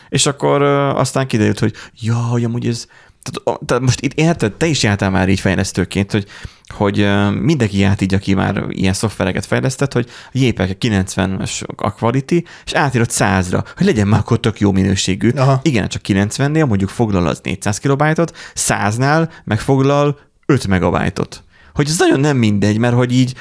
És 0.09 0.25
akkor 0.25 0.61
aztán 0.61 1.27
kiderült, 1.27 1.59
hogy 1.59 1.73
ja, 1.99 2.15
hogy 2.15 2.43
amúgy 2.43 2.67
ez 2.67 2.85
tehát, 3.23 3.59
tehát 3.65 3.83
most 3.83 4.01
itt 4.01 4.13
érted, 4.13 4.53
te 4.53 4.65
is 4.65 4.83
jártál 4.83 5.09
már 5.09 5.29
így 5.29 5.39
fejlesztőként, 5.39 6.11
hogy, 6.11 6.25
hogy 6.67 7.07
mindenki 7.41 7.77
járt 7.77 8.01
így, 8.01 8.13
aki 8.13 8.33
már 8.33 8.63
ilyen 8.69 8.93
szoftvereket 8.93 9.45
fejlesztett, 9.45 9.93
hogy 9.93 10.09
JPEG 10.31 10.77
90-es 10.79 11.63
a 11.75 11.93
quality, 11.93 12.43
és 12.65 12.73
átírott 12.73 13.11
100-ra, 13.11 13.65
hogy 13.77 13.85
legyen 13.85 14.07
már 14.07 14.19
akkor 14.19 14.39
tök 14.39 14.59
jó 14.59 14.71
minőségű. 14.71 15.29
Aha. 15.29 15.59
Igen, 15.63 15.87
csak 15.87 16.01
90-nél 16.07 16.67
mondjuk 16.67 16.89
foglal 16.89 17.27
az 17.27 17.39
400 17.43 17.77
kilobájtot, 17.77 18.37
100-nál 18.55 19.29
megfoglal 19.43 20.19
5 20.45 20.67
megabájtot. 20.67 21.43
Hogy 21.73 21.87
ez 21.87 21.99
nagyon 21.99 22.19
nem 22.19 22.37
mindegy, 22.37 22.77
mert 22.77 22.95
hogy 22.95 23.13
így, 23.13 23.33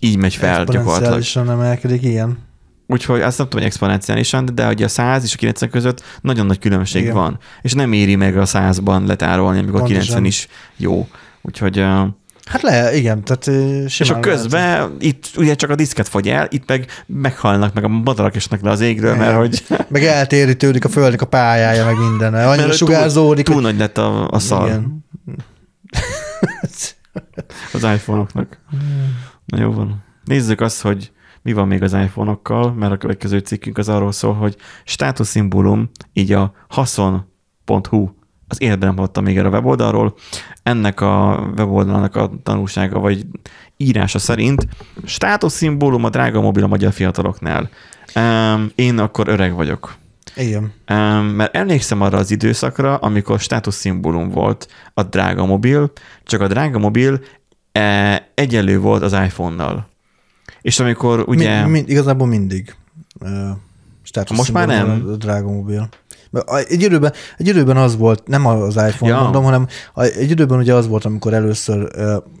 így 0.00 0.16
megy 0.16 0.34
fel 0.34 0.64
gyakorlatilag. 0.64 1.48
emelkedik, 1.48 2.02
ilyen. 2.02 2.38
Úgyhogy 2.86 3.20
azt 3.20 3.38
nem 3.38 3.46
tudom, 3.46 3.60
hogy 3.62 3.70
exponenciálisan, 3.70 4.50
de 4.54 4.68
ugye 4.68 4.84
a 4.84 4.88
100 4.88 5.24
és 5.24 5.34
a 5.34 5.36
90 5.36 5.70
között 5.70 6.02
nagyon 6.20 6.46
nagy 6.46 6.58
különbség 6.58 7.02
Igen. 7.02 7.14
van. 7.14 7.38
És 7.62 7.72
nem 7.72 7.92
éri 7.92 8.14
meg 8.14 8.36
a 8.38 8.44
100-ban 8.44 9.06
letárolni, 9.06 9.58
amikor 9.58 9.80
a 9.80 9.84
Pontosan. 9.84 10.02
90 10.02 10.24
is 10.24 10.48
jó. 10.76 11.08
Úgyhogy, 11.42 11.84
Hát 12.44 12.62
le, 12.62 12.96
igen, 12.96 13.24
tehát 13.24 13.46
ö, 13.46 13.84
és 13.84 14.00
a 14.00 14.04
simán 14.04 14.20
közben 14.20 14.78
lehet. 14.78 14.90
itt 14.98 15.30
ugye 15.36 15.54
csak 15.54 15.70
a 15.70 15.74
diszket 15.74 16.08
fogy 16.08 16.28
el, 16.28 16.46
itt 16.50 16.68
meg 16.68 16.86
meghalnak, 17.06 17.74
meg 17.74 17.84
a 17.84 17.88
madarak 17.88 18.36
esnek 18.36 18.62
le 18.62 18.70
az 18.70 18.80
égről, 18.80 19.14
mert 19.14 19.36
hogy, 19.36 19.64
Meg 19.88 20.04
eltérítődik 20.04 20.84
a 20.84 20.88
földnek 20.88 21.22
a 21.22 21.26
pályája, 21.26 21.84
meg 21.84 21.96
minden. 21.96 22.34
Annyira 22.34 22.66
mert 22.66 22.76
sugárzódik. 22.76 23.44
túl, 23.44 23.54
túl 23.54 23.64
nagy 23.64 23.78
lett 23.78 23.98
a, 23.98 24.28
a 24.28 24.38
szar 24.38 24.66
Igen. 24.66 25.04
az 27.72 27.82
iPhone-oknak. 27.82 28.58
Na 29.44 29.60
jó 29.60 29.72
van. 29.72 30.04
Nézzük 30.24 30.60
azt, 30.60 30.80
hogy 30.80 31.12
mi 31.44 31.52
van 31.52 31.68
még 31.68 31.82
az 31.82 31.92
iPhone-okkal, 31.92 32.72
mert 32.72 32.92
a 32.92 32.96
következő 32.96 33.38
cikkünk 33.38 33.78
az 33.78 33.88
arról 33.88 34.12
szól, 34.12 34.34
hogy 34.34 34.56
státuszszimbólum, 34.84 35.90
így 36.12 36.32
a 36.32 36.52
haszon.hu, 36.68 38.08
az 38.48 38.58
nem 38.58 38.96
hallottam 38.96 39.24
még 39.24 39.36
erre 39.36 39.48
a 39.48 39.50
weboldalról, 39.50 40.14
ennek 40.62 41.00
a 41.00 41.44
weboldalnak 41.56 42.16
a 42.16 42.30
tanulsága, 42.42 42.98
vagy 42.98 43.26
írása 43.76 44.18
szerint 44.18 44.66
státuszszimbólum 45.04 46.04
a 46.04 46.10
drága 46.10 46.40
mobil 46.40 46.64
a 46.64 46.66
magyar 46.66 46.92
fiataloknál. 46.92 47.70
Um, 48.14 48.70
én 48.74 48.98
akkor 48.98 49.28
öreg 49.28 49.54
vagyok. 49.54 49.94
Igen. 50.36 50.72
Um, 50.90 51.26
mert 51.26 51.56
emlékszem 51.56 52.00
arra 52.00 52.18
az 52.18 52.30
időszakra, 52.30 52.96
amikor 52.96 53.40
státuszszimbólum 53.40 54.30
volt 54.30 54.68
a 54.94 55.02
drága 55.02 55.46
mobil, 55.46 55.92
csak 56.22 56.40
a 56.40 56.46
drága 56.46 56.78
mobil 56.78 57.20
e, 57.72 58.28
egyenlő 58.34 58.78
volt 58.78 59.02
az 59.02 59.12
iPhone-nal. 59.12 59.92
És 60.64 60.80
amikor 60.80 61.24
ugye... 61.26 61.64
Mi, 61.64 61.70
mi, 61.70 61.84
igazából 61.86 62.26
mindig. 62.26 62.74
Uh, 63.20 63.30
Most 64.36 64.52
már 64.52 64.66
nem? 64.66 65.04
A 65.12 65.16
drága 65.16 65.50
mobil. 65.50 65.88
A- 66.30 66.56
Egy 66.68 66.82
időben, 66.82 67.12
egy 67.38 67.46
időben 67.46 67.76
az 67.76 67.96
volt, 67.96 68.26
nem 68.26 68.46
az 68.46 68.76
iPhone 68.76 69.12
Ja. 69.12 69.20
mondom, 69.22 69.44
hanem 69.44 69.66
a- 69.94 70.02
egy 70.02 70.30
időben 70.30 70.58
ugye 70.58 70.74
az 70.74 70.88
volt, 70.88 71.04
amikor 71.04 71.34
először 71.34 71.82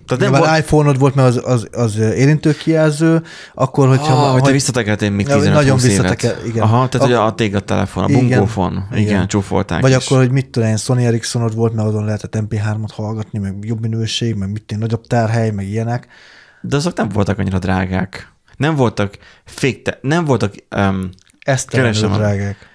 uh, 0.08 0.18
nem 0.18 0.30
volt- 0.30 0.58
iPhone-od 0.58 0.98
volt, 0.98 1.14
mert 1.14 1.28
az, 1.28 1.40
az, 1.44 1.68
az 1.72 1.96
érintőkijelző, 1.98 3.22
akkor, 3.54 3.88
hogyha... 3.88 4.12
ah, 4.26 4.32
hogy 4.32 4.42
te 4.42 4.50
visszatekertél 4.50 5.10
még 5.10 5.26
Ja, 5.28 5.34
15 5.34 5.54
nagyon 5.54 5.72
20 5.72 5.84
évet. 5.84 5.96
visszateker- 6.02 6.46
igen. 6.46 6.62
Aha, 6.62 6.88
tehát 6.88 7.06
ugye 7.06 7.18
a 7.18 7.34
téglatelefon, 7.34 8.04
a 8.04 8.08
Igen. 8.08 8.20
bungófon, 8.28 8.86
igen, 8.92 9.02
igen 9.02 9.26
csúfolták 9.28 9.80
Vagy 9.80 9.90
is. 9.90 9.96
akkor, 9.96 10.18
hogy 10.18 10.30
mit 10.30 10.46
tudom 10.50 10.68
én, 10.68 10.76
Sony 10.76 11.04
Ericssonod 11.04 11.54
volt, 11.54 11.74
mert 11.74 11.88
azon 11.88 12.04
lehetett 12.04 12.36
MP3-ot 12.48 12.90
hallgatni, 12.94 13.38
meg 13.38 13.54
jobb 13.62 13.80
minőség, 13.80 14.34
meg 14.34 14.50
mit 14.50 14.72
én, 14.72 14.78
nagyobb 14.78 15.06
tárhely, 15.06 15.50
meg 15.50 15.68
ilyenek. 15.68 16.06
De 16.66 16.76
azok 16.76 16.96
nem 16.96 17.08
voltak 17.08 17.38
annyira 17.38 17.58
drágák. 17.58 18.32
Nem 18.56 18.74
voltak 18.74 19.18
fékte, 19.44 19.98
nem 20.02 20.24
voltak 20.24 20.54
um, 20.76 21.08
a- 22.12 22.16
drágák. 22.16 22.68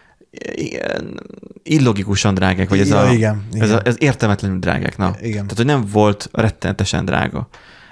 illogikusan 1.64 2.34
drágák, 2.34 2.70
vagy 2.70 2.80
ez, 2.80 2.88
Ja, 2.90 3.00
a, 3.00 3.12
igen, 3.12 3.44
ez, 3.54 3.70
a, 3.70 3.74
igen. 3.74 3.86
ez 3.86 3.96
értelmetlenül 4.00 4.60
drágák. 4.60 4.98
Na. 4.98 5.16
Igen. 5.22 5.32
Tehát, 5.32 5.54
hogy 5.56 5.66
nem 5.66 5.86
volt 5.92 6.30
rettenetesen 6.32 7.06
drága. 7.06 7.48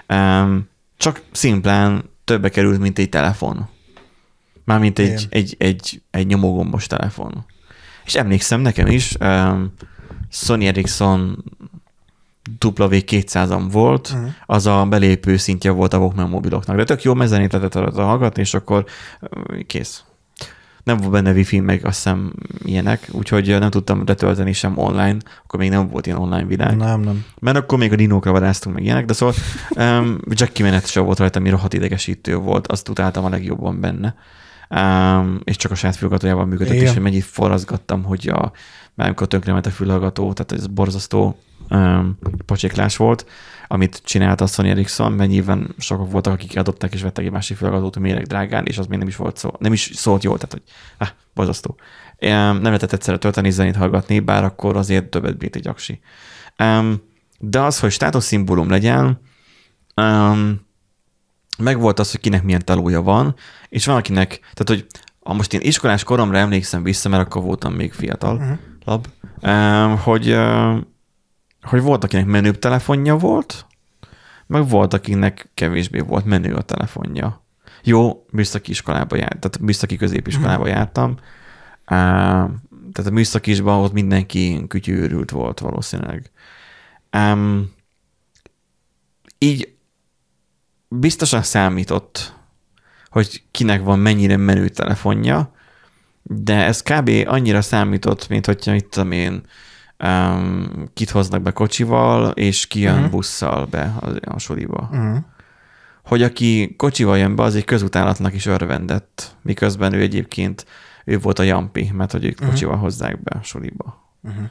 Um, 0.10 0.70
csak 0.98 1.22
szimplán 1.32 2.04
többe 2.24 2.50
került, 2.50 2.80
mint 2.80 3.00
egy 3.00 3.10
telefon. 3.10 3.70
Mármint 4.66 5.00
egy, 5.00 5.08
Igen. 5.08 5.24
egy, 5.30 5.56
egy, 5.58 6.02
egy 6.12 6.28
nyomógombos 6.28 6.88
telefon. 6.88 7.46
És 8.06 8.16
emlékszem 8.16 8.62
nekem 8.62 8.88
is, 8.88 9.16
um, 9.20 9.74
Sony 10.30 10.64
Ericsson 10.66 11.44
W200-am 12.60 13.68
volt, 13.72 14.14
Mhm. 14.14 14.26
az 14.46 14.66
a 14.68 14.86
belépő 14.90 15.38
szintje 15.38 15.72
volt 15.72 15.94
a 15.94 15.98
Walkman 15.98 16.30
mobiloknak. 16.30 16.76
De 16.76 16.84
tök 16.84 17.04
jó, 17.04 17.14
mert 17.14 17.30
zenét 17.30 17.52
lehetett 17.54 17.94
hallgatni, 17.96 18.42
és 18.42 18.54
akkor 18.54 18.86
kész. 19.68 20.02
Nem 20.84 20.98
volt 20.98 21.12
benne 21.12 21.32
wifi, 21.32 21.60
meg 21.60 21.86
azt 21.86 21.96
hiszem 21.96 22.34
ilyenek, 22.64 23.08
úgyhogy 23.12 23.60
nem 23.60 23.70
tudtam 23.70 24.04
letölteni 24.06 24.54
sem 24.54 24.78
online, 24.78 25.18
akkor 25.46 25.60
még 25.60 25.70
nem 25.70 25.90
volt 25.90 26.06
ilyen 26.06 26.18
online 26.18 26.46
világ. 26.46 26.76
Nem, 26.78 27.00
nem. 27.02 27.26
Mert 27.40 27.58
akkor 27.58 27.78
még 27.78 27.92
a 27.92 27.96
dinókra 27.96 28.32
vadásztunk 28.32 28.76
meg 28.76 28.84
ilyenek, 28.84 29.06
de 29.06 29.14
szóval 29.14 29.36
um, 30.00 30.18
Jack 30.30 30.52
kimenet 30.54 30.88
sem 30.88 31.06
volt 31.06 31.20
rajta, 31.20 31.40
ami 31.40 31.50
rohadt 31.50 31.74
idegesítő 31.74 32.36
volt, 32.36 32.68
azt 32.68 32.90
utáltam 32.90 33.26
a 33.26 33.30
legjobban 33.30 33.80
benne. 33.80 34.16
Um, 34.70 35.40
és 35.44 35.56
csak 35.56 35.72
a 35.72 35.76
saját 35.76 35.96
fülhallgatójával 35.96 36.46
működött, 36.46 36.74
Igen. 36.74 36.94
és 36.94 37.00
mennyit 37.00 37.24
forrazgattam, 37.24 38.04
hogy 38.04 38.30
a, 38.30 38.52
már 38.94 39.08
amikor 39.08 39.28
tönkrement 39.28 39.66
a 39.66 39.70
fülhallgató, 39.70 40.34
tehát 40.34 40.52
ez 40.52 40.68
borzasztó 40.68 41.40
um, 41.70 42.18
pacséklás 42.46 42.98
volt, 42.98 43.26
amit 43.68 44.02
csinált 44.04 44.42
a 44.42 44.46
Sony 44.46 44.68
Ericsson, 44.68 45.12
mert 45.12 45.30
nyilván 45.30 45.76
sokak 45.78 46.12
voltak, 46.12 46.34
akik 46.34 46.58
adották 46.58 46.94
és 46.94 47.02
vettek 47.02 47.26
egy 47.26 47.32
másik 47.32 47.58
fülhallgatót 47.58 47.96
a 47.96 48.00
méreg 48.00 48.26
drágán, 48.26 48.66
és 48.66 48.78
az 48.78 48.88
még 48.88 49.00
nem 49.00 49.08
is 49.08 49.16
volt 49.16 49.38
szó, 49.38 49.50
nem 49.60 49.74
is 49.74 49.92
szólt 49.94 50.24
jól, 50.24 50.38
tehát 50.38 50.52
hogy 50.52 50.64
ah, 50.98 51.08
borzasztó. 51.34 51.76
Um, 52.22 52.30
nem 52.30 52.64
lehetett 52.64 52.94
egyszerre 52.94 53.18
tölteni, 53.18 53.50
zenét 53.50 53.76
hallgatni, 53.76 54.20
bár 54.20 54.44
akkor 54.44 54.78
azért 54.78 55.06
többet 55.06 55.38
bírt 55.38 55.56
egy 55.56 55.68
aksi. 55.68 56.00
Um, 56.60 57.02
de 57.40 57.60
az, 57.60 57.80
hogy 57.80 57.92
státuszszimbólum 57.92 58.70
legyen, 58.70 59.22
um, 59.96 60.66
meg 61.58 61.80
volt 61.80 62.00
az, 62.00 62.12
hogy 62.12 62.20
kinek 62.20 62.44
milyen 62.44 62.66
telója 62.66 63.02
van, 63.02 63.36
és 63.70 63.86
van 63.86 63.96
akinek, 63.96 64.40
tehát 64.40 64.68
hogy 64.68 64.86
ha 65.24 65.34
most 65.34 65.54
én 65.54 65.62
iskolás 65.64 66.04
koromra 66.04 66.38
emlékszem 66.38 66.84
vissza, 66.84 67.10
mert 67.10 67.26
akkor 67.26 67.42
voltam 67.42 67.74
még 67.74 67.94
fiatal, 67.94 68.36
Uh-huh. 68.36 68.58
lab, 68.86 69.08
um, 69.42 69.98
hogy, 69.98 70.38
hogy 71.68 71.82
volt, 71.82 72.04
akinek 72.04 72.26
menőbb 72.26 72.60
telefonja 72.60 73.16
volt, 73.16 73.66
meg 74.48 74.70
volt, 74.70 74.94
akinek 74.94 75.50
kevésbé 75.54 76.00
volt 76.00 76.26
menő 76.26 76.54
a 76.56 76.62
telefonja. 76.62 77.46
Jó, 77.84 78.26
műszaki 78.32 78.72
iskolába 78.72 79.16
járt, 79.16 79.40
tehát 79.40 79.60
műszaki 79.60 79.96
középiskolába 79.96 80.64
Mhm. 80.64 80.74
jártam, 80.74 81.18
tehát 82.92 83.12
a 83.12 83.12
műszakisban 83.12 83.84
ott 83.84 83.94
mindenki 83.94 84.66
kütyűrült 84.68 85.32
volt 85.32 85.60
valószínűleg. 85.60 86.32
Um, 87.18 87.74
így 89.38 89.76
biztosan 90.88 91.42
számított, 91.42 92.36
hogy 93.10 93.44
kinek 93.52 93.84
van 93.84 94.00
mennyire 94.00 94.38
menő 94.38 94.70
telefonja, 94.70 95.54
de 96.24 96.66
ez 96.66 96.82
kb. 96.82 97.12
annyira 97.26 97.62
számított, 97.62 98.28
mint 98.28 98.46
hogyha 98.46 98.72
mit 98.72 98.86
tudom 98.86 99.12
én, 99.12 99.42
um, 100.04 100.90
kit 100.94 101.10
hoznak 101.10 101.42
be 101.42 101.52
kocsival, 101.52 102.30
és 102.32 102.68
ki 102.68 102.80
jön 102.80 102.96
uh-huh. 102.96 103.10
Busszal 103.10 103.66
be 103.66 103.94
a, 104.00 104.34
a 104.34 104.40
suliba. 104.40 104.90
Uh-huh. 104.92 105.18
Hogy 106.04 106.24
aki 106.24 106.76
kocsival 106.78 107.18
jön 107.18 107.36
be, 107.36 107.44
az 107.44 107.56
egy 107.56 107.66
közutálatnak 107.66 108.34
is 108.34 108.46
örvendett, 108.46 109.36
miközben 109.42 109.94
ő 109.94 110.02
egyébként 110.02 110.66
ő 111.06 111.20
volt 111.20 111.40
a 111.40 111.44
jampi, 111.44 111.92
mert 111.94 112.12
hogy 112.12 112.26
ők 112.26 112.40
Mhm. 112.40 112.50
kocsival 112.50 112.78
hozzák 112.78 113.24
be 113.24 113.38
a 113.40 113.44
suliba. 113.44 114.12
Uh-huh. 114.22 114.44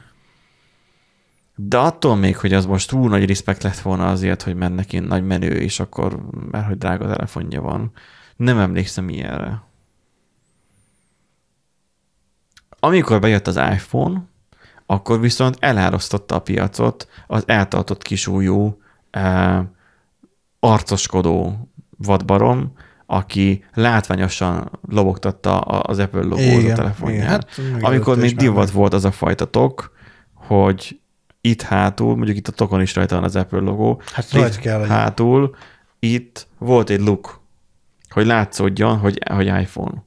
De 1.55 1.77
attól 1.77 2.15
még, 2.15 2.37
hogy 2.37 2.53
az 2.53 2.65
most 2.65 2.89
túl 2.89 3.09
nagy 3.09 3.27
respekt 3.27 3.63
lett 3.63 3.79
volna 3.79 4.07
azért, 4.07 4.41
hogy 4.41 4.55
mert 4.55 4.75
neki 4.75 4.99
nagy 4.99 5.25
menő, 5.25 5.51
és 5.51 5.79
akkor, 5.79 6.19
mert 6.51 6.67
hogy 6.67 6.77
drága 6.77 7.07
telefonja 7.07 7.61
van, 7.61 7.91
nem 8.35 8.57
emlékszem 8.59 9.09
ilyenre. 9.09 9.61
Amikor 12.79 13.19
bejött 13.19 13.47
az 13.47 13.55
iPhone, 13.55 14.21
akkor 14.89 15.19
viszont 15.19 15.57
elárasztotta 15.59 16.35
a 16.35 16.39
piacot 16.39 17.07
az 17.27 17.43
eltartott 17.45 18.01
kisújú, 18.01 18.81
eh, 19.11 19.59
arcoskodó 20.59 21.67
vadbarom, 21.97 22.71
aki 23.05 23.65
látványosan 23.73 24.71
lobogtatta 24.89 25.59
az 25.59 25.99
Apple 25.99 26.21
logót 26.23 26.71
a 26.71 26.73
telefonján. 26.75 27.27
Hát, 27.27 27.47
Amikor 27.81 28.17
még 28.17 28.35
divat 28.35 28.71
volt 28.71 28.93
az 28.93 29.05
a 29.05 29.11
fajta 29.11 29.45
tok, 29.45 29.91
hogy 30.33 30.99
itt 31.41 31.61
hátul, 31.61 32.15
mondjuk 32.15 32.37
itt 32.37 32.47
a 32.47 32.51
tokon 32.51 32.81
is 32.81 32.95
rajta 32.95 33.15
van 33.15 33.23
az 33.23 33.35
Apple 33.35 33.59
logó, 33.59 34.01
Hát 34.13 34.33
itt 34.33 34.59
kell 34.59 34.79
legyen. 34.79 34.95
hátul 34.95 35.55
itt 35.99 36.47
volt 36.57 36.89
egy 36.89 37.01
look, 37.01 37.41
hogy 38.09 38.25
látszódjon, 38.25 38.97
hogy, 38.97 39.21
hogy 39.33 39.45
iPhone. 39.45 40.03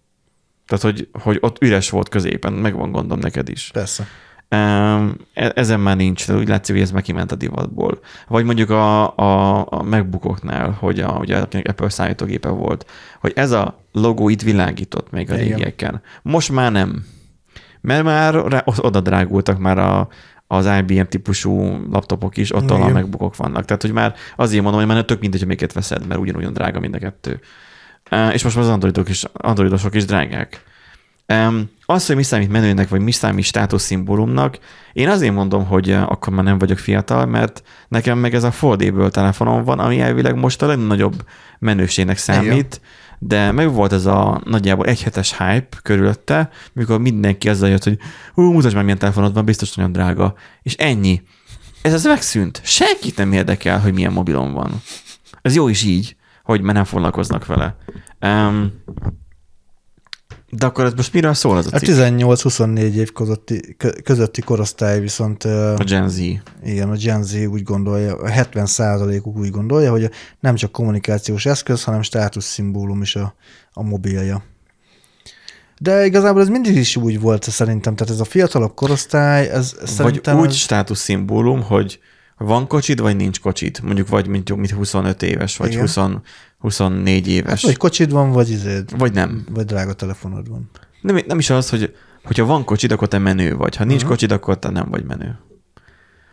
Tehát, 0.67 0.85
hogy, 0.85 1.09
hogy 1.13 1.39
ott 1.41 1.63
üres 1.63 1.91
volt 1.91 2.09
középen, 2.09 2.53
megvan 2.53 2.93
gondom 2.93 3.19
neked 3.19 3.49
is. 3.49 3.71
Persze. 3.73 4.07
E- 4.51 5.53
ezen 5.55 5.81
már 5.81 5.97
nincs, 5.97 6.27
de 6.27 6.35
úgy 6.35 6.49
látszik, 6.49 6.75
hogy 6.75 6.85
ez 6.85 7.03
kiment 7.03 7.33
a 7.33 7.35
divatból. 7.35 7.99
Vagy 8.29 8.45
mondjuk 8.45 8.71
a, 8.71 9.17
a, 9.17 9.59
a 9.71 9.83
MacBookoknál, 9.83 10.71
hogy 10.71 11.01
a, 11.01 11.17
ugye 11.21 11.37
Apple 11.39 11.89
számítógépe 11.89 12.49
volt, 12.49 12.91
hogy 13.21 13.33
ez 13.35 13.51
a 13.51 13.81
logó 13.93 14.29
itt 14.29 14.43
világított 14.43 15.11
még 15.11 15.31
a 15.31 15.35
Igen. 15.35 15.47
régieken. 15.47 16.03
Most 16.23 16.53
már 16.53 16.73
nem. 16.73 17.05
Mert 17.81 18.05
már 18.05 18.35
rá, 18.35 18.63
oda 18.65 19.01
drágultak 19.01 19.59
már 19.59 19.79
a, 19.79 20.09
az 20.47 20.69
IBM 20.79 21.03
típusú 21.09 21.87
laptopok 21.91 22.37
is, 22.37 22.55
ott 22.55 22.71
ahol 22.71 22.83
a 22.83 22.89
Igen. 22.89 23.01
MacBookok 23.01 23.37
vannak. 23.37 23.65
Tehát, 23.65 23.83
hogy 23.83 23.93
már 23.93 24.15
azért 24.37 24.63
mondom, 24.63 24.81
hogy 24.81 24.91
már 24.91 25.05
tök 25.05 25.21
mindegy, 25.21 25.39
hogy 25.39 25.49
melyiket 25.49 25.73
veszed, 25.73 26.07
mert 26.07 26.21
ugyanolyan 26.21 26.53
drága 26.53 26.81
mind 26.81 26.95
a 26.95 26.99
kettő. 26.99 27.41
És 28.33 28.43
most 28.43 28.57
már 28.57 28.65
az 28.65 28.71
androidok 28.71 29.09
is, 29.09 29.25
androidosok 29.33 29.95
is 29.95 30.05
drágák. 30.05 30.63
Um, 31.31 31.71
az, 31.87 32.07
hogy 32.07 32.17
mi 32.17 32.23
számít 32.23 32.51
menőnek, 32.51 32.89
vagy 32.89 33.01
mi 33.01 33.11
számít 33.11 33.45
státuszszimbólumnak, 33.45 34.59
én 34.93 35.09
azért 35.09 35.35
mondom, 35.35 35.67
hogy 35.67 35.91
uh, 35.91 36.03
akkor 36.11 36.33
már 36.33 36.45
nem 36.45 36.59
vagyok 36.59 36.79
fiatal, 36.79 37.27
mert 37.27 37.63
nekem 37.89 38.19
meg 38.19 38.35
ez 38.35 38.45
a 38.45 38.51
Foldable 38.51 39.09
telefonom 39.09 39.65
van, 39.65 39.79
ami 39.79 40.01
elvileg 40.01 40.37
most 40.37 40.63
a 40.63 40.67
legnagyobb 40.67 41.25
menőségnek 41.59 42.19
számít, 42.19 42.81
de 43.19 43.53
meg 43.53 43.73
volt 43.73 43.93
ez 43.93 44.07
a 44.07 44.41
nagyjából 44.45 44.87
egy 44.87 45.03
hetes 45.03 45.39
hype 45.39 45.79
körülötte, 45.83 46.51
mikor 46.73 47.01
mindenki 47.01 47.49
azzal 47.49 47.69
jött, 47.69 47.85
hogy 47.85 47.99
hú, 48.35 48.53
mutasd 48.53 48.75
meg, 48.75 48.83
milyen 48.83 48.99
telefonod 48.99 49.35
van, 49.35 49.45
biztos 49.45 49.75
nagyon 49.75 49.93
drága. 49.93 50.35
És 50.63 50.75
ennyi. 50.75 51.23
Ez 51.83 51.93
az 51.93 52.05
megszűnt. 52.05 52.61
Senkit 52.65 53.17
nem 53.17 53.33
érdekel, 53.33 53.81
hogy 53.81 53.95
milyen 53.95 54.13
mobilon 54.13 54.53
van. 54.53 54.83
Ez 55.43 55.55
jó 55.55 55.69
is 55.69 55.83
így, 55.83 56.17
hogy 56.43 56.61
már 56.61 56.75
nem 56.75 56.85
foglalkoznak 56.85 57.47
vele. 57.47 57.77
Um, 58.21 58.73
de 60.51 60.67
akkor 60.67 60.85
ez 60.85 60.93
most 60.93 61.13
miről 61.13 61.35
szól 61.35 61.59
ez 61.59 61.67
a 61.67 61.71
A 61.73 61.79
cikk? 61.79 61.89
18-24 61.95 62.79
év 62.79 63.13
közötti, 63.13 63.75
kö- 63.77 64.03
közötti 64.03 64.41
korosztály 64.41 65.01
viszont 65.01 65.45
A 65.45 65.85
Gen 65.87 66.09
Z. 66.09 66.19
igen, 66.65 66.91
a 66.91 66.97
Gen 66.97 67.23
Z 67.23 67.35
úgy 67.35 67.63
gondolja, 67.63 68.17
a 68.17 68.29
70 68.29 68.67
uk 69.23 69.37
úgy 69.37 69.51
gondolja, 69.51 69.91
hogy 69.91 70.11
nem 70.41 70.55
csak 70.55 70.73
kommunikációs 70.73 71.47
eszköz, 71.47 71.85
hanem 71.85 72.03
státuszszimbólum 72.03 73.03
is 73.03 73.17
a, 73.17 73.35
a 73.73 73.83
mobilja. 73.83 74.43
De 75.79 76.07
igazából 76.07 76.41
ez 76.41 76.49
mindig 76.49 76.77
is 76.77 76.97
úgy 76.97 77.21
volt 77.21 77.43
szerintem, 77.51 77.95
tehát 77.95 78.13
ez 78.13 78.21
a 78.21 78.25
fiatalabb 78.25 78.75
korosztály, 78.75 79.49
ez 79.49 79.75
Vagy 79.79 79.89
szerintem... 79.89 80.39
úgy 80.39 80.49
ez, 80.49 80.55
státuszszimbólum, 80.55 81.63
hogy 81.63 82.01
van 82.45 82.67
kocsid, 82.67 83.01
vagy 83.01 83.17
nincs 83.17 83.41
kocsid. 83.41 83.79
Mondjuk 83.83 84.09
vagy 84.09 84.27
mint, 84.27 84.57
mint 84.57 84.71
25 84.71 85.23
éves, 85.23 85.57
vagy 85.57 85.69
Igen. 85.73 85.81
20, 85.81 85.99
24 86.59 87.29
éves. 87.29 87.51
hát, 87.51 87.61
vagy 87.63 87.77
kocsid 87.77 88.11
van, 88.11 88.31
vagy 88.31 88.51
izéd, 88.51 88.99
vagy 88.99 89.13
nem. 89.13 89.47
vagy 89.51 89.65
drága 89.65 89.93
telefonod 89.93 90.49
van. 90.49 90.71
nem. 91.03 91.19
Nem 91.27 91.39
is 91.39 91.51
az, 91.51 91.71
hogy 91.71 91.97
hogyha 92.25 92.45
van 92.45 92.65
kocsid, 92.65 92.93
akkor 92.93 93.09
te 93.09 93.19
menő 93.19 93.57
vagy. 93.57 93.77
Ha 93.77 93.85
nincs 93.85 94.01
Mhm. 94.01 94.11
kocsid, 94.11 94.33
akkor 94.33 94.59
te 94.59 94.71
nem 94.71 94.89
vagy 94.91 95.05
menő. 95.05 95.39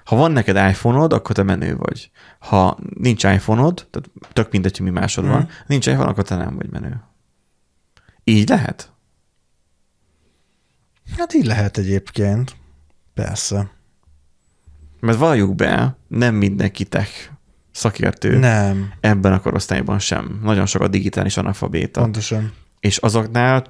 Ha 0.05 0.15
van 0.15 0.31
neked 0.31 0.55
iPhone-od, 0.55 1.13
akkor 1.13 1.35
te 1.35 1.43
menő 1.43 1.75
vagy. 1.75 2.11
Ha 2.39 2.77
nincs 2.93 3.23
iPhone-od, 3.23 3.88
tehát 3.89 4.09
tök 4.34 4.51
mindegy, 4.51 4.77
hogy 4.77 4.85
mi 4.85 4.91
másod 4.99 5.23
Mhm. 5.23 5.34
van, 5.34 5.47
nincs 5.67 5.88
iPhone, 5.88 6.09
akkor 6.09 6.23
te 6.23 6.35
nem 6.35 6.55
vagy 6.55 6.69
menő. 6.69 7.01
Így 8.23 8.49
lehet? 8.49 8.91
Hát 11.17 11.34
így 11.34 11.45
lehet 11.45 11.77
egyébként. 11.77 12.55
Persze. 13.13 13.71
Mert 15.07 15.19
valljuk 15.19 15.55
be, 15.55 15.97
nem 16.07 16.35
mindenki 16.35 16.84
tech 16.84 17.11
szakértő 17.71 18.38
Nem, 18.38 18.93
ebben 18.99 19.34
a 19.34 19.39
korosztályban 19.39 19.99
sem. 19.99 20.39
Nagyon 20.43 20.65
sok 20.65 20.81
a 20.81 20.88
digitális 20.88 21.38
analfabéta. 21.38 22.01
pontosan. 22.01 22.53
És 22.79 22.97
azoknál 22.97 23.63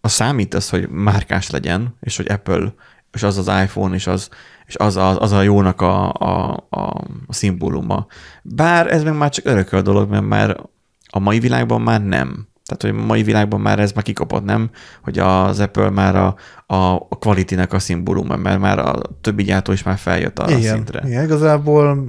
a 0.00 0.08
számít 0.08 0.54
az, 0.54 0.68
hogy 0.68 0.88
márkás 0.88 1.50
legyen, 1.50 1.96
és 2.00 2.16
hogy 2.16 2.28
Apple, 2.28 2.74
és 3.12 3.22
az 3.22 3.38
az 3.38 3.62
iPhone, 3.62 3.94
és 3.94 4.06
az, 4.06 4.28
és 4.66 4.76
az, 4.76 4.96
az, 4.96 5.16
az 5.20 5.32
a 5.32 5.42
jónak 5.42 5.80
a, 5.80 6.12
a, 6.12 6.66
a, 6.70 6.80
a 7.26 7.32
szimbóluma. 7.32 8.06
Bár 8.42 8.92
ez 8.92 9.02
meg 9.02 9.16
már 9.16 9.30
csak 9.30 9.46
örököl 9.46 9.82
dolog, 9.82 10.10
mert 10.10 10.26
már 10.26 10.60
a 11.06 11.18
mai 11.18 11.38
világban 11.40 11.80
már 11.80 12.04
nem. 12.04 12.48
Tehát, 12.68 12.96
hogy 12.96 13.02
a 13.02 13.06
mai 13.06 13.22
világban 13.22 13.60
már 13.60 13.78
ez 13.78 13.92
már 13.92 14.04
kikapott, 14.04 14.44
nem? 14.44 14.70
Hogy 15.02 15.18
az 15.18 15.60
Apple 15.60 15.90
már 15.90 16.16
a, 16.16 16.34
a, 16.66 16.94
a 16.94 17.18
quality-nek 17.18 17.72
a 17.72 17.78
szimbóluma, 17.78 18.36
mert 18.36 18.58
már 18.58 18.78
a 18.78 19.00
többi 19.20 19.42
gyártó 19.42 19.72
is 19.72 19.82
már 19.82 19.98
feljött 19.98 20.38
arra 20.38 20.54
a 20.54 20.58
Igen, 20.58 20.74
szintre. 20.74 21.02
igen, 21.06 21.24
igazából 21.24 22.08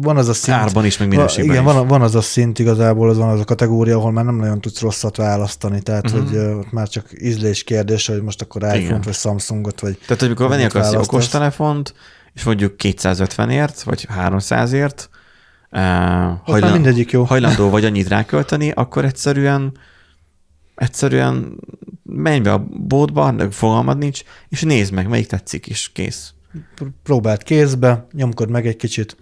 van 0.00 0.16
az 0.16 0.28
a 0.28 0.32
szint. 0.32 0.56
Árban 0.56 0.84
is, 0.84 0.98
meg 0.98 1.08
minőségben 1.08 1.54
Igen, 1.54 1.66
is. 1.66 1.72
van, 1.72 1.86
van 1.86 2.02
az 2.02 2.14
a 2.14 2.20
szint 2.20 2.58
igazából, 2.58 3.10
az 3.10 3.16
van 3.16 3.28
az 3.28 3.40
a 3.40 3.44
kategória, 3.44 3.96
ahol 3.96 4.12
már 4.12 4.24
nem 4.24 4.36
nagyon 4.36 4.60
tudsz 4.60 4.80
rosszat 4.80 5.16
választani, 5.16 5.82
tehát 5.82 6.10
uh-huh. 6.10 6.28
hogy 6.28 6.38
ott 6.38 6.72
már 6.72 6.88
csak 6.88 7.06
ízlés 7.20 7.64
kérdés, 7.64 8.06
hogy 8.06 8.22
most 8.22 8.42
akkor 8.42 8.62
iPhone-t, 8.62 9.04
vagy 9.04 9.14
Samsungot, 9.14 9.80
vagy 9.80 9.98
Tehát, 9.98 10.18
hogy 10.18 10.28
amikor 10.28 10.48
venni 10.48 10.64
akarsz 10.64 10.92
egy 10.92 10.96
okostelefont, 10.96 11.94
és 12.34 12.44
mondjuk 12.44 12.74
250-ért, 12.78 13.82
vagy 13.82 14.08
300-ért, 14.20 15.08
uh, 15.72 15.80
már 15.80 16.40
hajlan, 16.44 16.72
mindegyik 16.72 17.10
jó. 17.10 17.22
hajlandó 17.22 17.70
vagy 17.70 17.84
annyit 17.84 18.08
rákölteni, 18.08 18.70
akkor 18.70 19.04
egyszerűen 19.04 19.72
egyszerűen 20.78 21.56
menj 22.02 22.40
be 22.40 22.52
a 22.52 22.66
boltba, 22.86 23.50
fogalmad 23.50 23.98
nincs, 23.98 24.22
és 24.48 24.62
nézd 24.62 24.92
meg, 24.92 25.08
melyik 25.08 25.26
tetszik, 25.26 25.66
és 25.66 25.90
kész. 25.92 26.32
pr- 26.74 26.90
próbáld 27.02 27.42
kézbe, 27.42 28.06
nyomkod 28.12 28.50
meg 28.50 28.66
egy 28.66 28.76
kicsit, 28.76 29.16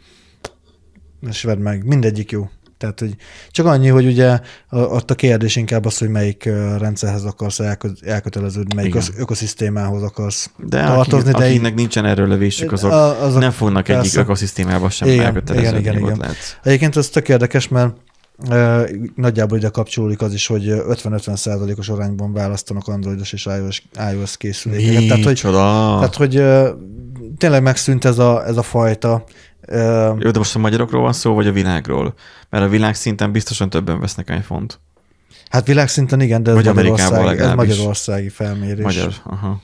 és 1.28 1.42
vedd 1.42 1.58
meg, 1.58 1.84
mindegyik 1.86 2.30
jó. 2.30 2.48
Tehát, 2.78 3.00
hogy 3.00 3.16
csak 3.50 3.66
annyi, 3.66 3.88
hogy 3.88 4.06
ugye 4.06 4.40
ott 4.70 5.10
a 5.10 5.14
kérdés 5.14 5.56
inkább 5.56 5.84
az, 5.84 5.98
hogy 5.98 6.08
melyik 6.08 6.44
rendszerhez 6.78 7.24
akarsz 7.24 7.60
elkö- 7.60 8.02
elköteleződni, 8.02 8.74
melyik 8.74 8.90
Igen. 8.90 9.02
ösz- 9.02 9.18
ökoszisztémához 9.18 10.02
akarsz 10.02 10.50
De 10.58 10.84
tartozni, 10.84 11.28
akik, 11.28 11.40
de 11.40 11.44
így- 11.46 11.50
akiknek 11.50 11.74
nincsen 11.74 12.04
erről 12.04 12.28
lövésük, 12.28 12.72
azok 12.72 12.92
azok 12.92 13.40
nem 13.40 13.50
fognak 13.50 13.88
egyik 13.88 14.00
persze. 14.00 14.20
ökoszisztémába 14.20 14.90
sem 14.90 15.08
Igen, 15.08 15.24
elköteleződni. 15.24 15.78
igen, 15.78 15.92
igen, 15.92 16.04
igen. 16.04 16.18
lehet. 16.18 16.36
Egyébként 16.62 16.96
ez 16.96 17.08
tök 17.08 17.28
érdekes, 17.28 17.68
mert 17.68 17.96
nagyjából 19.14 19.58
ide 19.58 19.68
kapcsolódik 19.68 20.20
az 20.20 20.32
is, 20.32 20.46
hogy 20.46 20.64
50-50 20.68 21.36
százalékos 21.36 21.88
arányban 21.88 22.32
választanak 22.32 22.88
androidos 22.88 23.32
és 23.32 23.46
iOS, 23.46 23.82
iOS 24.12 24.36
készülékeket. 24.36 25.06
Tehát, 25.06 25.16
hogy, 25.16 25.26
Micsoda? 25.26 25.58
tehát, 25.94 26.14
hogy 26.14 26.42
tényleg 27.38 27.62
megszűnt 27.62 28.04
ez 28.04 28.18
a, 28.18 28.46
ez 28.46 28.56
a 28.56 28.62
fajta. 28.62 29.24
Jó, 30.18 30.30
de 30.30 30.38
most 30.38 30.54
a 30.54 30.58
magyarokról 30.58 31.02
van 31.02 31.12
szó, 31.12 31.34
vagy 31.34 31.46
a 31.46 31.52
világról? 31.52 32.14
Mert 32.50 32.64
a 32.64 32.68
világ 32.68 32.94
szinten 32.94 33.32
biztosan 33.32 33.70
többen 33.70 34.00
vesznek 34.00 34.28
iPhone-t. 34.38 34.80
hát 35.48 35.66
világszinten 35.66 36.20
igen, 36.20 36.42
de 36.42 36.50
ez, 36.50 36.56
Vagy 36.56 36.68
Amerikában 36.68 37.24
Magyarországi, 37.24 37.50
ez 37.50 37.54
magyarországi 37.54 38.28
felmérés. 38.28 38.84
Magyar. 38.84 39.12
Aha. 39.24 39.62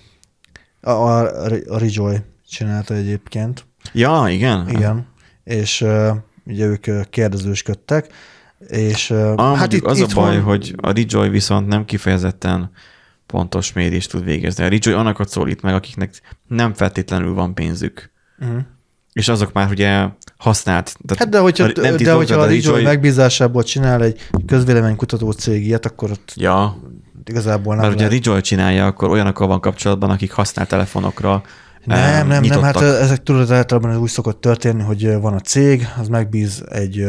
A, 0.81 0.91
a, 0.91 1.21
a 1.67 1.79
Rejoy 1.79 2.17
csinálta 2.49 2.95
egyébként. 2.95 3.67
Ja, 3.93 4.25
igen? 4.29 4.69
Igen. 4.69 5.07
És 5.45 5.85
ugye 6.45 6.67
ők 6.67 7.11
kérdezősködtek, 7.11 8.07
és 8.69 9.11
Ah, 9.11 9.57
hát 9.57 9.73
itt, 9.73 9.85
az 9.85 10.01
a 10.01 10.07
baj, 10.15 10.35
itthon- 10.37 10.43
hogy 10.49 10.75
a 10.81 10.91
Rejoy 10.93 11.29
viszont 11.29 11.67
nem 11.67 11.85
kifejezetten 11.85 12.71
pontos 13.27 13.73
mérést 13.73 14.11
tud 14.11 14.25
végezni. 14.25 14.65
A 14.65 14.69
Rejoy 14.69 14.93
annakat 14.95 15.29
szólít 15.29 15.63
meg, 15.63 15.75
akiknek 15.75 16.21
nem 16.49 16.75
feltétlenül 16.75 17.35
van 17.35 17.55
pénzük. 17.55 18.11
Mhm. 18.39 18.57
És 19.13 19.29
azok 19.29 19.53
már 19.53 19.71
ugye 19.71 20.07
használt. 20.37 20.97
Tehát 21.07 21.23
Hát 21.23 21.29
de 21.29 21.39
hogyha, 21.39 21.65
a- 21.65 21.73
de 21.73 21.95
titok, 21.95 22.17
hogyha 22.17 22.41
a 22.41 22.47
Rejoy 22.47 22.83
megbízásából 22.83 23.63
csinál 23.63 24.03
egy 24.03 24.21
közvéleménykutató 24.47 25.31
cég 25.31 25.65
ilyet, 25.67 25.87
akkor 25.87 26.11
ott 26.11 26.33
Ja, 26.37 26.77
igazából 27.25 27.75
nem 27.75 27.83
mert 27.85 27.95
ugye 27.97 28.05
a 28.07 28.09
lehet. 28.09 28.25
Rejoy 28.25 28.41
csinálja, 28.41 28.87
akkor 28.87 29.09
olyanokkal 29.09 29.47
van 29.47 29.61
kapcsolatban, 29.61 30.11
akik 30.11 30.33
használt 30.33 30.69
telefonokra 30.69 31.43
Nem, 31.85 31.99
em, 31.99 32.27
nem, 32.27 32.43
nem, 32.43 32.63
hát 32.63 32.81
ezek 32.81 33.23
tudod, 33.23 33.51
általában 33.51 33.91
ez 33.91 33.97
úgy 33.97 34.09
szokott 34.09 34.41
történni, 34.41 34.83
hogy 34.83 35.21
van 35.21 35.33
a 35.33 35.41
cég, 35.41 35.87
az 36.01 36.09
megbíz 36.09 36.65
egy, 36.71 37.07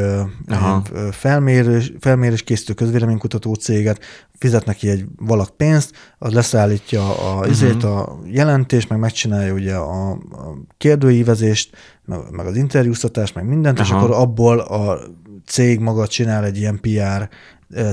Aha. 0.48 0.82
egy 0.86 1.00
felmérés, 1.12 1.94
felmérés 2.00 2.42
készítő 2.42 2.74
közvéleménykutató 2.74 3.54
céget, 3.54 4.00
fizet 4.38 4.66
neki 4.66 4.90
egy 4.90 5.06
valak 5.18 5.50
pénzt, 5.58 5.92
az 6.18 6.34
leszállítja 6.34 7.32
a, 7.40 7.48
izét, 7.48 7.84
a 7.84 8.20
jelentést, 8.26 8.90
meg 8.90 9.00
megcsinálja 9.00 9.54
ugye 9.54 9.76
a, 9.76 10.12
a 10.12 10.58
kérdőívezést, 10.78 11.76
meg, 12.06 12.20
meg 12.32 12.46
az 12.46 12.56
interjúztatást, 12.56 13.36
meg 13.36 13.46
mindent, 13.46 13.80
és 13.80 13.90
Aha. 13.90 14.00
akkor 14.00 14.16
abból 14.16 14.60
a 14.60 15.00
cég 15.46 15.80
maga 15.80 16.08
csinál 16.08 16.46
egy 16.46 16.58
ilyen 16.58 16.80
PR 16.80 17.30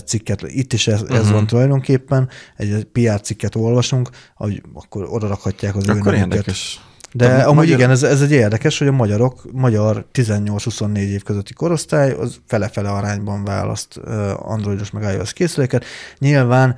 cikket. 0.05 0.43
Itt 0.47 0.73
is 0.73 0.87
ez, 0.87 1.03
ez 1.09 1.25
Mhm. 1.25 1.33
van 1.33 1.47
tulajdonképpen, 1.47 2.29
egy 2.57 2.85
PR 2.93 3.21
cikket 3.21 3.55
olvasunk, 3.55 4.09
hogy 4.35 4.63
akkor 4.75 5.07
oda 5.11 5.27
rakhatják 5.27 5.77
az 5.77 5.89
ő 5.89 5.91
Akkor 5.93 6.05
nevüket. 6.13 6.31
érdekes. 6.33 6.81
De 7.13 7.27
De 7.29 7.43
amúgy 7.43 7.55
magyar- 7.57 7.79
igen, 7.79 7.91
ez, 7.91 8.03
ez 8.03 8.23
egy 8.23 8.33
érdekes, 8.33 8.79
hogy 8.79 8.89
a 8.89 8.93
magyarok, 8.93 9.53
magyar 9.53 10.07
18-24 10.13 10.97
év 11.11 11.23
közötti 11.23 11.53
korosztály 11.53 12.11
az 12.13 12.41
fele-fele 12.47 12.91
arányban 12.91 13.45
választ 13.45 13.97
androidos 14.37 14.91
meg 14.91 15.15
iOS 15.15 15.33
készüléket. 15.33 15.85
Nyilván 16.19 16.77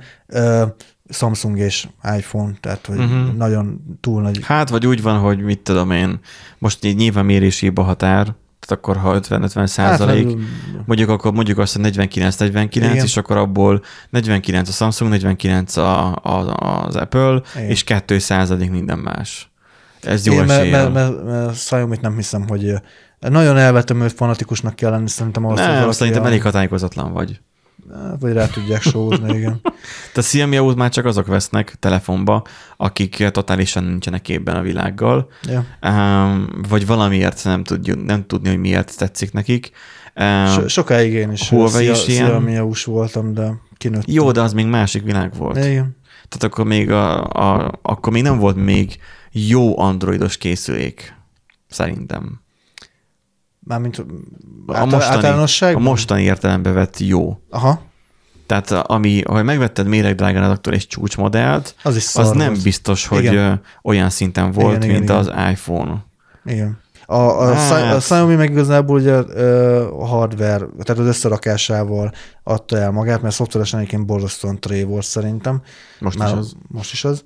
Samsung 1.09 1.57
és 1.59 1.87
iPhone, 2.17 2.53
tehát 2.59 2.85
hogy 2.85 2.97
uh-huh. 2.97 3.33
nagyon 3.35 3.97
túl 4.01 4.21
nagy. 4.21 4.39
Hát, 4.43 4.69
vagy 4.69 4.87
úgy 4.87 5.01
van, 5.01 5.19
hogy 5.19 5.39
mit 5.41 5.59
tudom 5.59 5.91
én, 5.91 6.19
most 6.57 6.85
így 6.85 6.95
nyilván 6.95 7.25
mérésébb 7.25 7.77
a 7.77 7.81
határ, 7.81 8.35
tehát 8.65 8.83
akkor 8.83 8.97
ha 8.97 9.19
50-50 9.19 9.65
százalék, 9.65 10.27
Hát, 10.27 10.37
mondjuk 10.85 11.09
akkor 11.09 11.31
mondjuk 11.33 11.57
azt, 11.57 11.75
hogy 11.75 11.95
49-49, 11.97 12.67
Igen. 12.71 12.95
és 12.95 13.17
akkor 13.17 13.37
abból 13.37 13.81
49 14.09 14.69
a 14.69 14.71
Samsung, 14.71 15.11
49 15.11 15.77
a, 15.77 16.15
a, 16.15 16.55
az 16.85 16.95
Apple, 16.95 17.41
Igen. 17.55 17.69
és 17.69 17.83
2 17.83 18.19
százalék 18.19 18.71
minden 18.71 18.99
más. 18.99 19.51
Ez 20.01 20.25
jó 20.25 20.35
mert, 20.35 20.49
eséllyel. 20.49 20.89
mert, 20.89 21.13
mert, 21.13 21.25
mert 21.25 21.51
Xiaomi-t 21.51 22.01
nem 22.01 22.15
hiszem, 22.15 22.47
hogy 22.47 22.65
ö, 22.65 22.75
nagyon 23.29 23.57
elvetemült 23.57 24.13
fanatikusnak 24.13 24.75
kell 24.75 24.91
lenni, 24.91 25.09
szerintem 25.09 25.45
ahhoz, 25.45 25.59
hogy 25.59 25.67
Nem, 25.67 25.77
valaki 25.77 25.95
szerintem 25.95 26.23
a- 26.23 26.25
elég 26.27 26.41
hatályozatlan 26.41 27.13
vagy. 27.13 27.39
Hát, 27.93 28.19
Vagy 28.19 28.33
rá 28.33 28.47
tudják 28.47 28.81
sózni, 28.81 29.35
igen. 29.35 29.61
Tehát 30.13 30.29
Xiaomi 30.29 30.57
aut 30.57 30.75
már 30.75 30.89
csak 30.89 31.05
azok 31.05 31.27
vesznek 31.27 31.75
telefonba, 31.79 32.43
akik 32.77 33.29
totálisan 33.31 33.83
nincsenek 33.83 34.21
képben 34.21 34.55
a 34.55 34.61
világgal, 34.61 35.29
um, 35.81 36.49
vagy 36.69 36.85
valamiért 36.85 37.43
nem, 37.43 37.63
tudjuk, 37.63 38.05
nem 38.05 38.25
tudni, 38.25 38.49
hogy 38.49 38.59
miért 38.59 38.97
tetszik 38.97 39.31
nekik. 39.31 39.71
Um, 40.15 40.47
So, 40.47 40.67
sokáig 40.67 41.13
én 41.13 41.31
is 41.31 41.49
Huawei 41.49 41.89
is 41.89 42.07
ilyen. 42.07 42.71
Voltam, 42.85 43.33
de 43.33 43.53
kinőttem. 43.77 44.13
jó, 44.13 44.31
de 44.31 44.41
az 44.41 44.53
még 44.53 44.65
másik 44.65 45.03
világ 45.03 45.33
volt. 45.37 45.57
Igen. 45.57 45.97
Tehát 46.29 46.43
akkor 46.43 46.65
még, 46.65 46.91
a, 46.91 47.23
a, 47.23 47.79
akkor 47.81 48.13
még 48.13 48.21
nem 48.21 48.37
volt 48.37 48.55
még 48.55 48.97
jó 49.31 49.79
androidos 49.79 50.37
készülék, 50.37 51.15
szerintem. 51.67 52.42
Mármint 53.63 53.97
A 53.97 54.85
mostani, 54.85 55.03
a 55.03 55.05
általánosságban? 55.05 55.81
mostani 55.83 56.21
értelembe 56.23 56.71
vett 56.71 56.99
jó. 56.99 57.39
Aha. 57.49 57.81
Tehát 58.45 58.71
ami, 58.71 59.21
ha 59.21 59.43
megvetted 59.43 59.87
méregdrágán 59.87 60.43
adaptor 60.43 60.73
egy 60.73 60.87
csúcsmodellt, 60.87 61.75
Az 61.83 61.95
is 61.95 62.15
az 62.15 62.29
nem 62.31 62.47
volt. 62.47 62.63
biztos, 62.63 63.07
hogy 63.07 63.23
Igen. 63.23 63.61
olyan 63.83 64.09
szinten 64.09 64.51
volt, 64.51 64.75
Igen, 64.83 64.89
mint 64.95 65.03
igen, 65.03 65.15
az 65.15 65.31
iPhone. 65.51 66.05
Igen. 66.45 66.81
A, 67.05 67.15
a, 67.15 67.53
Hát. 67.53 67.93
a 67.93 67.97
Xiaomi 67.97 68.35
meg 68.35 68.49
igazából 68.51 68.99
ugye 68.99 69.13
a 69.89 70.05
hardware, 70.05 70.65
tehát 70.83 71.01
az 71.01 71.05
összerakásával 71.05 72.11
adta 72.43 72.77
el 72.77 72.91
magát, 72.91 73.21
mert 73.21 73.35
szoftveresen 73.35 73.79
egyébként 73.79 74.05
borzasztóan 74.05 74.59
tré 74.59 74.83
volt 74.83 75.03
szerintem. 75.05 75.61
Most 75.99 76.17
Már 76.17 76.27
is 76.31 76.35
az. 76.37 76.53
Most 76.67 76.91
is 76.91 77.03
az. 77.05 77.23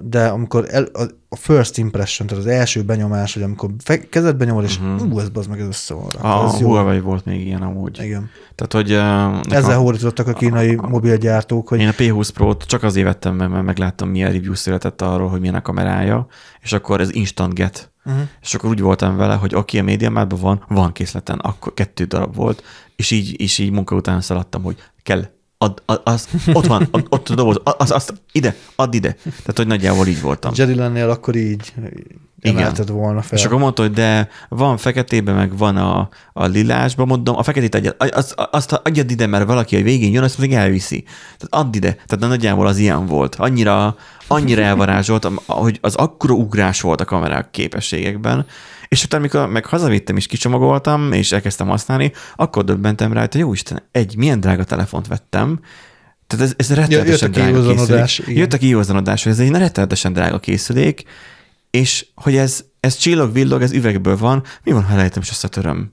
De 0.00 0.26
amikor 0.32 0.66
el, 0.68 0.84
a, 0.92 1.02
a 1.28 1.36
first 1.36 1.78
impression, 1.78 2.28
tehát 2.28 2.44
az 2.44 2.50
első 2.50 2.82
benyomás, 2.82 3.34
hogy 3.34 3.42
amikor 3.42 3.70
fe, 3.78 4.08
kezed 4.08 4.36
benyomod, 4.36 4.64
és 4.64 4.78
uh-huh. 4.78 5.12
ú, 5.12 5.18
ez 5.18 5.28
az 5.34 5.46
meg 5.46 5.60
ez 5.60 5.66
össze 5.66 5.94
van 5.94 6.08
rakva, 6.08 6.42
A 6.42 6.46
ez 6.46 6.60
jó. 6.60 6.66
Huawei 6.66 7.00
volt 7.00 7.24
még 7.24 7.46
ilyen 7.46 7.62
amúgy. 7.62 8.00
Igen. 8.02 8.30
Tehát, 8.54 8.72
hogy 8.72 8.92
uh, 8.92 9.56
Ezzel 9.56 9.78
hódítottak 9.78 10.26
a 10.26 10.32
kínai 10.32 10.74
mobilgyártók, 10.74 11.68
hogy 11.68 11.80
Én 11.80 11.88
a 11.88 11.92
P20 11.92 12.28
Pro-t 12.34 12.64
csak 12.64 12.82
azért 12.82 13.06
vettem 13.06 13.34
mert 13.34 13.62
megláttam, 13.62 14.08
milyen 14.08 14.32
review 14.32 14.54
született 14.54 15.02
arról, 15.02 15.28
hogy 15.28 15.40
milyen 15.40 15.54
a 15.54 15.62
kamerája, 15.62 16.26
és 16.60 16.72
akkor 16.72 17.00
ez 17.00 17.14
instant 17.14 17.54
get. 17.54 17.92
uh-huh. 18.04 18.22
És 18.40 18.54
akkor 18.54 18.70
úgy 18.70 18.80
voltam 18.80 19.16
vele, 19.16 19.34
hogy 19.34 19.54
aki 19.54 19.78
a 19.78 19.82
médiamátban 19.82 20.38
van, 20.40 20.64
van 20.68 20.92
készleten, 20.92 21.38
akkor 21.38 21.74
kettő 21.74 22.04
darab 22.04 22.34
volt, 22.34 22.62
és 22.96 23.10
így, 23.10 23.40
és 23.40 23.58
így 23.58 23.70
munka 23.70 23.94
után 23.94 24.20
szaladtam, 24.20 24.62
hogy 24.62 24.76
kell, 25.02 25.24
ad, 25.62 25.82
ad, 25.86 26.00
az, 26.04 26.28
ott 26.52 26.66
van, 26.66 26.88
ad, 26.90 27.06
ott 27.08 27.28
a 27.28 27.34
doboz, 27.34 27.60
az, 27.64 27.90
azt, 27.90 28.14
ide, 28.32 28.54
add 28.76 28.94
ide. 28.94 29.12
Tehát, 29.22 29.56
hogy 29.56 29.66
nagyjából 29.66 30.06
így 30.06 30.20
voltam. 30.20 30.52
Jerry 30.54 30.74
lennél, 30.74 31.10
akkor 31.10 31.36
így 31.36 31.72
emelted 32.40 32.90
volna 32.90 33.22
fel. 33.22 33.38
És 33.38 33.44
akkor 33.44 33.58
mondta, 33.58 33.82
hogy 33.82 33.92
de 33.92 34.28
van 34.48 34.76
feketében, 34.76 35.34
meg 35.34 35.56
van 35.56 35.76
a, 35.76 36.08
a 36.32 36.46
lilásban, 36.46 37.06
mondom, 37.06 37.36
a 37.36 37.42
feketét 37.42 37.74
adjad, 37.74 37.96
azt, 37.98 38.34
azt 38.50 38.72
adjad 38.72 39.10
ide, 39.10 39.26
mert 39.26 39.46
valaki 39.46 39.76
a 39.76 39.82
végén 39.82 40.12
jön, 40.12 40.22
azt 40.22 40.38
még 40.38 40.54
elviszi. 40.54 41.04
Tehát 41.38 41.66
add 41.66 41.76
ide. 41.76 41.92
Tehát 42.06 42.28
nagyjából 42.28 42.66
az 42.66 42.78
ilyen 42.78 43.06
volt. 43.06 43.34
Annyira, 43.34 43.96
annyira 44.26 44.62
elvarázsolt, 44.62 45.28
hogy 45.46 45.78
az 45.80 45.94
akkora 45.94 46.34
ugrás 46.34 46.80
volt 46.80 47.00
a 47.00 47.04
kamerák 47.04 47.50
képességekben, 47.50 48.46
és 48.92 49.04
utána, 49.04 49.22
amikor 49.22 49.48
meg 49.48 49.66
hazavittem 49.66 50.16
és 50.16 50.26
kicsomagoltam, 50.26 51.12
és 51.12 51.32
elkezdtem 51.32 51.68
használni, 51.68 52.12
akkor 52.36 52.64
döbbentem 52.64 53.12
rá, 53.12 53.20
hogy 53.20 53.40
jó 53.40 53.52
Isten, 53.52 53.82
egy 53.92 54.16
milyen 54.16 54.40
drága 54.40 54.64
telefont 54.64 55.06
vettem, 55.06 55.60
tehát 56.26 56.44
ez, 56.44 56.54
ez 56.56 56.74
rettenetesen 56.74 57.30
drága 57.30 57.74
készülék. 57.74 58.18
igen. 58.18 58.40
Jött 58.40 58.52
a 58.52 58.58
kijózanodás, 58.58 59.22
hogy 59.22 59.32
ez 59.32 59.38
egy 59.38 59.50
rettenetesen 59.50 60.12
drága 60.12 60.40
készülék, 60.40 61.04
és 61.70 62.06
hogy 62.14 62.36
ez, 62.36 62.64
ez 62.80 62.96
csillog, 62.96 63.32
villog, 63.32 63.62
ez 63.62 63.72
üvegből 63.72 64.16
van, 64.16 64.42
mi 64.64 64.72
van, 64.72 64.84
ha 64.84 64.92
elejtem 64.92 65.22
és 65.22 65.30
összetöröm? 65.30 65.92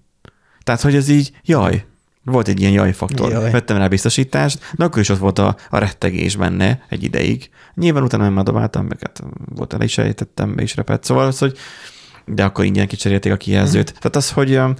Tehát, 0.63 0.81
hogy 0.81 0.95
ez 0.95 1.09
így, 1.09 1.31
jaj, 1.43 1.85
volt 2.23 2.47
egy 2.47 2.59
ilyen 2.59 2.71
jaj 2.71 2.93
faktor. 2.93 3.31
Jaj. 3.31 3.51
Vettem 3.51 3.77
rá 3.77 3.87
biztosítást, 3.87 4.59
de 4.75 4.83
akkor 4.83 5.01
is 5.01 5.09
ott 5.09 5.17
volt 5.17 5.39
a, 5.39 5.55
a 5.69 5.77
rettegés 5.77 6.35
benne 6.35 6.85
egy 6.89 7.03
ideig. 7.03 7.49
Nyilván 7.73 8.03
utána 8.03 8.23
nem 8.23 8.33
már 8.33 8.43
dobáltam, 8.43 8.85
meg 8.85 8.97
hát 9.01 9.23
volt 9.55 9.73
el 9.73 9.81
is 9.81 9.97
ejtettem, 9.97 10.55
be 10.55 10.61
is 10.61 10.75
repett. 10.75 11.03
Szóval 11.03 11.25
az, 11.25 11.37
hogy 11.37 11.57
de 12.33 12.43
akkor 12.43 12.65
ingyen 12.65 12.87
kicserélték 12.87 13.31
a 13.31 13.37
kijelzőt. 13.37 13.85
Tehát 13.85 14.15
az, 14.15 14.31
hogy, 14.31 14.53
öm, 14.53 14.75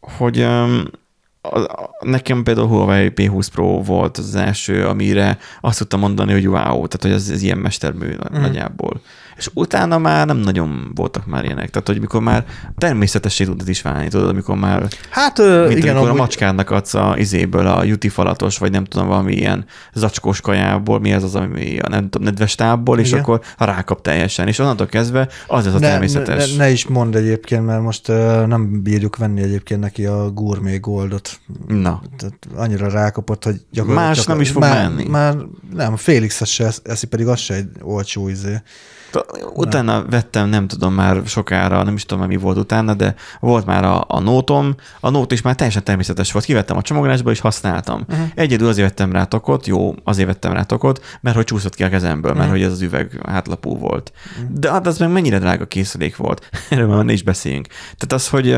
hogy 0.00 0.42
a, 0.42 1.90
nekem 2.00 2.42
például 2.42 2.66
Huawei 2.66 3.12
P20 3.14 3.46
Pro 3.52 3.82
volt 3.82 4.18
az 4.18 4.34
első, 4.34 4.86
amire 4.86 5.38
azt 5.60 5.78
tudtam 5.78 6.00
mondani, 6.00 6.32
hogy 6.32 6.46
wow, 6.46 6.86
tehát 6.86 6.98
hogy 7.00 7.10
ez, 7.10 7.28
ez 7.30 7.42
ilyen 7.42 7.58
mestermű 7.58 8.06
mm. 8.06 8.40
nagyjából. 8.40 9.00
És 9.36 9.50
utána 9.54 9.98
már 9.98 10.26
nem 10.26 10.36
nagyon 10.36 10.92
voltak 10.94 11.26
már 11.26 11.44
ilyenek. 11.44 11.70
Tehát, 11.70 11.88
hogy 11.88 12.00
mikor 12.00 12.20
már 12.20 12.44
természetessé 12.78 13.44
tudod 13.44 13.68
is 13.68 13.82
válni, 13.82 14.08
tudod, 14.08 14.28
amikor 14.28 14.56
már, 14.56 14.88
Hát 15.10 15.38
ö, 15.38 15.66
mint 15.66 15.78
igen, 15.78 15.90
amikor 15.90 16.08
amúgy, 16.08 16.20
a 16.20 16.22
macskádnak 16.22 16.70
adsz 16.70 16.94
a 16.94 17.14
izéből, 17.18 17.66
a 17.66 17.84
juti 17.84 18.08
falatos, 18.08 18.58
vagy 18.58 18.70
nem 18.70 18.84
tudom, 18.84 19.06
valami 19.06 19.34
ilyen 19.34 19.64
zacskós 19.94 20.40
kajából, 20.40 21.00
mi 21.00 21.12
ez 21.12 21.22
az, 21.22 21.34
ami 21.34 21.78
a 21.78 21.88
nem 21.88 22.08
tudom, 22.08 22.26
nedves 22.26 22.54
tábból, 22.54 22.98
és 22.98 23.08
Igen. 23.08 23.20
akkor 23.20 23.40
rákap 23.58 24.02
teljesen. 24.02 24.48
És 24.48 24.58
onnantól 24.58 24.86
kezdve 24.86 25.28
az 25.46 25.66
ez 25.66 25.74
a 25.74 25.78
ne, 25.78 25.88
természetes. 25.88 26.50
ne, 26.50 26.56
ne, 26.56 26.70
is 26.70 26.86
mondd 26.86 27.16
egyébként, 27.16 27.66
mert 27.66 27.82
most 27.82 28.08
uh, 28.08 28.46
nem 28.46 28.82
bírjuk 28.82 29.16
venni 29.16 29.42
egyébként 29.42 29.80
neki 29.80 30.06
a 30.06 30.30
gourmet 30.30 30.80
goldot. 30.80 31.40
Na, 31.66 32.02
Tehát 32.16 32.38
annyira 32.56 32.88
rákapott, 32.88 33.44
hogy 33.44 33.60
gyakorlatilag... 33.70 34.16
Más 34.16 34.24
nem 34.24 34.40
is 34.40 34.50
fog 34.50 34.62
már, 34.62 34.88
menni. 34.88 35.08
Már 35.08 35.36
nem, 35.74 35.92
a 35.92 35.96
Félix 35.96 36.46
se 36.46 36.72
eszi, 36.82 37.06
pedig 37.06 37.26
az 37.26 37.38
se 37.38 37.54
egy 37.54 37.68
olcsó 37.82 38.28
izé. 38.28 38.62
Utána 39.54 40.04
vettem, 40.10 40.48
nem 40.48 40.66
tudom 40.66 40.94
már 40.94 41.22
sokára, 41.26 41.82
nem 41.82 41.94
is 41.94 42.02
tudom 42.02 42.18
már 42.18 42.28
mi 42.28 42.36
volt 42.36 42.56
utána, 42.56 42.94
de 42.94 43.14
volt 43.40 43.66
már 43.66 43.84
a, 43.84 44.04
a 44.08 44.20
nótom, 44.20 44.74
a 45.00 45.10
nót 45.10 45.32
is 45.32 45.42
már 45.42 45.54
teljesen 45.54 45.84
természetes 45.84 46.32
volt. 46.32 46.44
Kivettem 46.44 46.76
a 46.76 46.82
csomagolásból 46.82 47.32
és 47.32 47.40
használtam. 47.40 48.04
Uh-huh. 48.08 48.26
Egyedül 48.34 48.68
azért 48.68 48.88
vettem 48.88 49.12
rá 49.12 49.24
tokot, 49.24 49.66
jó, 49.66 49.94
azért 50.04 50.26
vettem 50.26 50.52
rá 50.52 50.62
tokot, 50.62 51.04
mert 51.20 51.36
hogy 51.36 51.44
csúszott 51.44 51.74
ki 51.74 51.84
a 51.84 51.88
kezemből, 51.88 52.34
mert 52.34 52.50
hogy 52.50 52.62
ez 52.62 52.72
az 52.72 52.80
üveg 52.80 53.20
hátlapú 53.26 53.78
volt. 53.78 54.12
De 54.48 54.70
hát 54.70 54.86
az 54.86 54.98
meg 54.98 55.10
mennyire 55.10 55.38
drága 55.38 55.66
készülék 55.66 56.16
volt. 56.16 56.48
Erről 56.70 56.88
már 56.88 57.04
ne 57.04 57.12
is 57.12 57.22
beszéljünk. 57.22 57.66
Tehát 57.66 58.12
az, 58.12 58.28
hogy 58.28 58.56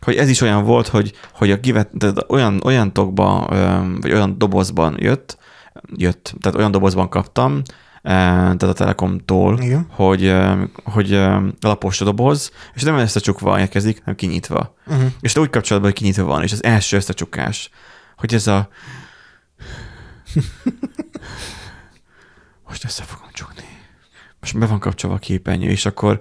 hogy 0.00 0.16
ez 0.16 0.28
is 0.28 0.40
olyan 0.40 0.64
volt, 0.64 0.88
hogy, 0.88 1.12
hogy 1.34 1.50
a 1.50 1.60
kivet, 1.60 1.88
tehát 1.98 2.24
olyan, 2.28 2.60
olyan 2.64 2.92
tokba, 2.92 3.46
vagy 4.00 4.12
olyan 4.12 4.38
dobozban 4.38 4.96
jött, 4.98 5.38
jött, 5.96 6.34
tehát 6.40 6.58
olyan 6.58 6.70
dobozban 6.70 7.08
kaptam, 7.08 7.62
tehát 8.02 8.62
a 8.62 8.72
Telekomtól, 8.72 9.58
Igen. 9.60 9.86
hogy, 9.90 10.24
ö, 10.24 10.62
hogy 10.84 11.12
ö, 11.12 11.48
lapos 11.60 12.00
a 12.00 12.04
doboz, 12.04 12.52
és 12.74 12.82
nem 12.82 12.96
összecsukva 12.96 13.60
érkezik, 13.60 13.98
hanem 13.98 14.14
kinyitva. 14.14 14.74
Uh-huh. 14.86 15.12
És 15.20 15.32
te 15.32 15.40
úgy 15.40 15.50
kapcsolatban, 15.50 15.90
hogy 15.90 16.00
kinyitva 16.00 16.24
van, 16.24 16.42
és 16.42 16.52
az 16.52 16.64
első 16.64 16.96
összecsukás, 16.96 17.70
hogy 18.16 18.34
ez 18.34 18.46
a... 18.46 18.68
Most 22.68 22.84
össze 22.84 23.02
fogom 23.02 23.28
csukni. 23.32 23.64
Most 24.40 24.58
be 24.58 24.66
van 24.66 24.78
kapcsolva 24.78 25.16
a 25.16 25.18
képernyő, 25.18 25.68
és 25.68 25.86
akkor 25.86 26.20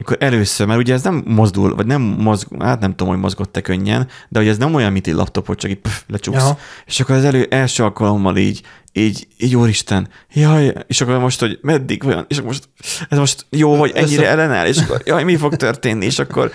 akkor 0.00 0.16
először, 0.20 0.66
mert 0.66 0.78
ugye 0.78 0.94
ez 0.94 1.02
nem 1.02 1.22
mozdul, 1.26 1.74
vagy 1.74 1.86
nem 1.86 2.00
mozg, 2.02 2.62
hát 2.62 2.80
nem 2.80 2.90
tudom, 2.90 3.12
hogy 3.12 3.22
mozgott-e 3.22 3.60
könnyen, 3.60 4.08
de 4.28 4.38
hogy 4.38 4.48
ez 4.48 4.58
nem 4.58 4.74
olyan, 4.74 4.92
mint 4.92 5.06
egy 5.06 5.14
laptop, 5.14 5.46
hogy 5.46 5.56
csak 5.56 5.70
így 5.70 5.78
pff, 5.78 6.02
lecsuksz. 6.06 6.42
Aha. 6.42 6.58
És 6.86 7.00
akkor 7.00 7.14
az 7.14 7.24
elő, 7.24 7.46
első 7.50 7.82
alkalommal 7.82 8.36
így, 8.36 8.62
így, 8.92 9.26
így 9.38 9.56
úristen, 9.56 10.08
jaj, 10.32 10.74
és 10.86 11.00
akkor 11.00 11.18
most, 11.18 11.40
hogy 11.40 11.58
meddig 11.62 12.04
olyan, 12.04 12.24
és 12.28 12.36
akkor 12.36 12.48
most, 12.48 12.68
ez 13.08 13.18
most 13.18 13.46
jó, 13.50 13.76
vagy 13.76 13.92
ennyire 13.94 14.22
Össze- 14.22 14.30
ellenáll, 14.30 14.66
és 14.66 14.78
akkor, 14.78 15.02
jaj, 15.04 15.24
mi 15.24 15.36
fog 15.36 15.56
történni, 15.56 16.04
és 16.04 16.18
akkor 16.18 16.50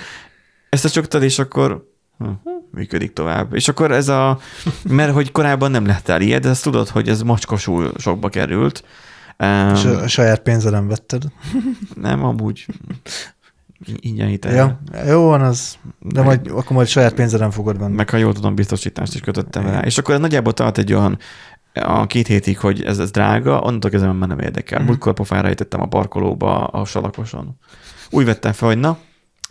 ezt 0.70 0.86
a 0.86 0.90
csuktad, 0.90 1.24
és 1.24 1.40
akkor 1.40 1.90
hm, 2.18 2.30
működik 2.72 3.14
tovább. 3.14 3.53
És 3.53 3.68
akkor 3.68 3.91
ez 3.91 4.07
a, 4.07 4.40
mert 4.90 5.14
hogy 5.14 5.32
korábban 5.32 5.72
nem 5.72 5.86
lehetál 5.86 6.22
ilyet, 6.22 6.41
de 6.41 6.49
ezt 6.49 6.64
tudod, 6.64 6.88
hogy 6.88 7.10
ez 7.10 7.22
macskosul 7.22 7.91
sokba 7.98 8.30
került. 8.30 8.84
Um, 9.40 9.74
És 9.74 9.86
a 9.86 10.07
saját 10.07 10.40
pénzeden 10.40 10.88
vetted. 10.88 11.24
nem, 11.95 12.24
amúgy 12.24 12.65
ingyen 13.99 14.27
hitel. 14.27 14.53
Ja, 14.53 14.80
jó 15.07 15.27
van 15.27 15.41
az, 15.41 15.77
de 15.99 16.22
Meg- 16.22 16.26
majd, 16.26 16.57
akkor 16.57 16.76
majd 16.76 16.88
saját 16.88 17.14
pénzeden 17.14 17.51
fogod 17.51 17.80
venni. 17.80 17.95
Meg 17.95 18.10
ha 18.10 18.18
jól 18.18 18.34
tudom, 18.34 18.55
biztosítást 18.55 19.14
is 19.14 19.22
kötöttem 19.22 19.65
rá. 19.65 19.80
És 19.80 19.97
akkor 19.97 20.14
ez 20.14 20.19
nagyjából 20.19 20.53
tart 20.53 20.77
egy 20.77 20.93
olyan 20.93 21.18
a 21.73 22.07
két 22.07 22.27
hétig, 22.27 22.60
hogy 22.60 22.84
ez, 22.84 22.99
ez 22.99 23.11
drága, 23.11 23.60
onnantól 23.60 23.89
kezdve 23.89 24.11
már 24.11 24.27
nem 24.27 24.39
érdekel. 24.39 24.80
Mhm. 24.80 24.88
Múltkor 24.88 25.14
pofára 25.14 25.47
ejtettem 25.47 25.81
a 25.81 25.88
parkolóba 25.88 26.65
a 26.65 26.85
salakoson. 26.85 27.57
Úgy 28.10 28.26
vettem 28.26 28.51
fel, 28.51 28.68
hogy 28.68 28.80
na, 28.80 28.97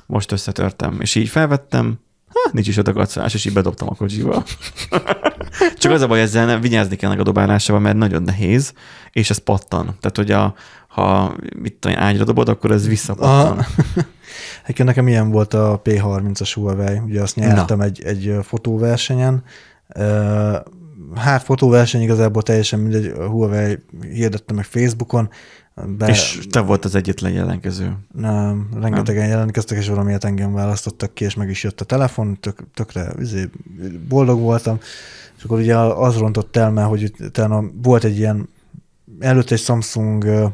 most 0.07 0.33
összetörtem. 0.33 1.01
És 1.01 1.15
így 1.15 1.29
felvettem, 1.29 1.99
ha, 2.33 2.51
nincs 2.53 2.69
is 2.69 2.79
adagacsolás, 2.79 3.35
és 3.35 3.45
így 3.45 3.53
bedobtam 3.53 3.89
a 3.89 3.95
kocsiba. 3.95 4.45
Csak 5.79 5.93
az 5.93 6.01
a 6.01 6.07
baj, 6.07 6.21
ezzel 6.21 6.47
nem 6.47 6.61
vigyázni 6.61 6.97
kell 6.97 7.11
a 7.11 7.23
dobálásával, 7.23 7.83
mert 7.83 7.97
nagyon 7.97 8.23
nehéz, 8.23 8.73
és 9.11 9.31
ez 9.31 9.39
pattan. 9.39 9.85
Tehát, 9.85 10.17
hogy 10.17 10.31
a, 10.31 10.55
ha 10.93 11.37
mit 11.57 11.75
tudom, 11.75 11.99
ágyra 11.99 12.25
dobod, 12.25 12.49
akkor 12.49 12.71
ez 12.71 12.87
visszapattan. 12.87 13.67
Egyébként 14.63 14.89
nekem 14.89 15.09
ilyen 15.09 15.31
volt 15.31 15.55
a 15.55 15.81
P30-as 15.85 16.51
Huawei, 16.55 16.99
ugye 16.99 17.23
azt 17.23 17.37
nyertem 17.37 17.81
egy, 17.81 18.03
egy 18.03 18.37
fotóversenyen. 18.43 19.45
Hát 21.15 21.43
fotóverseny 21.43 22.03
igazából 22.03 22.43
teljesen 22.43 22.79
mindegy, 22.79 23.13
Huawei 23.17 23.79
hirdette 24.01 24.55
meg 24.55 24.65
Facebookon, 24.65 25.31
de 25.97 26.07
És 26.07 26.39
te 26.51 26.61
volt 26.61 26.85
az 26.85 26.95
egyetlen 26.95 27.33
jelentkező. 27.33 27.97
nem, 28.13 28.69
rengetegen 28.81 29.29
jelentkeztek, 29.29 29.79
és 29.79 29.89
valamiért 29.89 30.25
engem 30.25 30.53
választottak 30.53 31.15
ki, 31.15 31.25
és 31.25 31.35
meg 31.35 31.51
is 31.51 31.63
jött 31.63 31.81
a 31.81 31.85
telefon, 31.85 32.41
tök, 32.41 32.65
tökre 32.75 33.13
izé, 33.19 33.51
boldog 34.09 34.41
voltam, 34.41 34.79
és 35.37 35.45
akkor 35.45 35.59
ugye 35.59 35.77
az 35.79 36.17
rontott 36.17 36.57
el, 36.57 36.71
mert 36.71 36.89
hogy 36.89 37.13
utána 37.21 37.65
volt 37.83 38.05
egy 38.05 38.19
ilyen, 38.19 38.49
előtt 39.21 39.51
egy 39.51 39.59
Samsung 39.59 40.53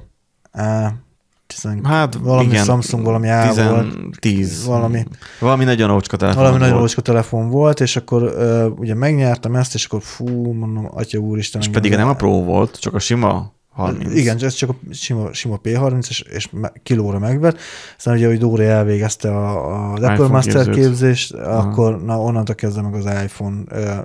10, 1.46 1.68
Hát 1.82 2.14
valami 2.14 2.48
igen, 2.48 2.64
Samsung, 2.64 3.04
valami 3.04 3.30
A 3.30 3.52
volt, 3.54 3.96
10. 4.20 4.64
valami. 4.64 5.04
Valami 5.40 5.64
nagyon 5.64 5.90
ócska 5.90 6.16
telefon 6.16 6.42
valami 6.42 6.58
nagyon 6.58 6.80
olcsó 6.80 7.00
telefon 7.00 7.48
volt, 7.48 7.80
és 7.80 7.96
akkor 7.96 8.22
uh, 8.22 8.78
ugye 8.78 8.94
megnyertem 8.94 9.56
ezt, 9.56 9.74
és 9.74 9.84
akkor 9.84 10.02
fú, 10.02 10.52
mondom, 10.52 10.88
atya 10.94 11.18
úristen. 11.18 11.60
És 11.60 11.68
pedig 11.68 11.94
nem 11.94 12.08
a 12.08 12.14
Pro 12.14 12.30
volt, 12.30 12.80
csak 12.80 12.94
a 12.94 12.98
sima 12.98 13.52
30. 13.78 14.14
Igen, 14.14 14.36
ez 14.40 14.54
csak 14.54 14.70
a 14.70 14.74
sima, 14.90 15.32
sima 15.32 15.60
P30, 15.64 16.08
és, 16.08 16.24
és 16.34 16.48
kilóra 16.82 17.18
megvett. 17.18 17.58
Aztán 17.96 18.16
ugye, 18.16 18.26
hogy 18.26 18.38
Dóri 18.38 18.64
elvégezte 18.64 19.28
a, 19.36 19.92
az 19.92 20.02
Apple 20.02 20.26
Master 20.26 20.64
képzőt. 20.64 20.74
képzést, 20.84 21.32
akkor 21.34 22.04
na, 22.04 22.20
onnantól 22.20 22.54
kezdve 22.54 22.82
meg 22.82 22.94
az 22.94 23.04
iPhone. 23.24 23.56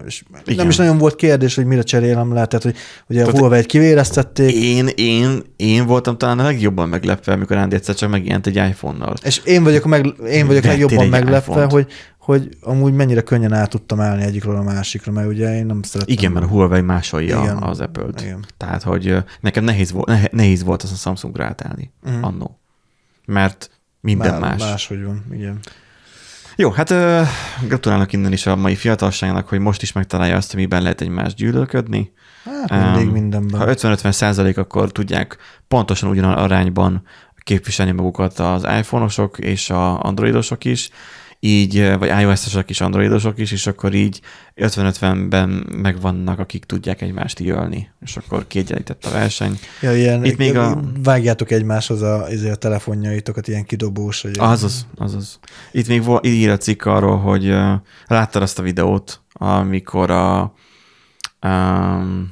És 0.05 0.23
Igen. 0.41 0.55
nem 0.55 0.69
is 0.69 0.75
nagyon 0.77 0.97
volt 0.97 1.15
kérdés, 1.15 1.55
hogy 1.55 1.65
mire 1.65 1.81
cserélem 1.81 2.33
le, 2.33 2.45
tehát 2.45 2.63
hogy 2.63 2.75
ugye 3.07 3.21
a 3.21 3.25
Tehát- 3.25 3.39
Huawei-t 3.39 3.65
kivéreztették, 3.65 4.55
Én, 4.55 4.87
én, 4.95 5.41
én 5.55 5.85
voltam 5.85 6.17
talán 6.17 6.39
a 6.39 6.43
legjobban 6.43 6.89
meglepve, 6.89 7.33
amikor 7.33 7.57
Andy 7.57 7.75
egyszer 7.75 7.95
csak 7.95 8.09
megjelent 8.09 8.47
egy 8.47 8.55
iPhone-nal. 8.55 9.13
És 9.23 9.41
én 9.45 9.63
vagyok, 9.63 9.85
meg, 9.85 10.05
én 10.31 10.47
vagyok 10.47 10.63
Vettél 10.63 10.69
legjobban 10.69 11.07
meglepve, 11.07 11.51
iPhone-t. 11.53 11.71
hogy, 11.71 11.87
hogy 12.23 12.57
amúgy 12.61 12.93
mennyire 12.93 13.21
könnyen 13.21 13.53
át 13.53 13.69
tudtam 13.69 13.99
állni 13.99 14.23
egyikről 14.23 14.55
a 14.55 14.63
másikra, 14.63 15.11
mert 15.11 15.27
ugye 15.27 15.55
én 15.55 15.65
nem 15.65 15.81
szeretem. 15.81 16.15
Igen, 16.15 16.31
mert 16.31 16.45
a 16.45 16.49
Huawei 16.49 16.81
másolja 16.81 17.41
Igen. 17.41 17.57
az 17.57 17.79
Apple-t. 17.79 18.21
Igen. 18.21 18.45
Tehát, 18.57 18.83
hogy 18.83 19.17
nekem 19.39 19.63
nehéz 19.63 19.91
volt, 19.91 20.31
nehéz 20.31 20.63
volt 20.63 20.83
az 20.83 20.91
a 20.91 20.95
Samsungra 20.95 21.45
átállni 21.45 21.91
uh-huh. 22.03 22.25
annó. 22.25 22.59
Mert 23.25 23.69
minden 23.99 24.39
más. 24.39 24.59
más. 24.59 24.69
Máshogy 24.69 25.03
van, 25.03 25.25
igen. 25.31 25.59
Jó, 26.55 26.69
hát 26.69 26.89
ö, 26.89 27.21
gratulálok 27.67 28.13
innen 28.13 28.31
is 28.31 28.45
a 28.45 28.55
mai 28.55 28.75
fiatalságnak, 28.75 29.47
hogy 29.47 29.59
most 29.59 29.81
is 29.81 29.91
megtalálja 29.91 30.35
azt, 30.35 30.53
amiben 30.53 30.81
lehet 30.81 31.01
egymást 31.01 31.35
gyűlölködni. 31.35 32.13
Hát 32.43 32.69
mindig 32.69 33.07
Em, 33.07 33.13
mindenben. 33.13 33.59
Ha 33.59 33.73
50-50 33.73 34.11
százalék, 34.11 34.57
akkor 34.57 34.91
tudják 34.91 35.37
pontosan 35.67 36.09
ugyanolyan 36.09 36.37
arányban 36.37 37.03
képviselni 37.37 37.91
magukat 37.91 38.39
az 38.39 38.63
iPhone-osok 38.63 39.37
és 39.37 39.69
a 39.69 40.03
androidosok 40.03 40.65
is, 40.65 40.89
így, 41.45 41.79
eh, 41.79 41.97
vagy 41.97 42.21
iOS-osok 42.21 42.69
is, 42.69 42.81
androidosok 42.81 43.39
is, 43.39 43.51
és 43.51 43.67
akkor 43.67 43.93
így 43.93 44.21
50-50-ben 44.55 45.49
megvannak, 45.71 46.39
akik 46.39 46.65
tudják 46.65 47.01
egymást 47.01 47.39
jölni, 47.39 47.89
és 48.01 48.17
akkor 48.17 48.47
kiegyenlített 48.47 49.05
a 49.05 49.09
verseny. 49.09 49.59
Ja, 49.81 49.95
ilyen, 49.95 50.25
Itt 50.25 50.37
még 50.37 50.57
a- 50.57 50.79
Vágjátok 51.03 51.51
egymáshoz 51.51 52.01
a, 52.01 52.25
izé 52.29 52.49
a 52.49 52.55
telefonjaitokat, 52.55 53.47
ilyen 53.47 53.65
kidobós. 53.65 54.21
Hogy 54.21 54.31
Azaz, 54.39 54.87
azaz. 54.95 55.39
Itt 55.71 55.87
még 55.87 56.03
vol, 56.03 56.19
így 56.23 56.33
ír 56.33 56.49
a 56.49 56.57
cikk 56.57 56.85
arról, 56.85 57.17
hogy 57.17 57.49
uh, 57.49 57.73
láttad 58.07 58.41
azt 58.41 58.59
a 58.59 58.63
videót, 58.63 59.21
amikor 59.33 60.11
a 60.11 60.53
um, 61.41 62.31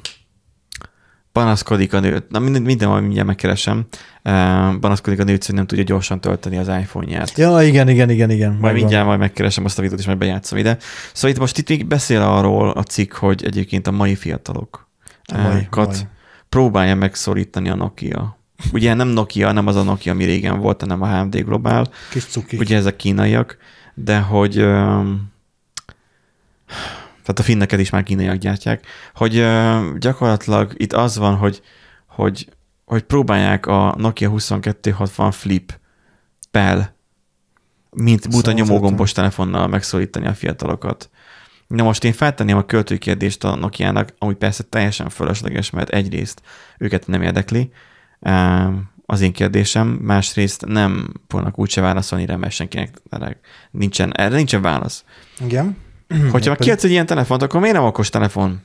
panaszkodik 1.32 1.92
a 1.92 2.00
nő, 2.00 2.26
na 2.28 2.38
minden, 2.38 2.62
minden 2.62 2.88
majd 2.88 3.02
mindjárt 3.02 3.26
megkeresem, 3.26 3.84
panaszkodik 4.80 5.20
a 5.20 5.24
nőt, 5.24 5.46
hogy 5.46 5.54
nem 5.54 5.66
tudja 5.66 5.84
gyorsan 5.84 6.20
tölteni 6.20 6.56
az 6.56 6.68
iPhone-ját. 6.68 7.38
Ja, 7.38 7.62
igen, 7.62 7.88
igen, 7.88 8.10
igen, 8.10 8.30
igen. 8.30 8.48
Majd 8.50 8.60
megvan. 8.62 8.80
mindjárt 8.80 9.06
majd 9.06 9.18
megkeresem 9.18 9.64
azt 9.64 9.78
a 9.78 9.82
videót, 9.82 10.00
és 10.00 10.06
majd 10.06 10.18
bejátszom 10.18 10.58
ide. 10.58 10.76
Szóval 11.12 11.30
itt 11.30 11.38
most 11.38 11.58
itt 11.58 11.68
még 11.68 11.86
beszél 11.86 12.22
arról 12.22 12.70
a 12.70 12.82
cikk, 12.82 13.12
hogy 13.14 13.44
egyébként 13.44 13.86
a 13.86 13.90
mai 13.90 14.14
fiatalok 14.14 14.88
A 15.24 15.38
mai- 15.38 15.68
eh, 15.70 15.84
mai. 15.86 15.96
próbálja 16.48 16.94
megszorítani 16.94 17.68
a 17.68 17.74
Nokia. 17.74 18.38
Ugye 18.72 18.94
nem 18.94 19.08
Nokia, 19.08 19.52
nem 19.52 19.66
az 19.66 19.76
a 19.76 19.82
Nokia, 19.82 20.12
ami 20.12 20.24
régen 20.24 20.60
volt, 20.60 20.80
hanem 20.80 21.02
a 21.02 21.06
HMD 21.18 21.36
Global, 21.44 21.88
Kis 22.10 22.24
cuki. 22.24 22.56
ugye 22.56 22.76
ezek 22.76 22.96
kínaiak, 22.96 23.56
de 23.94 24.18
hogy 24.18 24.66
tehát 27.22 27.38
a 27.38 27.42
finneket 27.42 27.80
is 27.80 27.90
már 27.90 28.02
kínaiak 28.02 28.36
gyártják, 28.36 28.86
hogy 29.14 29.46
gyakorlatilag 29.98 30.72
itt 30.76 30.92
az 30.92 31.16
van, 31.16 31.36
hogy, 31.36 31.62
hogy, 32.06 32.48
hogy 32.84 33.02
próbálják 33.02 33.66
a 33.66 33.94
Nokia 33.98 34.28
2260 34.28 35.30
Flip 35.30 35.78
Pel, 36.50 36.96
mint 37.90 38.30
buta 38.30 38.52
nyomógombos 38.52 39.12
telefonnal 39.12 39.66
megszólítani 39.66 40.26
a 40.26 40.34
fiatalokat. 40.34 41.10
Na 41.66 41.82
most 41.82 42.04
én 42.04 42.12
feltenném 42.12 42.56
a 42.56 42.66
költői 42.66 42.98
kérdést 42.98 43.44
a 43.44 43.54
Nokia-nak, 43.54 44.14
ami 44.18 44.34
persze 44.34 44.62
teljesen 44.62 45.08
fölösleges, 45.08 45.70
mert 45.70 45.88
egyrészt 45.88 46.42
őket 46.78 47.06
nem 47.06 47.22
érdekli, 47.22 47.72
az 49.06 49.20
én 49.20 49.32
kérdésem, 49.32 49.88
másrészt 49.88 50.66
nem 50.66 51.12
fognak 51.28 51.58
úgyse 51.58 51.80
válaszolni 51.80 52.26
rá, 52.26 52.36
mert 52.36 52.52
senkinek 52.52 53.02
nincsen, 53.70 54.16
erre 54.16 54.36
nincsen 54.36 54.62
válasz. 54.62 55.04
Igen. 55.44 55.76
Hogyha 56.30 56.48
már 56.48 56.58
kiadsz 56.58 56.84
egy 56.84 56.90
ilyen 56.90 57.06
telefont, 57.06 57.42
akkor 57.42 57.60
miért 57.60 57.74
nem 57.76 57.84
okos 57.84 58.08
telefon? 58.08 58.60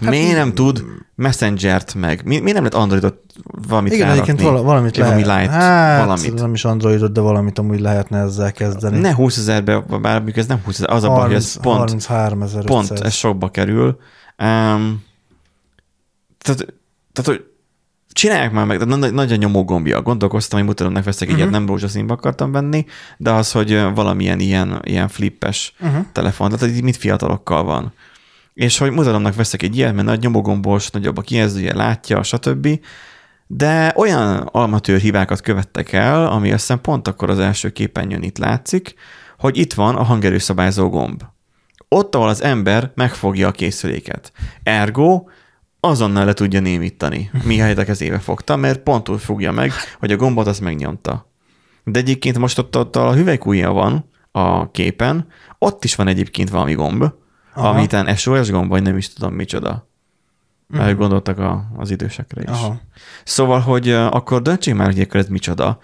Hát 0.00 0.10
miért 0.10 0.36
nem 0.36 0.54
tud 0.54 0.84
Messenger-t 1.14 1.94
meg? 1.94 2.20
Mi, 2.24 2.38
miért 2.38 2.44
nem 2.44 2.64
lehet 2.64 2.74
Androidot 2.74 3.22
valamit 3.68 3.92
Igen, 3.92 4.06
rárakni? 4.06 4.22
egyébként 4.22 4.50
vala, 4.50 4.62
valamit 4.62 4.96
Valami 4.96 5.24
lehet. 5.24 5.40
light, 5.40 5.54
hát, 5.60 6.04
valamit. 6.04 6.34
nem 6.34 6.54
is 6.54 6.64
Androidot, 6.64 7.12
de 7.12 7.20
valamit 7.20 7.58
amúgy 7.58 7.80
lehetne 7.80 8.18
ezzel 8.18 8.52
kezdeni. 8.52 8.98
Ne 8.98 9.14
20 9.14 9.36
ezerbe, 9.38 9.80
bár 9.80 10.22
ez 10.34 10.46
nem 10.46 10.60
20 10.64 10.74
ezer, 10.74 10.90
az 10.90 11.02
a 11.02 11.08
baj, 11.08 11.26
hogy 11.26 11.34
ez 11.34 11.60
pont, 11.60 11.78
33 11.78 12.42
ezer 12.42 12.64
pont 12.64 12.90
ez 12.90 13.14
sokba 13.14 13.50
kerül. 13.50 13.86
Um, 14.38 15.04
tehát, 16.38 16.74
tehát, 17.12 17.24
hogy 17.24 17.44
csinálják 18.14 18.52
már 18.52 18.66
meg, 18.66 18.78
de 18.78 18.84
nagy, 18.84 19.12
nagy 19.12 19.32
a 19.32 19.36
nyomógombja. 19.36 20.02
Gondolkoztam, 20.02 20.58
hogy 20.58 20.68
mutatom, 20.68 21.02
veszek 21.02 21.28
Mhm. 21.28 21.36
egyet, 21.36 21.50
nem 21.50 21.66
rózsaszínbe 21.66 22.12
akartam 22.12 22.52
venni, 22.52 22.84
de 23.16 23.30
az, 23.30 23.52
hogy 23.52 23.80
valamilyen 23.94 24.40
ilyen, 24.40 24.80
ilyen 24.84 25.08
flippes 25.08 25.74
Uh-huh. 25.80 26.04
telefon, 26.12 26.50
tehát 26.50 26.80
mit 26.80 26.96
fiatalokkal 26.96 27.64
van. 27.64 27.92
És 28.54 28.78
hogy 28.78 28.90
mutatomnak 28.90 29.34
veszek 29.34 29.62
egy 29.62 29.76
ilyet, 29.76 29.94
mert 29.94 30.06
nagy 30.06 30.20
nyomogombos, 30.20 30.90
nagyobb 30.90 31.16
a 31.18 31.20
kijelzője, 31.20 31.74
látja, 31.74 32.22
stb. 32.22 32.68
De 33.46 33.92
olyan 33.96 34.36
almatőr 34.52 34.98
hibákat 35.00 35.40
követtek 35.40 35.92
el, 35.92 36.26
ami 36.26 36.50
azt 36.52 36.60
hiszem 36.60 36.80
pont 36.80 37.08
akkor 37.08 37.30
az 37.30 37.38
első 37.38 37.70
képernyőn 37.70 38.22
itt 38.22 38.38
látszik, 38.38 38.94
hogy 39.38 39.56
itt 39.58 39.72
van 39.72 39.94
a 39.94 40.02
hangerőszabályzó 40.02 40.88
gomb. 40.88 41.22
Ott, 41.88 42.14
ahol 42.14 42.28
az 42.28 42.42
ember 42.42 42.92
megfogja 42.94 43.48
a 43.48 43.50
készüléket. 43.50 44.32
Ergo 44.62 45.24
azonnal 45.84 46.24
le 46.24 46.32
tudja 46.32 46.60
némítani, 46.60 47.30
mihelyt 47.44 47.78
a 47.78 47.84
kezébe 47.84 48.18
fogta, 48.18 48.56
mert 48.56 48.82
pont 48.82 49.08
úgy 49.08 49.20
fogja 49.20 49.52
meg, 49.52 49.72
hogy 49.98 50.12
a 50.12 50.16
gombot 50.16 50.46
azt 50.46 50.60
megnyomta. 50.60 51.30
De 51.84 51.98
egyébként 51.98 52.38
most 52.38 52.58
ott, 52.58 52.76
ott 52.76 52.96
a 52.96 53.14
hüvelykújja 53.14 53.72
van 53.72 54.10
a 54.32 54.70
képen, 54.70 55.26
ott 55.58 55.84
is 55.84 55.94
van 55.94 56.08
egyébként 56.08 56.50
valami 56.50 56.74
gomb, 56.74 57.04
Aha. 57.54 57.68
ami 57.68 57.86
talán 57.86 58.16
SOS 58.16 58.50
gomb, 58.50 58.68
vagy 58.68 58.82
nem 58.82 58.96
is 58.96 59.12
tudom 59.12 59.34
micsoda. 59.34 59.88
Ők 60.72 60.98
gondoltak 60.98 61.38
a, 61.38 61.70
az 61.76 61.90
idősekre 61.90 62.42
is. 62.42 62.48
Aha. 62.48 62.80
Szóval, 63.24 63.60
hogy 63.60 63.90
akkor 63.90 64.42
döntsék 64.42 64.74
már, 64.74 64.86
hogy 64.86 65.00
akkor 65.00 65.20
ez 65.20 65.28
micsoda, 65.28 65.78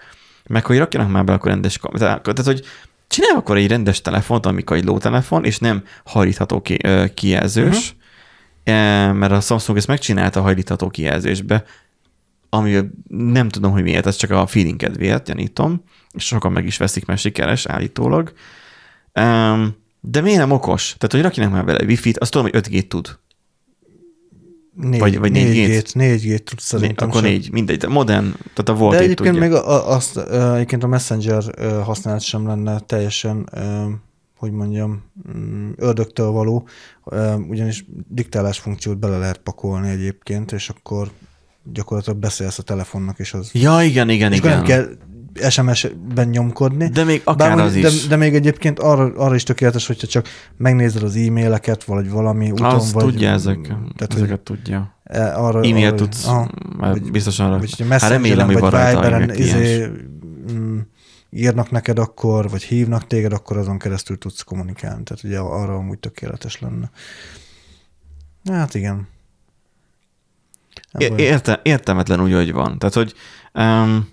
meg 0.47 0.65
hogy 0.65 0.77
rakjanak 0.77 1.11
már 1.11 1.23
be 1.23 1.33
akkor 1.33 1.51
rendes 1.51 1.77
kam- 1.77 1.97
tehát, 1.97 2.21
tehát, 2.21 2.45
hogy 2.45 2.65
csinálj 3.07 3.35
akkor 3.35 3.57
egy 3.57 3.67
rendes 3.67 4.01
telefont, 4.01 4.45
amikor 4.45 4.77
egy 4.77 4.85
lótelefon, 4.85 5.45
és 5.45 5.59
nem 5.59 5.83
hajlítható 6.03 6.61
ki, 6.61 6.77
kijelzős, 7.13 7.77
uh-huh. 7.77 8.00
Mert 8.63 9.31
a 9.31 9.39
Samsung 9.39 9.77
ezt 9.77 9.87
megcsinálta 9.87 10.39
a 10.39 10.43
hajlítható 10.43 10.89
kijelzésbe, 10.89 11.63
ami 12.49 12.79
nem 13.07 13.49
tudom, 13.49 13.71
hogy 13.71 13.83
miért, 13.83 14.05
ez 14.05 14.15
csak 14.15 14.31
a 14.31 14.47
feeling 14.47 14.75
kedvéért, 14.75 15.25
gyanítom, 15.25 15.83
és 16.11 16.25
sokan 16.25 16.51
meg 16.51 16.65
is 16.65 16.77
veszik, 16.77 17.05
mert 17.05 17.19
sikeres 17.19 17.65
állítólag. 17.65 18.33
Um, 19.19 19.75
de 20.01 20.21
miért 20.21 20.39
nem 20.39 20.51
okos? 20.51 20.95
Tehát, 20.97 21.11
hogy 21.11 21.21
rakjanak 21.21 21.53
már 21.53 21.65
vele 21.65 21.85
wifi-t, 21.85 22.17
azt 22.17 22.31
tudom, 22.31 22.49
hogy 22.51 22.61
5G 22.67 22.87
tud. 22.87 23.19
Négy, 24.75 24.99
Vagy- 24.99 25.19
vagy 25.19 25.31
4G-t? 25.33 25.91
4G-t 25.93 26.43
tudsz 26.43 26.63
szerintem. 26.63 27.07
akkor 27.09 27.21
sem. 27.21 27.31
négy, 27.31 27.51
mindegy. 27.51 27.77
De 27.77 27.87
modern, 27.87 28.25
tehát 28.31 28.69
a 28.69 28.73
volt 28.73 28.91
De 28.91 28.97
egy 28.97 29.03
egyébként 29.03 29.33
tudja. 29.35 29.47
még 29.49 29.57
a, 29.57 29.89
azt, 29.95 30.17
egyébként 30.53 30.83
a 30.83 30.87
Messenger 30.87 31.43
használat 31.83 32.21
sem 32.21 32.47
lenne 32.47 32.79
teljesen, 32.79 33.49
hogy 34.41 34.51
mondjam, 34.51 35.03
mm, 35.37 35.69
ördögtől 35.75 36.31
való, 36.31 36.67
ugyanis 37.49 37.85
diktálás 38.07 38.59
funkciót 38.59 38.99
bele 38.99 39.17
lehet 39.17 39.37
pakolni 39.37 39.89
egyébként, 39.89 40.51
és 40.51 40.69
akkor 40.69 41.11
gyakorlatilag 41.63 42.19
beszélsz 42.19 42.59
a 42.59 42.63
telefonnak, 42.63 43.19
és 43.19 43.33
az... 43.33 43.49
Ja, 43.53 43.81
igen, 43.81 44.09
igen, 44.09 44.31
és 44.31 44.37
akkor 44.37 44.49
nem 44.49 44.63
igen. 44.63 44.97
kell 45.33 45.49
SMS-ben 45.49 46.27
nyomkodni. 46.27 46.87
De 46.89 47.03
még 47.03 47.21
akár 47.23 47.55
Bár 47.55 47.65
az 47.65 47.71
mondjuk- 47.73 47.93
is. 47.93 48.01
De, 48.01 48.07
de 48.07 48.15
még 48.15 48.35
egyébként 48.35 48.79
arra, 48.79 49.13
arra 49.15 49.35
is 49.35 49.43
tökéletes, 49.43 49.87
hogyha 49.87 50.07
csak 50.07 50.27
megnézed 50.57 51.03
az 51.03 51.15
e-maileket, 51.15 51.83
vagy 51.83 52.09
valami 52.09 52.51
úton, 52.51 52.65
az 52.65 52.93
vagy... 52.93 53.03
tudja 53.03 53.29
ezek, 53.29 53.61
Tehát, 53.95 54.13
ezeket 54.13 54.39
tudja. 54.39 54.95
e- 55.03 55.37
arra, 55.37 55.59
E-mail 55.59 55.87
arra, 55.87 55.95
tudsz, 55.95 56.27
aha. 56.27 56.49
Vagy- 56.77 57.11
biztosan 57.11 57.45
arra. 57.49 57.59
vagy 57.59 57.85
Hát 57.89 58.09
remélem, 58.09 58.45
hogy 58.45 58.59
vagy 58.59 58.71
Viberen 58.71 59.35
izé, 59.35 59.87
mm, 60.51 60.79
írnak 61.31 61.71
neked 61.71 61.99
akkor, 61.99 62.49
vagy 62.49 62.63
hívnak 62.63 63.07
téged, 63.07 63.33
akkor 63.33 63.57
azon 63.57 63.77
keresztül 63.77 64.17
tudsz 64.17 64.41
kommunikálni. 64.41 65.03
Tehát 65.03 65.23
ugye 65.23 65.39
arra 65.39 65.75
amúgy 65.75 65.99
tökéletes 65.99 66.59
lenne. 66.59 66.91
Hát 68.45 68.73
igen. 68.73 69.07
É-. 70.91 71.19
Érte, 71.19 71.59
értelmetlen 71.63 72.21
úgy, 72.21 72.33
hogy 72.33 72.51
van. 72.51 72.79
Tehát, 72.79 72.95
hogy 72.95 73.13
um, 73.53 74.09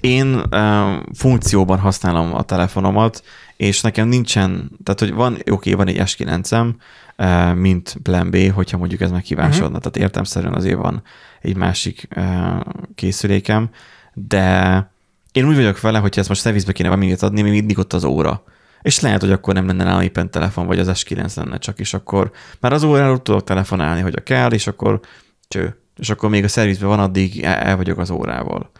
én 0.00 0.42
um, 0.52 1.02
funkcióban 1.14 1.78
használom 1.78 2.34
a 2.34 2.42
telefonomat, 2.42 3.22
és 3.56 3.80
nekem 3.80 4.08
nincsen, 4.08 4.70
tehát, 4.82 5.00
hogy 5.00 5.12
van, 5.12 5.32
oké, 5.32 5.50
okay, 5.50 5.72
van 5.72 5.88
egy 5.88 6.02
S9-em, 6.04 6.74
uh, 7.16 7.54
mint 7.54 7.96
plan 8.02 8.30
B, 8.30 8.36
hogyha 8.36 8.78
mondjuk 8.78 9.00
ez 9.00 9.10
meghívásodna. 9.10 9.66
Mhm. 9.66 9.76
Uh-huh. 9.76 9.92
Tehát 9.92 10.08
értemszerűen 10.08 10.54
azért 10.54 10.78
van 10.78 11.02
egy 11.40 11.56
másik 11.56 12.08
uh, 12.16 12.60
készülékem, 12.94 13.70
de 14.14 14.90
én 15.38 15.48
úgy 15.48 15.54
vagyok 15.54 15.80
vele, 15.80 15.98
hogyha 15.98 16.20
ezt 16.20 16.28
most 16.28 16.40
szervizbe 16.40 16.72
kéne 16.72 16.88
valamit 16.88 17.22
adni, 17.22 17.42
még 17.42 17.52
mindig 17.52 17.78
ott 17.78 17.92
az 17.92 18.04
óra. 18.04 18.42
És 18.82 19.00
lehet, 19.00 19.20
hogy 19.20 19.32
akkor 19.32 19.54
nem 19.54 19.66
lenne 19.66 19.84
nálam 19.84 20.00
éppen 20.00 20.30
telefon, 20.30 20.66
vagy 20.66 20.78
az 20.78 20.90
S9 20.92 21.36
lenne 21.36 21.58
csak, 21.58 21.78
és 21.78 21.94
akkor 21.94 22.30
már 22.60 22.72
az 22.72 22.82
óráról 22.82 23.22
tudok 23.22 23.44
telefonálni, 23.44 24.00
hogyha 24.00 24.22
kell, 24.22 24.52
és 24.52 24.66
akkor 24.66 25.00
cső. 25.48 25.82
és 25.96 26.10
akkor 26.10 26.30
még 26.30 26.44
a 26.44 26.48
szervizben 26.48 26.88
van, 26.88 27.00
addig 27.00 27.42
el 27.42 27.76
vagyok 27.76 27.98
az 27.98 28.10
órával. 28.10 28.70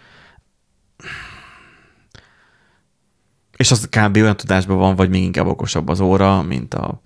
És 3.56 3.70
az 3.70 3.89
kb. 3.90 4.16
olyan 4.16 4.36
tudásban 4.36 4.76
van, 4.76 4.97
vagy 4.97 5.09
még 5.09 5.22
inkább 5.22 5.47
okosabb 5.47 5.89
az 5.89 6.01
óra, 6.01 6.43
mint 6.43 6.74
a, 6.74 7.02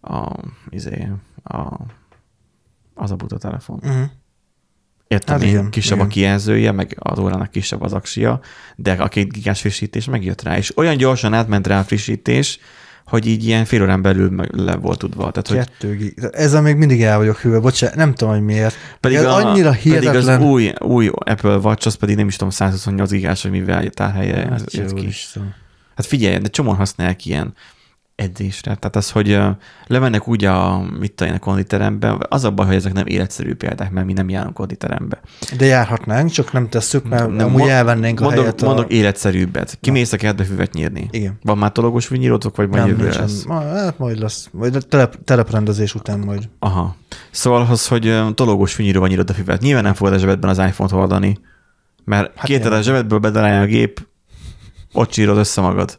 a, 0.00 0.32
izé, 0.70 1.08
a 1.44 1.76
az 2.94 3.10
a 3.10 3.16
buta 3.16 3.38
telefon. 3.38 3.80
Uh-huh. 3.82 4.10
Értem, 5.08 5.38
Hát 5.38 5.46
igen, 5.46 5.70
kisebb 5.70 5.96
igen. 5.96 6.06
a 6.06 6.10
kijelzője, 6.10 6.72
meg 6.72 6.96
az 6.98 7.18
órának 7.18 7.50
kisebb 7.50 7.82
az 7.82 7.92
aksia, 7.92 8.40
de 8.76 8.92
a 8.92 9.08
két 9.08 9.32
gigás 9.32 9.60
frissítés 9.60 10.04
megjött 10.04 10.42
rá, 10.42 10.56
és 10.56 10.76
olyan 10.76 10.96
gyorsan 10.96 11.34
átment 11.34 11.66
rá 11.66 11.78
a 11.78 11.84
frissítés, 11.84 12.58
hogy 13.06 13.26
így 13.26 13.44
ilyen 13.46 13.64
fél 13.64 13.82
órán 13.82 14.02
belül 14.02 14.30
meg 14.30 14.54
le 14.54 14.76
volt 14.76 14.98
tudva. 14.98 15.30
Tehát, 15.30 15.48
hogy 15.48 15.56
Kettő 15.56 15.94
gig. 15.96 16.28
Ezzel 16.32 16.62
még 16.62 16.76
mindig 16.76 17.02
el 17.02 17.16
vagyok 17.18 17.38
hűve, 17.38 17.58
bocsánat, 17.58 17.96
nem 17.96 18.14
tudom, 18.14 18.34
hogy 18.34 18.42
miért. 18.42 18.74
pedig, 19.00 19.16
Ez 19.16 19.24
a, 19.24 19.34
annyira 19.34 19.68
pedig 19.68 19.82
hihetetlen. 19.82 20.40
az 20.40 20.46
új, 20.46 20.72
új 20.78 21.10
Apple 21.14 21.56
Watch, 21.56 21.86
az 21.86 21.94
pedig 21.94 22.16
nem 22.16 22.26
is 22.28 22.36
tudom, 22.36 22.50
128 22.50 23.10
gigás, 23.10 23.42
hogy 23.42 23.50
mivel 23.50 23.88
tárhelye 23.90 24.48
Hát, 24.50 24.72
jött 24.72 24.90
jó 24.90 24.96
ki. 24.96 25.08
Hát 25.96 26.06
figyelj, 26.06 26.38
de 26.38 26.48
csomóan 26.48 26.76
használják 26.76 27.24
ilyen 27.26 27.54
edzésre. 28.16 28.74
Tehát 28.74 28.96
az, 28.96 29.10
hogy 29.10 29.38
lemennek 29.86 30.28
úgy 30.28 30.44
a, 30.44 30.86
mit 30.98 31.12
tudom 31.12 31.34
a 31.34 31.38
konditerembe, 31.38 32.16
az 32.28 32.44
a 32.44 32.50
baj, 32.50 32.66
hogy 32.66 32.74
ezek 32.74 32.92
nem 32.92 33.06
életszerű 33.06 33.54
példák, 33.54 33.90
mert 33.90 34.06
mi 34.06 34.12
nem 34.12 34.28
járunk 34.28 34.54
konditerembe. 34.54 35.20
De 35.56 35.64
járhatnánk, 35.64 36.30
csak 36.30 36.52
nem 36.52 36.68
tesszük, 36.68 37.08
mert 37.08 37.30
nem, 37.34 37.46
amúgy 37.46 37.60
mo- 37.60 37.68
elvennénk 37.68 38.20
a 38.20 38.22
mondok, 38.22 38.42
helyet. 38.42 38.62
A... 38.62 38.66
Mondok 38.66 38.92
életszerűbbet. 38.92 39.78
Kimész 39.80 40.12
a 40.12 40.16
kertbe 40.16 40.44
füvet 40.44 40.72
nyírni. 40.72 41.08
Igen. 41.10 41.38
Van 41.42 41.58
már 41.58 41.72
tologos 41.72 42.06
fűnyírótok, 42.06 42.56
vagy 42.56 42.68
majd 42.68 42.82
Nem, 42.82 42.90
jövő 42.90 43.08
lesz? 43.08 43.44
Ma, 43.44 43.60
hát 43.60 43.98
majd 43.98 44.18
lesz. 44.18 44.48
Majd 44.52 44.74
a 44.74 44.80
telep, 44.80 45.24
teleprendezés 45.24 45.94
után 45.94 46.18
majd. 46.18 46.48
Aha. 46.58 46.96
Szóval 47.30 47.66
az, 47.70 47.88
hogy 47.88 48.20
tologos 48.34 48.74
fűnyíróval 48.74 49.08
nyírod 49.08 49.30
a 49.30 49.34
füvet. 49.34 49.60
Nyilván 49.60 49.82
nem 49.82 49.94
fogod 49.94 50.12
a 50.12 50.18
zsebedben 50.18 50.50
az 50.50 50.58
iPhone-t 50.58 50.92
hordani, 50.92 51.38
mert 52.04 52.32
hát 52.36 52.46
két 52.46 52.64
a 52.64 52.82
zsebedből 52.82 53.18
bedarálja 53.18 53.60
a 53.60 53.66
gép, 53.66 54.06
ott 54.92 55.10
csírod 55.10 55.36
össze 55.36 55.60
magad. 55.60 55.98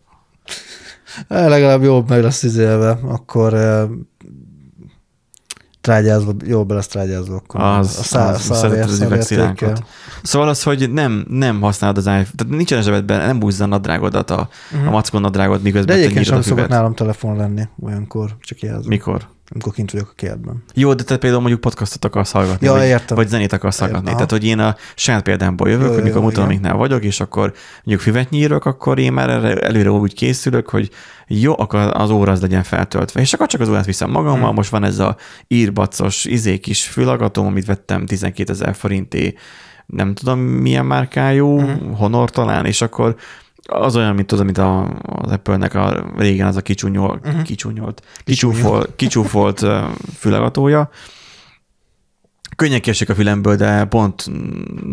Eh, 1.27 1.47
Legalább 1.47 1.83
jobb 1.83 2.09
meg 2.09 2.23
lesz 2.23 2.43
izélve, 2.43 2.99
akkor 3.03 3.53
eh, 3.53 3.87
trágyázva, 5.81 6.31
jól 6.45 6.63
be 6.63 6.73
lesz 6.73 6.87
trágyázva, 6.87 7.35
akkor 7.35 7.61
Az, 7.61 7.97
a 7.99 8.03
szá, 8.03 8.29
az, 8.29 8.41
szá, 8.41 8.67
az 8.67 9.01
üvegszilánkat. 9.01 9.83
Szóval 10.23 10.47
az, 10.49 10.63
hogy 10.63 10.91
nem, 10.91 11.25
nem 11.29 11.61
használod 11.61 11.97
az 11.97 12.05
iPhone, 12.05 12.27
tehát 12.35 12.55
nincsen 12.55 12.81
zsebedben, 12.81 13.25
nem 13.25 13.39
búzza 13.39 13.63
a 13.63 13.67
nadrágodat, 13.67 14.29
a, 14.29 14.49
uh-huh. 14.71 14.87
a 14.87 14.91
mackon 14.91 15.21
nadrágod, 15.21 15.57
De 15.57 15.63
miközben 15.63 15.95
te 15.95 16.01
egyébként 16.01 16.25
sem 16.25 16.41
szokott 16.41 16.67
nálam 16.67 16.93
telefon 16.93 17.35
lenni 17.35 17.67
olyankor, 17.79 18.35
csak 18.39 18.59
jelzem. 18.59 18.89
Mikor? 18.89 19.27
Amikor 19.51 19.73
kint 19.73 19.91
vagyok 19.91 20.07
a 20.09 20.13
kertben. 20.15 20.63
Jó, 20.73 20.93
de 20.93 21.03
te 21.03 21.17
például 21.17 21.41
mondjuk 21.41 21.61
podcastot 21.61 22.05
akarsz 22.05 22.31
hallgatni, 22.31 22.65
Ja, 22.67 22.73
vagy, 22.73 22.83
értem. 22.87 23.15
vagy 23.15 23.27
zenét 23.27 23.53
akarsz 23.53 23.79
hallgatni. 23.79 24.11
Tehát, 24.11 24.31
hogy 24.31 24.43
én 24.45 24.59
a 24.59 24.75
saját 24.95 25.23
példámból 25.23 25.69
jövök, 25.69 25.87
Jó, 25.87 25.93
hogy 25.93 26.03
mikor 26.03 26.17
jó, 26.17 26.23
mutatom, 26.23 26.43
igen. 26.49 26.57
amiknál 26.57 26.77
vagyok, 26.87 27.03
és 27.03 27.19
akkor 27.19 27.53
mondjuk 27.75 27.99
füvet 27.99 28.29
nyírok, 28.29 28.65
akkor 28.65 28.99
én 28.99 29.13
már 29.13 29.29
erre 29.29 29.59
előre 29.59 29.91
úgy 29.91 30.13
készülök, 30.13 30.69
hogy 30.69 30.89
jó, 31.27 31.53
akkor 31.59 31.79
az 31.93 32.09
óra 32.09 32.31
az 32.31 32.41
legyen 32.41 32.63
feltöltve. 32.63 33.21
És 33.21 33.33
akkor 33.33 33.47
csak 33.47 33.61
az 33.61 33.69
órát 33.69 33.85
viszem 33.85 34.09
magammal, 34.09 34.45
Hmm. 34.45 34.55
most 34.55 34.69
van 34.69 34.83
ez 34.83 34.99
a 34.99 35.15
írbacos, 35.47 36.25
izé 36.25 36.57
kis 36.57 36.83
fülhallgatóm, 36.87 37.45
amit 37.45 37.65
vettem 37.65 38.05
12 38.05 38.51
ezer 38.51 38.75
forinté, 38.75 39.33
nem 39.85 40.13
tudom 40.13 40.39
milyen 40.39 40.85
márkájú, 40.85 41.59
Hmm. 41.59 41.93
Honor 41.95 42.29
talán, 42.29 42.65
és 42.65 42.81
akkor 42.81 43.15
az 43.67 43.95
olyan, 43.95 44.15
mint 44.15 44.27
tudod, 44.27 44.45
mint 44.45 44.57
a, 44.57 44.97
az 45.01 45.31
Apple-nek 45.31 45.73
a 45.73 46.11
régen 46.17 46.47
az 46.47 46.55
a 46.55 46.61
kicsúnyol, 46.61 47.19
Mhm. 47.23 47.41
kicsúnyolt, 47.41 48.03
kicsúfolt, 48.23 48.95
kicsúfolt 48.95 49.61
ö, 49.61 49.85
fülhallgatója. 50.17 50.89
Könnyen 52.55 52.81
kiesik 52.81 53.09
a 53.09 53.15
fülemből, 53.15 53.55
de 53.55 53.85
pont 53.85 54.25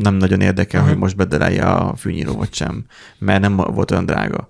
nem 0.00 0.14
nagyon 0.14 0.40
érdekel, 0.40 0.80
Mhm. 0.80 0.88
hogy 0.90 0.98
most 0.98 1.16
bedelelje 1.16 1.64
a 1.64 1.96
fűnyíró 1.96 2.34
vagy 2.34 2.54
sem, 2.54 2.84
mert 3.18 3.40
nem 3.40 3.56
volt 3.56 3.90
olyan 3.90 4.06
drága. 4.06 4.48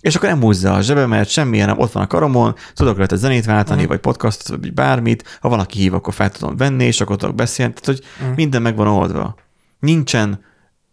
És 0.00 0.14
akkor 0.16 0.28
nem 0.28 0.40
húzza 0.40 0.72
a 0.74 0.80
zsebemet, 0.80 1.28
semmilyen, 1.28 1.66
nem 1.66 1.78
ott 1.78 1.92
van 1.92 2.02
a 2.02 2.06
karomon, 2.06 2.54
tudok 2.74 2.96
rajta 2.96 3.16
zenét 3.16 3.44
váltani, 3.44 3.80
Mhm. 3.80 3.88
vagy 3.88 3.98
podcastot, 3.98 4.60
vagy 4.60 4.72
bármit, 4.74 5.38
ha 5.40 5.48
valaki 5.48 5.78
hív, 5.78 5.94
akkor 5.94 6.14
fel 6.14 6.30
tudom 6.30 6.56
venni, 6.56 6.84
és 6.84 7.00
akkor 7.00 7.16
tudok 7.16 7.34
beszélni, 7.34 7.72
tehát 7.72 8.00
hogy 8.00 8.26
Mhm. 8.26 8.34
minden 8.36 8.62
meg 8.62 8.76
van 8.76 8.86
oldva. 8.86 9.34
Nincsen 9.80 10.44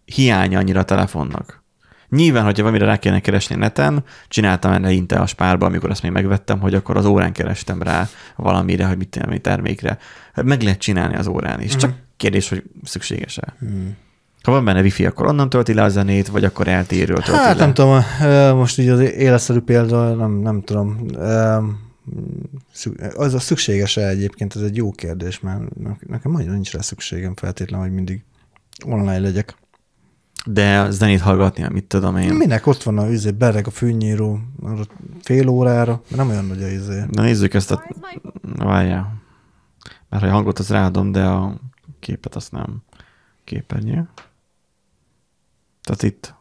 hiánya 0.06 0.60
annyira 0.60 0.80
a 0.80 0.84
telefonnak. 0.84 1.61
Nyilván, 2.16 2.44
hogyha 2.44 2.64
valamire 2.64 2.86
rá 2.86 2.98
kéne 2.98 3.20
keresni 3.20 3.56
neten, 3.56 4.04
csináltam 4.28 4.72
ennek 4.72 4.94
inte 4.94 5.20
a 5.20 5.26
spárba, 5.26 5.66
amikor 5.66 5.90
azt 5.90 6.02
még 6.02 6.12
megvettem, 6.12 6.60
hogy 6.60 6.74
akkor 6.74 6.98
az 6.98 7.06
órán 7.06 7.32
kerestem 7.34 7.82
rá 7.82 8.08
valamire, 8.36 8.86
hogy 8.86 8.98
mit 8.98 9.16
egy 9.16 9.42
termékre. 9.42 9.98
Meg 10.44 10.62
lehet 10.62 10.80
csinálni 10.80 11.16
az 11.16 11.28
órán 11.28 11.62
is. 11.62 11.76
Csak 11.76 11.94
kérdés, 12.18 12.50
hogy 12.50 12.64
szükséges-e. 12.84 13.54
Hmm. 13.60 13.98
Ha 14.44 14.52
van 14.52 14.66
benne 14.66 14.82
wifi, 14.82 15.06
akkor 15.06 15.28
onnan 15.28 15.50
tölti 15.50 15.74
le 15.74 15.84
a 15.84 15.90
zenét, 15.90 16.28
vagy 16.28 16.44
akkor 16.44 16.66
LTE-ről 16.66 17.18
tölti 17.18 17.32
Hát 17.32 17.58
le. 17.58 17.66
nem 17.66 17.74
tudom, 17.74 18.04
most 18.58 18.80
így 18.80 18.90
az 18.90 19.00
életszerű 19.00 19.60
példa, 19.60 20.16
nem, 20.16 20.32
nem 20.32 20.62
tudom. 20.62 21.06
Az 23.16 23.34
a 23.34 23.40
szükséges-e 23.40 24.08
egyébként, 24.08 24.56
ez 24.56 24.62
egy 24.62 24.76
jó 24.76 24.92
kérdés, 24.92 25.40
mert 25.40 25.62
nekem 26.08 26.32
nagyon 26.32 26.54
nincs 26.54 26.72
rá 26.74 26.82
szükségem 26.82 27.36
feltétlenül, 27.36 27.86
hogy 27.86 27.96
mindig 27.96 28.24
online 28.86 29.20
legyek. 29.20 29.56
De 30.46 30.90
zenét 30.90 31.22
hallgatni, 31.22 31.68
mit 31.72 31.86
tudom 31.86 32.18
én. 32.18 32.34
Minek 32.34 32.68
ott 32.68 32.84
van 32.84 32.98
a 32.98 33.10
izé, 33.10 33.32
bereg 33.32 33.68
a 33.68 33.72
fűnyíró 33.72 34.40
arra 34.64 34.84
fél 35.22 35.48
órára, 35.48 36.02
nem 36.08 36.30
olyan 36.30 36.46
nagy 36.46 36.64
a 36.64 36.68
izé. 36.68 37.04
Na 37.12 37.22
nézzük 37.22 37.54
ezt 37.54 37.72
a... 37.72 37.84
Várjál. 38.42 39.14
Mert 40.10 40.24
ha 40.24 40.30
a 40.30 40.32
hangot 40.32 40.60
az 40.60 40.70
ráadom, 40.70 41.12
de 41.12 41.24
a 41.24 41.56
képet 42.00 42.36
azt 42.36 42.52
nem. 42.52 42.84
Képernyő. 43.44 44.10
Tehát 45.84 46.04
itt. 46.04 46.34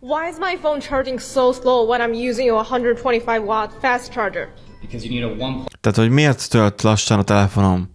Why 0.00 0.28
is 0.30 0.36
my 0.38 0.58
phone 0.60 0.80
charging 0.80 1.20
so 1.20 1.52
slow 1.52 1.88
when 1.88 2.00
I'm 2.00 2.28
using 2.30 2.50
a 2.50 2.64
125 2.64 3.46
watt 3.46 3.72
fast 3.80 4.12
charger? 4.12 4.48
because 4.84 5.06
you 5.06 5.12
need 5.14 5.40
a 5.40 5.44
one 5.44 5.64
Tehát, 5.80 5.98
hogy 5.98 6.10
miért 6.10 6.50
tölt 6.50 6.82
lassan 6.82 7.18
a 7.18 7.22
telefonom, 7.22 7.90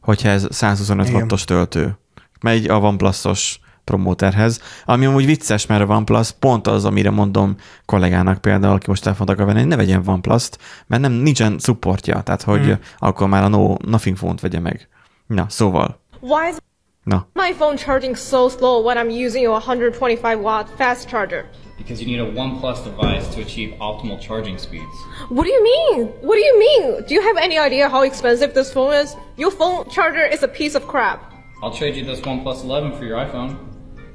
hogyha 0.00 0.28
ez 0.28 0.46
125 0.50 1.06
Igen. 1.06 1.20
wattos 1.20 1.44
töltő. 1.44 1.98
Megy 2.40 2.68
a 2.68 2.78
OnePlus-os 2.78 3.60
promóterhez, 3.84 4.60
ami 4.84 5.06
amúgy 5.06 5.26
vicces, 5.26 5.66
mert 5.66 5.88
a 5.88 5.94
OnePlus 5.94 6.30
pont 6.30 6.66
az, 6.66 6.84
amire 6.84 7.10
mondom 7.10 7.56
kollégának 7.86 8.40
például, 8.40 8.74
aki 8.74 8.84
most 8.88 9.02
telefont 9.02 9.30
akar 9.30 9.46
venni, 9.46 9.58
hogy 9.58 9.68
ne 9.68 9.76
vegyen 9.76 10.02
OnePlus-t, 10.06 10.58
mert 10.86 11.02
nem, 11.02 11.12
nincsen 11.12 11.58
supportja, 11.58 12.20
tehát 12.22 12.42
hogy 12.42 12.60
Mhm. 12.60 12.72
akkor 12.98 13.28
már 13.28 13.42
a 13.42 13.48
no, 13.48 13.74
Nothing 13.86 14.16
Phone-t 14.16 14.40
vegye 14.40 14.60
meg. 14.60 14.88
Na, 15.26 15.46
szóval, 15.48 16.00
Why 16.20 16.48
is 16.50 16.56
na, 17.02 17.26
my 17.32 17.52
phone 17.58 17.76
charging 17.76 18.16
so 18.16 18.48
slow 18.48 18.84
when 18.84 18.96
I'm 18.96 19.26
using 19.26 19.46
a 19.46 19.58
125 19.58 20.38
watt 20.42 20.68
fast 20.76 21.08
charger? 21.08 21.44
because 21.76 22.00
you 22.04 22.16
need 22.16 22.20
a 22.36 22.40
OnePlus 22.40 22.78
device 22.84 23.26
to 23.34 23.40
achieve 23.40 23.74
optimal 23.78 24.18
charging 24.20 24.58
speeds. 24.58 24.94
What 25.28 25.44
do 25.46 25.50
you 25.52 25.62
mean? 25.62 26.06
What 26.22 26.36
do 26.38 26.44
you 26.50 26.56
mean? 26.58 27.04
Do 27.06 27.14
you 27.14 27.22
have 27.22 27.36
any 27.42 27.58
idea 27.58 27.88
how 27.88 28.02
expensive 28.04 28.52
this 28.52 28.70
phone 28.72 28.94
is? 29.02 29.16
Your 29.36 29.50
phone 29.52 29.84
charger 29.90 30.24
is 30.32 30.42
a 30.42 30.48
piece 30.48 30.76
of 30.78 30.86
crap. 30.86 31.18
I'll 31.62 31.72
trade 31.78 31.96
you 31.96 32.04
this 32.06 32.20
OnePlus 32.20 32.62
11 32.64 32.92
for 32.96 33.04
your 33.04 33.18
iPhone. 33.26 33.56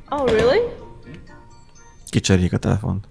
Oh, 0.09 0.29
really? 0.29 0.59
kicserjék 2.09 2.53
a 2.53 2.57
telefont. 2.57 3.07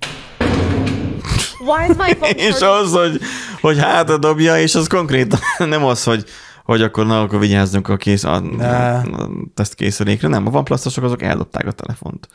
Why 1.58 1.90
is 1.90 1.96
my 1.96 2.14
phone 2.14 2.34
És 2.48 2.60
az, 2.60 2.92
hogy, 2.92 3.20
hogy 3.60 3.78
hátra 3.78 4.18
dobja, 4.18 4.58
és 4.58 4.74
az 4.74 4.86
konkrétan 4.86 5.40
nem 5.68 5.84
az, 5.84 6.04
hogy 6.04 6.24
hogy 6.64 6.82
akkor 6.82 7.06
na, 7.06 7.20
akkor 7.20 7.38
vigyázzunk 7.38 7.88
a, 7.88 7.96
kész, 7.96 8.24
a, 8.24 8.38
Ne. 8.38 8.96
a 8.96 9.28
tesztkészülékre. 9.54 10.28
Nem, 10.28 10.46
a 10.46 10.50
OnePlus-osok 10.50 11.04
azok 11.04 11.22
eldobták 11.22 11.66
a 11.66 11.72
telefont. 11.72 12.28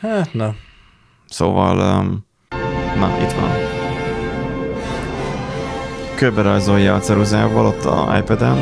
Hát 0.00 0.34
na, 0.34 0.54
Szóval, 1.28 1.98
um, 1.98 2.26
na, 2.98 3.18
itt 3.22 3.32
van. 3.32 3.50
Körbe 6.14 6.42
rajzolja 6.42 6.94
a 6.94 6.98
ceruzával 6.98 7.66
ott 7.66 7.84
a 7.84 8.16
iPad-en 8.18 8.58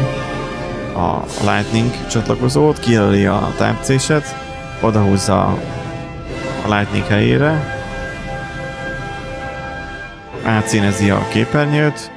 a 0.97 1.25
Lightning 1.41 2.07
csatlakozót, 2.07 2.79
kijelöli 2.79 3.27
a 3.27 3.53
Type-C-set, 3.57 4.54
odahúzza 4.81 5.45
a 6.65 6.75
Lightning 6.75 7.05
helyére, 7.05 7.75
átszínezi 10.45 11.11
a 11.11 11.29
képernyőt, 11.29 12.11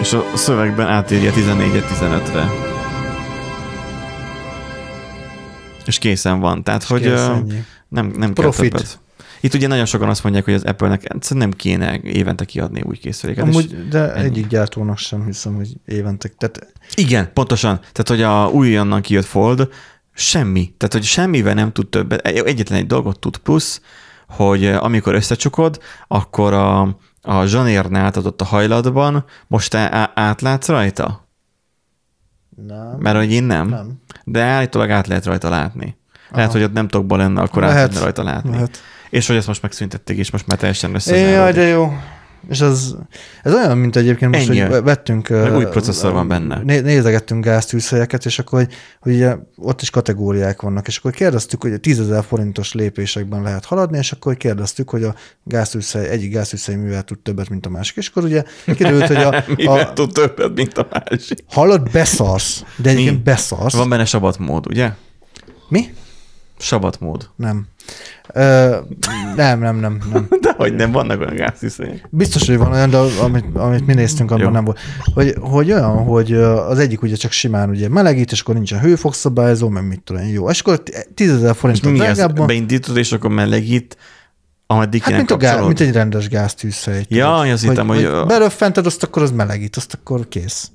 és 0.00 0.12
a 0.12 0.24
szövegben 0.34 0.86
átírja 0.88 1.32
14 1.32 1.84
15-re. 2.00 2.48
És 5.86 5.98
készen 5.98 6.40
van. 6.40 6.62
Tehát, 6.62 6.84
hogy 6.84 7.00
kész, 7.02 7.10
ö, 7.10 7.32
ennyi. 7.32 7.64
nem, 7.88 8.06
nem 8.06 8.32
kell 8.32 8.44
Profit. 8.44 8.70
többet. 8.70 9.00
Itt 9.40 9.54
ugye 9.54 9.66
nagyon 9.66 9.84
sokan 9.84 10.08
azt 10.08 10.22
mondják, 10.22 10.44
hogy 10.44 10.54
az 10.54 10.64
Apple-nek 10.64 11.28
nem 11.28 11.50
kéne 11.50 11.98
évente 12.02 12.44
kiadni 12.44 12.82
új 12.84 12.96
készüléket. 12.96 13.46
és 13.46 13.54
Amúgy, 13.54 13.88
de 13.88 14.12
ennyi. 14.12 14.24
egyik 14.24 14.46
gyártónak 14.46 14.98
sem 14.98 15.24
hiszem, 15.24 15.54
hogy 15.54 15.68
évente. 15.86 16.28
Tehát 16.38 16.72
Igen, 16.94 17.30
pontosan. 17.32 17.78
Tehát, 17.78 18.08
hogy 18.08 18.22
a 18.22 18.48
újonnan 18.48 19.00
kijött 19.00 19.24
Fold, 19.24 19.68
semmi. 20.14 20.74
Tehát, 20.76 20.92
hogy 20.92 21.04
semmivel 21.04 21.54
nem 21.54 21.72
tud 21.72 21.88
többet. 21.88 22.26
Egyetlen 22.26 22.78
egy 22.78 22.86
dolgot 22.86 23.18
tud 23.18 23.36
plusz, 23.36 23.80
hogy 24.28 24.66
amikor 24.66 25.14
összecsukod, 25.14 25.78
akkor 26.08 26.52
a, 26.52 26.80
a 27.22 27.44
zsanérnál, 27.44 28.10
tehát 28.10 28.28
ott 28.28 28.40
a 28.40 28.44
hajlatban, 28.44 29.24
most 29.46 29.70
te 29.70 30.10
átlátsz 30.14 30.68
rajta? 30.68 31.28
Nem. 32.66 32.96
Mert 32.98 33.16
hogy 33.16 33.32
én 33.32 33.44
nem. 33.44 33.68
Nem. 33.68 34.00
De 34.24 34.42
állítólag 34.42 34.90
át 34.90 35.06
lehet 35.06 35.24
rajta 35.24 35.48
látni. 35.48 35.96
Lehet, 36.30 36.52
hogy 36.52 36.62
ott 36.62 36.72
nem 36.72 36.88
tokba 36.88 37.16
lenne, 37.16 37.40
akkor 37.40 37.64
át 37.64 37.68
Lehet. 37.68 37.76
lehetne 37.88 38.00
rajta 38.00 38.22
látni. 38.22 38.50
Lehet. 38.50 38.78
És 39.10 39.26
hogy 39.26 39.36
ezt 39.36 39.46
most 39.46 39.62
megszüntették, 39.62 40.18
és 40.18 40.30
most 40.30 40.46
már 40.46 40.58
teljesen 40.58 40.90
Jaj, 40.90 40.98
összezárult. 40.98 41.54
de 41.54 41.62
jó. 41.66 41.92
És 42.48 42.60
az, 42.60 42.96
ez 43.42 43.54
olyan, 43.54 43.78
mint 43.78 43.96
egyébként 43.96 44.34
most, 44.34 44.48
Ennyi. 44.48 44.60
hogy 44.60 44.82
vettünk... 44.82 45.28
Meg 45.28 45.56
új 45.56 45.64
processzor 45.64 46.12
van 46.12 46.28
benne. 46.28 46.60
Né- 46.62 46.82
nézegettünk 46.84 47.44
gáztűzhelyeket, 47.44 48.24
és 48.24 48.38
akkor, 48.38 48.58
hogy, 48.58 48.74
hogy 49.00 49.14
ugye 49.14 49.36
ott 49.56 49.82
is 49.82 49.90
kategóriák 49.90 50.62
vannak, 50.62 50.86
és 50.86 50.96
akkor 50.96 51.10
kérdeztük, 51.10 51.62
hogy 51.62 51.80
10 51.80 52.00
ezer 52.00 52.24
forintos 52.24 52.72
lépésekben 52.72 53.42
lehet 53.42 53.64
haladni, 53.64 53.98
és 53.98 54.12
akkor 54.12 54.36
kérdeztük, 54.36 54.90
hogy 54.90 55.04
a 55.04 55.14
gáztűzhely, 55.44 56.08
egyik 56.08 56.32
gáztűzhely 56.32 56.76
mivel 56.76 57.02
tud 57.02 57.18
többet, 57.18 57.48
mint 57.48 57.66
a 57.66 57.70
másik, 57.70 57.96
és 57.96 58.08
akkor 58.08 58.24
ugye 58.24 58.44
kiderült, 58.64 59.06
hogy 59.06 59.16
a, 59.16 59.44
Mivel 59.56 59.78
a 59.78 59.92
tud 59.92 60.12
többet, 60.12 60.54
mint 60.54 60.78
a 60.78 60.86
másik. 60.90 61.38
halad 61.48 61.90
beszarsz, 61.90 62.64
de 62.76 62.90
egyébként 62.90 63.16
Mi? 63.16 63.22
beszarsz. 63.22 63.74
Van 63.74 63.88
benne 63.88 64.04
sabatmód, 64.04 64.66
ugye? 64.66 64.90
Mi? 65.68 65.94
Sabatmód. 66.58 67.28
Nem. 67.36 67.66
Ö, 68.34 68.76
nem, 69.36 69.58
nem, 69.60 69.76
nem, 69.76 69.98
nem. 70.12 70.26
De 70.42 70.54
hogy 70.56 70.74
nem, 70.74 70.92
vannak 70.92 71.20
olyan 71.20 71.34
gáztisztények. 71.34 72.08
Biztos, 72.10 72.46
hogy 72.46 72.56
van 72.58 72.72
olyan, 72.72 72.90
de 72.90 72.96
amit, 72.96 73.44
amit 73.54 73.86
mi 73.86 73.94
néztünk, 73.94 74.30
abban 74.30 74.44
Jó. 74.44 74.50
nem 74.50 74.64
volt. 74.64 74.78
Hogy, 75.14 75.34
hogy 75.40 75.72
olyan, 75.72 76.04
hogy 76.04 76.32
az 76.32 76.78
egyik 76.78 77.02
ugye 77.02 77.16
csak 77.16 77.30
simán 77.30 77.68
ugye 77.70 77.88
melegít, 77.88 78.32
és 78.32 78.40
akkor 78.40 78.54
nincsen 78.54 78.80
hőfokszabályozó, 78.80 79.68
meg 79.68 79.86
mit 79.86 80.00
tudom 80.00 80.26
jó. 80.26 80.50
És 80.50 80.60
akkor 80.60 80.82
10 81.14 81.32
ezer 81.32 81.54
forint 81.54 81.82
mi 81.84 81.98
drágábban. 81.98 82.46
Beindítod, 82.46 82.96
és 82.96 83.12
akkor 83.12 83.30
melegít, 83.30 83.96
ameddig 84.66 85.02
Hát 85.02 85.16
mint, 85.16 85.30
a 85.30 85.36
gáz, 85.36 85.66
mint 85.66 85.80
egy 85.80 85.92
rendes 85.92 86.28
gáztűzhely. 86.28 87.04
Ja, 87.08 87.36
azt 87.38 87.62
hittem, 87.62 87.86
hogy- 87.86 88.10
Beröffented, 88.26 88.86
azt 88.86 89.02
akkor 89.02 89.22
az 89.22 89.30
melegít, 89.30 89.76
azt 89.76 89.98
akkor 90.00 90.28
kész. 90.28 90.70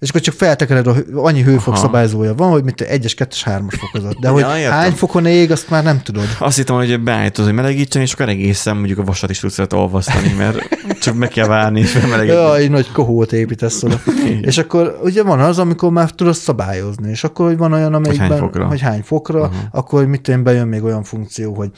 És 0.00 0.08
akkor 0.08 0.20
csak 0.20 0.34
feltekered, 0.34 0.86
a 0.86 0.94
annyi 1.14 1.42
hőfokszabályzója 1.42 2.34
van, 2.34 2.50
hogy 2.50 2.64
mint 2.64 2.80
egy 2.80 3.04
1-es, 3.04 3.12
2-es, 3.16 3.40
3-as 3.44 3.74
fokozat. 3.78 4.18
De 4.20 4.28
hogy 4.28 4.40
Ja, 4.40 4.56
értem. 4.56 4.72
hány 4.72 4.92
fokon 4.92 5.26
ég, 5.26 5.50
azt 5.50 5.70
már 5.70 5.82
nem 5.82 6.00
tudod. 6.02 6.24
Azt 6.38 6.56
hittem, 6.56 6.76
hogy 6.76 7.00
beállítod, 7.00 7.44
hogy 7.44 7.54
melegítsen, 7.54 8.02
és 8.02 8.12
akkor 8.12 8.28
egészen 8.28 8.76
mondjuk 8.76 8.98
a 8.98 9.04
vasat 9.04 9.30
is 9.30 9.38
tudsz 9.38 9.58
olvasztani, 9.72 10.32
mert 10.38 10.58
csak 11.00 11.14
meg 11.14 11.28
kell 11.28 11.46
várni, 11.46 11.80
és 11.80 11.90
felmelegíteni. 11.96 12.40
Ja, 12.40 12.56
egy 12.56 12.70
nagy 12.70 12.92
kohót 12.92 13.32
építesz 13.32 13.82
oda. 13.82 14.00
és 14.40 14.58
akkor 14.58 14.98
ugye 15.02 15.22
van 15.22 15.40
az, 15.40 15.58
amikor 15.58 15.90
már 15.90 16.10
tudod 16.10 16.34
szabályozni, 16.34 17.10
és 17.10 17.24
akkor 17.24 17.46
hogy 17.46 17.56
van 17.56 17.72
olyan, 17.72 17.94
amelyikben, 17.94 18.28
hány 18.30 18.38
fokra. 18.38 18.66
hogy 18.66 18.80
hány 18.80 19.02
fokra, 19.02 19.40
uh-huh. 19.40 19.56
akkor 19.70 19.98
hogy 19.98 20.08
mit 20.08 20.20
tudom, 20.20 20.42
bejön 20.42 20.68
még 20.68 20.82
olyan 20.82 21.02
funkció, 21.02 21.54
hogy 21.54 21.70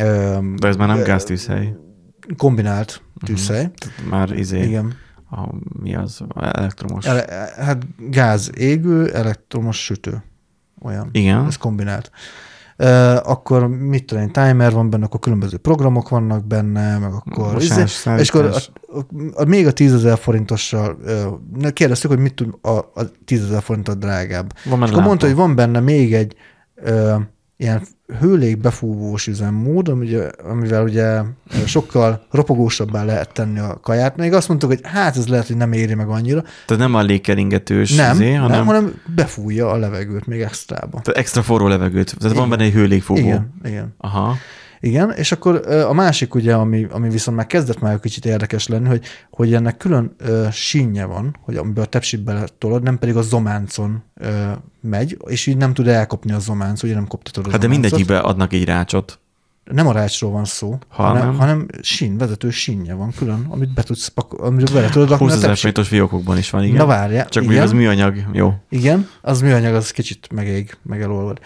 öm, 0.00 0.56
De 0.56 0.68
ez 0.68 0.76
már 0.76 0.88
nem 0.88 1.02
gáztűzhely. 1.02 1.74
kombinált 2.36 3.02
tűzhely. 3.24 3.70
Már 4.10 4.32
izé, 4.38 4.62
Igen. 4.62 4.94
A, 5.30 5.48
mi 5.82 5.94
az, 5.94 6.20
elektromos. 6.34 7.06
Ele, 7.06 7.24
hát 7.56 7.86
gáz 8.10 8.50
égő, 8.54 9.12
elektromos 9.12 9.84
sütő. 9.84 10.22
Olyan. 10.82 11.08
Igen. 11.12 11.46
Ez 11.46 11.56
kombinált. 11.56 12.10
Uh, 12.80 13.30
akkor 13.30 13.68
mit 13.68 14.04
tudom 14.04 14.22
én, 14.22 14.32
timer 14.32 14.72
van 14.72 14.90
benne, 14.90 15.04
akkor 15.04 15.20
különböző 15.20 15.56
programok 15.56 16.08
vannak 16.08 16.44
benne, 16.44 16.98
meg 16.98 17.12
akkor... 17.12 17.52
Mosás, 17.52 18.06
izé- 18.06 18.18
és 18.20 18.30
akkor 18.30 18.44
a, 18.44 18.56
a, 18.98 19.42
a, 19.42 19.44
még 19.44 19.66
a 19.66 19.72
10 19.72 19.94
ezer 19.94 20.18
forintossal 20.18 20.98
uh, 21.54 21.70
kérdeztük, 21.70 22.10
hogy 22.10 22.18
mit 22.18 22.34
tud 22.34 22.54
a, 22.60 22.70
a 22.70 23.02
10 23.24 23.44
ezer 23.44 23.62
forint 23.62 23.88
a 23.88 23.94
drágább. 23.94 24.52
Van 24.64 24.82
és 24.82 24.90
akkor 24.90 25.02
mondta, 25.02 25.26
lámpa. 25.26 25.26
hogy 25.26 25.34
van 25.34 25.54
benne 25.54 25.80
még 25.80 26.14
egy 26.14 26.34
uh, 26.76 27.20
ilyen 27.60 27.82
hőlégbefúvós 28.20 29.26
üzemmód, 29.26 29.88
ugye, 29.88 30.30
amivel 30.44 30.82
ugye 30.82 31.20
sokkal 31.66 32.26
ropogósabbá 32.30 33.04
lehet 33.04 33.32
tenni 33.32 33.58
a 33.58 33.78
kaját. 33.82 34.16
Még 34.16 34.32
azt 34.32 34.48
mondtuk, 34.48 34.70
hogy 34.70 34.80
hát 34.82 35.16
ez 35.16 35.26
lehet, 35.28 35.46
hogy 35.46 35.56
nem 35.56 35.72
éri 35.72 35.94
meg 35.94 36.08
annyira. 36.08 36.42
Tehát 36.42 36.82
nem 36.82 36.94
a 36.94 37.02
légkeringetős, 37.02 37.94
Nem, 37.94 38.14
izé, 38.14 38.32
hanem, 38.32 38.56
nem, 38.56 38.66
hanem 38.66 38.94
befújja 39.14 39.70
a 39.70 39.76
levegőt 39.76 40.26
még 40.26 40.40
extrába. 40.40 41.00
tehát 41.00 41.20
extra 41.20 41.42
forró 41.42 41.66
levegőt. 41.66 42.16
Tehát 42.18 42.36
van 42.36 42.46
Igen. 42.46 42.48
benne 42.48 42.62
egy 42.70 42.72
hőlégfúvó. 42.72 43.20
Igen, 43.20 43.52
igen. 43.64 43.94
Aha. 43.98 44.36
Igen, 44.80 45.10
és 45.10 45.32
akkor 45.32 45.66
a 45.68 45.92
másik 45.92 46.34
ugye, 46.34 46.54
ami, 46.54 46.86
ami 46.90 47.08
viszont 47.10 47.36
már 47.36 47.46
kezdett 47.46 47.80
már 47.80 47.92
egy 47.92 48.00
kicsit 48.00 48.24
érdekes 48.26 48.66
lenni, 48.68 48.88
hogy, 48.88 49.04
hogy 49.30 49.54
ennek 49.54 49.76
külön 49.76 50.14
ö, 50.18 50.46
sínje 50.52 51.04
van, 51.04 51.36
hogy 51.40 51.56
amiben 51.56 51.84
a 51.84 51.86
tepsit 51.86 52.20
beletolod, 52.22 52.82
nem 52.82 52.98
pedig 52.98 53.16
a 53.16 53.22
zománcon 53.22 54.02
ö, 54.14 54.50
megy, 54.80 55.16
és 55.26 55.46
így 55.46 55.56
nem 55.56 55.74
tud 55.74 55.88
elkopni 55.88 56.32
a 56.32 56.38
zománc, 56.38 56.82
ugye 56.82 56.94
nem 56.94 57.06
koptatod 57.06 57.46
a 57.46 57.50
Hát 57.50 57.60
de 57.60 57.66
zománcot. 57.66 57.90
mindegyikbe 57.90 58.18
adnak 58.18 58.52
egy 58.52 58.64
rácsot. 58.64 59.18
Nem 59.72 59.86
a 59.86 59.92
rácsról 59.92 60.30
van 60.30 60.44
szó, 60.44 60.78
Hanem? 60.88 61.16
hanem, 61.22 61.34
hanem 61.38 61.66
sín, 61.82 62.16
vezető 62.16 62.50
sínje 62.50 62.94
van 62.94 63.12
külön, 63.16 63.46
amit 63.48 63.74
be 63.74 63.82
tudsz 63.82 64.06
pakol, 64.08 64.46
amit 64.46 64.72
bele 64.72 64.88
tudod 64.88 65.08
rakni 65.08 65.24
20 65.24 65.34
a 65.34 65.36
ezer 65.36 65.56
forintos 65.56 65.88
fiókokban 65.88 66.38
is 66.38 66.50
van, 66.50 66.62
igen. 66.64 66.76
Na 66.76 66.86
várjál, 66.86 67.28
Csak 67.28 67.44
igen. 67.44 67.62
az 67.62 67.72
műanyag, 67.72 68.24
jó. 68.32 68.54
Igen, 68.68 69.08
az 69.22 69.40
műanyag, 69.40 69.74
az 69.74 69.90
kicsit 69.90 70.28
megég, 70.32 70.76
meg 70.82 71.02
elolvad. 71.02 71.38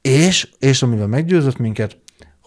És, 0.00 0.48
és 0.58 0.82
amivel 0.82 1.06
meggyőzött 1.06 1.58
minket, 1.58 1.96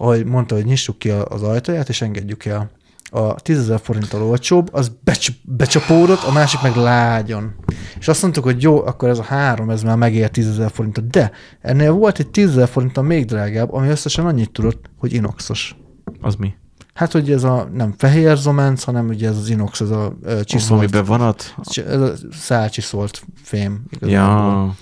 hogy 0.05 0.25
mondta, 0.25 0.55
hogy 0.55 0.65
nyissuk 0.65 0.97
ki 0.99 1.09
az 1.09 1.41
ajtaját, 1.43 1.89
és 1.89 2.01
engedjük 2.01 2.45
el. 2.45 2.69
A 3.11 3.35
10 3.35 3.59
ezer 3.59 3.79
forinttal 3.83 4.23
olcsóbb, 4.23 4.69
az 4.71 4.91
becs- 5.03 5.41
becsapódott, 5.43 6.23
a 6.23 6.31
másik 6.31 6.61
meg 6.61 6.75
lágyon. 6.75 7.53
És 7.99 8.07
azt 8.07 8.21
mondtuk, 8.21 8.43
hogy 8.43 8.61
jó, 8.61 8.85
akkor 8.85 9.09
ez 9.09 9.19
a 9.19 9.23
három, 9.23 9.69
ez 9.69 9.83
már 9.83 9.97
megér 9.97 10.29
10 10.29 10.47
ezer 10.47 10.71
forintot. 10.71 11.07
De 11.09 11.31
ennél 11.61 11.91
volt 11.91 12.19
egy 12.19 12.27
10 12.29 12.49
ezer 12.49 12.67
forinttal 12.67 13.03
még 13.03 13.25
drágább, 13.25 13.73
ami 13.73 13.87
összesen 13.87 14.25
annyit 14.25 14.51
tudott, 14.51 14.89
hogy 14.97 15.13
inoxos. 15.13 15.75
Az 16.21 16.35
mi? 16.35 16.53
Hát, 16.93 17.11
hogy 17.11 17.31
ez 17.31 17.43
a 17.43 17.69
nem 17.73 17.93
fehér 17.97 18.37
zománc, 18.37 18.83
hanem 18.83 19.07
ugye 19.07 19.27
ez 19.27 19.37
az 19.37 19.49
inox, 19.49 19.79
ez 19.81 19.89
a 19.89 20.13
csiszolt, 20.43 20.79
Amiben 20.79 21.03
vonat? 21.03 21.55
ez 21.87 22.01
a 22.01 22.11
szálcsiszolt 22.31 23.21
fém. 23.43 23.81
igazából 23.89 24.37
Ja, 24.37 24.75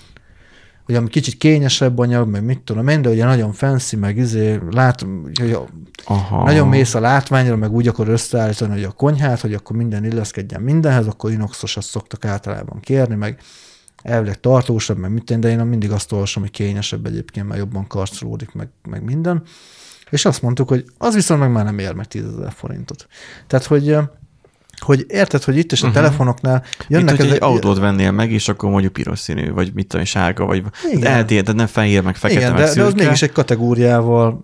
hogy 0.88 0.96
ami 0.96 1.08
kicsit 1.08 1.36
kényesebb 1.36 1.98
anyag, 1.98 2.28
meg 2.28 2.44
mit 2.44 2.60
tudom 2.60 2.88
én, 2.88 3.02
de 3.02 3.08
ugye 3.08 3.24
nagyon 3.24 3.52
fancy, 3.52 3.96
meg 3.96 4.16
izé, 4.16 4.60
lát, 4.70 5.06
hogy 5.34 5.58
aha. 6.04 6.44
nagyon 6.44 6.68
mész 6.68 6.94
a 6.94 7.00
látványra, 7.00 7.56
meg 7.56 7.72
úgy 7.72 7.88
akar 7.88 8.08
összeállítani, 8.08 8.72
hogy 8.72 8.84
a 8.84 8.90
konyhát, 8.90 9.40
hogy 9.40 9.54
akkor 9.54 9.76
minden 9.76 10.04
illeszkedjen 10.04 10.60
mindenhez, 10.60 11.06
akkor 11.06 11.30
inoxosat 11.30 11.82
szoktak 11.82 12.24
általában 12.24 12.80
kérni, 12.80 13.14
meg 13.14 13.40
elvileg 14.02 14.40
tartósabb, 14.40 14.98
meg 14.98 15.10
mit 15.10 15.38
de 15.38 15.48
én 15.48 15.58
mindig 15.58 15.90
azt 15.90 16.12
olvasom, 16.12 16.42
hogy 16.42 16.52
kényesebb 16.52 17.06
egyébként, 17.06 17.46
mert 17.46 17.58
jobban 17.60 17.86
karcolódik, 17.86 18.52
meg, 18.52 18.68
meg 18.88 19.04
minden. 19.04 19.42
És 20.10 20.24
azt 20.24 20.42
mondtuk, 20.42 20.68
hogy 20.68 20.84
az 20.98 21.14
viszont 21.14 21.40
meg 21.40 21.50
már 21.50 21.64
nem 21.64 21.78
ér 21.78 21.92
meg 21.92 22.06
10 22.06 22.24
ezer 22.24 22.52
forintot. 22.52 23.06
Tehát, 23.46 23.66
hogy 23.66 23.96
hogy 24.80 25.04
érted, 25.08 25.42
hogy 25.44 25.56
itt 25.56 25.72
is 25.72 25.82
a 25.82 25.86
uh-huh. 25.86 26.02
telefonoknál 26.02 26.62
Mint, 26.78 26.86
jönnek 26.88 27.18
egy 27.18 27.26
ezek- 27.26 27.42
autót 27.42 27.78
vennél 27.78 28.10
meg, 28.10 28.32
és 28.32 28.48
akkor 28.48 28.70
mondjuk 28.70 28.92
piros 28.92 29.18
színű, 29.18 29.50
vagy 29.52 29.70
mit 29.74 29.86
tudom, 29.86 30.04
sárga, 30.04 30.44
vagy 30.44 30.62
eltér, 31.00 31.42
tehát 31.42 31.56
nem 31.56 31.66
fehér, 31.66 32.02
meg 32.02 32.16
fekete, 32.16 32.40
Igen, 32.40 32.52
meg 32.52 32.60
de, 32.60 32.74
de 32.74 32.82
az 32.82 32.88
szürke. 32.88 33.04
mégis 33.04 33.22
egy 33.22 33.32
kategóriával, 33.32 34.42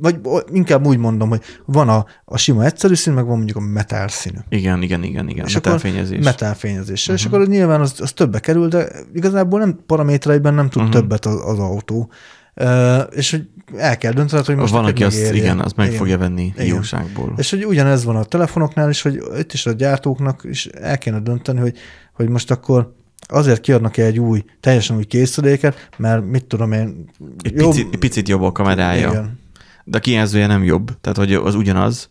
vagy 0.00 0.18
inkább 0.52 0.86
úgy 0.86 0.98
mondom, 0.98 1.28
hogy 1.28 1.40
van 1.64 1.88
a, 1.88 2.06
a 2.24 2.36
sima 2.36 2.64
egyszerű 2.64 2.94
szín, 2.94 3.12
meg 3.12 3.26
van 3.26 3.36
mondjuk 3.36 3.56
a 3.56 3.60
metál 3.60 4.08
színű. 4.08 4.38
Igen, 4.48 4.82
igen, 4.82 5.02
igen, 5.02 5.28
igen. 5.28 5.46
És 5.46 5.54
Metálfényezés. 5.54 6.24
metálfényezés. 6.24 7.00
Uh-huh. 7.00 7.16
És 7.16 7.24
akkor 7.24 7.46
nyilván 7.46 7.80
az, 7.80 7.94
az 8.00 8.12
többe 8.12 8.40
kerül, 8.40 8.68
de 8.68 8.88
igazából 9.14 9.58
nem 9.58 9.78
paramétereiben 9.86 10.54
nem 10.54 10.68
tud 10.68 10.82
uh-huh. 10.82 11.00
többet 11.00 11.26
az, 11.26 11.40
az 11.44 11.58
autó. 11.58 12.10
Uh, 12.54 12.98
és 13.10 13.30
hogy 13.30 13.48
el 13.76 13.98
kell 13.98 14.12
döntened, 14.12 14.44
hogy 14.44 14.56
most 14.56 14.72
van, 14.72 14.84
aki 14.84 15.04
azt, 15.04 15.16
megéri-e. 15.16 15.42
igen, 15.42 15.60
azt 15.60 15.76
meg 15.76 15.86
Igen. 15.86 15.98
fogja 15.98 16.18
venni 16.18 16.44
Igen. 16.44 16.64
hiúságból. 16.64 17.34
És 17.36 17.50
hogy 17.50 17.66
ugyanez 17.66 18.04
van 18.04 18.16
a 18.16 18.24
telefonoknál 18.24 18.88
is, 18.88 19.02
hogy 19.02 19.22
itt 19.38 19.52
is 19.52 19.66
a 19.66 19.72
gyártóknak 19.72 20.40
is 20.44 20.66
el 20.66 20.98
kéne 20.98 21.20
dönteni, 21.20 21.60
hogy, 21.60 21.76
hogy 22.12 22.28
most 22.28 22.50
akkor 22.50 22.94
azért 23.28 23.60
kiadnak 23.60 23.96
egy 23.96 24.18
új, 24.18 24.44
teljesen 24.60 24.96
új 24.96 25.04
készüléket, 25.04 25.88
mert 25.96 26.24
mit 26.24 26.44
tudom 26.44 26.72
én, 26.72 27.10
Egy 27.42 27.52
picit, 27.52 27.88
egy 27.92 27.98
picit 27.98 28.28
jobb 28.28 28.42
a 28.42 28.52
kamerája. 28.52 29.10
Igen. 29.10 29.38
De 29.84 29.96
a 29.96 30.00
kijelzője 30.00 30.46
nem 30.46 30.64
jobb, 30.64 31.00
tehát 31.00 31.18
hogy 31.18 31.34
az 31.34 31.54
ugyanaz. 31.54 32.08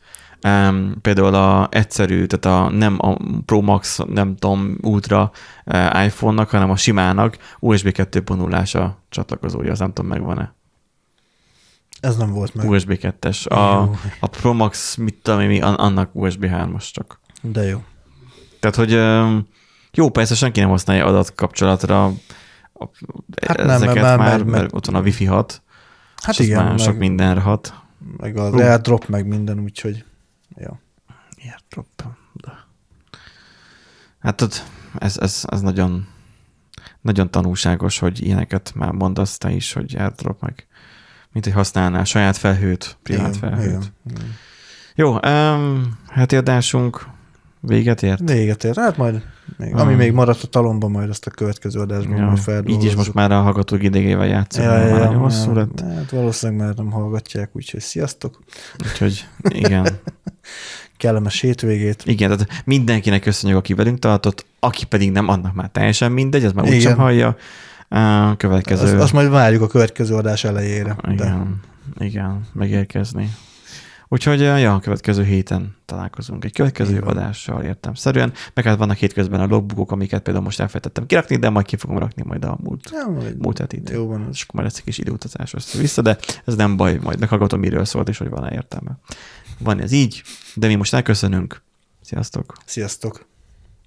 Um, 0.47 0.95
például 1.01 1.33
a 1.33 1.67
egyszerű, 1.71 2.25
tehát 2.25 2.59
a 2.59 2.71
nem 2.75 2.97
a 2.99 3.17
Pro 3.45 3.61
Max, 3.61 3.99
nem 4.13 4.35
tudom, 4.35 4.77
Ultra 4.81 5.31
uh, 5.65 6.05
iPhone-nak, 6.05 6.49
hanem 6.49 6.69
a 6.69 6.75
simának 6.75 7.37
USB 7.59 7.87
2.0-ás 7.87 8.75
a 8.75 9.03
csatlakozója, 9.09 9.71
az 9.71 9.79
nem 9.79 9.93
tudom, 9.93 10.09
megvan-e. 10.09 10.55
Ez 11.99 12.17
nem 12.17 12.31
volt 12.31 12.53
meg. 12.53 12.69
USB 12.69 12.91
2-es. 13.01 13.47
A, 13.47 13.55
Jó. 13.83 13.95
a 14.19 14.27
Pro 14.27 14.53
Max, 14.53 14.95
mit 14.95 15.15
tudom 15.21 15.39
én, 15.39 15.63
annak 15.63 16.09
USB 16.15 16.45
3-as 16.49 16.91
csak. 16.91 17.19
De 17.41 17.63
jó. 17.63 17.83
Tehát, 18.59 18.75
hogy 18.75 18.91
jó, 19.91 20.09
persze 20.09 20.35
senki 20.35 20.59
nem 20.59 20.69
használja 20.69 21.05
adatkapcsolatra 21.05 22.05
a, 22.05 22.13
Hát 23.45 23.57
nem, 23.57 23.69
ezeket 23.69 23.93
mert 23.95 24.05
már, 24.05 24.17
mert, 24.17 24.29
mert- 24.29 24.45
mert 24.45 24.73
ott 24.73 24.85
van 24.85 24.95
a 24.95 25.01
Wi-Fi 25.01 25.25
6, 25.25 25.61
Hát 26.23 26.39
és 26.39 26.45
igen, 26.45 26.65
már 26.65 26.79
sok 26.79 26.97
mindenre 26.97 27.39
hat. 27.41 27.73
meg 28.17 28.37
az 28.37 28.53
airdrop, 28.53 29.07
meg 29.07 29.27
minden, 29.27 29.59
úgyhogy 29.59 30.05
jó. 30.55 30.79
Airdrop. 31.43 31.87
De. 32.33 32.65
Hát 34.19 34.41
ott 34.41 34.63
ez, 34.97 35.17
ez, 35.17 35.43
ez 35.49 35.61
nagyon, 35.61 36.07
nagyon 37.01 37.31
tanulságos, 37.31 37.99
hogy 37.99 38.23
ilyeneket 38.25 38.71
már 38.75 38.91
mondasz 38.91 39.37
te 39.37 39.51
is, 39.51 39.73
hogy 39.73 39.95
airdrop 39.97 40.41
meg, 40.41 40.66
mint 41.31 41.45
hogy 41.45 41.53
használnál 41.53 42.03
saját 42.03 42.37
felhőt, 42.37 42.97
privát 43.03 43.35
Igen, 43.35 43.39
felhőt. 43.49 43.65
igen, 43.65 43.83
igen. 44.09 44.35
Jó, 44.95 45.19
um, 45.27 45.97
heti 46.09 46.35
adásunk 46.35 47.07
Véget 47.59 48.03
ért? 48.03 48.29
Véget 48.29 48.63
ért. 48.63 48.77
Hát 48.79 48.97
majd, 48.97 49.21
még, 49.57 49.73
ami 49.75 49.91
Ah. 49.93 49.97
még 49.97 50.11
maradt 50.11 50.43
a 50.43 50.47
talomban, 50.47 50.91
majd 50.91 51.09
azt 51.09 51.25
a 51.25 51.31
következő 51.31 51.79
adásban 51.79 52.17
Ja, 52.17 52.23
majd 52.25 52.37
így 52.37 52.43
feldolgozzuk. 52.43 52.83
is 52.89 52.95
most 52.95 53.13
már 53.13 53.31
a 53.31 53.41
hallgatók 53.41 53.83
idegével 53.83 54.27
játszunk, 54.27 54.65
Ja, 54.67 54.77
ja, 54.77 54.93
már 54.95 55.11
ja, 55.11 55.17
hosszú 55.17 55.53
lett. 55.53 55.79
Hát 55.95 56.09
valószínűleg 56.11 56.65
már 56.65 56.75
nem 56.75 56.91
hallgatják, 56.91 57.49
úgyhogy 57.53 57.79
sziasztok. 57.79 58.39
Úgyhogy 58.91 59.25
igen. 59.49 59.87
Kellemes 60.97 61.41
hétvégét. 61.41 62.03
Igen, 62.05 62.29
tehát 62.37 62.61
mindenkinek 62.65 63.21
köszönjük, 63.21 63.57
aki 63.59 63.73
velünk 63.73 63.99
tartott, 63.99 64.45
aki 64.59 64.85
pedig 64.85 65.11
nem, 65.11 65.27
annak 65.27 65.53
már 65.53 65.69
teljesen 65.69 66.11
mindegy, 66.11 66.45
az 66.45 66.51
már 66.51 66.65
úgysem 66.65 66.97
hallja. 66.97 67.35
A 67.89 68.35
következő... 68.37 68.83
Azt, 68.83 68.93
azt 68.93 69.13
majd 69.13 69.29
várjuk 69.29 69.61
a 69.61 69.67
következő 69.67 70.15
adás 70.15 70.43
elejére. 70.43 70.95
De 71.03 71.11
Igen, 71.13 71.59
igen, 71.97 72.45
megérkezni. 72.53 73.31
Úgyhogy 74.09 74.39
ja, 74.39 74.73
a 74.73 74.79
következő 74.79 75.23
héten 75.23 75.75
találkozunk 75.85 76.45
egy 76.45 76.53
következő 76.53 76.99
van. 76.99 77.17
adással 77.17 77.63
értemszerűen, 77.63 78.33
meg 78.53 78.65
hát 78.65 78.77
vannak 78.77 78.97
hétközben 78.97 79.39
a 79.39 79.45
logbookok, 79.45 79.91
amiket 79.91 80.21
például 80.21 80.45
most 80.45 80.59
elfelejtettem 80.59 81.05
kirakni, 81.05 81.35
de 81.35 81.49
majd 81.49 81.65
ki 81.65 81.75
fogom 81.75 81.97
rakni 81.97 82.23
majd 82.25 82.45
a 82.45 82.57
múlt, 82.63 82.89
Ja, 82.91 83.09
majd- 83.11 83.37
múlt 83.37 83.57
heti. 83.57 83.81
Jó 83.91 84.07
van 84.07 84.21
az. 84.21 84.27
És 84.31 84.41
akkor 84.41 84.55
majd 84.55 84.67
lesz 84.67 84.77
egy 84.77 84.83
kis 84.85 84.97
időutazás 84.97 85.53
össze-vissza, 85.53 86.01
de 86.01 86.17
ez 86.45 86.55
nem 86.55 86.77
baj, 86.77 86.99
majd 87.03 87.19
meghallgatom, 87.19 87.59
miről 87.59 87.85
szólt, 87.85 88.09
és 88.09 88.17
hogy 88.17 88.29
van-e 88.29 88.51
értelme. 88.53 88.97
Van 89.59 89.81
ez 89.81 89.91
így, 89.91 90.21
de 90.55 90.67
mi 90.67 90.75
most 90.75 90.93
elköszönünk. 90.93 91.61
Sziasztok! 92.01 92.57
Sziasztok. 92.65 93.25